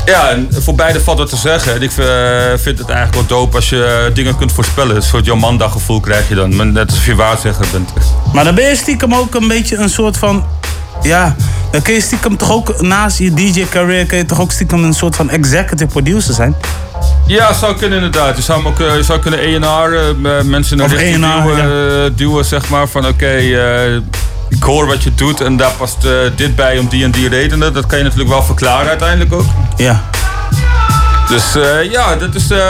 Ja, 0.09 0.29
en 0.31 0.49
voor 0.51 0.75
beide 0.75 1.01
valt 1.01 1.19
wat 1.19 1.29
te 1.29 1.37
zeggen. 1.37 1.75
En 1.75 1.83
ik 1.83 1.91
eh, 1.91 2.61
vind 2.63 2.79
het 2.79 2.89
eigenlijk 2.89 3.15
wel 3.29 3.39
dope 3.39 3.57
als 3.57 3.69
je 3.69 3.85
eh, 4.09 4.15
dingen 4.15 4.37
kunt 4.37 4.53
voorspellen. 4.53 4.97
Een 4.97 5.03
soort 5.03 5.25
Jomanda 5.25 5.69
gevoel 5.69 6.01
krijg 6.01 6.29
je 6.29 6.35
dan. 6.35 6.73
Net 6.73 6.91
alsof 6.91 7.07
je 7.07 7.15
waarzegger 7.15 7.67
bent. 7.73 7.91
Maar 8.33 8.45
dan 8.45 8.55
ben 8.55 8.69
je 8.69 8.77
stiekem 8.77 9.15
ook 9.15 9.35
een 9.35 9.49
beetje 9.49 9.77
een 9.77 9.89
soort 9.89 10.17
van. 10.17 10.45
Ja, 11.03 11.37
dan 11.71 11.83
kun 11.83 11.95
je 11.95 12.01
stiekem 12.01 12.37
toch 12.37 12.51
ook 12.53 12.81
naast 12.81 13.19
je 13.19 13.35
DJ-carrière. 13.35 14.07
kun 14.07 14.19
je 14.19 14.25
toch 14.25 14.41
ook 14.41 14.53
stiekem 14.53 14.85
een 14.85 14.95
soort 14.95 15.17
van 15.17 15.31
executive 15.31 15.87
producer 15.91 16.35
zijn. 16.35 16.55
Ja, 17.27 17.53
zou 17.53 17.77
kunnen 17.77 17.97
inderdaad. 18.03 18.37
Je 18.37 18.43
zou, 18.43 18.59
hem 18.63 18.69
ook, 18.69 18.81
eh, 18.81 18.97
je 18.97 19.03
zou 19.03 19.19
kunnen 19.19 19.41
eh, 19.93 20.43
m- 20.43 20.51
mensen 20.51 20.81
Of 20.81 20.91
richting 20.93 21.25
duwen, 21.43 22.17
duwen, 22.17 22.45
zeg 22.45 22.69
maar. 22.69 22.89
Van 22.89 23.07
oké, 23.07 23.41
ik 24.49 24.63
hoor 24.63 24.87
wat 24.87 25.03
je 25.03 25.15
doet 25.15 25.41
en 25.41 25.57
daar 25.57 25.73
past 25.73 26.05
eh, 26.05 26.13
dit 26.37 26.57
bij 26.57 26.79
om 26.79 26.89
die 26.89 27.05
en 27.05 27.11
die 27.11 27.29
redenen. 27.29 27.73
Dat 27.73 27.87
kan 27.87 27.99
je 27.99 28.05
natuurlijk 28.05 28.31
wel 28.31 28.43
verklaren 28.43 28.89
uiteindelijk 28.89 29.33
ook. 29.33 29.47
Ja. 29.77 30.05
Dus 31.29 31.55
eh, 31.57 31.91
ja, 31.91 32.17
dat 32.17 32.35
is, 32.35 32.51
eh, 32.51 32.67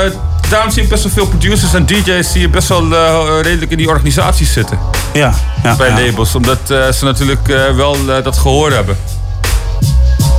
daarom 0.49 0.71
zie 0.71 0.83
ik 0.83 0.89
best 0.89 1.03
wel 1.03 1.13
veel 1.13 1.27
producers 1.27 1.75
en 1.75 1.87
DJ's 1.87 2.33
die 2.33 2.49
best 2.49 2.69
wel 2.69 2.89
redelijk 3.41 3.71
in 3.71 3.77
die 3.77 3.89
organisaties 3.89 4.53
zitten. 4.53 4.79
Ja, 5.13 5.33
ja, 5.63 5.77
bij 5.77 5.89
ja. 5.89 6.01
labels, 6.01 6.35
omdat 6.35 6.59
ze 6.67 6.99
natuurlijk 7.01 7.47
wel 7.77 7.97
dat 8.23 8.39
gehoor 8.39 8.73
hebben. 8.73 8.97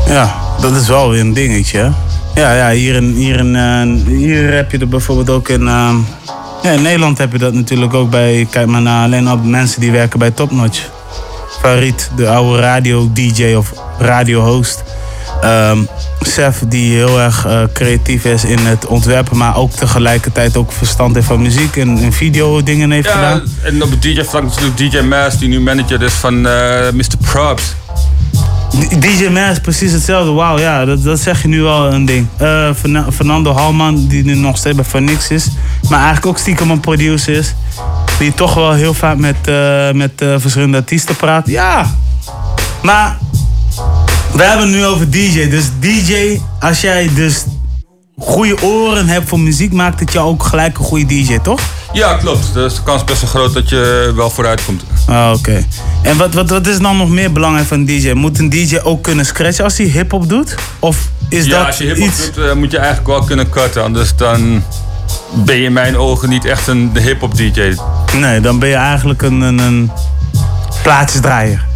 Ja, 0.07 0.35
dat 0.61 0.75
is 0.75 0.87
wel 0.87 1.09
weer 1.09 1.19
een 1.19 1.33
dingetje. 1.33 1.91
Ja, 2.35 2.53
ja 2.53 2.69
hier, 2.69 2.95
in, 2.95 3.13
hier, 3.13 3.39
in, 3.39 4.03
hier 4.05 4.53
heb 4.53 4.71
je 4.71 4.77
er 4.77 4.87
bijvoorbeeld 4.87 5.29
ook 5.29 5.49
in. 5.49 5.63
ja, 6.63 6.71
in 6.71 6.81
Nederland 6.81 7.17
heb 7.17 7.31
je 7.31 7.37
dat 7.37 7.53
natuurlijk 7.53 7.93
ook 7.93 8.09
bij. 8.09 8.47
Kijk 8.51 8.67
maar 8.67 8.81
naar 8.81 9.03
alleen 9.03 9.27
al 9.27 9.37
mensen 9.37 9.81
die 9.81 9.91
werken 9.91 10.19
bij 10.19 10.31
Topnotch. 10.31 10.81
Farid, 11.61 12.09
de 12.15 12.27
oude 12.29 12.61
radio-DJ 12.61 13.53
of 13.57 13.73
radio-host. 13.99 14.83
Ehm 15.41 15.77
Sef, 16.21 16.61
die 16.67 16.95
heel 16.95 17.19
erg 17.19 17.45
eh, 17.45 17.59
creatief 17.73 18.25
is 18.25 18.43
in 18.45 18.57
het 18.65 18.85
ontwerpen, 18.85 19.37
maar 19.37 19.55
ook 19.57 19.71
tegelijkertijd 19.71 20.57
ook 20.57 20.71
verstand 20.71 21.15
heeft 21.15 21.27
van 21.27 21.41
muziek 21.41 21.75
en, 21.77 21.97
en 21.97 22.13
video 22.13 22.63
dingen 22.63 22.91
heeft 22.91 23.07
Ja, 23.07 23.13
gedaan. 23.13 23.41
en 23.63 23.83
op 23.83 23.89
het 23.89 24.01
DJ-vlak 24.01 24.43
natuurlijk 24.43 24.77
DJ 24.77 24.99
Maas, 24.99 25.37
die 25.37 25.49
nu 25.49 25.59
manager 25.59 26.01
is 26.01 26.13
van 26.13 26.47
eh, 26.47 26.91
Mr. 26.93 27.05
Props. 27.21 27.75
DJ 28.99 29.27
Maas, 29.29 29.59
precies 29.59 29.91
hetzelfde. 29.91 30.31
Wauw, 30.31 30.59
ja, 30.59 30.85
dat, 30.85 31.03
dat 31.03 31.19
zeg 31.19 31.41
je 31.41 31.47
nu 31.47 31.61
wel 31.61 31.93
een 31.93 32.05
ding. 32.05 32.27
Eh, 32.37 32.69
Ferna- 32.79 33.11
Fernando 33.11 33.51
Halman, 33.53 34.07
die 34.07 34.23
nu 34.23 34.35
nog 34.35 34.57
steeds 34.57 34.75
bij 34.75 34.85
Phoenix 34.85 35.29
is. 35.29 35.47
Maar 35.89 35.97
eigenlijk 35.99 36.25
ook 36.25 36.37
stiekem 36.37 36.71
een 36.71 36.79
producer 36.79 37.33
is. 37.35 37.53
Die 38.19 38.33
toch 38.33 38.53
wel 38.53 38.73
heel 38.73 38.93
vaak 38.93 39.17
met, 39.17 39.35
eh, 39.43 39.91
met 39.91 40.21
eh, 40.21 40.35
verschillende 40.37 40.77
artiesten 40.77 41.15
praat. 41.15 41.47
Ja, 41.47 41.95
maar 42.81 43.17
we 44.33 44.43
hebben 44.43 44.67
het 44.67 44.75
nu 44.75 44.85
over 44.85 45.09
DJ. 45.09 45.49
Dus 45.49 45.65
DJ, 45.79 46.39
als 46.59 46.81
jij 46.81 47.09
dus 47.15 47.45
goede 48.17 48.61
oren 48.61 49.07
hebt 49.07 49.29
voor 49.29 49.39
muziek, 49.39 49.71
maakt 49.73 49.99
het 49.99 50.11
jou 50.11 50.27
ook 50.27 50.43
gelijk 50.43 50.77
een 50.77 50.83
goede 50.83 51.05
DJ, 51.05 51.39
toch? 51.39 51.59
Ja, 51.93 52.13
klopt. 52.13 52.53
Dus 52.53 52.75
de 52.75 52.83
kans 52.83 53.01
is 53.01 53.07
best 53.07 53.21
wel 53.21 53.29
groot 53.29 53.53
dat 53.53 53.69
je 53.69 54.11
wel 54.15 54.29
vooruit 54.29 54.65
komt. 54.65 54.83
Ah, 55.07 55.31
oké. 55.37 55.65
En 56.01 56.17
wat, 56.17 56.33
wat, 56.33 56.49
wat 56.49 56.67
is 56.67 56.79
dan 56.79 56.97
nog 56.97 57.09
meer 57.09 57.31
belangrijk 57.31 57.67
van 57.67 57.79
een 57.79 57.85
DJ? 57.85 58.11
Moet 58.11 58.39
een 58.39 58.49
DJ 58.49 58.77
ook 58.83 59.03
kunnen 59.03 59.25
scratchen 59.25 59.63
als 59.63 59.77
hij 59.77 59.85
hip-hop 59.85 60.29
doet? 60.29 60.55
Of 60.79 61.07
is 61.29 61.45
ja, 61.45 61.57
dat 61.57 61.65
als 61.65 61.77
je 61.77 61.83
hip-hop 61.83 62.07
iets. 62.07 62.25
doet, 62.25 62.45
eh, 62.45 62.53
moet 62.53 62.71
je 62.71 62.77
eigenlijk 62.77 63.07
wel 63.07 63.23
kunnen 63.23 63.49
cutten. 63.49 63.83
Anders 63.83 64.15
dan 64.15 64.63
ben 65.33 65.55
je 65.55 65.63
in 65.63 65.73
mijn 65.73 65.97
ogen 65.97 66.29
niet 66.29 66.45
echt 66.45 66.67
een 66.67 66.91
hip-hop 66.99 67.35
DJ. 67.37 67.73
Nee, 68.15 68.39
dan 68.41 68.59
ben 68.59 68.69
je 68.69 68.75
eigenlijk 68.75 69.21
een, 69.21 69.41
een, 69.41 69.57
een 69.59 69.91
plaatjesdraaier. 70.83 71.67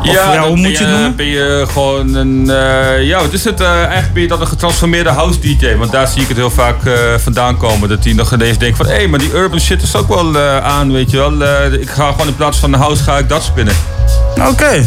Of, 0.00 0.12
ja, 0.12 0.46
hoe 0.46 0.56
moet 0.56 0.78
je 0.78 0.84
het 0.84 0.88
noemen? 0.92 1.16
Ben 1.16 1.26
je 1.26 1.66
gewoon 1.72 2.14
een. 2.14 2.50
eh, 2.50 3.02
ja, 3.06 3.20
wat 3.20 3.32
is 3.32 3.44
het? 3.44 3.60
eh, 3.60 3.68
eigenlijk 3.82 4.12
ben 4.12 4.22
je 4.22 4.28
dan 4.28 4.40
een 4.40 4.46
getransformeerde 4.46 5.10
house 5.10 5.38
DJ. 5.40 5.76
Want 5.76 5.92
daar 5.92 6.08
zie 6.08 6.22
ik 6.22 6.28
het 6.28 6.36
heel 6.36 6.50
vaak 6.50 6.84
eh, 6.84 6.92
vandaan 7.18 7.56
komen. 7.56 7.88
Dat 7.88 8.02
die 8.02 8.14
nog 8.14 8.32
ineens 8.32 8.58
denkt 8.58 8.76
van 8.76 8.86
hé, 8.86 9.06
maar 9.06 9.18
die 9.18 9.32
urban 9.32 9.60
shit 9.60 9.82
is 9.82 9.96
ook 9.96 10.08
wel 10.08 10.38
aan, 10.62 10.92
weet 10.92 11.10
je 11.10 11.16
wel. 11.16 11.42
Ik 11.72 11.90
ga 11.90 12.10
gewoon 12.10 12.26
in 12.26 12.36
plaats 12.36 12.58
van 12.58 12.70
de 12.70 12.76
house 12.76 13.02
ga 13.02 13.18
ik 13.18 13.28
dat 13.28 13.42
spinnen. 13.42 13.74
Oké. 14.48 14.84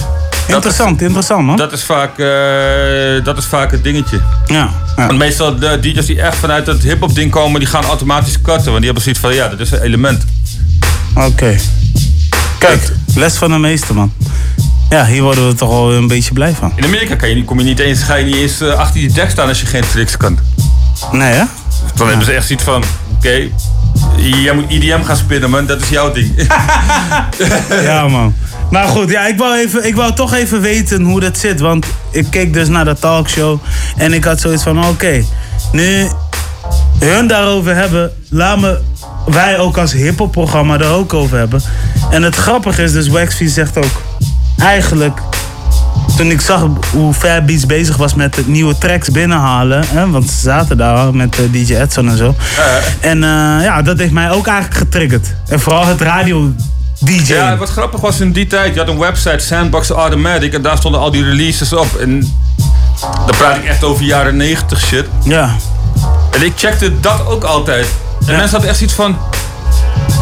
Interessant, 0.48 1.02
interessant 1.02 1.46
man. 1.46 1.56
Dat 1.56 1.72
is 1.72 1.84
vaak, 1.84 2.20
eh, 2.20 3.24
dat 3.24 3.38
is 3.38 3.46
vaak 3.46 3.72
het 3.72 3.84
dingetje. 3.84 4.22
Ja. 4.46 4.70
Want 4.96 5.18
meestal 5.18 5.60
de 5.60 5.80
DJ's 5.80 6.06
die 6.06 6.22
echt 6.22 6.38
vanuit 6.38 6.68
het 6.68 6.84
hip-hop 6.84 7.16
ding 7.16 7.32
komen, 7.32 7.60
die 7.60 7.70
gaan 7.70 7.84
automatisch 7.84 8.42
cutten. 8.42 8.66
Want 8.66 8.78
die 8.78 8.86
hebben 8.86 9.04
zoiets 9.04 9.22
van 9.22 9.34
ja, 9.34 9.48
dat 9.48 9.60
is 9.60 9.72
een 9.72 9.82
element. 9.82 10.26
Oké. 11.16 11.56
Kijk, 12.58 12.92
les 13.16 13.36
van 13.36 13.52
de 13.52 13.58
meester 13.58 13.96
man. 13.96 14.14
Ja, 14.90 15.06
hier 15.06 15.22
worden 15.22 15.48
we 15.48 15.56
toch 15.56 15.70
wel 15.70 15.94
een 15.94 16.08
beetje 16.08 16.34
blij 16.34 16.54
van. 16.54 16.74
In 16.76 16.84
Amerika 16.84 17.16
kan 17.16 17.30
je, 17.30 17.44
kom 17.44 17.58
je 17.60 17.64
niet 17.64 17.80
eens, 17.80 18.04
ga 18.04 18.16
je 18.16 18.26
niet 18.26 18.36
eens 18.36 18.62
eh, 18.62 18.74
achter 18.74 19.02
je 19.02 19.12
deck 19.12 19.30
staan 19.30 19.48
als 19.48 19.60
je 19.60 19.66
geen 19.66 19.84
tricks 19.92 20.18
kan. 20.18 20.40
Nee 21.12 21.34
hè? 21.34 21.44
Dan 21.96 22.08
hebben 22.08 22.26
ze 22.26 22.32
echt 22.32 22.48
zoiets 22.48 22.66
van, 22.66 22.84
oké, 23.16 23.50
Jij 24.18 24.54
moet 24.54 24.72
IDM 24.72 25.04
gaan 25.04 25.18
spinnen, 25.18 25.50
man. 25.50 25.66
Dat 25.66 25.82
is 25.82 25.90
jouw 25.90 26.12
ding. 26.12 26.48
ja, 27.90 28.08
man. 28.08 28.36
Maar 28.74 28.88
goed, 28.88 29.10
ja, 29.10 29.26
ik, 29.26 29.38
wou 29.38 29.58
even, 29.58 29.88
ik 29.88 29.96
wou 29.96 30.14
toch 30.14 30.34
even 30.34 30.62
weten 30.62 31.02
hoe 31.02 31.20
dat 31.20 31.38
zit. 31.38 31.60
Want 31.60 31.86
ik 32.12 32.26
keek 32.30 32.54
dus 32.54 32.68
naar 32.68 32.86
de 32.86 32.96
talkshow. 33.00 33.60
En 33.98 34.14
ik 34.14 34.24
had 34.24 34.40
zoiets 34.40 34.64
van: 34.64 34.86
oké, 34.88 35.24
nu 35.72 36.08
hun 37.00 37.28
daarover 37.28 37.76
hebben, 37.76 38.12
laat 38.30 38.60
me 38.60 38.80
wij 39.26 39.60
ook 39.60 39.78
als 39.78 39.92
hiphop-programma 39.92 40.80
er 40.80 40.92
ook 40.92 41.14
over 41.14 41.38
hebben. 41.38 41.62
En 42.10 42.24
het 42.24 42.36
grappige 42.36 42.84
is 42.84 42.92
dus, 42.92 43.08
Waxfie 43.08 43.50
zegt 43.50 43.78
ook, 43.78 44.02
eigenlijk 44.58 45.20
toen 46.18 46.32
ik 46.32 46.42
zag 46.42 46.68
hoe 46.92 47.14
Fair 47.14 47.46
Beats 47.46 47.66
bezig 47.66 47.98
was 47.98 48.14
met 48.14 48.36
het 48.36 48.48
nieuwe 48.48 48.78
tracks 48.78 49.10
binnenhalen. 49.10 49.84
Hè, 49.88 50.10
want 50.10 50.30
ze 50.30 50.40
zaten 50.40 50.78
daar 50.78 51.16
met 51.16 51.40
eh, 51.40 51.46
DJ 51.52 51.76
Edson 51.76 52.10
en 52.10 52.18
zo. 52.18 52.36
En 53.00 53.24
eh, 53.24 53.64
ja, 53.64 53.82
dat 53.82 54.00
heeft 54.00 54.12
mij 54.12 54.32
ook 54.32 54.48
eigenlijk 54.48 54.78
getriggerd. 54.78 55.28
En 55.48 55.60
vooral 55.60 55.86
het 55.86 56.02
radio 56.02 56.54
DJ. 57.04 57.34
Ja, 57.34 57.58
wat 57.58 57.70
grappig 57.70 58.00
was 58.00 58.20
in 58.20 58.32
die 58.32 58.48
tijd, 58.48 58.74
je 58.74 58.80
had 58.80 58.90
een 58.90 59.00
website, 59.00 59.40
Sandbox 59.40 59.90
Automatic, 59.90 60.54
en 60.54 60.62
daar 60.62 60.78
stonden 60.78 61.02
al 61.02 61.12
die 61.12 61.24
releases 61.24 61.74
op. 61.74 61.96
En 61.96 62.20
dan 63.00 63.36
praat 63.38 63.58
ik 63.58 63.66
echt 63.66 63.84
over 63.84 64.04
jaren 64.04 64.36
90 64.38 64.82
shit. 64.82 65.06
Ja. 65.24 65.56
En 66.32 66.42
ik 66.42 66.54
checkte 66.56 67.00
dat 67.00 67.26
ook 67.28 67.44
altijd. 67.44 67.88
En 68.20 68.32
mensen 68.32 68.50
hadden 68.50 68.70
echt 68.70 68.82
iets 68.82 68.94
van. 68.94 69.18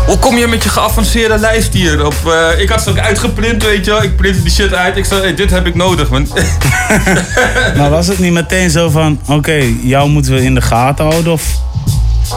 Hoe 0.06 0.20
kom 0.20 0.38
je 0.38 0.48
met 0.48 0.64
je 0.64 0.70
geavanceerde 0.70 1.38
lijst 1.38 1.74
hier? 1.74 2.06
Op, 2.06 2.16
eh, 2.26 2.60
ik 2.60 2.70
had 2.70 2.82
ze 2.82 2.90
ook 2.90 3.00
uitgeprint, 3.00 3.64
weet 3.64 3.86
je 3.86 3.92
wel. 3.92 4.04
Ik 4.04 4.16
printte 4.16 4.42
die 4.42 4.52
shit 4.52 4.74
uit. 4.74 4.98
Ik 4.98 5.06
zei, 5.06 5.22
hey, 5.22 5.34
dit 5.34 5.52
heb 5.52 5.66
ik 5.66 5.76
nodig, 5.76 6.10
man. 6.10 6.28
Maar 7.78 7.90
was 7.90 8.08
het 8.08 8.20
niet 8.20 8.34
meteen 8.34 8.70
zo 8.70 8.90
van, 8.90 9.20
oké, 9.28 9.64
jou 9.82 10.10
moeten 10.10 10.34
we 10.34 10.44
in 10.44 10.56
de 10.56 10.62
gaten 10.62 11.06
houden? 11.06 11.32
Of... 11.32 11.44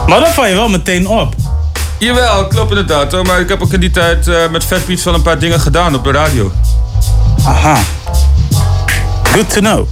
Maar 0.07 0.19
dat 0.19 0.29
val 0.29 0.45
je 0.45 0.55
wel 0.55 0.69
meteen 0.69 1.07
op. 1.07 1.35
Jawel, 1.97 2.47
klopt 2.47 2.69
inderdaad. 2.69 3.11
Hoor. 3.11 3.25
Maar 3.25 3.39
ik 3.39 3.49
heb 3.49 3.61
ook 3.61 3.73
in 3.73 3.79
die 3.79 3.91
tijd 3.91 4.27
eh, 4.27 4.35
met 4.51 4.63
Fat 4.63 4.85
Beats 4.85 5.03
wel 5.03 5.13
een 5.13 5.21
paar 5.21 5.39
dingen 5.39 5.59
gedaan 5.59 5.95
op 5.95 6.03
de 6.03 6.11
radio. 6.11 6.51
Aha. 7.45 7.77
Good 9.23 9.49
to 9.53 9.59
know. 9.59 9.87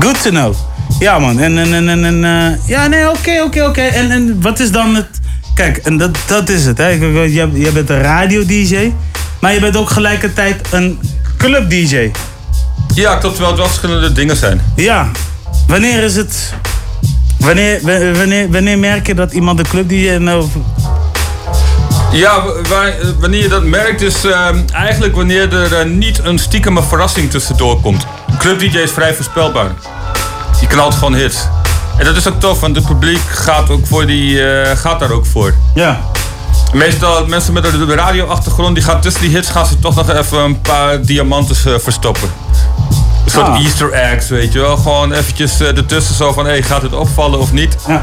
Good 0.00 0.22
to 0.22 0.30
know. 0.30 0.54
Ja, 0.98 1.18
man. 1.18 1.38
En, 1.38 1.58
en, 1.58 1.74
en, 1.74 1.88
en, 1.88 2.04
en, 2.04 2.24
eh, 2.24 2.68
ja, 2.68 2.86
nee, 2.86 3.10
oké, 3.10 3.42
oké, 3.44 3.64
oké. 3.64 3.80
En, 3.82 4.10
en 4.10 4.38
wat 4.42 4.60
is 4.60 4.70
dan 4.70 4.94
het... 4.94 5.06
Kijk, 5.54 5.76
en 5.76 5.96
dat, 5.96 6.10
dat 6.26 6.48
is 6.48 6.64
het, 6.66 6.78
hè. 6.78 6.88
Je, 6.88 7.50
je 7.54 7.70
bent 7.72 7.90
een 7.90 8.00
radio-dj, 8.00 8.92
maar 9.40 9.52
je 9.54 9.60
bent 9.60 9.76
ook 9.76 9.90
gelijkertijd 9.90 10.66
een 10.70 11.00
club-dj. 11.38 12.10
Ja, 12.94 13.16
klopt. 13.16 13.34
Terwijl 13.34 13.48
het 13.48 13.56
wel 13.56 13.66
verschillende 13.66 14.12
dingen 14.12 14.36
zijn. 14.36 14.60
Ja. 14.76 15.10
Wanneer 15.66 16.02
is 16.02 16.16
het... 16.16 16.52
Wanneer, 17.38 17.78
wa- 17.82 18.12
wanneer, 18.18 18.50
wanneer 18.50 18.78
merk 18.78 19.06
je 19.06 19.14
dat 19.14 19.32
iemand 19.32 19.58
een 19.58 19.68
club-dj... 19.68 20.18
Ja, 22.14 22.42
wanneer 23.18 23.42
je 23.42 23.48
dat 23.48 23.64
merkt 23.64 24.00
is 24.02 24.24
eh, 24.24 24.48
eigenlijk 24.72 25.16
wanneer 25.16 25.52
er 25.54 25.78
eh, 25.80 25.86
niet 25.86 26.20
een 26.22 26.38
stiekeme 26.38 26.82
verrassing 26.82 27.30
tussendoor 27.30 27.80
komt. 27.80 28.06
Club 28.38 28.58
DJ 28.58 28.78
is 28.78 28.90
vrij 28.90 29.14
voorspelbaar. 29.14 29.70
Die 30.58 30.68
knalt 30.68 30.94
gewoon 30.94 31.14
hits. 31.14 31.38
En 31.98 32.04
dat 32.04 32.16
is 32.16 32.28
ook 32.28 32.40
tof, 32.40 32.60
want 32.60 32.76
het 32.76 32.86
publiek 32.86 33.20
gaat, 33.28 33.70
ook 33.70 33.86
voor 33.86 34.06
die, 34.06 34.48
eh, 34.50 34.76
gaat 34.76 35.00
daar 35.00 35.10
ook 35.10 35.26
voor. 35.26 35.54
Ja. 35.74 36.00
Meestal 36.72 37.26
mensen 37.26 37.52
met 37.52 37.64
een 37.64 37.94
radioachtergrond, 37.94 38.74
die 38.74 38.84
gaan 38.84 39.00
tussen 39.00 39.22
die 39.22 39.30
hits 39.30 39.48
gaan 39.50 39.66
ze 39.66 39.78
toch 39.78 39.94
nog 39.94 40.10
even 40.10 40.38
een 40.38 40.60
paar 40.60 41.02
diamanten 41.02 41.56
eh, 41.74 41.78
verstoppen. 41.80 42.30
Een 43.24 43.30
soort 43.30 43.46
Ah. 43.46 43.60
easter 43.64 43.92
eggs, 43.92 44.28
weet 44.28 44.52
je 44.52 44.58
wel. 44.60 44.76
Gewoon 44.76 45.12
eventjes 45.12 45.60
ertussen 45.60 46.14
zo 46.14 46.32
van, 46.32 46.46
hé, 46.46 46.62
gaat 46.62 46.82
het 46.82 46.92
opvallen 46.94 47.38
of 47.38 47.52
niet? 47.52 47.76
Ja. 47.88 48.02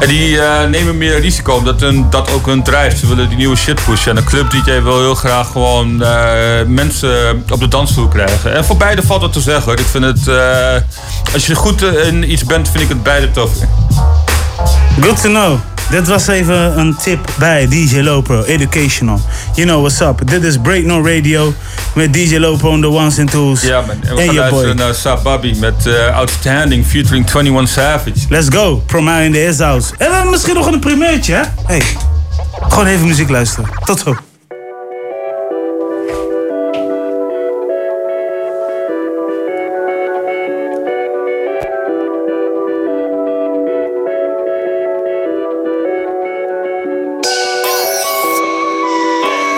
En 0.00 0.08
die 0.08 0.40
eh, 0.40 0.68
nemen 0.68 0.98
meer 0.98 1.20
risico, 1.20 1.54
omdat 1.54 1.80
hun, 1.80 2.06
dat 2.10 2.32
ook 2.32 2.46
hun 2.46 2.62
drijft. 2.62 2.98
Ze 2.98 3.06
willen 3.06 3.28
die 3.28 3.36
nieuwe 3.36 3.56
shit 3.56 3.84
pushen. 3.84 4.10
En 4.10 4.16
een 4.16 4.24
club 4.24 4.50
DJ 4.50 4.82
wil 4.82 4.98
heel 4.98 5.14
graag 5.14 5.50
gewoon 5.52 6.02
eh, 6.02 6.62
mensen 6.66 7.44
op 7.50 7.60
de 7.60 7.68
dansvloer 7.68 8.08
krijgen. 8.08 8.54
En 8.54 8.64
voor 8.64 8.76
beide 8.76 9.02
valt 9.02 9.20
wat 9.20 9.32
te 9.32 9.40
zeggen. 9.40 9.72
Ik 9.72 9.86
vind 9.86 10.04
het, 10.04 10.28
eh, 10.28 10.74
als 11.32 11.46
je 11.46 11.54
goed 11.54 11.82
in 11.82 12.30
iets 12.30 12.44
bent, 12.44 12.68
vind 12.68 12.82
ik 12.82 12.88
het 12.88 13.02
beide 13.02 13.30
tof. 13.30 13.50
Good 15.00 15.20
to 15.20 15.28
know. 15.28 15.58
Dit 15.90 16.08
was 16.08 16.26
even 16.26 16.78
een 16.78 16.96
tip 16.96 17.28
bij 17.38 17.68
DJ 17.68 18.00
Lopo, 18.00 18.42
educational. 18.42 19.20
You 19.54 19.66
know 19.66 19.80
what's 19.80 20.00
up. 20.00 20.28
Dit 20.30 20.42
is 20.42 20.58
Break 20.58 20.84
No 20.84 21.04
Radio 21.04 21.54
met 21.94 22.12
DJ 22.12 22.36
Lopo 22.36 22.68
on 22.68 22.80
the 22.80 22.88
ones 22.88 23.18
and 23.18 23.30
twos. 23.30 23.62
Ja 23.62 23.80
man, 23.80 23.96
en 24.02 24.16
we 24.16 24.22
gaan 24.22 24.34
luisteren 24.34 24.76
naar 24.76 24.94
Sababi 24.94 25.54
met 25.58 25.86
eh, 25.86 26.16
Outstanding 26.16 26.86
featuring 26.86 27.26
21 27.26 27.68
Savage. 27.68 28.26
Let's 28.28 28.48
go. 28.50 28.82
Proma 28.86 29.18
in 29.18 29.32
the 29.32 29.44
Is 29.44 29.58
House. 29.58 29.92
En 29.98 30.10
dan 30.10 30.30
misschien 30.30 30.54
nog 30.54 30.66
een 30.66 30.80
primeurtje, 30.80 31.34
hè? 31.34 31.42
Hey, 31.66 31.82
gewoon 32.68 32.86
even 32.86 33.06
muziek 33.06 33.28
luisteren. 33.28 33.68
Tot 33.84 33.98
zo. 33.98 34.16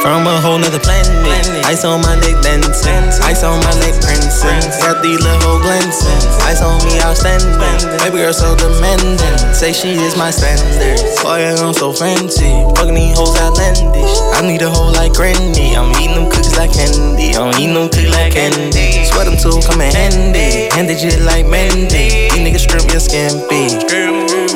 From 0.09 0.25
a 0.27 0.41
whole 0.41 0.57
nother 0.57 0.81
planet. 0.81 1.69
Ice 1.69 1.85
on 1.85 2.01
my 2.01 2.17
neck 2.17 2.41
dancing. 2.41 2.97
Ice 3.29 3.45
on 3.45 3.61
my 3.61 3.75
neck 3.77 3.93
prancing. 4.01 4.57
Got 4.81 5.03
these 5.05 5.21
little 5.21 5.61
glancing. 5.61 6.25
Ice 6.49 6.63
on 6.65 6.81
me 6.89 6.97
outstanding. 7.05 7.53
Baby 8.01 8.25
girl 8.25 8.33
so 8.33 8.57
demanding. 8.57 9.37
Say 9.53 9.75
she 9.75 10.01
is 10.01 10.17
my 10.17 10.31
standard. 10.31 10.97
Boy, 11.21 11.45
I'm 11.45 11.75
so 11.75 11.93
fancy. 11.93 12.49
Fucking 12.81 12.95
these 12.95 13.19
hoes 13.19 13.37
outlandish. 13.37 14.17
I 14.33 14.41
need 14.49 14.63
a 14.63 14.71
hoe 14.71 14.97
like 14.97 15.13
Granny. 15.13 15.77
I'm 15.77 15.93
eating 16.01 16.17
them 16.17 16.31
cookies 16.33 16.57
like 16.57 16.73
candy. 16.73 17.37
I'm 17.37 17.53
eating 17.61 17.75
them 17.77 17.91
cookies 17.93 18.09
like 18.09 18.33
candy. 18.33 19.05
Sweat 19.13 19.29
them 19.29 19.37
too, 19.37 19.61
come 19.69 19.83
in 19.85 19.93
handy. 19.93 20.73
Handed 20.73 21.05
you 21.05 21.13
like 21.21 21.45
Mandy. 21.45 22.33
These 22.33 22.41
niggas 22.41 22.65
strip 22.65 22.89
your 22.89 23.05
skin, 23.05 23.45
skimpy. 23.45 24.48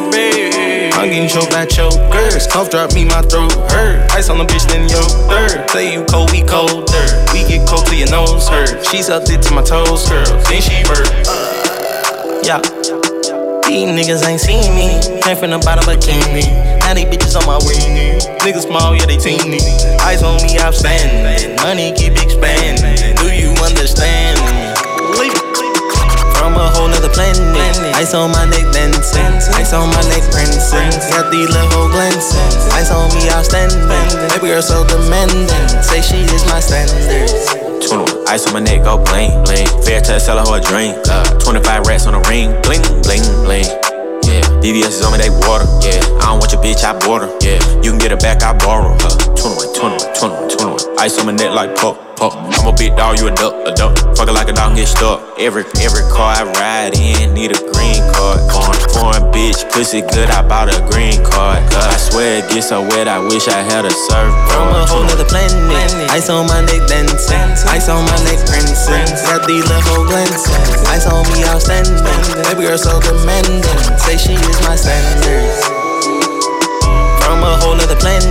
I'm 1.02 1.10
getting 1.10 1.28
choked 1.28 1.50
by 1.50 1.66
chokers. 1.66 2.46
Cough 2.46 2.70
drop 2.70 2.94
me, 2.94 3.04
my 3.04 3.22
throat 3.22 3.50
hurt. 3.74 4.06
Ice 4.12 4.30
on 4.30 4.38
the 4.38 4.44
bitch, 4.44 4.62
then 4.70 4.86
yo 4.86 5.02
third. 5.26 5.68
Say 5.70 5.92
you 5.92 6.04
cold, 6.06 6.30
we 6.30 6.46
colder. 6.46 7.02
We 7.34 7.42
get 7.42 7.66
cold 7.66 7.90
till 7.90 7.98
your 7.98 8.06
nose 8.06 8.46
hurt. 8.46 8.86
She's 8.86 9.10
up 9.10 9.24
there 9.24 9.42
to 9.42 9.50
my 9.50 9.66
toes, 9.66 10.06
girl. 10.08 10.22
Then 10.46 10.62
she 10.62 10.78
hurt. 10.86 11.10
Yeah. 12.46 12.62
These 13.66 13.90
niggas 13.90 14.22
ain't 14.22 14.38
seen 14.38 14.62
me. 14.78 14.94
Came 15.26 15.34
from 15.34 15.50
the 15.50 15.58
bottom 15.58 15.82
bikini. 15.90 16.46
Now 16.86 16.94
they 16.94 17.02
bitches 17.02 17.34
on 17.34 17.50
my 17.50 17.58
weenie. 17.66 18.22
Niggas 18.38 18.70
small, 18.70 18.94
yeah, 18.94 19.06
they 19.06 19.18
teeny. 19.18 19.58
Eyes 20.06 20.22
on 20.22 20.38
me, 20.38 20.54
outstanding. 20.62 21.56
Money 21.66 21.90
keep 21.98 22.14
expanding. 22.14 23.16
Do 23.18 23.26
you 23.34 23.50
understand? 23.58 24.41
A 26.62 26.70
whole 26.78 26.86
nother 26.86 27.10
planet. 27.10 27.42
Ice 27.98 28.14
on 28.14 28.30
my 28.30 28.46
neck 28.46 28.70
dancing. 28.70 29.34
Ice 29.58 29.74
on 29.74 29.90
my 29.90 30.02
neck 30.06 30.22
prancing. 30.30 30.94
Got 31.10 31.34
little 31.34 31.66
hoe 31.74 31.90
glancing. 31.90 32.54
Ice 32.78 32.94
on 32.94 33.10
me 33.18 33.26
outstanding. 33.34 33.82
Baby 34.30 34.54
girl 34.54 34.62
so 34.62 34.86
demanding. 34.86 35.50
Say 35.82 36.00
she 36.00 36.22
is 36.22 36.46
my 36.46 36.60
standard. 36.62 37.26
21. 37.82 38.28
Ice 38.30 38.46
on 38.46 38.54
my 38.54 38.60
neck, 38.60 38.84
go 38.84 39.02
bling, 39.02 39.34
bling. 39.42 39.66
Fair 39.82 40.00
touch, 40.00 40.22
sell 40.22 40.38
her 40.38 40.46
a 40.56 40.60
drink. 40.62 40.94
Uh, 41.10 41.26
25 41.40 41.86
rats 41.86 42.06
on 42.06 42.14
a 42.14 42.22
ring, 42.30 42.54
bling, 42.62 42.82
bling, 43.02 43.26
bling. 43.42 43.66
Yeah, 44.22 44.40
DVS 44.62 45.02
is 45.02 45.04
on 45.04 45.12
me, 45.12 45.18
they 45.18 45.30
water. 45.44 45.66
Yeah, 45.82 45.98
I 46.22 46.30
don't 46.30 46.38
want 46.38 46.52
your 46.52 46.62
bitch, 46.62 46.86
I 46.86 46.94
bought 47.02 47.26
her. 47.26 47.30
Yeah, 47.42 47.58
you 47.82 47.90
can 47.90 47.98
get 47.98 48.12
her 48.12 48.16
back, 48.16 48.42
I 48.42 48.56
borrow 48.56 48.94
her. 48.94 49.12
21, 49.34 49.74
21, 49.74 50.14
21, 50.14 50.78
21. 50.78 50.98
Ice 51.02 51.18
on 51.18 51.26
my 51.26 51.32
neck 51.32 51.50
like 51.52 51.74
pop, 51.74 51.98
pop. 52.22 52.38
I'm 52.38 52.70
a 52.70 52.72
big 52.76 52.94
dog, 52.94 53.18
you 53.18 53.26
a 53.26 53.34
duck, 53.34 53.54
a 53.66 53.74
duck. 53.74 53.98
Fuck 54.14 54.28
it 54.30 54.32
like 54.32 54.48
a 54.48 54.54
dog, 54.54 54.76
get 54.76 54.86
stuck. 54.86 55.18
Every 55.38 55.66
every 55.82 56.06
car 56.14 56.30
I 56.38 56.42
ride 56.54 56.94
in 56.94 57.34
need 57.34 57.50
a 57.50 57.58
green 57.74 58.02
card. 58.14 58.38
Foreign, 58.46 58.82
foreign 58.94 59.24
bitch, 59.34 59.66
pussy 59.72 60.02
good, 60.14 60.30
I 60.30 60.46
bought 60.46 60.70
a 60.70 60.78
green 60.86 61.18
card. 61.26 61.58
Cause 61.74 61.86
I 61.86 61.96
swear 61.98 62.38
it 62.38 62.50
gets 62.50 62.68
so 62.68 62.82
wet, 62.94 63.08
I 63.08 63.18
wish 63.18 63.48
I 63.48 63.58
had 63.66 63.84
a 63.84 63.90
surfboard. 63.90 64.54
From 64.54 64.68
a 64.70 64.86
whole 64.86 65.02
nother 65.02 65.26
planet. 65.26 65.50
Ice 66.14 66.30
on 66.30 66.46
my 66.46 66.60
neck 66.62 66.86
dancing. 66.86 67.66
Ice 67.66 67.88
on 67.88 68.04
my 68.06 68.18
neck 68.22 68.38
prancing. 68.46 69.10
Got 69.26 69.46
these 69.48 69.66
little 69.66 69.82
hoe 69.82 70.06
glancing. 70.06 70.86
Ice 70.86 71.06
on 71.10 71.26
me 71.34 71.42
outstanding. 71.50 71.98
Baby 72.46 72.70
girl 72.70 72.78
so 72.78 73.00
demanding. 73.00 73.66
Say 73.98 74.16
she 74.16 74.34
is 74.34 74.58
my 74.62 74.76
standard. 74.76 75.81
From 77.42 77.54
a 77.54 77.56
whole 77.58 77.74
nother 77.74 77.96
planet. 77.96 78.22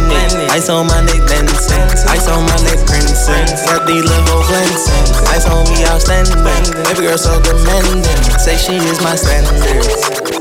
Ice 0.51 0.69
on 0.69 0.87
my 0.87 1.01
neck 1.01 1.27
dancing. 1.27 1.83
Ice 2.07 2.29
on 2.29 2.45
my 2.45 2.55
neck 2.63 2.79
prancing. 2.87 3.43
Got 3.67 3.85
these 3.85 4.05
little 4.05 4.41
glancing. 4.47 5.27
Ice 5.27 5.45
on 5.51 5.67
me 5.67 5.83
outstanding. 5.83 6.41
Baby 6.85 7.01
girl 7.01 7.17
so 7.17 7.35
demanding. 7.41 8.07
Say 8.39 8.55
she 8.55 8.77
is 8.77 9.03
my 9.03 9.15
standard. 9.15 10.31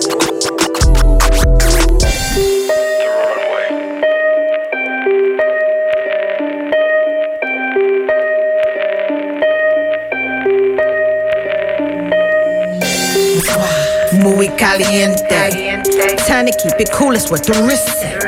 muy 14.23 14.49
caliente. 14.51 15.83
Time 16.29 16.47
to 16.47 16.53
keep 16.53 16.79
it 16.79 16.91
cool, 16.93 17.13
that's 17.13 17.31
what 17.31 17.43
the 17.45 17.53
wrist 17.65 17.89
say. 18.01 18.20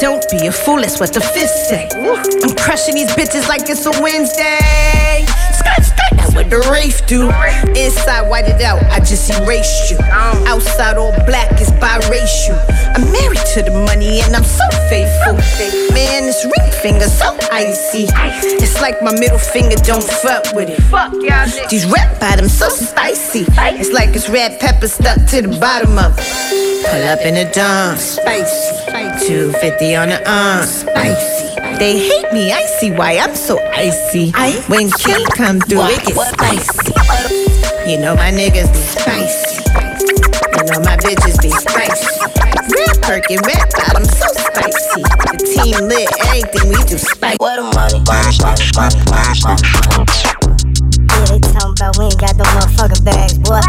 Don't 0.00 0.24
be 0.30 0.46
a 0.46 0.52
fool, 0.52 0.80
that's 0.80 0.98
what 0.98 1.12
the 1.12 1.20
fist 1.20 1.68
say. 1.68 1.88
I'm 2.42 2.54
crushing 2.56 2.94
these 2.94 3.10
bitches 3.12 3.48
like 3.48 3.68
it's 3.70 3.86
a 3.86 3.92
Wednesday. 4.02 5.24
Skirt, 5.54 5.84
skirt, 5.84 6.14
that's 6.16 6.34
what 6.34 6.50
the 6.50 6.58
Wraith 6.70 7.06
do. 7.06 7.30
Inside, 7.78 8.28
white 8.28 8.48
it 8.48 8.60
out, 8.62 8.82
I 8.90 8.98
just 8.98 9.30
erased 9.30 9.90
you. 9.90 9.98
Outside, 10.50 10.96
all 10.96 11.12
black 11.26 11.60
is 11.60 11.70
biracial. 11.78 12.58
I'm 12.96 13.06
married 13.12 13.38
to 13.54 13.62
the 13.62 13.70
money 13.86 14.20
and 14.20 14.34
I'm 14.34 14.42
so 14.44 14.66
faithful. 14.88 15.34
Man, 15.94 16.26
this 16.26 16.44
ring 16.44 16.72
finger 16.82 17.06
so 17.06 17.36
icy. 17.52 18.08
It's 18.58 18.80
like 18.80 19.00
my 19.02 19.12
middle 19.12 19.38
finger 19.38 19.76
don't 19.76 20.02
fuck 20.02 20.52
with 20.54 20.70
it. 20.70 21.70
These 21.70 21.86
red 21.86 22.18
bottoms 22.18 22.56
so 22.58 22.68
spicy. 22.68 23.44
It's 23.78 23.92
like 23.92 24.10
it's 24.10 24.28
red 24.28 24.58
pepper 24.58 24.88
stuck 24.88 25.24
to 25.28 25.42
the 25.42 25.56
bottom 25.60 25.98
of 25.98 26.18
it. 26.18 26.26
Pull 26.80 27.02
up 27.04 27.20
in 27.20 27.36
a 27.36 27.52
dump, 27.52 27.98
spicy. 28.00 28.89
250 29.26 29.96
on 29.96 30.08
the 30.08 30.18
arm, 30.28 30.66
spicy. 30.66 31.54
They 31.78 31.98
hate 31.98 32.32
me, 32.32 32.52
I 32.52 32.64
see 32.78 32.90
why 32.90 33.18
I'm 33.18 33.34
so 33.34 33.58
icy. 33.72 34.32
When 34.68 34.90
Kim 34.90 35.24
come 35.36 35.60
through, 35.60 35.86
it 35.92 36.04
gets 36.04 36.30
spicy. 36.30 36.92
You 37.90 37.98
know 38.00 38.14
my 38.16 38.30
niggas 38.30 38.72
be 38.72 38.80
spicy. 38.80 39.60
You 40.56 40.64
know 40.72 40.80
my 40.84 40.96
bitches 40.98 41.40
be 41.42 41.50
spicy. 41.50 42.20
Red 42.70 43.02
perky, 43.02 43.36
red 43.44 43.68
bottom, 43.76 44.04
so 44.04 44.28
spicy. 44.32 45.02
The 45.02 45.36
team 45.40 45.88
lit, 45.88 46.08
everything 46.26 46.68
we 46.68 46.76
do 46.84 46.98
spicy. 46.98 47.36
What 47.40 47.58
a 47.58 47.62
money. 47.76 48.00
Yeah, 51.08 51.24
they 51.28 51.40
talking 51.40 51.74
about 51.76 51.98
we 51.98 52.04
ain't 52.06 52.20
got 52.20 52.36
no 52.36 52.44
motherfucking 52.56 53.04
bags, 53.04 53.38
boy. 53.38 53.60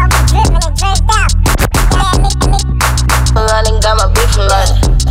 Running 3.34 3.80
got 3.80 3.96
my 3.96 4.12
beef 4.12 4.30
from 4.34 4.48
London. 4.48 5.01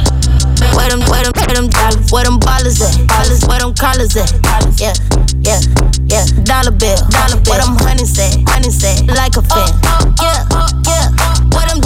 Where 0.76 0.90
them, 0.90 1.02
where 1.10 1.24
them, 1.24 1.34
where 1.36 1.56
them 1.56 1.68
dollars, 1.70 2.12
where 2.12 2.24
them 2.24 2.40
ballers 2.40 2.82
at? 2.82 2.96
Ballers, 3.08 3.48
where 3.48 3.60
them 3.60 3.74
collars 3.74 4.16
at? 4.16 4.32
Yeah, 4.80 4.94
yeah, 5.42 5.60
yeah. 6.08 6.26
Dollar 6.44 6.72
bill, 6.72 6.98
dollar 7.10 7.40
bill. 7.42 7.54
Where 7.54 7.62
them 7.62 7.76
hundreds 7.80 8.18
at? 8.20 8.36
Hundreds 8.50 8.84
at? 8.84 9.06
Like 9.08 9.36
a 9.38 9.44
fan. 9.44 9.70
Oh, 9.84 10.14
oh, 10.20 10.48
oh, 10.52 10.68
yeah, 10.88 11.08
yeah. 11.12 11.34
Where 11.54 11.68
them, 11.70 11.80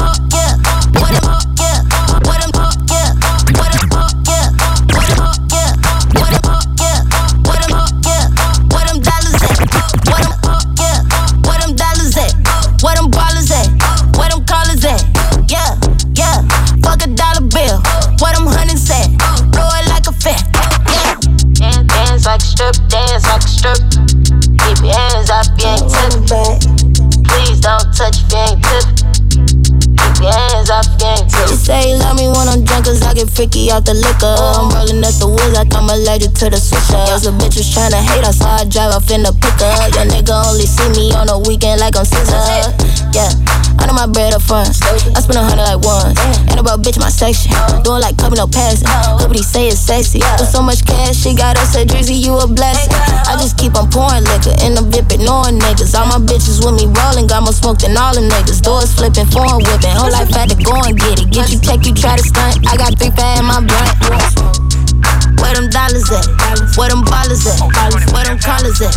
freaky 33.36 33.70
off 33.70 33.84
the 33.84 33.94
liquor. 33.94 34.32
I'm 34.32 34.72
rolling 34.72 35.04
up 35.04 35.14
the 35.20 35.28
woods 35.28 35.52
like 35.52 35.74
I'm 35.76 35.92
allergic 35.92 36.34
to 36.40 36.50
the 36.50 36.58
switcher. 36.58 36.96
Cause 37.12 37.28
a 37.28 37.32
bitch 37.32 37.60
was 37.60 37.68
tryna 37.68 38.00
hate 38.00 38.24
us, 38.24 38.40
so 38.40 38.48
I 38.48 38.64
drive 38.64 38.96
off 38.96 39.12
in 39.12 39.24
the 39.24 39.36
pickup. 39.36 39.92
Your 39.94 40.08
nigga 40.08 40.34
only 40.48 40.66
see 40.66 40.90
me 40.96 41.12
on 41.14 41.28
the 41.28 41.38
weekend 41.44 41.82
like 41.82 41.96
I'm 42.00 42.06
scissor. 42.06 42.72
Yeah. 43.12 43.65
I 43.80 43.88
know 43.88 43.94
my 43.94 44.08
bread 44.08 44.34
up 44.34 44.42
front. 44.42 44.70
I 45.16 45.20
spend 45.20 45.40
a 45.40 45.44
hundred 45.44 45.66
like 45.66 45.82
once. 45.84 46.18
Ain't 46.50 46.60
about 46.60 46.82
bitch 46.82 47.00
my 47.00 47.10
section. 47.10 47.52
Doing 47.84 48.02
like 48.02 48.18
coming 48.18 48.38
no 48.38 48.48
passing. 48.48 48.88
Nobody 49.20 49.42
say 49.42 49.68
it's 49.68 49.80
sexy. 49.80 50.20
With 50.40 50.50
so 50.50 50.62
much 50.62 50.86
cash, 50.86 51.16
she 51.18 51.36
got 51.36 51.58
us 51.58 51.76
a 51.76 51.86
drizzy, 51.86 52.18
you 52.18 52.36
a 52.38 52.48
blessing. 52.48 52.94
I 53.28 53.36
just 53.40 53.58
keep 53.58 53.76
on 53.76 53.90
pouring 53.90 54.24
liquor 54.26 54.56
in 54.64 54.76
the 54.76 54.84
VIP, 54.84 55.20
ignoring 55.20 55.60
niggas. 55.60 55.94
All 55.94 56.08
my 56.08 56.20
bitches 56.20 56.64
with 56.64 56.76
me 56.76 56.88
rolling, 56.90 57.28
got 57.28 57.44
more 57.44 57.54
smoke 57.54 57.80
than 57.80 57.98
all 57.98 58.14
them 58.14 58.30
niggas. 58.30 58.62
Doors 58.62 58.94
flipping, 58.94 59.28
foreign 59.28 59.62
whipping. 59.62 59.96
Whole 59.96 60.12
life 60.12 60.30
had 60.32 60.50
to 60.50 60.58
go 60.58 60.76
and 60.86 60.98
get 60.98 61.22
it. 61.22 61.30
Get 61.30 61.52
you 61.52 61.60
check, 61.60 61.86
you 61.86 61.94
try 61.94 62.18
to 62.18 62.24
stunt. 62.24 62.66
I 62.68 62.78
got 62.78 62.98
three 62.98 63.12
fat 63.12 63.40
in 63.40 63.46
my 63.46 63.60
blunt. 63.62 64.65
Where 65.42 65.54
them 65.54 65.70
dollars 65.70 66.10
at? 66.12 66.26
Where 66.78 66.90
them 66.90 67.04
ballers 67.06 67.46
at? 67.48 67.60
Where 68.12 68.26
them 68.26 68.40
collars 68.40 68.82
at? 68.82 68.96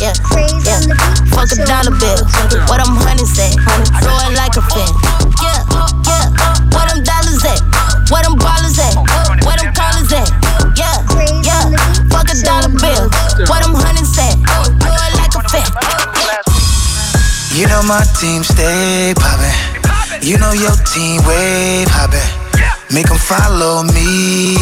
Yeah, 0.00 0.14
yeah. 0.66 0.80
Fuck 1.34 1.52
a 1.52 1.56
dollar 1.62 1.94
bill. 1.98 2.20
Where 2.66 2.80
them 2.80 2.96
hundreds 2.98 3.38
at? 3.38 3.54
Throw 4.02 4.16
it 4.26 4.34
like 4.34 4.56
a 4.56 4.62
fan. 4.70 4.90
Yeah, 5.42 5.62
yeah. 6.06 6.26
Where 6.74 6.86
them 6.90 7.02
dollars 7.04 7.44
at? 7.44 7.60
Where 8.10 8.22
them 8.22 8.36
ballers 8.38 8.78
at? 8.78 8.94
Where 9.46 9.56
them 9.58 9.72
collars 9.74 10.12
at? 10.12 10.28
Yeah, 10.74 10.98
yeah. 11.42 11.70
Fuck 12.10 12.30
a 12.30 12.36
dollar 12.42 12.72
bill. 12.74 13.06
Where 13.46 13.62
them 13.62 13.74
hundreds 13.74 14.18
at? 14.18 14.34
Throw 14.82 14.94
it 14.94 15.14
like 15.18 15.34
a 15.34 15.42
fan. 15.48 15.68
You 17.54 17.66
know 17.66 17.82
my 17.82 18.02
team 18.18 18.42
stay 18.42 19.12
poppin'. 19.16 19.52
You 20.22 20.38
know 20.38 20.52
your 20.52 20.76
team 20.94 21.22
wave 21.26 21.88
hoppin'. 21.90 22.22
Make 22.90 23.10
'em 23.10 23.18
follow 23.18 23.82
me. 23.82 24.56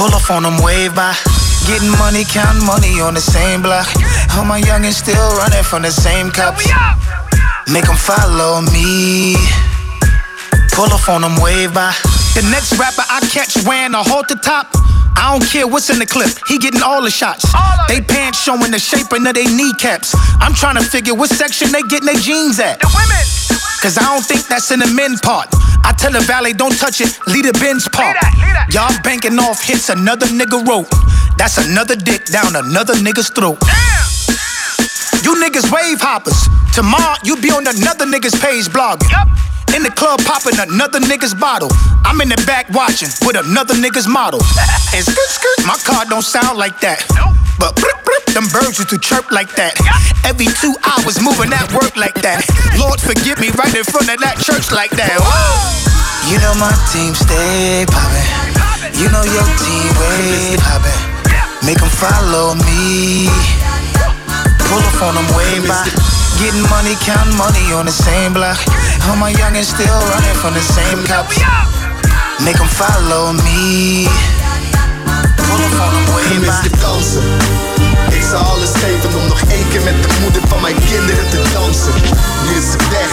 Pull 0.00 0.14
up 0.14 0.30
on 0.30 0.44
them 0.44 0.56
wave 0.62 0.94
by. 0.94 1.14
Getting 1.66 1.90
money, 1.98 2.24
counting 2.24 2.64
money 2.64 3.02
on 3.02 3.12
the 3.12 3.20
same 3.20 3.60
block. 3.60 3.86
All 4.34 4.46
my 4.46 4.58
youngins 4.58 4.94
still 4.94 5.36
running 5.36 5.62
from 5.62 5.82
the 5.82 5.90
same 5.90 6.30
cops. 6.30 6.64
Make 7.68 7.86
'em 7.86 7.98
follow 7.98 8.62
me. 8.72 9.36
Pull 10.72 10.90
up 10.90 11.06
on 11.06 11.20
them 11.20 11.36
wave 11.36 11.74
by. 11.74 11.92
The 12.32 12.40
next 12.48 12.78
rapper 12.78 13.04
I 13.10 13.20
catch 13.28 13.58
wearing 13.66 13.92
a 13.92 14.02
halter 14.02 14.36
top. 14.36 14.74
I 15.18 15.32
don't 15.32 15.46
care 15.46 15.66
what's 15.66 15.90
in 15.90 15.98
the 15.98 16.06
clip, 16.06 16.30
he 16.48 16.56
getting 16.56 16.82
all 16.82 17.02
the 17.02 17.10
shots. 17.10 17.44
They 17.86 18.00
pants 18.00 18.40
showing 18.40 18.70
the 18.70 18.78
shaping 18.78 19.26
of 19.26 19.34
their 19.34 19.50
kneecaps. 19.50 20.14
I'm 20.40 20.54
trying 20.54 20.76
to 20.76 20.82
figure 20.82 21.12
what 21.12 21.28
section 21.28 21.72
they 21.72 21.82
getting 21.82 22.06
their 22.06 22.22
jeans 22.26 22.58
at. 22.58 22.80
The 22.80 22.88
women. 22.88 23.49
Cause 23.80 23.96
I 23.96 24.04
don't 24.12 24.24
think 24.24 24.46
that's 24.46 24.70
in 24.70 24.80
the 24.80 24.86
men 24.92 25.16
part. 25.24 25.48
I 25.84 25.96
tell 25.96 26.12
the 26.12 26.20
valet, 26.20 26.52
don't 26.52 26.76
touch 26.76 27.00
it, 27.00 27.16
leave 27.26 27.48
the 27.48 27.56
bins 27.56 27.88
part. 27.88 28.14
Y'all 28.68 28.92
banking 29.02 29.38
off 29.38 29.62
hits 29.64 29.88
another 29.88 30.26
nigga 30.26 30.60
wrote. 30.68 30.88
That's 31.38 31.56
another 31.56 31.96
dick 31.96 32.26
down 32.26 32.54
another 32.56 32.92
nigga's 33.00 33.30
throat. 33.30 33.56
Damn. 33.64 34.04
You 35.24 35.32
niggas 35.40 35.72
wave 35.72 36.00
hoppers. 36.00 36.36
Tomorrow 36.76 37.16
you 37.24 37.40
be 37.40 37.48
on 37.50 37.66
another 37.66 38.04
nigga's 38.04 38.36
page 38.36 38.68
blogging. 38.68 39.08
In 39.74 39.82
the 39.82 39.90
club 39.90 40.20
popping 40.28 40.60
another 40.60 41.00
nigga's 41.00 41.32
bottle. 41.32 41.70
I'm 42.04 42.20
in 42.20 42.28
the 42.28 42.42
back 42.44 42.68
watching 42.76 43.08
with 43.24 43.36
another 43.36 43.74
nigga's 43.74 44.06
model. 44.06 44.40
And 44.92 45.04
skirt 45.04 45.30
skirt, 45.32 45.66
my 45.66 45.80
car 45.88 46.04
don't 46.04 46.24
sound 46.24 46.58
like 46.58 46.80
that. 46.80 47.00
But 47.60 47.76
them 48.32 48.48
birds 48.48 48.80
used 48.80 48.88
to 48.88 48.98
chirp 48.98 49.28
like 49.30 49.52
that. 49.60 49.76
Every 50.24 50.48
two 50.64 50.72
hours 50.80 51.20
moving 51.20 51.52
at 51.52 51.68
work 51.76 51.92
like 51.92 52.16
that. 52.24 52.40
Lord 52.80 52.96
forgive 52.96 53.36
me 53.36 53.52
right 53.52 53.74
in 53.76 53.84
front 53.84 54.08
of 54.08 54.16
that 54.24 54.40
church 54.40 54.72
like 54.72 54.90
that. 54.96 55.12
You 56.24 56.40
know 56.40 56.56
my 56.56 56.72
team 56.88 57.12
stay 57.12 57.84
poppin'. 57.84 58.96
You 58.96 59.12
know 59.12 59.20
your 59.28 59.44
team 59.60 59.90
way 60.00 60.56
poppin'. 60.56 60.96
Make 61.60 61.84
them 61.84 61.92
follow 61.92 62.56
me. 62.56 63.28
Pull 64.64 64.80
up 64.80 65.04
on 65.04 65.20
them 65.20 65.28
way 65.36 65.60
by. 65.68 65.84
Getting 66.40 66.64
money, 66.72 66.96
counting 67.04 67.36
money 67.36 67.76
on 67.76 67.84
the 67.84 67.92
same 67.92 68.32
block. 68.32 68.56
All 69.04 69.20
my 69.20 69.36
youngins 69.36 69.68
still 69.68 70.00
running 70.08 70.38
from 70.40 70.56
the 70.56 70.64
same 70.64 71.04
cops. 71.04 71.36
Make 72.40 72.56
them 72.56 72.72
follow 72.72 73.36
me. 73.36 74.08
Mis 76.38 76.60
by. 76.60 76.68
de 76.68 76.76
kansen. 76.80 77.22
Ik 78.10 78.22
zou 78.30 78.44
alles 78.44 78.70
geven 78.82 79.20
om 79.20 79.26
nog 79.28 79.40
één 79.48 79.68
keer 79.68 79.82
met 79.82 80.02
de 80.02 80.08
moeder 80.20 80.42
van 80.48 80.60
mijn 80.60 80.78
kinderen 80.90 81.28
te 81.30 81.42
dansen. 81.52 81.94
Nu 82.44 82.50
is 82.60 82.70
ze 82.72 82.78
weg. 82.90 83.12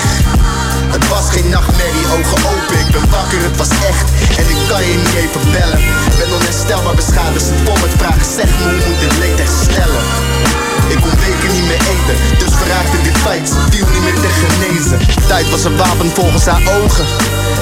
Het 0.95 1.07
was 1.07 1.29
geen 1.29 1.49
nachtmerrie, 1.49 2.07
ogen 2.15 2.39
open, 2.51 2.79
ik 2.79 2.89
ben 2.91 3.09
wakker, 3.09 3.41
het 3.43 3.57
was 3.57 3.69
echt. 3.69 4.07
En 4.39 4.45
ik 4.49 4.61
kan 4.67 4.81
je 4.87 4.95
niet 4.95 5.15
even 5.23 5.51
bellen. 5.51 5.79
Ben 6.17 6.33
onherstelbaar 6.33 6.95
beschadigd, 6.95 7.51
vol 7.63 7.77
met 7.85 7.93
vragen. 7.97 8.25
Zeg 8.35 8.49
me, 8.57 8.63
hoe 8.63 8.87
moet 8.87 8.99
dit 8.99 9.17
leed 9.17 9.39
herstellen? 9.39 10.66
Niet 11.41 11.67
meer 11.67 11.77
dus 12.37 12.53
verraakte 12.55 13.01
dit 13.03 13.17
feit, 13.17 13.51
viel 13.69 13.85
niet 13.93 14.03
meer 14.03 14.13
te 14.13 14.27
genezen. 14.27 14.99
Tijd 15.27 15.49
was 15.49 15.63
een 15.63 15.77
wapen 15.77 16.09
volgens 16.13 16.45
haar 16.45 16.61
ogen. 16.81 17.05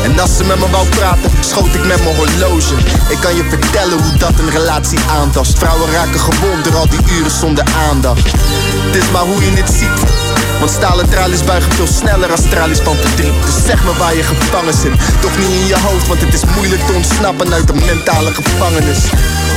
En 0.03 0.19
als 0.19 0.37
ze 0.37 0.43
met 0.43 0.59
me 0.59 0.69
wou 0.69 0.87
praten, 0.87 1.31
schoot 1.39 1.73
ik 1.73 1.85
met 1.85 2.03
mijn 2.03 2.15
horloge. 2.15 2.75
Ik 3.09 3.17
kan 3.19 3.35
je 3.35 3.45
vertellen 3.49 4.01
hoe 4.03 4.17
dat 4.17 4.39
een 4.39 4.49
relatie 4.49 4.99
aantast. 5.09 5.57
Vrouwen 5.57 5.91
raken 5.91 6.19
gewond 6.19 6.63
door 6.63 6.75
al 6.75 6.89
die 6.89 6.99
uren 7.17 7.31
zonder 7.31 7.63
aandacht. 7.89 8.31
Het 8.85 8.95
is 8.95 9.11
maar 9.11 9.23
hoe 9.23 9.45
je 9.45 9.51
het 9.51 9.69
ziet. 9.69 10.34
Want 10.59 10.71
stalen 10.71 11.09
tralies 11.09 11.43
buigen 11.43 11.71
veel 11.71 11.87
sneller 11.87 12.31
als 12.31 12.41
tralies 12.49 12.79
van 12.79 12.95
verdriet. 12.95 13.43
Dus 13.45 13.65
zeg 13.65 13.83
me 13.83 13.93
waar 13.97 14.15
je 14.15 14.23
gevangen 14.23 14.73
zit. 14.73 14.91
Toch 15.21 15.37
niet 15.37 15.49
in 15.49 15.67
je 15.67 15.79
hoofd, 15.79 16.07
want 16.07 16.21
het 16.21 16.33
is 16.33 16.45
moeilijk 16.55 16.81
te 16.87 16.93
ontsnappen 16.93 17.53
uit 17.53 17.69
een 17.69 17.85
mentale 17.85 18.33
gevangenis. 18.33 18.99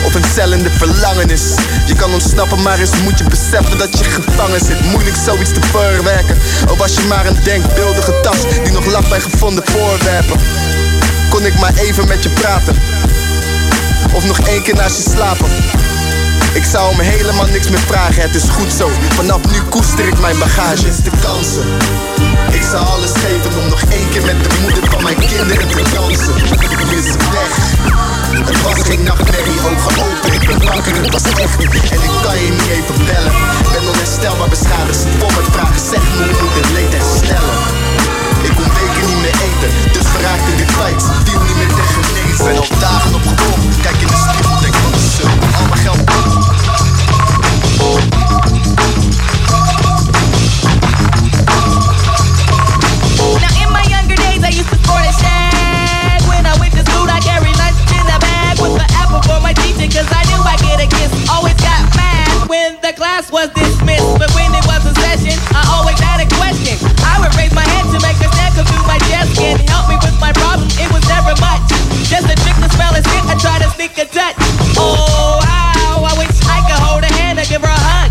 Of 0.07 0.15
een 0.15 0.25
cel 0.35 0.53
in 0.53 0.63
de 0.63 0.71
verlangenis. 0.71 1.43
Je 1.87 1.95
kan 1.95 2.13
ontsnappen, 2.13 2.63
maar 2.63 2.79
eens 2.79 3.01
moet 3.03 3.19
je 3.19 3.25
beseffen 3.25 3.79
dat 3.79 3.99
je 3.99 4.05
gevangen 4.05 4.61
zit. 4.61 4.85
Moeilijk 4.85 5.17
zoiets 5.25 5.53
te 5.53 5.61
verwerken. 5.61 6.37
Of 6.71 6.79
was 6.79 6.95
je 6.95 7.05
maar 7.09 7.27
een 7.27 7.39
denkbeeldige 7.45 8.15
tas 8.23 8.41
die 8.65 8.73
nog 8.73 8.87
lag 8.87 9.09
bij 9.09 9.21
gevonden 9.21 9.65
voorwerpen. 9.67 10.41
Kon 11.31 11.47
ik 11.47 11.59
maar 11.61 11.75
even 11.75 12.09
met 12.09 12.23
je 12.23 12.31
praten. 12.31 12.77
Of 14.13 14.25
nog 14.25 14.39
één 14.39 14.63
keer 14.63 14.75
naast 14.75 14.97
je 14.97 15.11
slapen. 15.11 15.49
Ik 16.53 16.65
zou 16.65 16.95
hem 16.95 17.01
helemaal 17.01 17.47
niks 17.47 17.69
meer 17.69 17.85
vragen, 17.87 18.23
het 18.23 18.35
is 18.35 18.49
goed 18.49 18.73
zo. 18.73 18.91
Vanaf 19.15 19.41
nu 19.53 19.59
koester 19.69 20.07
ik 20.07 20.19
mijn 20.21 20.39
bagage. 20.39 21.03
De 21.03 21.11
kansen. 21.23 21.65
Ik 22.51 22.63
zou 22.71 22.87
alles 22.87 23.13
geven 23.13 23.61
om 23.61 23.69
nog 23.69 23.83
één 23.83 24.09
keer 24.11 24.25
met 24.25 24.45
de 24.45 24.51
moeder 24.61 24.91
van 24.91 25.03
mijn 25.03 25.19
kinderen 25.19 25.69
te 25.69 25.83
dansen. 25.95 26.35
Nu 26.91 26.97
is 26.99 27.05
ze 27.13 27.19
weg. 27.37 27.53
Het 28.51 28.63
was 28.63 28.81
geen 28.89 29.03
nachtmerrie, 29.03 29.61
ogen 29.71 29.95
open. 30.05 30.33
Ik 30.33 30.47
ben 30.47 30.61
wakker, 30.67 30.95
het 30.97 31.13
was 31.13 31.23
echt. 31.23 31.57
En 31.95 32.03
ik 32.09 32.15
kan 32.23 32.39
je 32.43 32.51
niet 32.51 32.71
even 32.77 33.05
bellen. 33.07 33.33
Ben 33.73 33.89
onherstelbaar 33.89 34.49
beschadigd, 34.49 35.07
vol 35.19 35.31
met 35.39 35.49
vragen. 35.53 35.81
Zeg 35.91 36.03
me 36.19 36.25
hoe 36.41 36.51
dit 36.55 36.71
leed 36.77 36.93
herstellen. 36.99 37.57
Ik 38.43 38.55
kon 38.57 38.71
weken 38.79 39.07
niet 39.11 39.21
meer 39.25 39.37
eten, 39.49 39.71
dus 39.93 40.07
geraakte 40.15 40.53
de 40.61 40.67
kwijt. 40.75 41.03
Viel 41.25 41.43
niet 41.49 41.57
meer 41.57 41.73
te 41.79 41.85
genezen. 41.95 42.45
Ben 42.45 42.57
al 42.59 42.79
dagen 42.81 43.15
was 63.31 63.49
dismissed. 63.53 64.19
But 64.19 64.33
when 64.33 64.51
it 64.57 64.65
was 64.65 64.85
a 64.89 64.95
session, 65.05 65.37
I 65.53 65.63
always 65.77 65.99
had 66.01 66.21
a 66.25 66.29
question. 66.37 66.77
I 67.05 67.21
would 67.21 67.33
raise 67.37 67.53
my 67.53 67.65
hand 67.65 67.93
to 67.93 68.01
make 68.01 68.17
a 68.21 68.29
snap 68.33 68.57
come 68.57 68.67
through 68.67 68.87
my 68.89 68.99
desk 69.09 69.37
and 69.41 69.61
help 69.69 69.89
me 69.89 69.97
with 70.01 70.17
my 70.21 70.33
problem. 70.33 70.69
It 70.81 70.89
was 70.93 71.05
never 71.07 71.37
much. 71.41 71.63
Just 72.09 72.27
a 72.29 72.37
trick 72.41 72.57
to 72.57 72.69
spell 72.73 72.93
a 72.97 73.01
stick, 73.05 73.25
I 73.29 73.37
try 73.37 73.57
to 73.61 73.69
sneak 73.77 73.97
a 74.01 74.07
touch. 74.09 74.37
Oh, 74.81 75.41
how 75.45 76.05
I 76.05 76.13
wish 76.17 76.33
I 76.49 76.65
could 76.65 76.81
hold 76.81 77.05
her 77.05 77.15
hand 77.21 77.39
or 77.39 77.47
give 77.47 77.61
her 77.61 77.69
a 77.69 77.83
hug. 77.93 78.11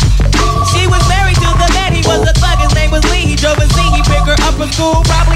She 0.70 0.86
was 0.86 1.02
married 1.10 1.38
to 1.42 1.50
the 1.50 1.70
man, 1.74 1.98
he 1.98 2.06
was 2.06 2.22
a 2.24 2.34
thug, 2.38 2.62
his 2.62 2.74
name 2.78 2.92
was 2.92 3.04
Lee. 3.10 3.26
He 3.26 3.36
drove 3.36 3.58
a 3.58 3.66
Z, 3.66 3.78
he 3.90 4.02
picked 4.06 4.30
her 4.30 4.38
up 4.46 4.54
from 4.56 4.70
school, 4.70 5.02
probably 5.04 5.27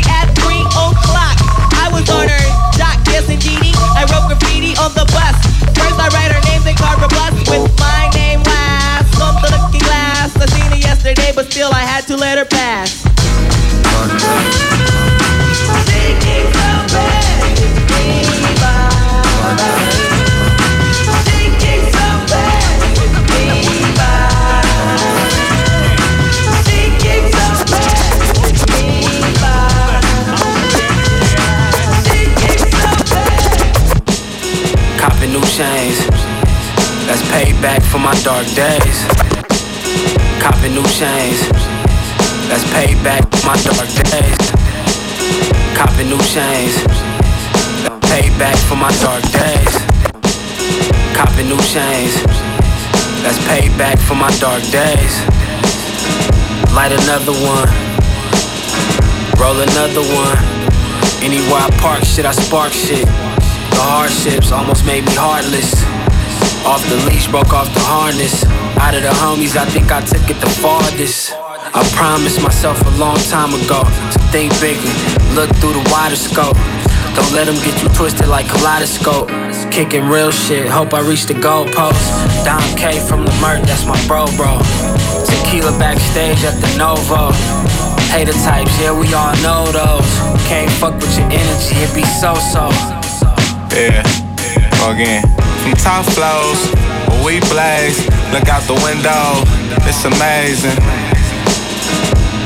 still 11.51 11.73
I 11.73 11.81
had 11.81 12.07
to 12.07 12.15
let 12.15 12.37
her 12.37 12.45
pass. 12.45 13.03
Copping 34.97 35.33
new 35.33 35.41
chains. 35.41 36.07
That's 37.05 37.21
payback 37.23 37.83
for 37.83 37.99
my 37.99 38.13
dark 38.23 38.47
days. 38.55 39.40
Copping 40.41 40.73
new 40.73 40.83
chains. 40.89 41.37
That's 42.49 42.65
payback 42.73 43.29
for 43.29 43.45
my 43.45 43.55
dark 43.61 43.85
days. 44.09 44.41
Copping 45.77 46.09
new 46.09 46.17
chains. 46.33 46.81
Payback 48.09 48.57
for 48.67 48.75
my 48.75 48.89
dark 49.05 49.21
days. 49.29 49.73
Copping 51.13 51.45
new 51.45 51.61
chains. 51.61 52.17
That's 53.21 53.37
payback 53.45 53.99
for 53.99 54.15
my 54.15 54.31
dark 54.41 54.63
days. 54.73 55.13
Light 56.73 56.91
another 56.91 57.37
one. 57.45 57.69
Roll 59.39 59.61
another 59.61 60.01
one. 60.01 60.37
Anywhere 61.21 61.61
I 61.61 61.69
park 61.79 62.03
shit, 62.03 62.25
I 62.25 62.31
spark 62.31 62.73
shit. 62.73 63.05
The 63.05 63.83
hardships 63.93 64.51
almost 64.51 64.87
made 64.87 65.05
me 65.05 65.13
heartless. 65.13 65.85
Off 66.65 66.81
the 66.89 66.97
leash, 67.05 67.27
broke 67.29 67.53
off 67.53 67.71
the 67.75 67.81
harness. 67.81 68.43
Out 68.81 68.95
of 68.95 69.03
the 69.03 69.13
homies, 69.21 69.55
I 69.55 69.65
think 69.65 69.91
I 69.91 70.01
took 70.01 70.27
it 70.27 70.41
the 70.41 70.49
farthest. 70.49 71.31
I 71.37 71.85
promised 71.93 72.41
myself 72.41 72.81
a 72.81 72.89
long 72.97 73.17
time 73.29 73.53
ago 73.53 73.85
to 73.85 74.19
think 74.33 74.51
bigger, 74.59 74.81
look 75.37 75.53
through 75.61 75.77
the 75.77 75.85
wider 75.93 76.17
scope. 76.17 76.57
Don't 77.15 77.31
let 77.31 77.45
them 77.45 77.55
get 77.61 77.77
you 77.83 77.89
twisted 77.93 78.27
like 78.27 78.49
kaleidoscope. 78.49 79.29
Kicking 79.69 80.09
real 80.09 80.31
shit, 80.31 80.67
hope 80.67 80.93
I 80.93 81.01
reach 81.05 81.25
the 81.27 81.35
goalpost. 81.35 82.03
Don 82.43 82.65
K 82.75 82.99
from 82.99 83.23
the 83.23 83.31
Merc, 83.39 83.61
that's 83.69 83.85
my 83.85 83.95
bro, 84.07 84.25
bro. 84.35 84.57
Tequila 85.29 85.77
backstage 85.77 86.43
at 86.43 86.57
the 86.59 86.71
Novo. 86.75 87.31
Hater 88.09 88.33
types, 88.43 88.73
yeah, 88.81 88.97
we 88.97 89.13
all 89.13 89.35
know 89.45 89.69
those. 89.71 90.09
Can't 90.49 90.71
fuck 90.81 90.95
with 90.95 91.13
your 91.15 91.29
energy, 91.29 91.77
it 91.85 91.93
be 91.93 92.03
so 92.17 92.33
so. 92.49 92.67
Yeah, 93.77 94.01
again. 94.89 95.23
From 95.61 95.73
top 95.73 96.05
where 96.17 97.23
we 97.23 97.39
blaze, 97.47 98.01
look 98.31 98.47
out 98.47 98.63
the 98.63 98.79
window. 98.79 99.43
It's 99.83 100.03
amazing. 100.07 100.79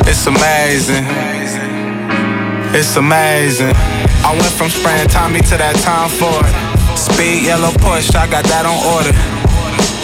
It's 0.10 0.26
amazing. 0.26 1.06
It's 2.74 2.95
amazing. 2.98 3.74
I 4.26 4.34
went 4.34 4.53
from 4.57 4.70
spraying 4.70 5.07
Tommy 5.10 5.40
to 5.41 5.56
that 5.57 5.78
Tom 5.86 6.10
Ford. 6.10 6.49
Speed 6.98 7.45
yellow 7.45 7.72
push, 7.86 8.10
I 8.18 8.26
got 8.26 8.44
that 8.49 8.66
on 8.66 8.80
order. 8.98 9.14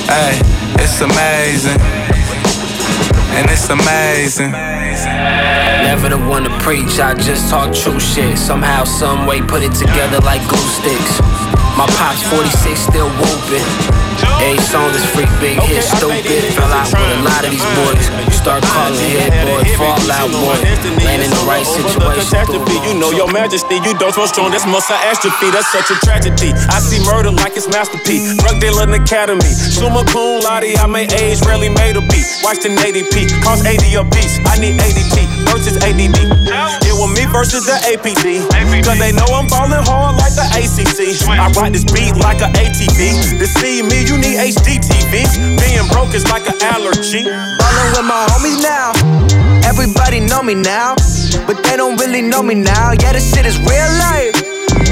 Hey, 0.06 0.38
it's 0.78 1.02
amazing. 1.02 1.82
And 3.34 3.50
it's 3.50 3.70
amazing. 3.70 4.52
Never 4.52 6.10
the 6.10 6.18
one 6.18 6.44
to 6.44 6.54
preach, 6.60 7.00
I 7.00 7.16
just 7.16 7.50
talk 7.50 7.74
true 7.74 8.00
shit. 8.00 8.38
Somehow, 8.38 8.84
some 8.84 9.26
way, 9.26 9.42
put 9.42 9.64
it 9.64 9.74
together 9.74 10.20
like 10.20 10.46
glue 10.48 10.70
sticks. 10.78 11.20
My 11.74 11.88
pops 11.98 12.22
46 12.30 12.80
still 12.80 13.10
whooping. 13.10 14.01
Every 14.42 14.58
song 14.66 14.90
is 14.90 15.06
freak 15.14 15.30
big 15.38 15.62
hit 15.70 15.86
stupid. 15.86 16.26
Fell 16.58 16.66
out 16.74 16.90
with 16.90 16.98
a 16.98 17.22
lot 17.22 17.46
of 17.46 17.52
these 17.54 17.66
boys. 17.78 18.02
You 18.26 18.34
start 18.34 18.66
calling 18.74 18.98
hit 18.98 19.30
boy, 19.46 19.62
fall 19.78 20.02
out 20.10 20.34
boy. 20.34 20.58
Land 21.06 21.22
in 21.22 21.30
the 21.30 21.44
right 21.46 21.66
situation. 21.66 22.02
Catastrophe, 22.02 22.82
you 22.82 22.98
know 22.98 23.12
your 23.14 23.32
majesty. 23.32 23.78
You 23.86 23.94
don't 24.02 24.14
throw 24.14 24.26
strong, 24.26 24.50
that's 24.50 24.66
muscle 24.66 24.98
atrophy. 24.98 25.54
That's 25.54 25.70
such 25.70 25.94
a 25.94 25.98
tragedy. 26.02 26.58
I 26.74 26.82
see 26.82 26.98
murder 27.06 27.30
like 27.30 27.54
it's 27.54 27.70
masterpiece. 27.70 28.34
Drug 28.42 28.60
dealer 28.60 28.90
in 28.90 28.98
academy. 28.98 29.54
Summa 29.54 30.04
cum 30.10 30.42
laude, 30.42 30.74
I 30.74 30.88
may 30.88 31.06
age, 31.06 31.42
rarely 31.46 31.70
made 31.70 31.96
a 31.96 32.02
beat. 32.02 32.26
Watch 32.42 32.66
the 32.66 32.74
80p, 32.74 33.30
cost 33.46 33.66
80 33.66 33.94
a 33.94 34.04
piece. 34.10 34.42
I 34.50 34.58
need 34.58 34.82
ADP 34.82 35.22
versus 35.46 35.78
ADD. 35.86 36.81
It 37.02 37.10
was 37.10 37.18
me 37.18 37.26
versus 37.34 37.66
the 37.66 37.82
APD. 37.90 38.46
Cause 38.86 39.00
they 39.02 39.10
know 39.10 39.26
I'm 39.34 39.50
ballin' 39.50 39.82
hard 39.90 40.22
like 40.22 40.38
the 40.38 40.46
ACC. 40.54 41.18
I 41.34 41.50
ride 41.58 41.74
this 41.74 41.82
beat 41.82 42.14
like 42.14 42.46
a 42.46 42.50
ATV. 42.54 43.42
To 43.42 43.48
see 43.58 43.82
me, 43.82 44.06
you 44.06 44.22
need 44.22 44.38
HD 44.38 44.78
TV. 44.78 45.26
Being 45.58 45.90
broke 45.90 46.14
is 46.14 46.30
like 46.30 46.46
an 46.46 46.62
allergy. 46.62 47.26
Ballin' 47.26 47.90
with 47.98 48.06
my 48.06 48.22
homies 48.30 48.62
now. 48.62 48.94
Everybody 49.66 50.20
know 50.20 50.46
me 50.46 50.54
now, 50.54 50.94
but 51.50 51.58
they 51.66 51.74
don't 51.74 51.98
really 51.98 52.22
know 52.22 52.44
me 52.44 52.54
now. 52.54 52.94
Yeah, 52.94 53.18
this 53.18 53.34
shit 53.34 53.50
is 53.50 53.58
real 53.66 53.92
life. 53.98 54.38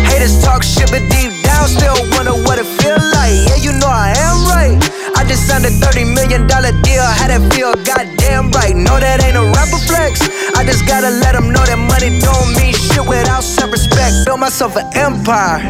Haters 0.10 0.42
talk 0.42 0.66
shit, 0.66 0.90
but 0.90 1.06
deep 1.14 1.30
down 1.46 1.70
still 1.70 1.94
wonder 2.18 2.34
what 2.34 2.58
it 2.58 2.66
feel 2.82 2.98
like. 3.14 3.38
Yeah, 3.54 3.70
you 3.70 3.72
know 3.78 3.86
I 3.86 4.18
am 4.18 4.50
right. 4.50 4.82
Just 5.30 5.46
signed 5.46 5.64
a 5.64 5.70
thirty 5.70 6.04
million 6.04 6.48
dollar 6.48 6.74
deal. 6.82 7.06
How 7.06 7.30
that 7.30 7.54
feel? 7.54 7.78
Goddamn 7.86 8.50
right. 8.50 8.74
No, 8.76 8.98
that 8.98 9.22
ain't 9.22 9.38
a 9.38 9.46
rapper 9.46 9.78
flex. 9.86 10.26
I 10.58 10.66
just 10.66 10.90
gotta 10.90 11.14
let 11.22 11.38
them 11.38 11.54
know 11.54 11.62
that 11.70 11.78
money 11.78 12.18
don't 12.18 12.50
mean 12.58 12.74
shit 12.74 13.06
without 13.06 13.46
self 13.46 13.72
respect. 13.72 14.26
built 14.26 14.40
myself 14.40 14.76
an 14.76 14.90
empire. 14.98 15.62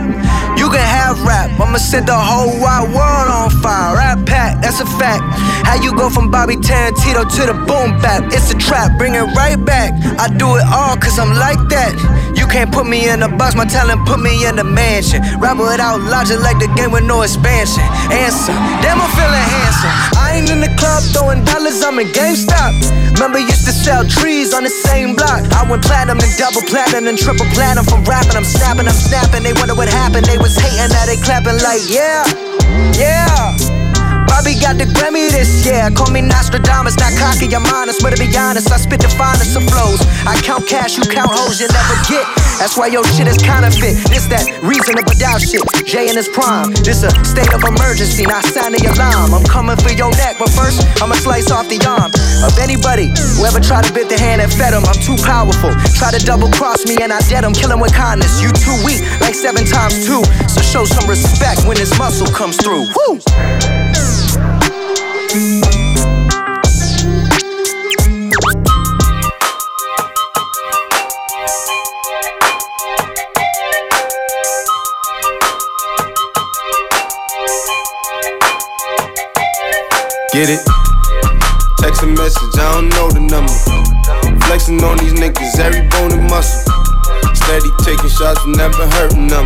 You 0.56 0.68
can 0.68 0.84
have 0.84 1.22
rap, 1.24 1.52
I'ma 1.60 1.78
set 1.78 2.06
the 2.06 2.16
whole 2.16 2.52
wide 2.60 2.92
world 2.92 3.28
on 3.32 3.50
fire. 3.64 3.96
Rap 3.96 4.26
pack, 4.26 4.62
that's 4.62 4.80
a 4.80 4.86
fact. 5.00 5.24
How 5.64 5.76
you 5.76 5.96
go 5.96 6.10
from 6.10 6.32
Bobby 6.32 6.56
Tarantino 6.56 7.24
to 7.24 7.42
the 7.48 7.56
boom 7.68 7.96
bap? 8.02 8.28
It's 8.34 8.52
a 8.52 8.58
trap, 8.58 8.98
bring 8.98 9.16
it 9.16 9.28
right 9.40 9.56
back. 9.56 9.94
I 10.20 10.28
do 10.28 10.56
it 10.60 10.66
all 10.68 10.98
cause 10.98 11.20
I'm 11.20 11.32
like 11.36 11.60
that. 11.72 11.96
You 12.36 12.48
can't 12.48 12.72
put 12.72 12.88
me 12.88 13.10
in 13.10 13.24
a 13.24 13.30
box, 13.30 13.56
my 13.56 13.66
talent 13.66 14.06
put 14.08 14.20
me 14.20 14.46
in 14.48 14.60
a 14.60 14.64
mansion. 14.64 15.22
Rap 15.40 15.58
without 15.58 16.02
logic 16.02 16.40
like 16.42 16.60
the 16.60 16.68
game 16.76 16.92
with 16.92 17.04
no 17.04 17.22
expansion. 17.22 17.84
Answer, 18.12 18.56
damn 18.84 19.00
I'm 19.00 19.12
feeling 19.16 19.49
handsome. 19.50 19.94
I 20.18 20.38
ain't 20.38 20.50
in 20.50 20.62
the 20.62 20.72
club 20.78 21.02
throwing 21.10 21.44
dollars, 21.44 21.82
I'm 21.82 21.98
in 21.98 22.08
GameStop. 22.14 22.78
Remember 23.18 23.40
used 23.40 23.66
to 23.66 23.74
sell 23.74 24.06
trees 24.06 24.54
on 24.54 24.64
the 24.64 24.70
same 24.70 25.16
block. 25.16 25.42
I 25.58 25.66
went 25.70 25.84
platinum 25.84 26.20
and 26.22 26.34
double 26.38 26.62
platinum 26.70 27.08
and 27.10 27.18
triple 27.18 27.50
platinum 27.58 27.86
from 27.86 28.04
rapping. 28.06 28.38
I'm 28.38 28.46
snapping, 28.46 28.88
I'm 28.88 28.96
snapping. 28.96 29.44
They 29.44 29.54
wonder 29.54 29.76
what 29.76 29.90
happened. 29.90 30.26
They 30.26 30.38
was 30.38 30.56
hating, 30.56 30.94
now 30.94 31.06
they 31.06 31.18
clapping 31.18 31.58
like 31.66 31.82
yeah, 31.90 32.24
yeah. 32.94 33.79
Bobby 34.30 34.54
got 34.62 34.78
the 34.78 34.86
Grammy 34.94 35.26
this 35.34 35.66
year. 35.66 35.90
Call 35.98 36.14
me 36.14 36.22
Nostradamus, 36.22 36.96
not 37.02 37.12
cocky, 37.18 37.50
I'm 37.50 37.66
honest. 37.74 38.06
But 38.06 38.14
to 38.14 38.20
be 38.22 38.30
honest, 38.38 38.70
I 38.72 38.78
spit 38.78 39.02
the 39.02 39.10
finest 39.10 39.58
of 39.58 39.66
flows. 39.66 40.00
I 40.30 40.38
count 40.46 40.70
cash, 40.70 40.96
you 40.96 41.04
count 41.04 41.34
hoes, 41.34 41.60
you 41.60 41.68
never 41.68 41.98
get. 42.06 42.24
That's 42.62 42.78
why 42.78 42.88
your 42.94 43.04
shit 43.16 43.26
is 43.26 43.42
counterfeit. 43.42 43.98
This 44.14 44.30
that 44.30 44.46
reasonable 44.62 45.16
doubt 45.18 45.42
shit. 45.42 45.66
Jay 45.90 46.08
in 46.08 46.16
his 46.16 46.30
prime. 46.30 46.70
This 46.86 47.02
a 47.02 47.10
state 47.26 47.50
of 47.56 47.66
emergency, 47.66 48.30
not 48.30 48.46
sound 48.46 48.78
the 48.78 48.84
alarm. 48.86 49.34
I'm 49.34 49.48
coming 49.50 49.80
for 49.82 49.90
your 49.90 50.12
neck, 50.22 50.38
but 50.38 50.54
first 50.54 50.84
I'ma 51.02 51.16
slice 51.18 51.50
off 51.50 51.66
the 51.72 51.82
arm 51.88 52.14
of 52.46 52.54
anybody 52.62 53.10
who 53.40 53.50
ever 53.50 53.60
tried 53.60 53.90
to 53.90 53.94
bit 53.94 54.12
the 54.12 54.20
hand 54.20 54.44
and 54.44 54.52
fed 54.52 54.78
him. 54.78 54.86
I'm 54.86 55.00
too 55.02 55.18
powerful. 55.26 55.74
Try 55.98 56.12
to 56.14 56.22
double 56.22 56.52
cross 56.52 56.86
me 56.86 57.00
and 57.02 57.10
I 57.10 57.24
dead 57.32 57.48
him. 57.48 57.56
Kill 57.56 57.72
him 57.72 57.80
with 57.80 57.96
kindness. 57.96 58.44
You 58.44 58.54
too 58.54 58.78
weak, 58.86 59.02
like 59.24 59.34
seven 59.34 59.66
times 59.66 60.06
two. 60.06 60.22
So 60.52 60.62
show 60.62 60.84
some 60.86 61.10
respect 61.10 61.66
when 61.66 61.80
his 61.80 61.96
muscle 61.98 62.28
comes 62.28 62.60
through. 62.60 62.86
Woo! 62.92 63.79
Get 80.40 80.56
it? 80.56 80.64
Text 81.84 82.02
a 82.02 82.08
message, 82.08 82.56
I 82.56 82.80
don't 82.80 82.88
know 82.96 83.12
the 83.12 83.20
number. 83.20 83.52
Flexing 84.48 84.80
on 84.88 84.96
these 85.04 85.12
niggas, 85.12 85.60
every 85.60 85.84
bone 85.92 86.16
and 86.16 86.32
muscle. 86.32 86.64
Steady 87.36 87.68
taking 87.84 88.08
shots, 88.08 88.40
never 88.48 88.88
hurting 88.96 89.28
them. 89.28 89.44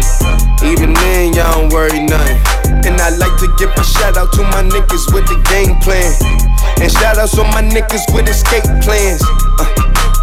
Even 0.61 0.93
then, 0.93 1.33
y'all 1.33 1.65
don't 1.65 1.73
worry 1.73 1.97
nothing. 1.97 2.37
And 2.85 3.01
I 3.01 3.09
like 3.17 3.33
to 3.41 3.49
give 3.57 3.73
a 3.73 3.83
shout 3.83 4.21
out 4.21 4.29
to 4.37 4.45
my 4.53 4.61
niggas 4.61 5.09
with 5.17 5.25
the 5.25 5.41
game 5.49 5.81
plan. 5.81 6.13
And 6.77 6.93
shout 6.93 7.17
outs 7.17 7.41
on 7.41 7.49
my 7.57 7.65
niggas 7.65 8.05
with 8.13 8.29
escape 8.29 8.69
plans. 8.85 9.25
Uh, 9.57 9.92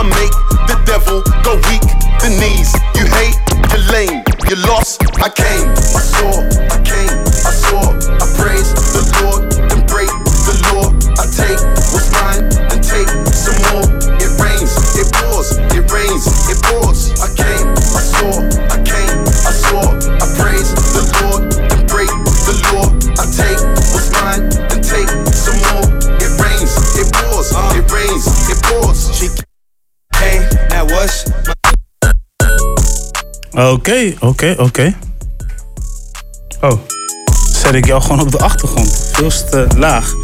I 0.00 0.02
make 0.02 0.32
the 0.66 0.82
devil 0.86 1.20
go 1.44 1.56
weak, 1.68 1.82
the 2.22 2.30
knees. 2.40 2.89
Oké, 33.68 34.14
oké, 34.18 34.54
oké. 34.58 34.94
Oh, 36.60 36.78
zet 37.52 37.74
ik 37.74 37.86
jou 37.86 38.02
gewoon 38.02 38.20
op 38.20 38.30
de 38.30 38.38
achtergrond. 38.38 39.10
Veel 39.12 39.30
te 39.50 39.66
laag. 39.76 40.14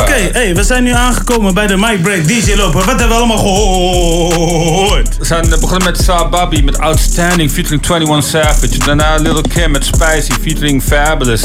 Oké, 0.00 0.28
hey, 0.32 0.54
we 0.54 0.62
zijn 0.62 0.84
nu 0.84 0.90
aangekomen 0.90 1.54
bij 1.54 1.66
de 1.66 1.76
Mic 1.76 2.02
Break 2.02 2.28
DJ 2.28 2.54
Loper. 2.54 2.84
Wat 2.84 2.86
hebben 2.86 3.08
we 3.08 3.14
allemaal 3.14 3.38
gehoord? 3.38 5.18
We 5.18 5.24
zijn 5.24 5.52
eh, 5.52 5.58
begonnen 5.58 5.84
met 5.84 5.98
Sa 6.02 6.28
Babi 6.28 6.64
met 6.64 6.78
Outstanding 6.78 7.50
featuring 7.50 7.82
21 7.82 8.24
Savage. 8.24 8.78
Daarna 8.78 9.16
Little 9.16 9.48
Kim 9.48 9.70
met 9.70 9.84
Spicy 9.84 10.32
featuring 10.40 10.82
Fabulous. 10.82 11.42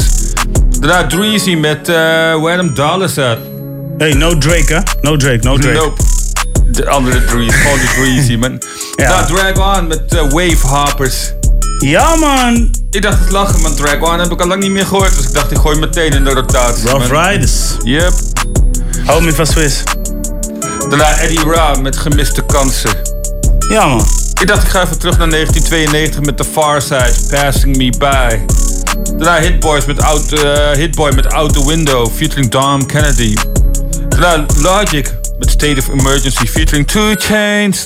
Daarna 0.80 1.06
Dreezy 1.06 1.54
met 1.54 1.88
uh, 1.88 1.94
Where 2.42 2.56
Them 2.56 2.74
Dollars 2.74 3.18
At. 3.18 3.38
Hey, 3.98 4.12
no 4.12 4.38
Drake 4.38 4.74
hè? 4.74 4.80
No 5.00 5.16
Drake, 5.16 5.40
no 5.42 5.56
Drake. 5.56 5.76
Nope. 5.76 6.02
De 6.66 6.88
andere 6.88 7.24
Dreezy, 7.24 7.56
gewoon 7.56 7.78
Dreezy 7.94 8.36
man. 8.42 8.58
Daarna 8.96 9.24
Drag 9.24 9.78
On 9.78 9.86
met 9.86 10.14
uh, 10.14 10.20
Wave 10.20 10.66
Hoppers. 10.66 11.32
Ja 11.78 12.16
man! 12.16 12.70
Ik 12.90 13.02
dacht 13.02 13.18
het 13.18 13.30
lachen, 13.30 13.60
maar 13.60 13.74
Drag 13.74 14.00
On 14.00 14.18
heb 14.18 14.30
ik 14.30 14.40
al 14.40 14.46
lang 14.46 14.62
niet 14.62 14.70
meer 14.70 14.86
gehoord. 14.86 15.16
Dus 15.16 15.26
ik 15.26 15.34
dacht 15.34 15.50
ik 15.50 15.56
gooi 15.56 15.78
meteen 15.78 16.12
in 16.12 16.24
de 16.24 16.30
rotatie. 16.30 16.88
Rough 16.88 17.10
man. 17.10 17.28
Riders. 17.28 17.76
Yep. 17.82 18.12
Hou 19.04 19.22
me 19.22 19.32
van 19.32 19.46
Swiss. 19.46 19.82
Daarna 20.88 21.18
Eddie 21.18 21.44
Ra 21.44 21.74
met 21.74 21.96
Gemiste 21.96 22.42
Kansen. 22.42 22.96
Ja 23.68 23.86
man. 23.86 24.06
Ik 24.40 24.46
dacht 24.46 24.62
ik 24.62 24.68
ga 24.68 24.82
even 24.82 24.98
terug 24.98 25.18
naar 25.18 25.30
1992 25.30 26.20
met 26.20 26.36
The 26.36 26.44
Far 26.44 26.82
Side, 26.82 27.14
Passing 27.30 27.76
Me 27.76 27.92
By. 27.98 28.38
Daarna 29.16 29.40
Hitboys 29.40 29.84
met 29.84 30.02
out, 30.02 30.32
eh, 30.32 30.70
Hitboy 30.70 31.12
met 31.14 31.32
Out 31.32 31.52
The 31.52 31.66
Window, 31.66 32.10
featuring 32.14 32.50
Dom 32.50 32.86
Kennedy. 32.86 33.34
Daarna 34.08 34.46
Logic 34.56 35.14
met 35.38 35.50
State 35.50 35.78
of 35.78 35.88
Emergency, 35.88 36.46
featuring 36.46 36.86
Two 36.86 37.14
Chains. 37.18 37.84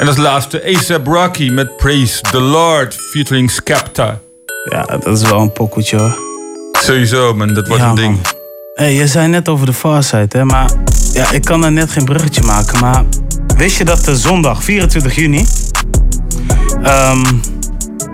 En 0.00 0.06
als 0.06 0.16
laatste 0.16 0.64
ASAP 0.76 1.06
Rocky 1.06 1.48
met 1.50 1.76
Praise 1.76 2.20
the 2.30 2.40
Lord, 2.40 2.94
featuring 3.10 3.50
Skepta. 3.50 4.20
Ja, 4.70 4.82
dat 4.82 5.06
is 5.06 5.28
wel 5.28 5.40
een 5.40 5.52
pokoetje 5.52 5.96
hoor. 5.96 6.18
Sowieso 6.72 7.34
man, 7.34 7.54
dat 7.54 7.66
wordt 7.68 7.82
Ja, 7.82 7.88
een 7.88 7.94
ding. 7.94 8.14
man. 8.22 8.32
hey, 8.74 8.94
je 8.94 9.06
zei 9.06 9.28
net 9.28 9.48
over 9.48 9.66
de 9.66 9.72
Farside, 9.72 10.38
hè, 10.38 10.44
maar 10.44 10.70
ja, 11.12 11.30
ik 11.30 11.44
kan 11.44 11.64
er 11.64 11.72
net 11.72 11.90
geen 11.90 12.04
bruggetje 12.04 12.42
maken. 12.42 12.80
Maar 12.80 13.04
wist 13.56 13.76
je 13.76 13.84
dat 13.84 14.04
de 14.04 14.16
zondag 14.16 14.64
24 14.64 15.14
juni 15.14 15.46
ehm 16.82 17.24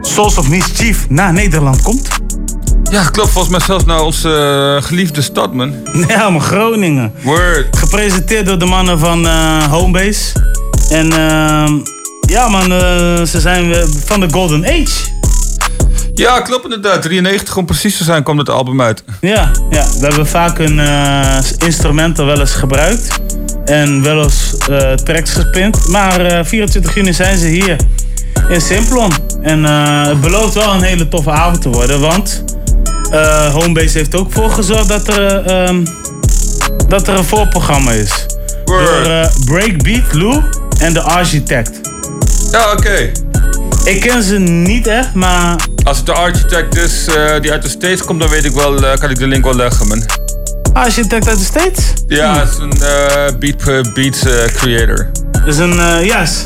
Souls 0.00 0.38
of 0.38 0.48
Mischief 0.48 1.06
naar 1.08 1.32
Nederland 1.32 1.82
komt? 1.82 2.08
Ja, 2.90 3.04
klopt. 3.04 3.30
Volgens 3.30 3.52
mij 3.56 3.66
zelfs 3.66 3.84
naar 3.84 4.00
onze 4.02 4.28
eh, 4.78 4.86
geliefde 4.86 5.22
stad, 5.22 5.52
man. 5.54 5.74
Ja, 6.08 6.30
maar 6.30 6.40
Groningen. 6.40 7.12
Word. 7.22 7.76
Gepresenteerd 7.76 8.46
door 8.46 8.58
de 8.58 8.64
mannen 8.64 8.98
van 8.98 9.26
eh, 9.26 9.62
Homebase. 9.70 10.32
En 10.90 11.12
ehm, 11.12 11.72
ja 12.28 12.48
man, 12.48 12.72
eh, 12.72 13.22
ze 13.24 13.40
zijn 13.40 13.74
van 14.04 14.20
de 14.20 14.26
Golden 14.30 14.64
Age. 14.64 15.14
Ja, 16.14 16.40
klopt 16.40 16.64
inderdaad. 16.64 17.02
93 17.02 17.56
om 17.56 17.64
precies 17.64 17.96
te 17.96 18.04
zijn 18.04 18.22
kwam 18.22 18.38
het 18.38 18.50
album 18.50 18.80
uit. 18.80 19.04
Ja, 19.20 19.50
ja, 19.70 19.86
we 20.00 20.06
hebben 20.06 20.26
vaak 20.26 20.58
hun 20.58 20.80
eh, 20.80 21.36
instrumenten 21.58 22.26
wel 22.26 22.40
eens 22.40 22.54
gebruikt. 22.54 23.18
En 23.64 24.02
wel 24.02 24.22
eens 24.22 24.56
eh, 24.70 24.92
tracks 24.92 25.32
gespint. 25.32 25.88
Maar 25.88 26.20
eh, 26.20 26.44
24 26.44 26.94
juni 26.94 27.12
zijn 27.12 27.38
ze 27.38 27.46
hier 27.46 27.76
in 28.48 28.60
Simplon. 28.60 29.12
En 29.42 29.64
het 30.08 30.20
belooft 30.20 30.54
wel 30.54 30.74
een 30.74 30.82
hele 30.82 31.08
toffe 31.08 31.30
avond 31.30 31.62
te 31.62 31.68
worden. 31.68 32.00
Want 32.00 32.44
Homebase 33.52 33.98
heeft 33.98 34.14
ook 34.14 34.32
voor 34.32 34.50
gezorgd 34.50 34.88
dat 34.88 35.08
er, 35.08 35.44
eh, 35.44 35.66
ehm, 35.66 35.84
dat 36.88 37.08
er 37.08 37.16
een 37.16 37.24
voorprogramma 37.24 37.92
is. 37.92 38.26
Door 38.64 39.02
eh, 39.02 39.28
Breakbeat 39.44 40.14
Lou 40.14 40.42
en 40.78 40.92
de 40.92 41.00
Architect. 41.00 41.80
Ja, 42.50 42.72
oké. 42.72 43.10
Ik 43.84 44.00
ken 44.00 44.22
ze 44.22 44.38
niet 44.38 44.86
echt, 44.86 45.14
maar 45.14 45.56
Als 45.84 45.96
het 45.96 46.06
de 46.06 46.12
architect 46.12 46.76
is 46.76 47.06
eh, 47.06 47.40
die 47.40 47.52
uit 47.52 47.62
de 47.62 47.68
States 47.68 48.02
komt, 48.04 48.20
dan 48.20 48.28
weet 48.28 48.44
ik 48.44 48.52
wel, 48.52 48.84
eh, 48.86 48.98
kan 48.98 49.10
ik 49.10 49.18
de 49.18 49.26
link 49.26 49.44
wel 49.44 49.54
leggen, 49.56 49.88
man. 49.88 50.02
Architect 50.72 51.28
uit 51.28 51.38
de 51.38 51.44
States? 51.44 51.84
Ja, 52.06 52.38
het 52.40 52.48
is 52.50 52.58
een 52.58 52.72
eh, 52.82 53.38
beat, 53.38 53.92
beats 53.94 54.18
creator. 54.56 55.10
is 55.46 55.58
een 55.58 56.04
yes. 56.04 56.44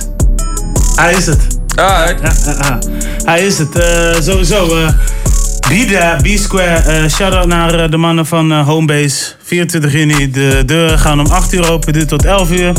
Hij 0.94 1.12
is 1.14 1.26
het. 1.26 1.38
Ah, 1.76 2.08
Hij 3.24 3.46
is 3.46 3.58
het. 3.58 3.68
sowieso. 4.24 4.76
eh 4.78 4.88
B-Da, 5.68 6.16
B-Square. 6.22 6.74
eh 6.76 7.08
shout-out 7.10 7.46
naar 7.46 7.90
de 7.90 7.96
mannen 7.96 8.26
van 8.26 8.52
Homebase. 8.60 9.24
24 9.42 9.92
juni. 9.92 10.30
De 10.30 10.62
deuren 10.66 10.98
gaan 10.98 11.20
om 11.20 11.26
8 11.26 11.52
uur 11.52 11.70
open. 11.70 11.92
Duurt 11.92 12.08
tot 12.08 12.24
11 12.24 12.50
uur. 12.50 12.72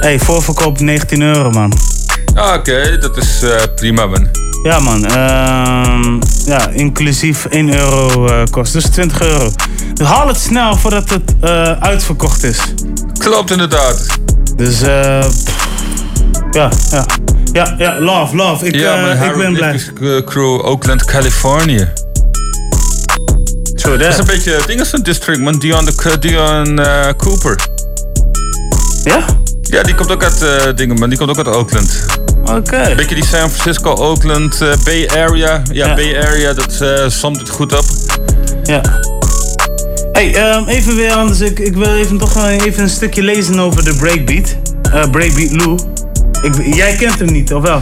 Hey, 0.00 0.18
voorverkoop 0.18 0.80
19 0.80 1.22
euro, 1.22 1.50
man. 1.50 1.72
Ah, 2.34 2.54
oké, 2.54 2.98
dat 2.98 3.16
is 3.16 3.42
eh, 3.42 3.62
prima, 3.74 4.06
man. 4.06 4.28
Ja, 4.62 4.78
man. 4.80 5.04
ehm, 5.06 6.20
ja, 6.44 6.68
inclusief 6.68 7.44
1 7.44 7.74
euro 7.74 8.26
eh, 8.26 8.42
kost. 8.50 8.72
Dus 8.72 8.84
20 8.84 9.20
euro. 9.20 9.50
Dus 9.94 10.06
haal 10.06 10.28
het 10.28 10.36
snel 10.38 10.76
voordat 10.76 11.10
het 11.10 11.34
eh, 11.40 11.70
uitverkocht 11.80 12.42
is. 12.42 12.58
Klopt 13.18 13.50
inderdaad. 13.50 14.06
Dus 14.56 14.82
eh, 14.82 15.24
ja, 16.50 16.70
ja. 16.90 17.06
Ja, 17.52 17.74
ja, 17.78 18.00
love, 18.00 18.36
love. 18.36 18.66
Ik, 18.66 18.74
ja, 18.74 19.00
man, 19.00 19.28
ik 19.30 19.36
ben 19.36 19.52
blij. 19.52 19.80
Crew, 20.24 20.64
Oakland, 20.66 21.04
Californië. 21.04 21.88
Zo, 23.74 23.96
dat 23.96 24.12
is 24.12 24.18
een 24.18 24.24
beetje 24.24 24.58
Dingerson 24.66 25.02
District, 25.02 25.40
man. 25.40 25.58
Dion, 25.58 25.84
de, 25.84 26.16
Dion 26.20 26.80
Cooper. 27.16 27.56
Ja? 29.04 29.24
Ja, 29.68 29.82
die 29.82 29.94
komt 29.94 30.10
ook 30.10 30.22
uit 30.22 30.42
eh, 30.42 30.74
dingen, 30.74 30.98
man. 30.98 31.08
Die 31.08 31.18
komt 31.18 31.30
ook 31.30 31.36
uit 31.36 31.56
Oakland. 31.56 32.04
Oké. 32.44 32.92
Beetje 32.96 33.14
die 33.14 33.24
San 33.24 33.50
Francisco, 33.50 33.90
Oakland, 33.90 34.60
eh, 34.60 34.72
Bay 34.84 35.08
Area. 35.08 35.62
Ja, 35.72 35.94
Bay 35.94 36.18
Area, 36.18 36.52
dat 36.52 36.80
eh 36.80 37.08
somt 37.08 37.38
het 37.38 37.48
goed 37.48 37.78
op. 37.78 37.84
Ja. 38.62 38.80
Hey, 40.12 40.34
ehm, 40.34 40.68
even 40.68 40.96
weer 40.96 41.12
anders. 41.12 41.40
Ik, 41.40 41.58
ik 41.58 41.74
wil 41.74 41.94
even 41.94 42.18
toch 42.18 42.46
even 42.46 42.82
een 42.82 42.88
stukje 42.88 43.22
lezen 43.22 43.58
over 43.58 43.84
de 43.84 43.94
breakbeat. 43.94 44.56
Breakbeat 45.10 45.52
Lou. 45.52 45.78
Ik, 46.42 46.74
jij 46.74 46.96
kent 46.96 47.18
hem 47.18 47.32
niet, 47.32 47.54
of 47.54 47.62
wel? 47.62 47.80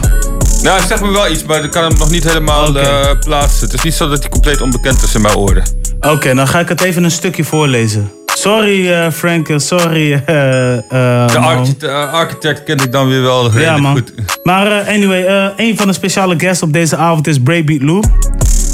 Nou, 0.61 0.81
zeg 0.87 1.01
me 1.01 1.11
wel 1.11 1.31
iets, 1.31 1.43
maar 1.43 1.63
ik 1.63 1.71
kan 1.71 1.83
hem 1.83 1.97
nog 1.97 2.09
niet 2.09 2.23
helemaal 2.23 2.77
eh, 2.77 3.09
plaatsen. 3.19 3.65
Het 3.65 3.73
is 3.73 3.81
niet 3.81 3.93
zo 3.93 4.09
dat 4.09 4.19
hij 4.19 4.29
compleet 4.29 4.61
onbekend 4.61 5.03
is 5.03 5.15
in 5.15 5.21
mijn 5.21 5.35
oren. 5.35 5.63
Oké, 5.99 6.33
dan 6.33 6.47
ga 6.47 6.59
ik 6.59 6.69
het 6.69 6.81
even 6.81 7.03
een 7.03 7.11
stukje 7.11 7.43
voorlezen. 7.43 8.11
Sorry 8.45 8.91
eh, 8.91 9.11
Frank, 9.11 9.49
eh, 9.49 9.57
sorry 9.57 10.13
eh, 10.13 10.21
De 10.25 11.37
architect, 11.37 11.93
architect 12.11 12.63
ken 12.63 12.77
ik 12.77 12.91
dan 12.91 13.07
weer 13.07 13.21
wel 13.21 13.59
Ja 13.59 13.77
man. 13.77 13.91
goed. 13.91 14.13
Maar 14.43 14.87
anyway, 14.87 15.53
een 15.57 15.77
van 15.77 15.87
de 15.87 15.93
speciale 15.93 16.35
guests 16.37 16.63
op 16.63 16.73
deze 16.73 16.95
avond 16.95 17.27
is 17.27 17.39
Breakbeat 17.39 17.81
Lou. 17.81 18.03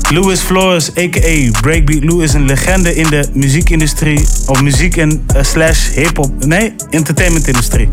Louis 0.09 0.39
Flores, 0.39 0.89
a.k.a. 0.97 1.59
Breakbeat 1.61 2.03
Lou, 2.03 2.23
is 2.23 2.33
een 2.33 2.45
legende 2.45 2.95
in 2.95 3.09
de 3.09 3.29
muziekindustrie. 3.33 4.27
Of 4.47 4.61
muziek 4.61 4.97
en 4.97 5.25
slash 5.41 5.89
hip-hop. 5.93 6.45
Nee, 6.45 6.73
entertainmentindustrie. 6.89 7.87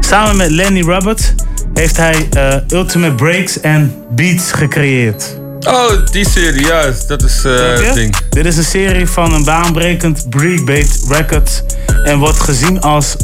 Samen 0.00 0.36
met 0.36 0.50
Lenny 0.50 0.80
Roberts 0.82 1.34
heeft 1.74 1.96
hij 1.96 2.28
Ultimate 2.68 3.14
Breaks 3.14 3.60
en 3.60 3.94
Beats 4.10 4.52
gecreëerd. 4.52 5.40
Oh, 5.66 5.90
die 6.10 6.28
serie, 6.28 6.66
ja, 6.66 6.92
dat 7.06 7.22
is 7.22 7.44
eh, 7.44 7.84
het 7.84 7.94
ding. 7.94 8.16
Dit 8.30 8.46
is 8.46 8.56
een 8.56 8.64
serie 8.64 9.06
van 9.06 9.34
een 9.34 9.44
baanbrekend 9.44 10.26
breakbeat 10.30 11.00
records 11.08 11.62
en 12.04 12.18
wordt 12.18 12.40
gezien 12.40 12.80
als 12.80 13.16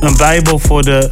een 0.00 0.16
bijbel 0.16 0.58
voor 0.58 0.82
de 0.82 1.10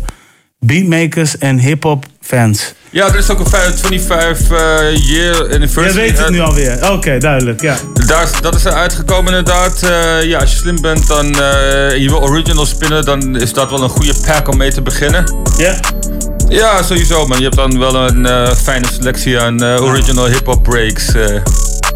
beatmakers 0.59 1.39
en 1.39 1.59
hip-hop 1.59 2.05
fans. 2.21 2.75
Ja, 2.93 3.07
er 3.07 3.17
is 3.17 3.31
ook 3.31 3.39
een 3.39 3.47
25 3.47 4.51
eh, 4.51 4.97
year 4.97 5.53
anniversary. 5.53 5.89
Je 5.89 5.95
weet 5.95 6.11
het 6.11 6.21
uit. 6.21 6.31
nu 6.31 6.41
alweer. 6.41 6.93
Oké, 6.93 7.19
duidelijk. 7.19 7.61
Ja. 7.61 7.77
Daar, 8.07 8.29
dat 8.41 8.55
is 8.55 8.65
er 8.65 8.73
uitgekomen 8.73 9.35
inderdaad. 9.35 9.83
Eh, 9.83 10.23
ja, 10.23 10.39
als 10.39 10.51
je 10.51 10.57
slim 10.57 10.81
bent 10.81 11.07
dan, 11.07 11.35
eh, 11.35 11.93
en 11.93 12.03
je 12.03 12.09
wil 12.09 12.21
original 12.21 12.67
spinnen, 12.67 13.05
dan 13.05 13.37
is 13.37 13.53
dat 13.53 13.71
wel 13.71 13.83
een 13.83 13.89
goede 13.89 14.15
pack 14.27 14.49
om 14.49 14.57
mee 14.57 14.73
te 14.73 14.83
beginnen. 14.83 15.25
Ja? 15.57 15.81
Ja, 16.51 16.83
sowieso 16.83 17.27
man. 17.27 17.39
Je 17.39 17.45
hebt 17.45 17.57
dan 17.57 17.79
wel 17.79 17.95
een 18.09 18.27
eh, 18.27 18.51
fijne 18.53 18.87
selectie 18.93 19.41
aan 19.41 19.63
eh, 19.63 19.83
original 19.83 20.27
hip-hop 20.27 20.63
breaks. 20.63 21.15
eh. 21.15 21.41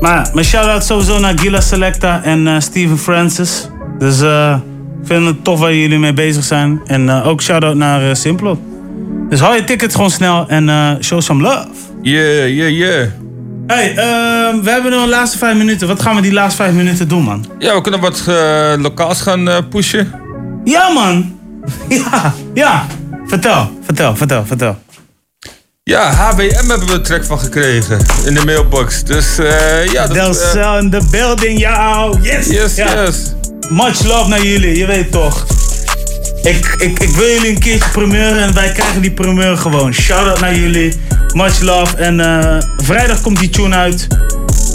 Maar 0.00 0.30
mijn 0.34 0.46
shout-out 0.46 0.84
sowieso 0.84 1.18
naar 1.18 1.38
Gila 1.38 1.60
Selecta 1.60 2.22
en 2.22 2.62
Steven 2.62 2.98
Francis. 2.98 3.68
Dus 3.98 4.20
ik 4.20 5.06
vind 5.06 5.26
het 5.26 5.44
tof 5.44 5.58
waar 5.58 5.74
jullie 5.74 5.98
mee 5.98 6.12
bezig 6.12 6.44
zijn. 6.44 6.80
En 6.86 7.10
ook 7.10 7.42
shout-out 7.42 7.74
naar 7.76 8.02
uh, 8.08 8.14
Simplot. 8.14 8.58
Dus 9.28 9.40
hou 9.40 9.54
je 9.56 9.64
tickets 9.64 9.94
gewoon 9.94 10.10
snel 10.10 10.48
en 10.48 10.98
show 11.02 11.20
some 11.20 11.42
love. 11.42 11.66
Yeah, 12.02 12.48
yeah, 12.48 12.70
yeah. 12.70 13.06
Hey, 13.66 13.88
ehm, 13.96 14.60
we 14.62 14.70
hebben 14.70 14.90
nog 14.90 15.02
de 15.02 15.08
laatste 15.08 15.38
vijf 15.38 15.56
minuten. 15.56 15.88
Wat 15.88 16.02
gaan 16.02 16.14
we 16.16 16.22
die 16.22 16.32
laatste 16.32 16.62
vijf 16.62 16.74
minuten 16.74 17.08
doen, 17.08 17.22
man? 17.22 17.44
Ja, 17.58 17.74
we 17.74 17.80
kunnen 17.80 18.00
wat 18.00 18.24
lokaals 18.80 19.20
gaan 19.20 19.68
pushen. 19.70 20.12
Ja, 20.64 20.88
man. 20.88 21.32
Ja, 21.88 22.34
ja. 22.54 22.86
Vertel, 23.26 23.70
vertel, 23.84 24.16
vertel, 24.16 24.46
vertel. 24.46 24.76
Ja, 25.82 26.12
HWM 26.12 26.68
hebben 26.68 26.86
we 26.86 26.92
een 26.92 27.02
track 27.02 27.24
van 27.24 27.38
gekregen 27.38 27.98
in 28.24 28.34
de 28.34 28.44
mailbox. 28.44 29.04
Dus 29.04 29.38
eh 29.38 29.86
ja, 29.86 30.06
dat 30.06 30.14
Del 30.16 30.28
eh, 30.40 30.50
Cel 30.52 30.78
in 30.78 30.90
the 30.90 31.00
building, 31.10 31.58
jou. 31.58 32.20
Yes, 32.22 32.46
Yes, 32.46 32.74
ja. 32.74 33.02
yes. 33.04 33.16
Much 33.70 34.02
love 34.04 34.28
naar 34.28 34.42
jullie, 34.46 34.78
je 34.78 34.86
weet 34.86 35.12
toch. 35.12 35.46
Ik, 36.42 36.74
ik, 36.78 36.98
ik 36.98 37.08
wil 37.08 37.26
jullie 37.28 37.48
een 37.48 37.58
keertje 37.58 37.90
primeuren 37.90 38.42
en 38.42 38.54
wij 38.54 38.72
krijgen 38.72 39.00
die 39.00 39.10
primeur 39.12 39.56
gewoon. 39.56 39.92
Shout 39.92 40.28
out 40.28 40.40
naar 40.40 40.54
jullie. 40.56 40.94
Much 41.34 41.60
love. 41.60 41.96
En 41.96 42.20
eh, 42.20 42.62
vrijdag 42.76 43.20
komt 43.20 43.38
die 43.38 43.50
tune 43.50 43.74
uit. 43.76 44.06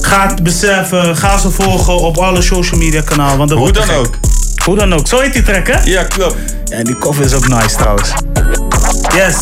Ga 0.01 0.27
het 0.29 0.43
beseffen. 0.43 1.17
Ga 1.17 1.37
ze 1.37 1.49
volgen 1.51 1.97
op 1.97 2.17
alle 2.17 2.41
social 2.41 2.79
media 2.79 3.01
kanalen. 3.01 3.37
Want 3.37 3.51
Hoe 3.51 3.71
dan 3.71 3.89
ook. 3.89 4.17
Hoe 4.65 4.75
dan 4.75 4.93
ook. 4.93 5.07
Zo 5.07 5.19
heet 5.19 5.33
die 5.33 5.43
track, 5.43 5.67
hè? 5.67 5.79
Ja, 5.83 6.03
klopt. 6.03 6.35
En 6.69 6.83
die 6.83 6.97
cover 6.97 7.25
is 7.25 7.33
ook 7.33 7.47
nice 7.47 7.75
trouwens. 7.75 8.09
Yes. 9.15 9.35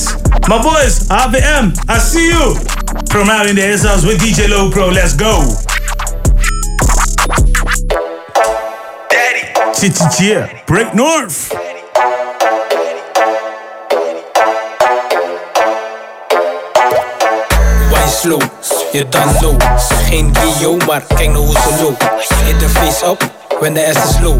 My 0.48 0.60
boys, 0.60 0.98
HBM, 1.08 1.72
I 1.90 2.00
see 2.12 2.28
you. 2.28 2.56
From 3.08 3.30
out 3.30 3.46
in 3.46 3.56
the 3.56 3.88
house 3.88 4.06
with 4.06 4.20
DJ 4.20 4.48
Low 4.48 4.70
Pro. 4.70 4.92
Let's 4.92 5.14
go. 5.18 5.44
Daddy. 9.08 10.24
Yeah. 10.24 10.48
Break 10.66 10.94
North. 10.94 11.34
Slow, 18.22 18.42
je 18.92 19.06
dan 19.10 19.36
low. 19.42 19.62
Geen 20.06 20.34
Rio, 20.42 20.78
maar 20.88 21.04
kijk 21.08 21.30
nou 21.30 21.46
hoe 21.46 21.54
ze 21.54 21.84
loopt. 21.84 22.04
Hit 22.44 22.60
de 22.60 22.70
face 22.70 23.06
up, 23.06 23.32
when 23.60 23.74
the 23.74 23.88
ass 23.88 23.98
is 24.10 24.22
low. 24.22 24.38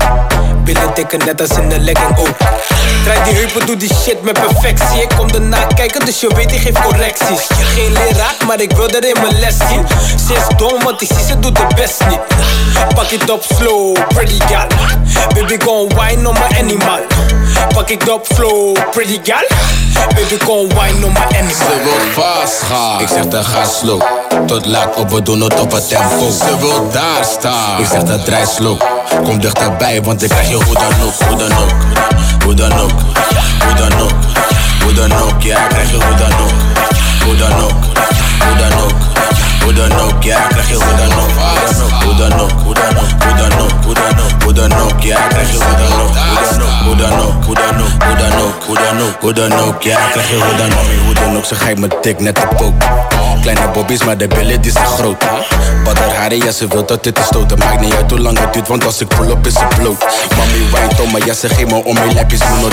Billen 0.64 0.94
tikken 0.94 1.20
net 1.26 1.42
als 1.42 1.58
in 1.58 1.70
de 1.70 1.80
legging 1.80 2.18
ook. 2.18 2.38
Draai 3.04 3.24
die 3.24 3.34
heupen, 3.34 3.66
doe 3.66 3.78
die 3.78 3.94
shit 3.94 4.22
met 4.22 4.34
perfectie. 4.34 5.02
Ik 5.02 5.10
kom 5.18 5.30
erna 5.30 5.66
kijken, 5.66 6.06
dus 6.06 6.20
je 6.20 6.30
weet 6.36 6.52
ik 6.52 6.60
geef 6.60 6.82
correcties. 6.82 7.48
Geen 7.50 7.92
leraar, 7.92 8.36
maar 8.48 8.62
ik 8.62 8.72
wil 8.72 8.90
er 8.90 9.06
in 9.06 9.22
mijn 9.22 9.40
les 9.40 9.58
zien. 9.70 9.86
Ze 10.28 10.34
is 10.34 10.58
dom, 10.58 10.84
want 10.84 11.02
ik 11.02 11.08
zie 11.08 11.26
ze 11.26 11.40
doet 11.40 11.58
het 11.58 11.76
best 11.76 12.06
niet. 12.08 12.20
Pak 12.96 13.10
het 13.10 13.30
op 13.30 13.44
slow, 13.44 13.98
pretty 14.08 14.40
gal. 14.40 14.68
Baby, 15.34 15.58
gon' 15.64 15.90
wine 15.96 16.28
on 16.28 16.34
my 16.34 16.58
animal. 16.60 17.00
Pak 17.74 17.90
ik 17.90 18.10
op 18.10 18.28
flow, 18.34 18.78
pretty 18.92 19.20
gal. 19.24 19.48
Baby, 20.16 20.38
gon' 20.44 20.68
wine 20.68 21.06
on 21.06 21.12
my 21.12 21.38
animal. 21.38 21.56
Ze 21.56 21.82
wil 21.84 22.24
fast 22.24 22.62
gaan. 22.62 23.02
Ik 23.02 23.08
zeg 23.08 23.28
dan 23.28 23.44
ga 23.44 23.66
slow. 23.66 24.02
Tot 24.46 24.66
laat 24.66 24.96
op, 24.96 25.10
we 25.10 25.22
doen 25.22 25.42
het 25.42 25.60
op 25.60 25.72
het 25.72 25.88
tempo. 25.88 26.30
Ze 26.30 26.58
wil 26.60 26.90
daar 26.92 27.26
staan. 27.38 27.80
Ik 27.80 27.86
zeg 27.92 28.04
dat 28.04 28.26
draai 28.26 28.46
slow. 28.46 28.82
Kom 29.24 29.40
dichterbij, 29.40 30.02
want 30.02 30.24
ik 30.24 30.30
krijg 30.30 30.50
je 30.50 30.56
hoe 30.56 30.74
dan 30.74 30.94
ook, 31.04 31.28
hoe 31.28 31.38
dan 31.38 31.52
ook. 31.58 31.74
Hoe 32.44 32.54
dan 32.54 32.80
ook, 32.80 32.92
hoe 33.66 33.74
dan 33.76 34.00
ook. 34.02 34.12
Hoe 34.84 34.94
dan 34.94 35.12
ook, 35.12 35.42
ja, 35.42 35.64
ik 35.64 35.70
krijg 35.70 35.90
je 35.92 35.96
hoe 35.96 36.16
dan 36.16 36.32
ook. 36.32 36.52
Hoe 37.26 37.36
dan 37.36 37.54
ook, 37.54 37.84
hoe 38.48 38.58
dan 38.58 38.80
ook. 38.84 38.92
Hoe 39.64 39.74
dan 39.74 40.00
ook, 40.00 40.24
ja, 40.24 40.40
krijg 40.48 40.70
je 40.70 40.76
hoe 40.76 40.96
dan 40.98 41.20
ook. 41.20 41.30
Dan 42.18 42.40
ook, 42.40 42.52
hoe 42.64 42.74
dan 42.74 42.98
ook, 42.98 43.24
hoe 43.24 43.36
dan 43.36 43.60
ook, 43.60 43.84
hoe 43.84 43.94
dan 43.94 44.20
ook, 44.20 44.44
hoe 44.44 44.54
dan 44.54 44.74
ook, 44.74 45.02
ja, 45.02 45.28
krijg 45.28 45.52
je 45.52 45.58
hoe 45.58 45.76
dan 45.78 46.00
ook. 46.02 46.16
Hoe 46.86 46.96
dan 46.96 47.20
ook, 47.20 47.44
hoe 47.46 47.56
dan 47.56 47.82
ook, 47.82 48.04
hoe 48.04 48.16
dan 48.16 48.40
ook, 48.42 48.64
hoe 48.66 48.76
dan 48.76 49.02
ook, 49.02 49.22
hoe 49.22 49.34
dan 49.34 49.54
ook, 49.54 49.82
ja, 49.82 50.00
krijg 50.12 50.30
je 50.30 50.36
hoe 50.36 50.56
dan 50.58 50.72
ook. 50.72 51.06
Hoe 51.06 51.14
dan 51.14 51.38
ook, 51.38 51.46
ze 51.46 51.56
geeft 51.56 51.78
me 51.78 51.88
dik 52.02 52.20
net 52.20 52.36
de 52.36 52.48
pook. 52.56 52.74
Kleine 53.42 53.72
bobby's, 53.74 54.04
maar 54.04 54.18
de 54.18 54.28
billen 54.28 54.62
die 54.62 54.72
zijn 54.72 54.86
groot. 54.86 55.26
Badder 55.84 56.16
haren, 56.16 56.38
ja, 56.38 56.52
ze 56.52 56.68
wil 56.68 56.86
dat 56.86 57.04
dit 57.04 57.18
is 57.18 57.26
stoten. 57.26 57.58
Maakt 57.58 57.80
niet 57.80 57.94
uit 57.94 58.10
hoe 58.12 58.20
lang 58.20 58.40
het 58.40 58.54
duurt, 58.54 58.68
want 58.68 58.86
als 58.86 59.02
ik 59.02 59.08
pull 59.08 59.32
op 59.32 59.48
is 59.48 59.54
het 59.60 59.76
bloot. 59.76 60.06
Mami 60.38 60.70
wijnt 60.72 61.02
om, 61.02 61.12
maar 61.12 61.26
ja, 61.26 61.34
ze 61.34 61.50
geeft 61.50 61.72
me 61.72 61.84
om 61.84 61.94
mijn 61.94 62.28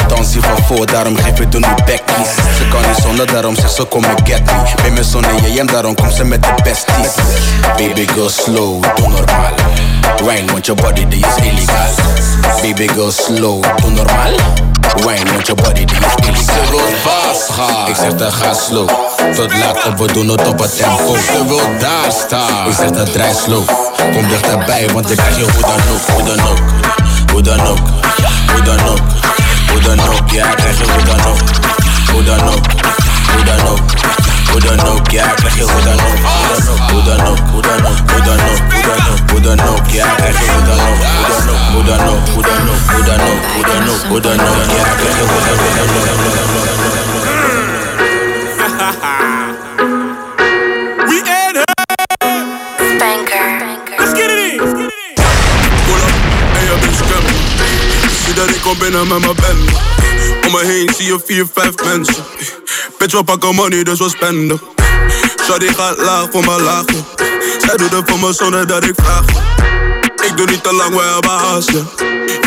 dansen 0.09 0.43
van 0.43 0.65
voor, 0.67 0.87
daarom 0.87 1.17
geef 1.17 1.41
ik 1.41 1.51
toen 1.51 1.61
nu 1.61 1.69
backies. 1.69 2.35
Ze 2.59 2.69
kan 2.71 2.81
niet 2.81 2.99
zonder, 3.03 3.27
daarom 3.27 3.55
zegt 3.55 3.75
ze 3.75 3.85
kom 3.85 4.05
en 4.05 4.17
get 4.25 4.45
me. 4.45 4.53
Ben 4.83 4.93
me 4.93 5.05
zonder 5.05 5.31
JM, 5.47 5.67
daarom 5.67 5.95
komt 5.95 6.15
ze 6.15 6.25
met 6.25 6.43
de 6.43 6.49
besties. 6.63 7.15
Baby 7.77 8.07
go 8.07 8.29
slow, 8.29 8.83
doe 8.95 9.09
normaal. 9.09 9.34
Wine, 10.25 10.53
want 10.53 10.67
je 10.67 10.75
body 10.75 11.09
die 11.09 11.27
is 11.27 11.45
illegaal. 11.45 11.91
Baby 12.63 12.89
go 12.89 13.11
slow, 13.11 13.65
doe 13.77 13.91
normaal. 13.91 14.33
Wine, 14.97 15.31
want 15.33 15.47
je 15.47 15.55
body 15.55 15.85
die 15.85 15.97
is 15.97 16.27
illegaal. 16.27 16.65
Ze 16.65 16.71
wil 16.71 16.81
fast 17.03 17.51
gaan. 17.51 17.89
Ik 17.89 17.97
zeg 17.97 18.15
dat 18.15 18.33
ga 18.33 18.55
slow. 18.55 18.89
Tot 19.35 19.59
laat 19.59 19.87
op, 19.87 19.99
we 19.99 20.13
doen 20.13 20.29
het 20.29 20.47
op 20.47 20.59
het 20.59 20.77
tempo. 20.77 21.17
Ze 21.17 21.47
wil 21.47 21.79
daar 21.79 22.13
staan. 22.27 22.69
Ik 22.69 22.75
zeg 22.75 22.91
dat 22.91 23.13
draai 23.13 23.35
slow. 23.45 23.69
Kom 24.13 24.29
dichterbij, 24.29 24.89
want 24.93 25.11
ik 25.11 25.17
krijg 25.17 25.37
je 25.37 25.43
hoe 25.43 25.61
dan 25.61 25.81
ook, 25.95 26.07
hoe 26.13 26.23
dan 26.23 26.47
ook. 26.47 26.59
Hoe 27.33 27.43
dan 27.43 27.61
ook, 27.67 27.79
hoe 28.53 28.63
dan 28.63 28.89
ook. 28.89 28.99
Hoe 29.71 29.81
dan 29.81 30.01
ook, 30.01 30.31
ja, 30.31 30.51
ik 30.51 30.57
krijg 30.57 30.79
je 30.79 30.85
hoe 30.93 31.05
dan 31.05 31.25
ook. 31.27 31.39
Hoe 32.13 32.23
dan 32.23 32.49
ook, 32.49 32.67
hoe 33.35 33.45
dan 33.45 33.67
ook. 33.69 33.81
We 34.55 34.61
in 34.61 34.79
here. 44.71 44.85
Spanker. 52.95 53.49
Let's 53.99 54.15
get 54.15 54.31
it 54.31 54.39
in. 54.39 54.59
Pull 55.87 55.99
up, 55.99 56.15
en 56.55 56.65
je 56.65 56.77
bent 56.81 56.97
scam. 56.97 57.25
Zie 58.25 58.35
dat 58.35 58.49
ik 58.49 58.61
kom 58.61 58.79
binnen 58.79 59.09
met 59.09 59.19
mijn 59.21 59.37
me 60.55 60.67
heen 60.67 60.95
zie 60.97 61.07
je 61.07 61.21
vier, 61.25 61.47
vijf 61.53 61.75
mensen. 61.85 62.25
Bitch, 62.99 63.15
we 63.15 63.25
pakken 63.25 63.55
money, 63.55 63.83
dus 63.83 63.99
we 63.99 64.09
spenden. 64.09 64.61
Shawty 65.45 65.67
gaat 65.67 65.99
laag 65.99 66.27
voor 66.31 66.45
mijn 66.45 66.61
laag. 66.61 66.85
Zij 67.59 67.77
doet 67.77 67.91
het 67.91 68.11
voor 68.11 68.19
me 68.19 68.33
zonder 68.33 68.67
dat 68.67 68.85
ik 68.85 68.95
vraag. 68.97 69.25
Ik 70.29 70.37
doe 70.37 70.47
niet 70.47 70.63
te 70.63 70.73
lang, 70.73 70.95
we 70.95 71.03
hebben 71.03 71.31
haast. 71.31 71.71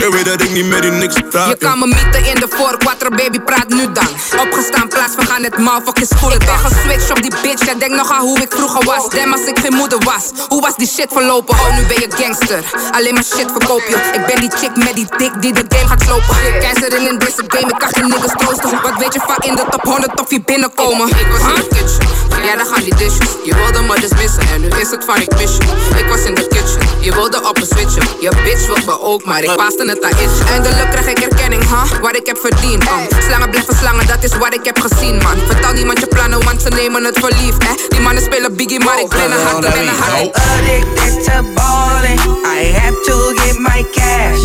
Je 0.07 0.13
weet 0.13 0.25
dat 0.25 0.41
ik 0.41 0.51
niet 0.51 0.65
meer 0.65 0.81
die 0.81 0.91
niks 0.91 1.15
praat, 1.29 1.47
Je 1.49 1.55
kan 1.55 1.79
me 1.79 1.87
mieten 1.87 2.25
in 2.25 2.35
de 2.35 2.47
voor 2.49 2.77
quattro 2.77 3.09
baby, 3.09 3.39
praat 3.39 3.69
nu 3.69 3.91
dan. 3.91 4.07
Opgestaan, 4.39 4.87
plaats, 4.87 5.15
we 5.15 5.25
gaan 5.25 5.43
het 5.43 5.57
mal, 5.57 5.81
fuck 5.85 5.97
je 5.97 6.05
schoenen 6.05 6.39
Ik 6.39 6.45
ben 6.45 6.57
geswitcht 6.57 7.09
op 7.11 7.21
die 7.21 7.33
bitch, 7.41 7.65
jij 7.65 7.77
denkt 7.77 7.95
nog 7.95 8.11
aan 8.11 8.21
hoe 8.21 8.39
ik 8.41 8.51
vroeger 8.51 8.83
was. 8.85 9.09
Damn, 9.09 9.31
als 9.31 9.45
ik 9.45 9.59
geen 9.59 9.73
moeder 9.73 9.99
was, 10.03 10.23
hoe 10.47 10.61
was 10.61 10.75
die 10.75 10.87
shit 10.87 11.07
verlopen? 11.11 11.53
Oh, 11.53 11.77
nu 11.77 11.85
ben 11.85 11.99
je 11.99 12.07
gangster, 12.09 12.63
alleen 12.91 13.13
maar 13.13 13.23
shit 13.23 13.49
verkoop 13.57 13.83
je. 13.87 13.97
Ik 14.13 14.25
ben 14.25 14.39
die 14.39 14.51
chick 14.59 14.75
met 14.75 14.93
die 14.95 15.07
dik 15.17 15.41
die 15.41 15.53
de 15.53 15.65
game 15.69 15.87
gaat 15.87 16.01
slopen. 16.01 16.35
Keizerin 16.59 17.07
in 17.07 17.17
deze 17.17 17.43
game, 17.47 17.69
ik 17.73 17.77
kan 17.77 17.89
geen 17.89 18.07
niggas 18.07 18.33
troosten. 18.37 18.81
Wat 18.81 18.97
weet 18.97 19.13
je 19.13 19.21
van 19.25 19.37
in 19.49 19.55
de 19.55 19.63
top 19.69 19.83
100 19.83 20.21
of 20.21 20.29
je 20.31 20.41
binnenkomen? 20.41 21.07
Ik 21.07 21.27
was 21.31 21.41
in 21.41 21.55
de 21.55 21.67
kitchen, 21.75 22.07
ja 22.47 22.55
dan 22.55 22.65
gaan 22.65 22.83
die 22.83 22.95
dishes. 22.95 23.31
Je 23.43 23.55
wilde 23.55 23.81
me 23.81 23.99
dus 23.99 24.13
missen 24.21 24.47
en 24.53 24.61
nu 24.61 24.67
is 24.67 24.89
het 24.89 25.03
van 25.05 25.21
ik 25.21 25.31
mis 25.37 25.57
je. 25.57 25.97
Ik 25.97 26.07
was 26.09 26.21
in 26.29 26.35
de 26.35 26.47
kitchen, 26.47 26.81
je 26.99 27.13
wilde 27.13 27.49
op 27.49 27.59
me 27.59 27.65
switchen. 27.65 28.03
Je 28.19 28.31
bitch 28.43 28.65
wil 28.67 28.85
me 28.85 29.01
ook, 29.01 29.25
maar 29.25 29.43
ik 29.43 29.55
paaste 29.55 29.83
het 29.89 29.96
aan 30.03 30.09
itch. 30.09 30.51
Eindelijk 30.51 30.89
krijg 30.89 31.07
ik 31.07 31.19
erkenning, 31.19 31.63
huh? 31.63 31.99
Wat 32.01 32.15
ik 32.15 32.25
heb 32.25 32.37
verdiend, 32.37 32.83
man. 32.83 33.07
Slangen 33.27 33.49
blijven 33.49 33.75
slangen, 33.75 34.07
dat 34.07 34.23
is 34.23 34.37
wat 34.37 34.53
ik 34.53 34.65
heb 34.65 34.79
gezien, 34.79 35.17
man. 35.17 35.37
Vertel 35.47 35.73
niemand 35.73 35.99
je 35.99 36.07
plannen, 36.07 36.43
want 36.43 36.61
ze 36.61 36.69
nemen 36.69 37.03
het 37.03 37.19
voor 37.19 37.29
lief, 37.29 37.57
eh? 37.57 37.67
Die 37.89 37.99
mannen 37.99 38.23
spelen 38.23 38.55
biggie, 38.55 38.79
maar 38.83 38.99
ik 38.99 39.09
ben 39.09 39.31
een 39.31 39.45
harten 39.45 39.73
en 39.73 39.87
een 39.87 39.95
hart. 39.95 40.35
Addicted 40.35 41.23
to 41.23 41.43
balling, 41.53 42.19
I 42.59 42.73
have 42.79 43.01
to 43.05 43.33
get 43.35 43.59
my 43.59 43.85
cash. 43.91 44.43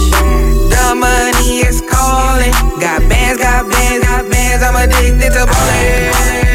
The 0.69 0.95
money 0.95 1.61
is 1.69 1.81
calling. 1.91 2.55
Got 2.55 3.09
bands, 3.09 3.43
got 3.43 3.69
bands, 3.69 4.07
got 4.07 4.29
bands. 4.31 4.65
I'm 4.67 4.77
addicted 4.77 5.33
to 5.33 5.47
balling. 5.47 6.52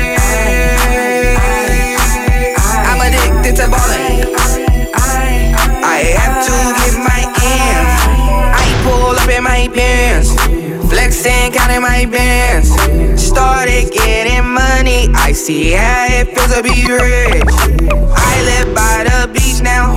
In 9.37 9.43
my 9.43 9.69
pants. 9.73 10.33
Flexing, 10.89 11.51
counting 11.51 11.81
my 11.81 12.05
bands. 12.05 12.69
Started 13.21 13.91
getting 13.91 14.47
money. 14.49 15.09
I 15.13 15.31
see 15.31 15.71
how 15.73 16.07
it 16.09 16.33
feels 16.33 16.55
to 16.55 16.63
be 16.63 16.87
rich. 16.89 17.43
I 18.17 18.33
live 18.49 18.73
by 18.73 19.05
the 19.05 19.29
beach 19.31 19.61
now. 19.61 19.93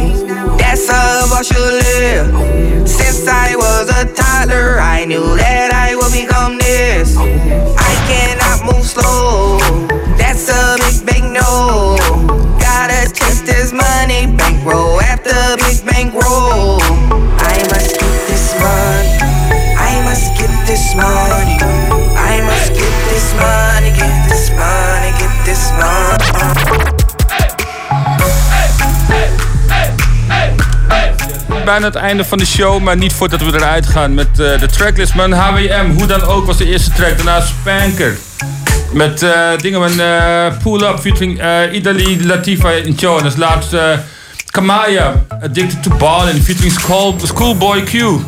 That's 0.58 0.88
how 0.90 1.32
I 1.32 1.42
should 1.42 1.56
live. 1.56 2.88
Since 2.88 3.26
I 3.28 3.56
was 3.56 3.88
a 3.88 4.04
toddler, 4.14 4.78
I 4.78 5.04
knew 5.06 5.36
that 5.36 5.72
I 5.72 5.96
would 5.96 6.12
become 6.12 6.58
this. 6.58 7.16
I 7.16 7.92
cannot 8.08 8.58
move 8.68 8.84
slow. 8.84 9.58
That's 10.18 10.48
a 10.50 10.76
big, 10.84 11.06
big 11.06 11.24
no. 11.24 11.96
Gotta 12.60 13.10
chase 13.12 13.40
this 13.40 13.72
money, 13.72 14.26
bankroll 14.36 15.00
after 15.00 15.32
big 15.64 15.84
bankroll. 15.86 17.29
This 20.80 20.94
money. 20.94 21.58
Get 22.80 24.28
this 24.28 24.50
money, 24.50 25.12
get 25.18 25.44
this 25.44 25.70
money. 25.72 26.20
Bijna 31.64 31.86
het 31.86 31.94
einde 31.94 32.24
van 32.24 32.38
de 32.38 32.46
show, 32.46 32.82
maar 32.82 32.96
niet 32.96 33.12
voordat 33.12 33.40
we 33.40 33.54
eruit 33.54 33.86
gaan 33.86 34.14
met 34.14 34.28
eh, 34.28 34.60
de 34.60 34.66
tracklist. 34.66 35.14
Man, 35.14 35.32
HWM, 35.32 35.90
hoe 35.96 36.06
dan 36.06 36.22
ook, 36.22 36.46
was 36.46 36.56
de 36.56 36.66
eerste 36.66 36.90
track. 36.90 37.16
Daarna 37.16 37.40
Spanker. 37.40 38.16
Met 38.92 39.22
eh, 39.22 39.50
dingen 39.56 39.80
met 39.80 39.98
eh, 39.98 40.46
Pull 40.62 40.82
Up 40.82 40.98
featuring 40.98 41.42
uh, 41.42 41.72
Idali 41.72 42.26
Latifa 42.26 42.72
en 42.72 42.92
Jonas. 42.92 43.36
Laatst 43.36 43.72
eh, 43.72 43.98
Kamaya, 44.50 45.24
Addicted 45.42 45.82
to 45.82 45.90
Ballin 45.96 46.42
featuring 46.42 46.72
School, 46.72 47.14
Schoolboy 47.22 47.82
Q. 47.82 48.20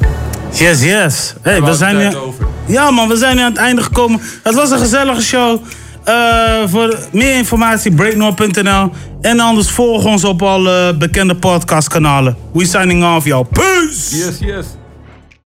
Yes, 0.53 0.83
yes. 0.83 1.35
Hey, 1.43 1.63
we 1.63 1.75
zijn 1.75 1.97
nu... 1.97 2.17
Ja 2.67 2.91
man, 2.91 3.09
we 3.09 3.17
zijn 3.17 3.37
nu 3.37 3.43
aan 3.43 3.51
het 3.51 3.61
einde 3.61 3.83
gekomen. 3.83 4.21
Het 4.43 4.55
was 4.55 4.71
een 4.71 4.79
gezellige 4.79 5.23
show. 5.23 5.63
Eh, 6.05 6.63
voor 6.67 6.99
meer 7.13 7.37
informatie 7.37 7.95
breaknoor.nl 7.95 8.91
En 9.21 9.41
anders 9.41 9.71
volg 9.71 10.05
ons 10.05 10.25
op 10.25 10.43
alle 10.43 10.95
bekende 10.99 11.35
podcastkanalen. 11.35 12.37
We 12.53 12.67
signing 12.67 13.17
off, 13.17 13.27
yo. 13.27 13.43
Peace! 13.43 14.17
Yes, 14.17 14.39
yes. 14.39 14.67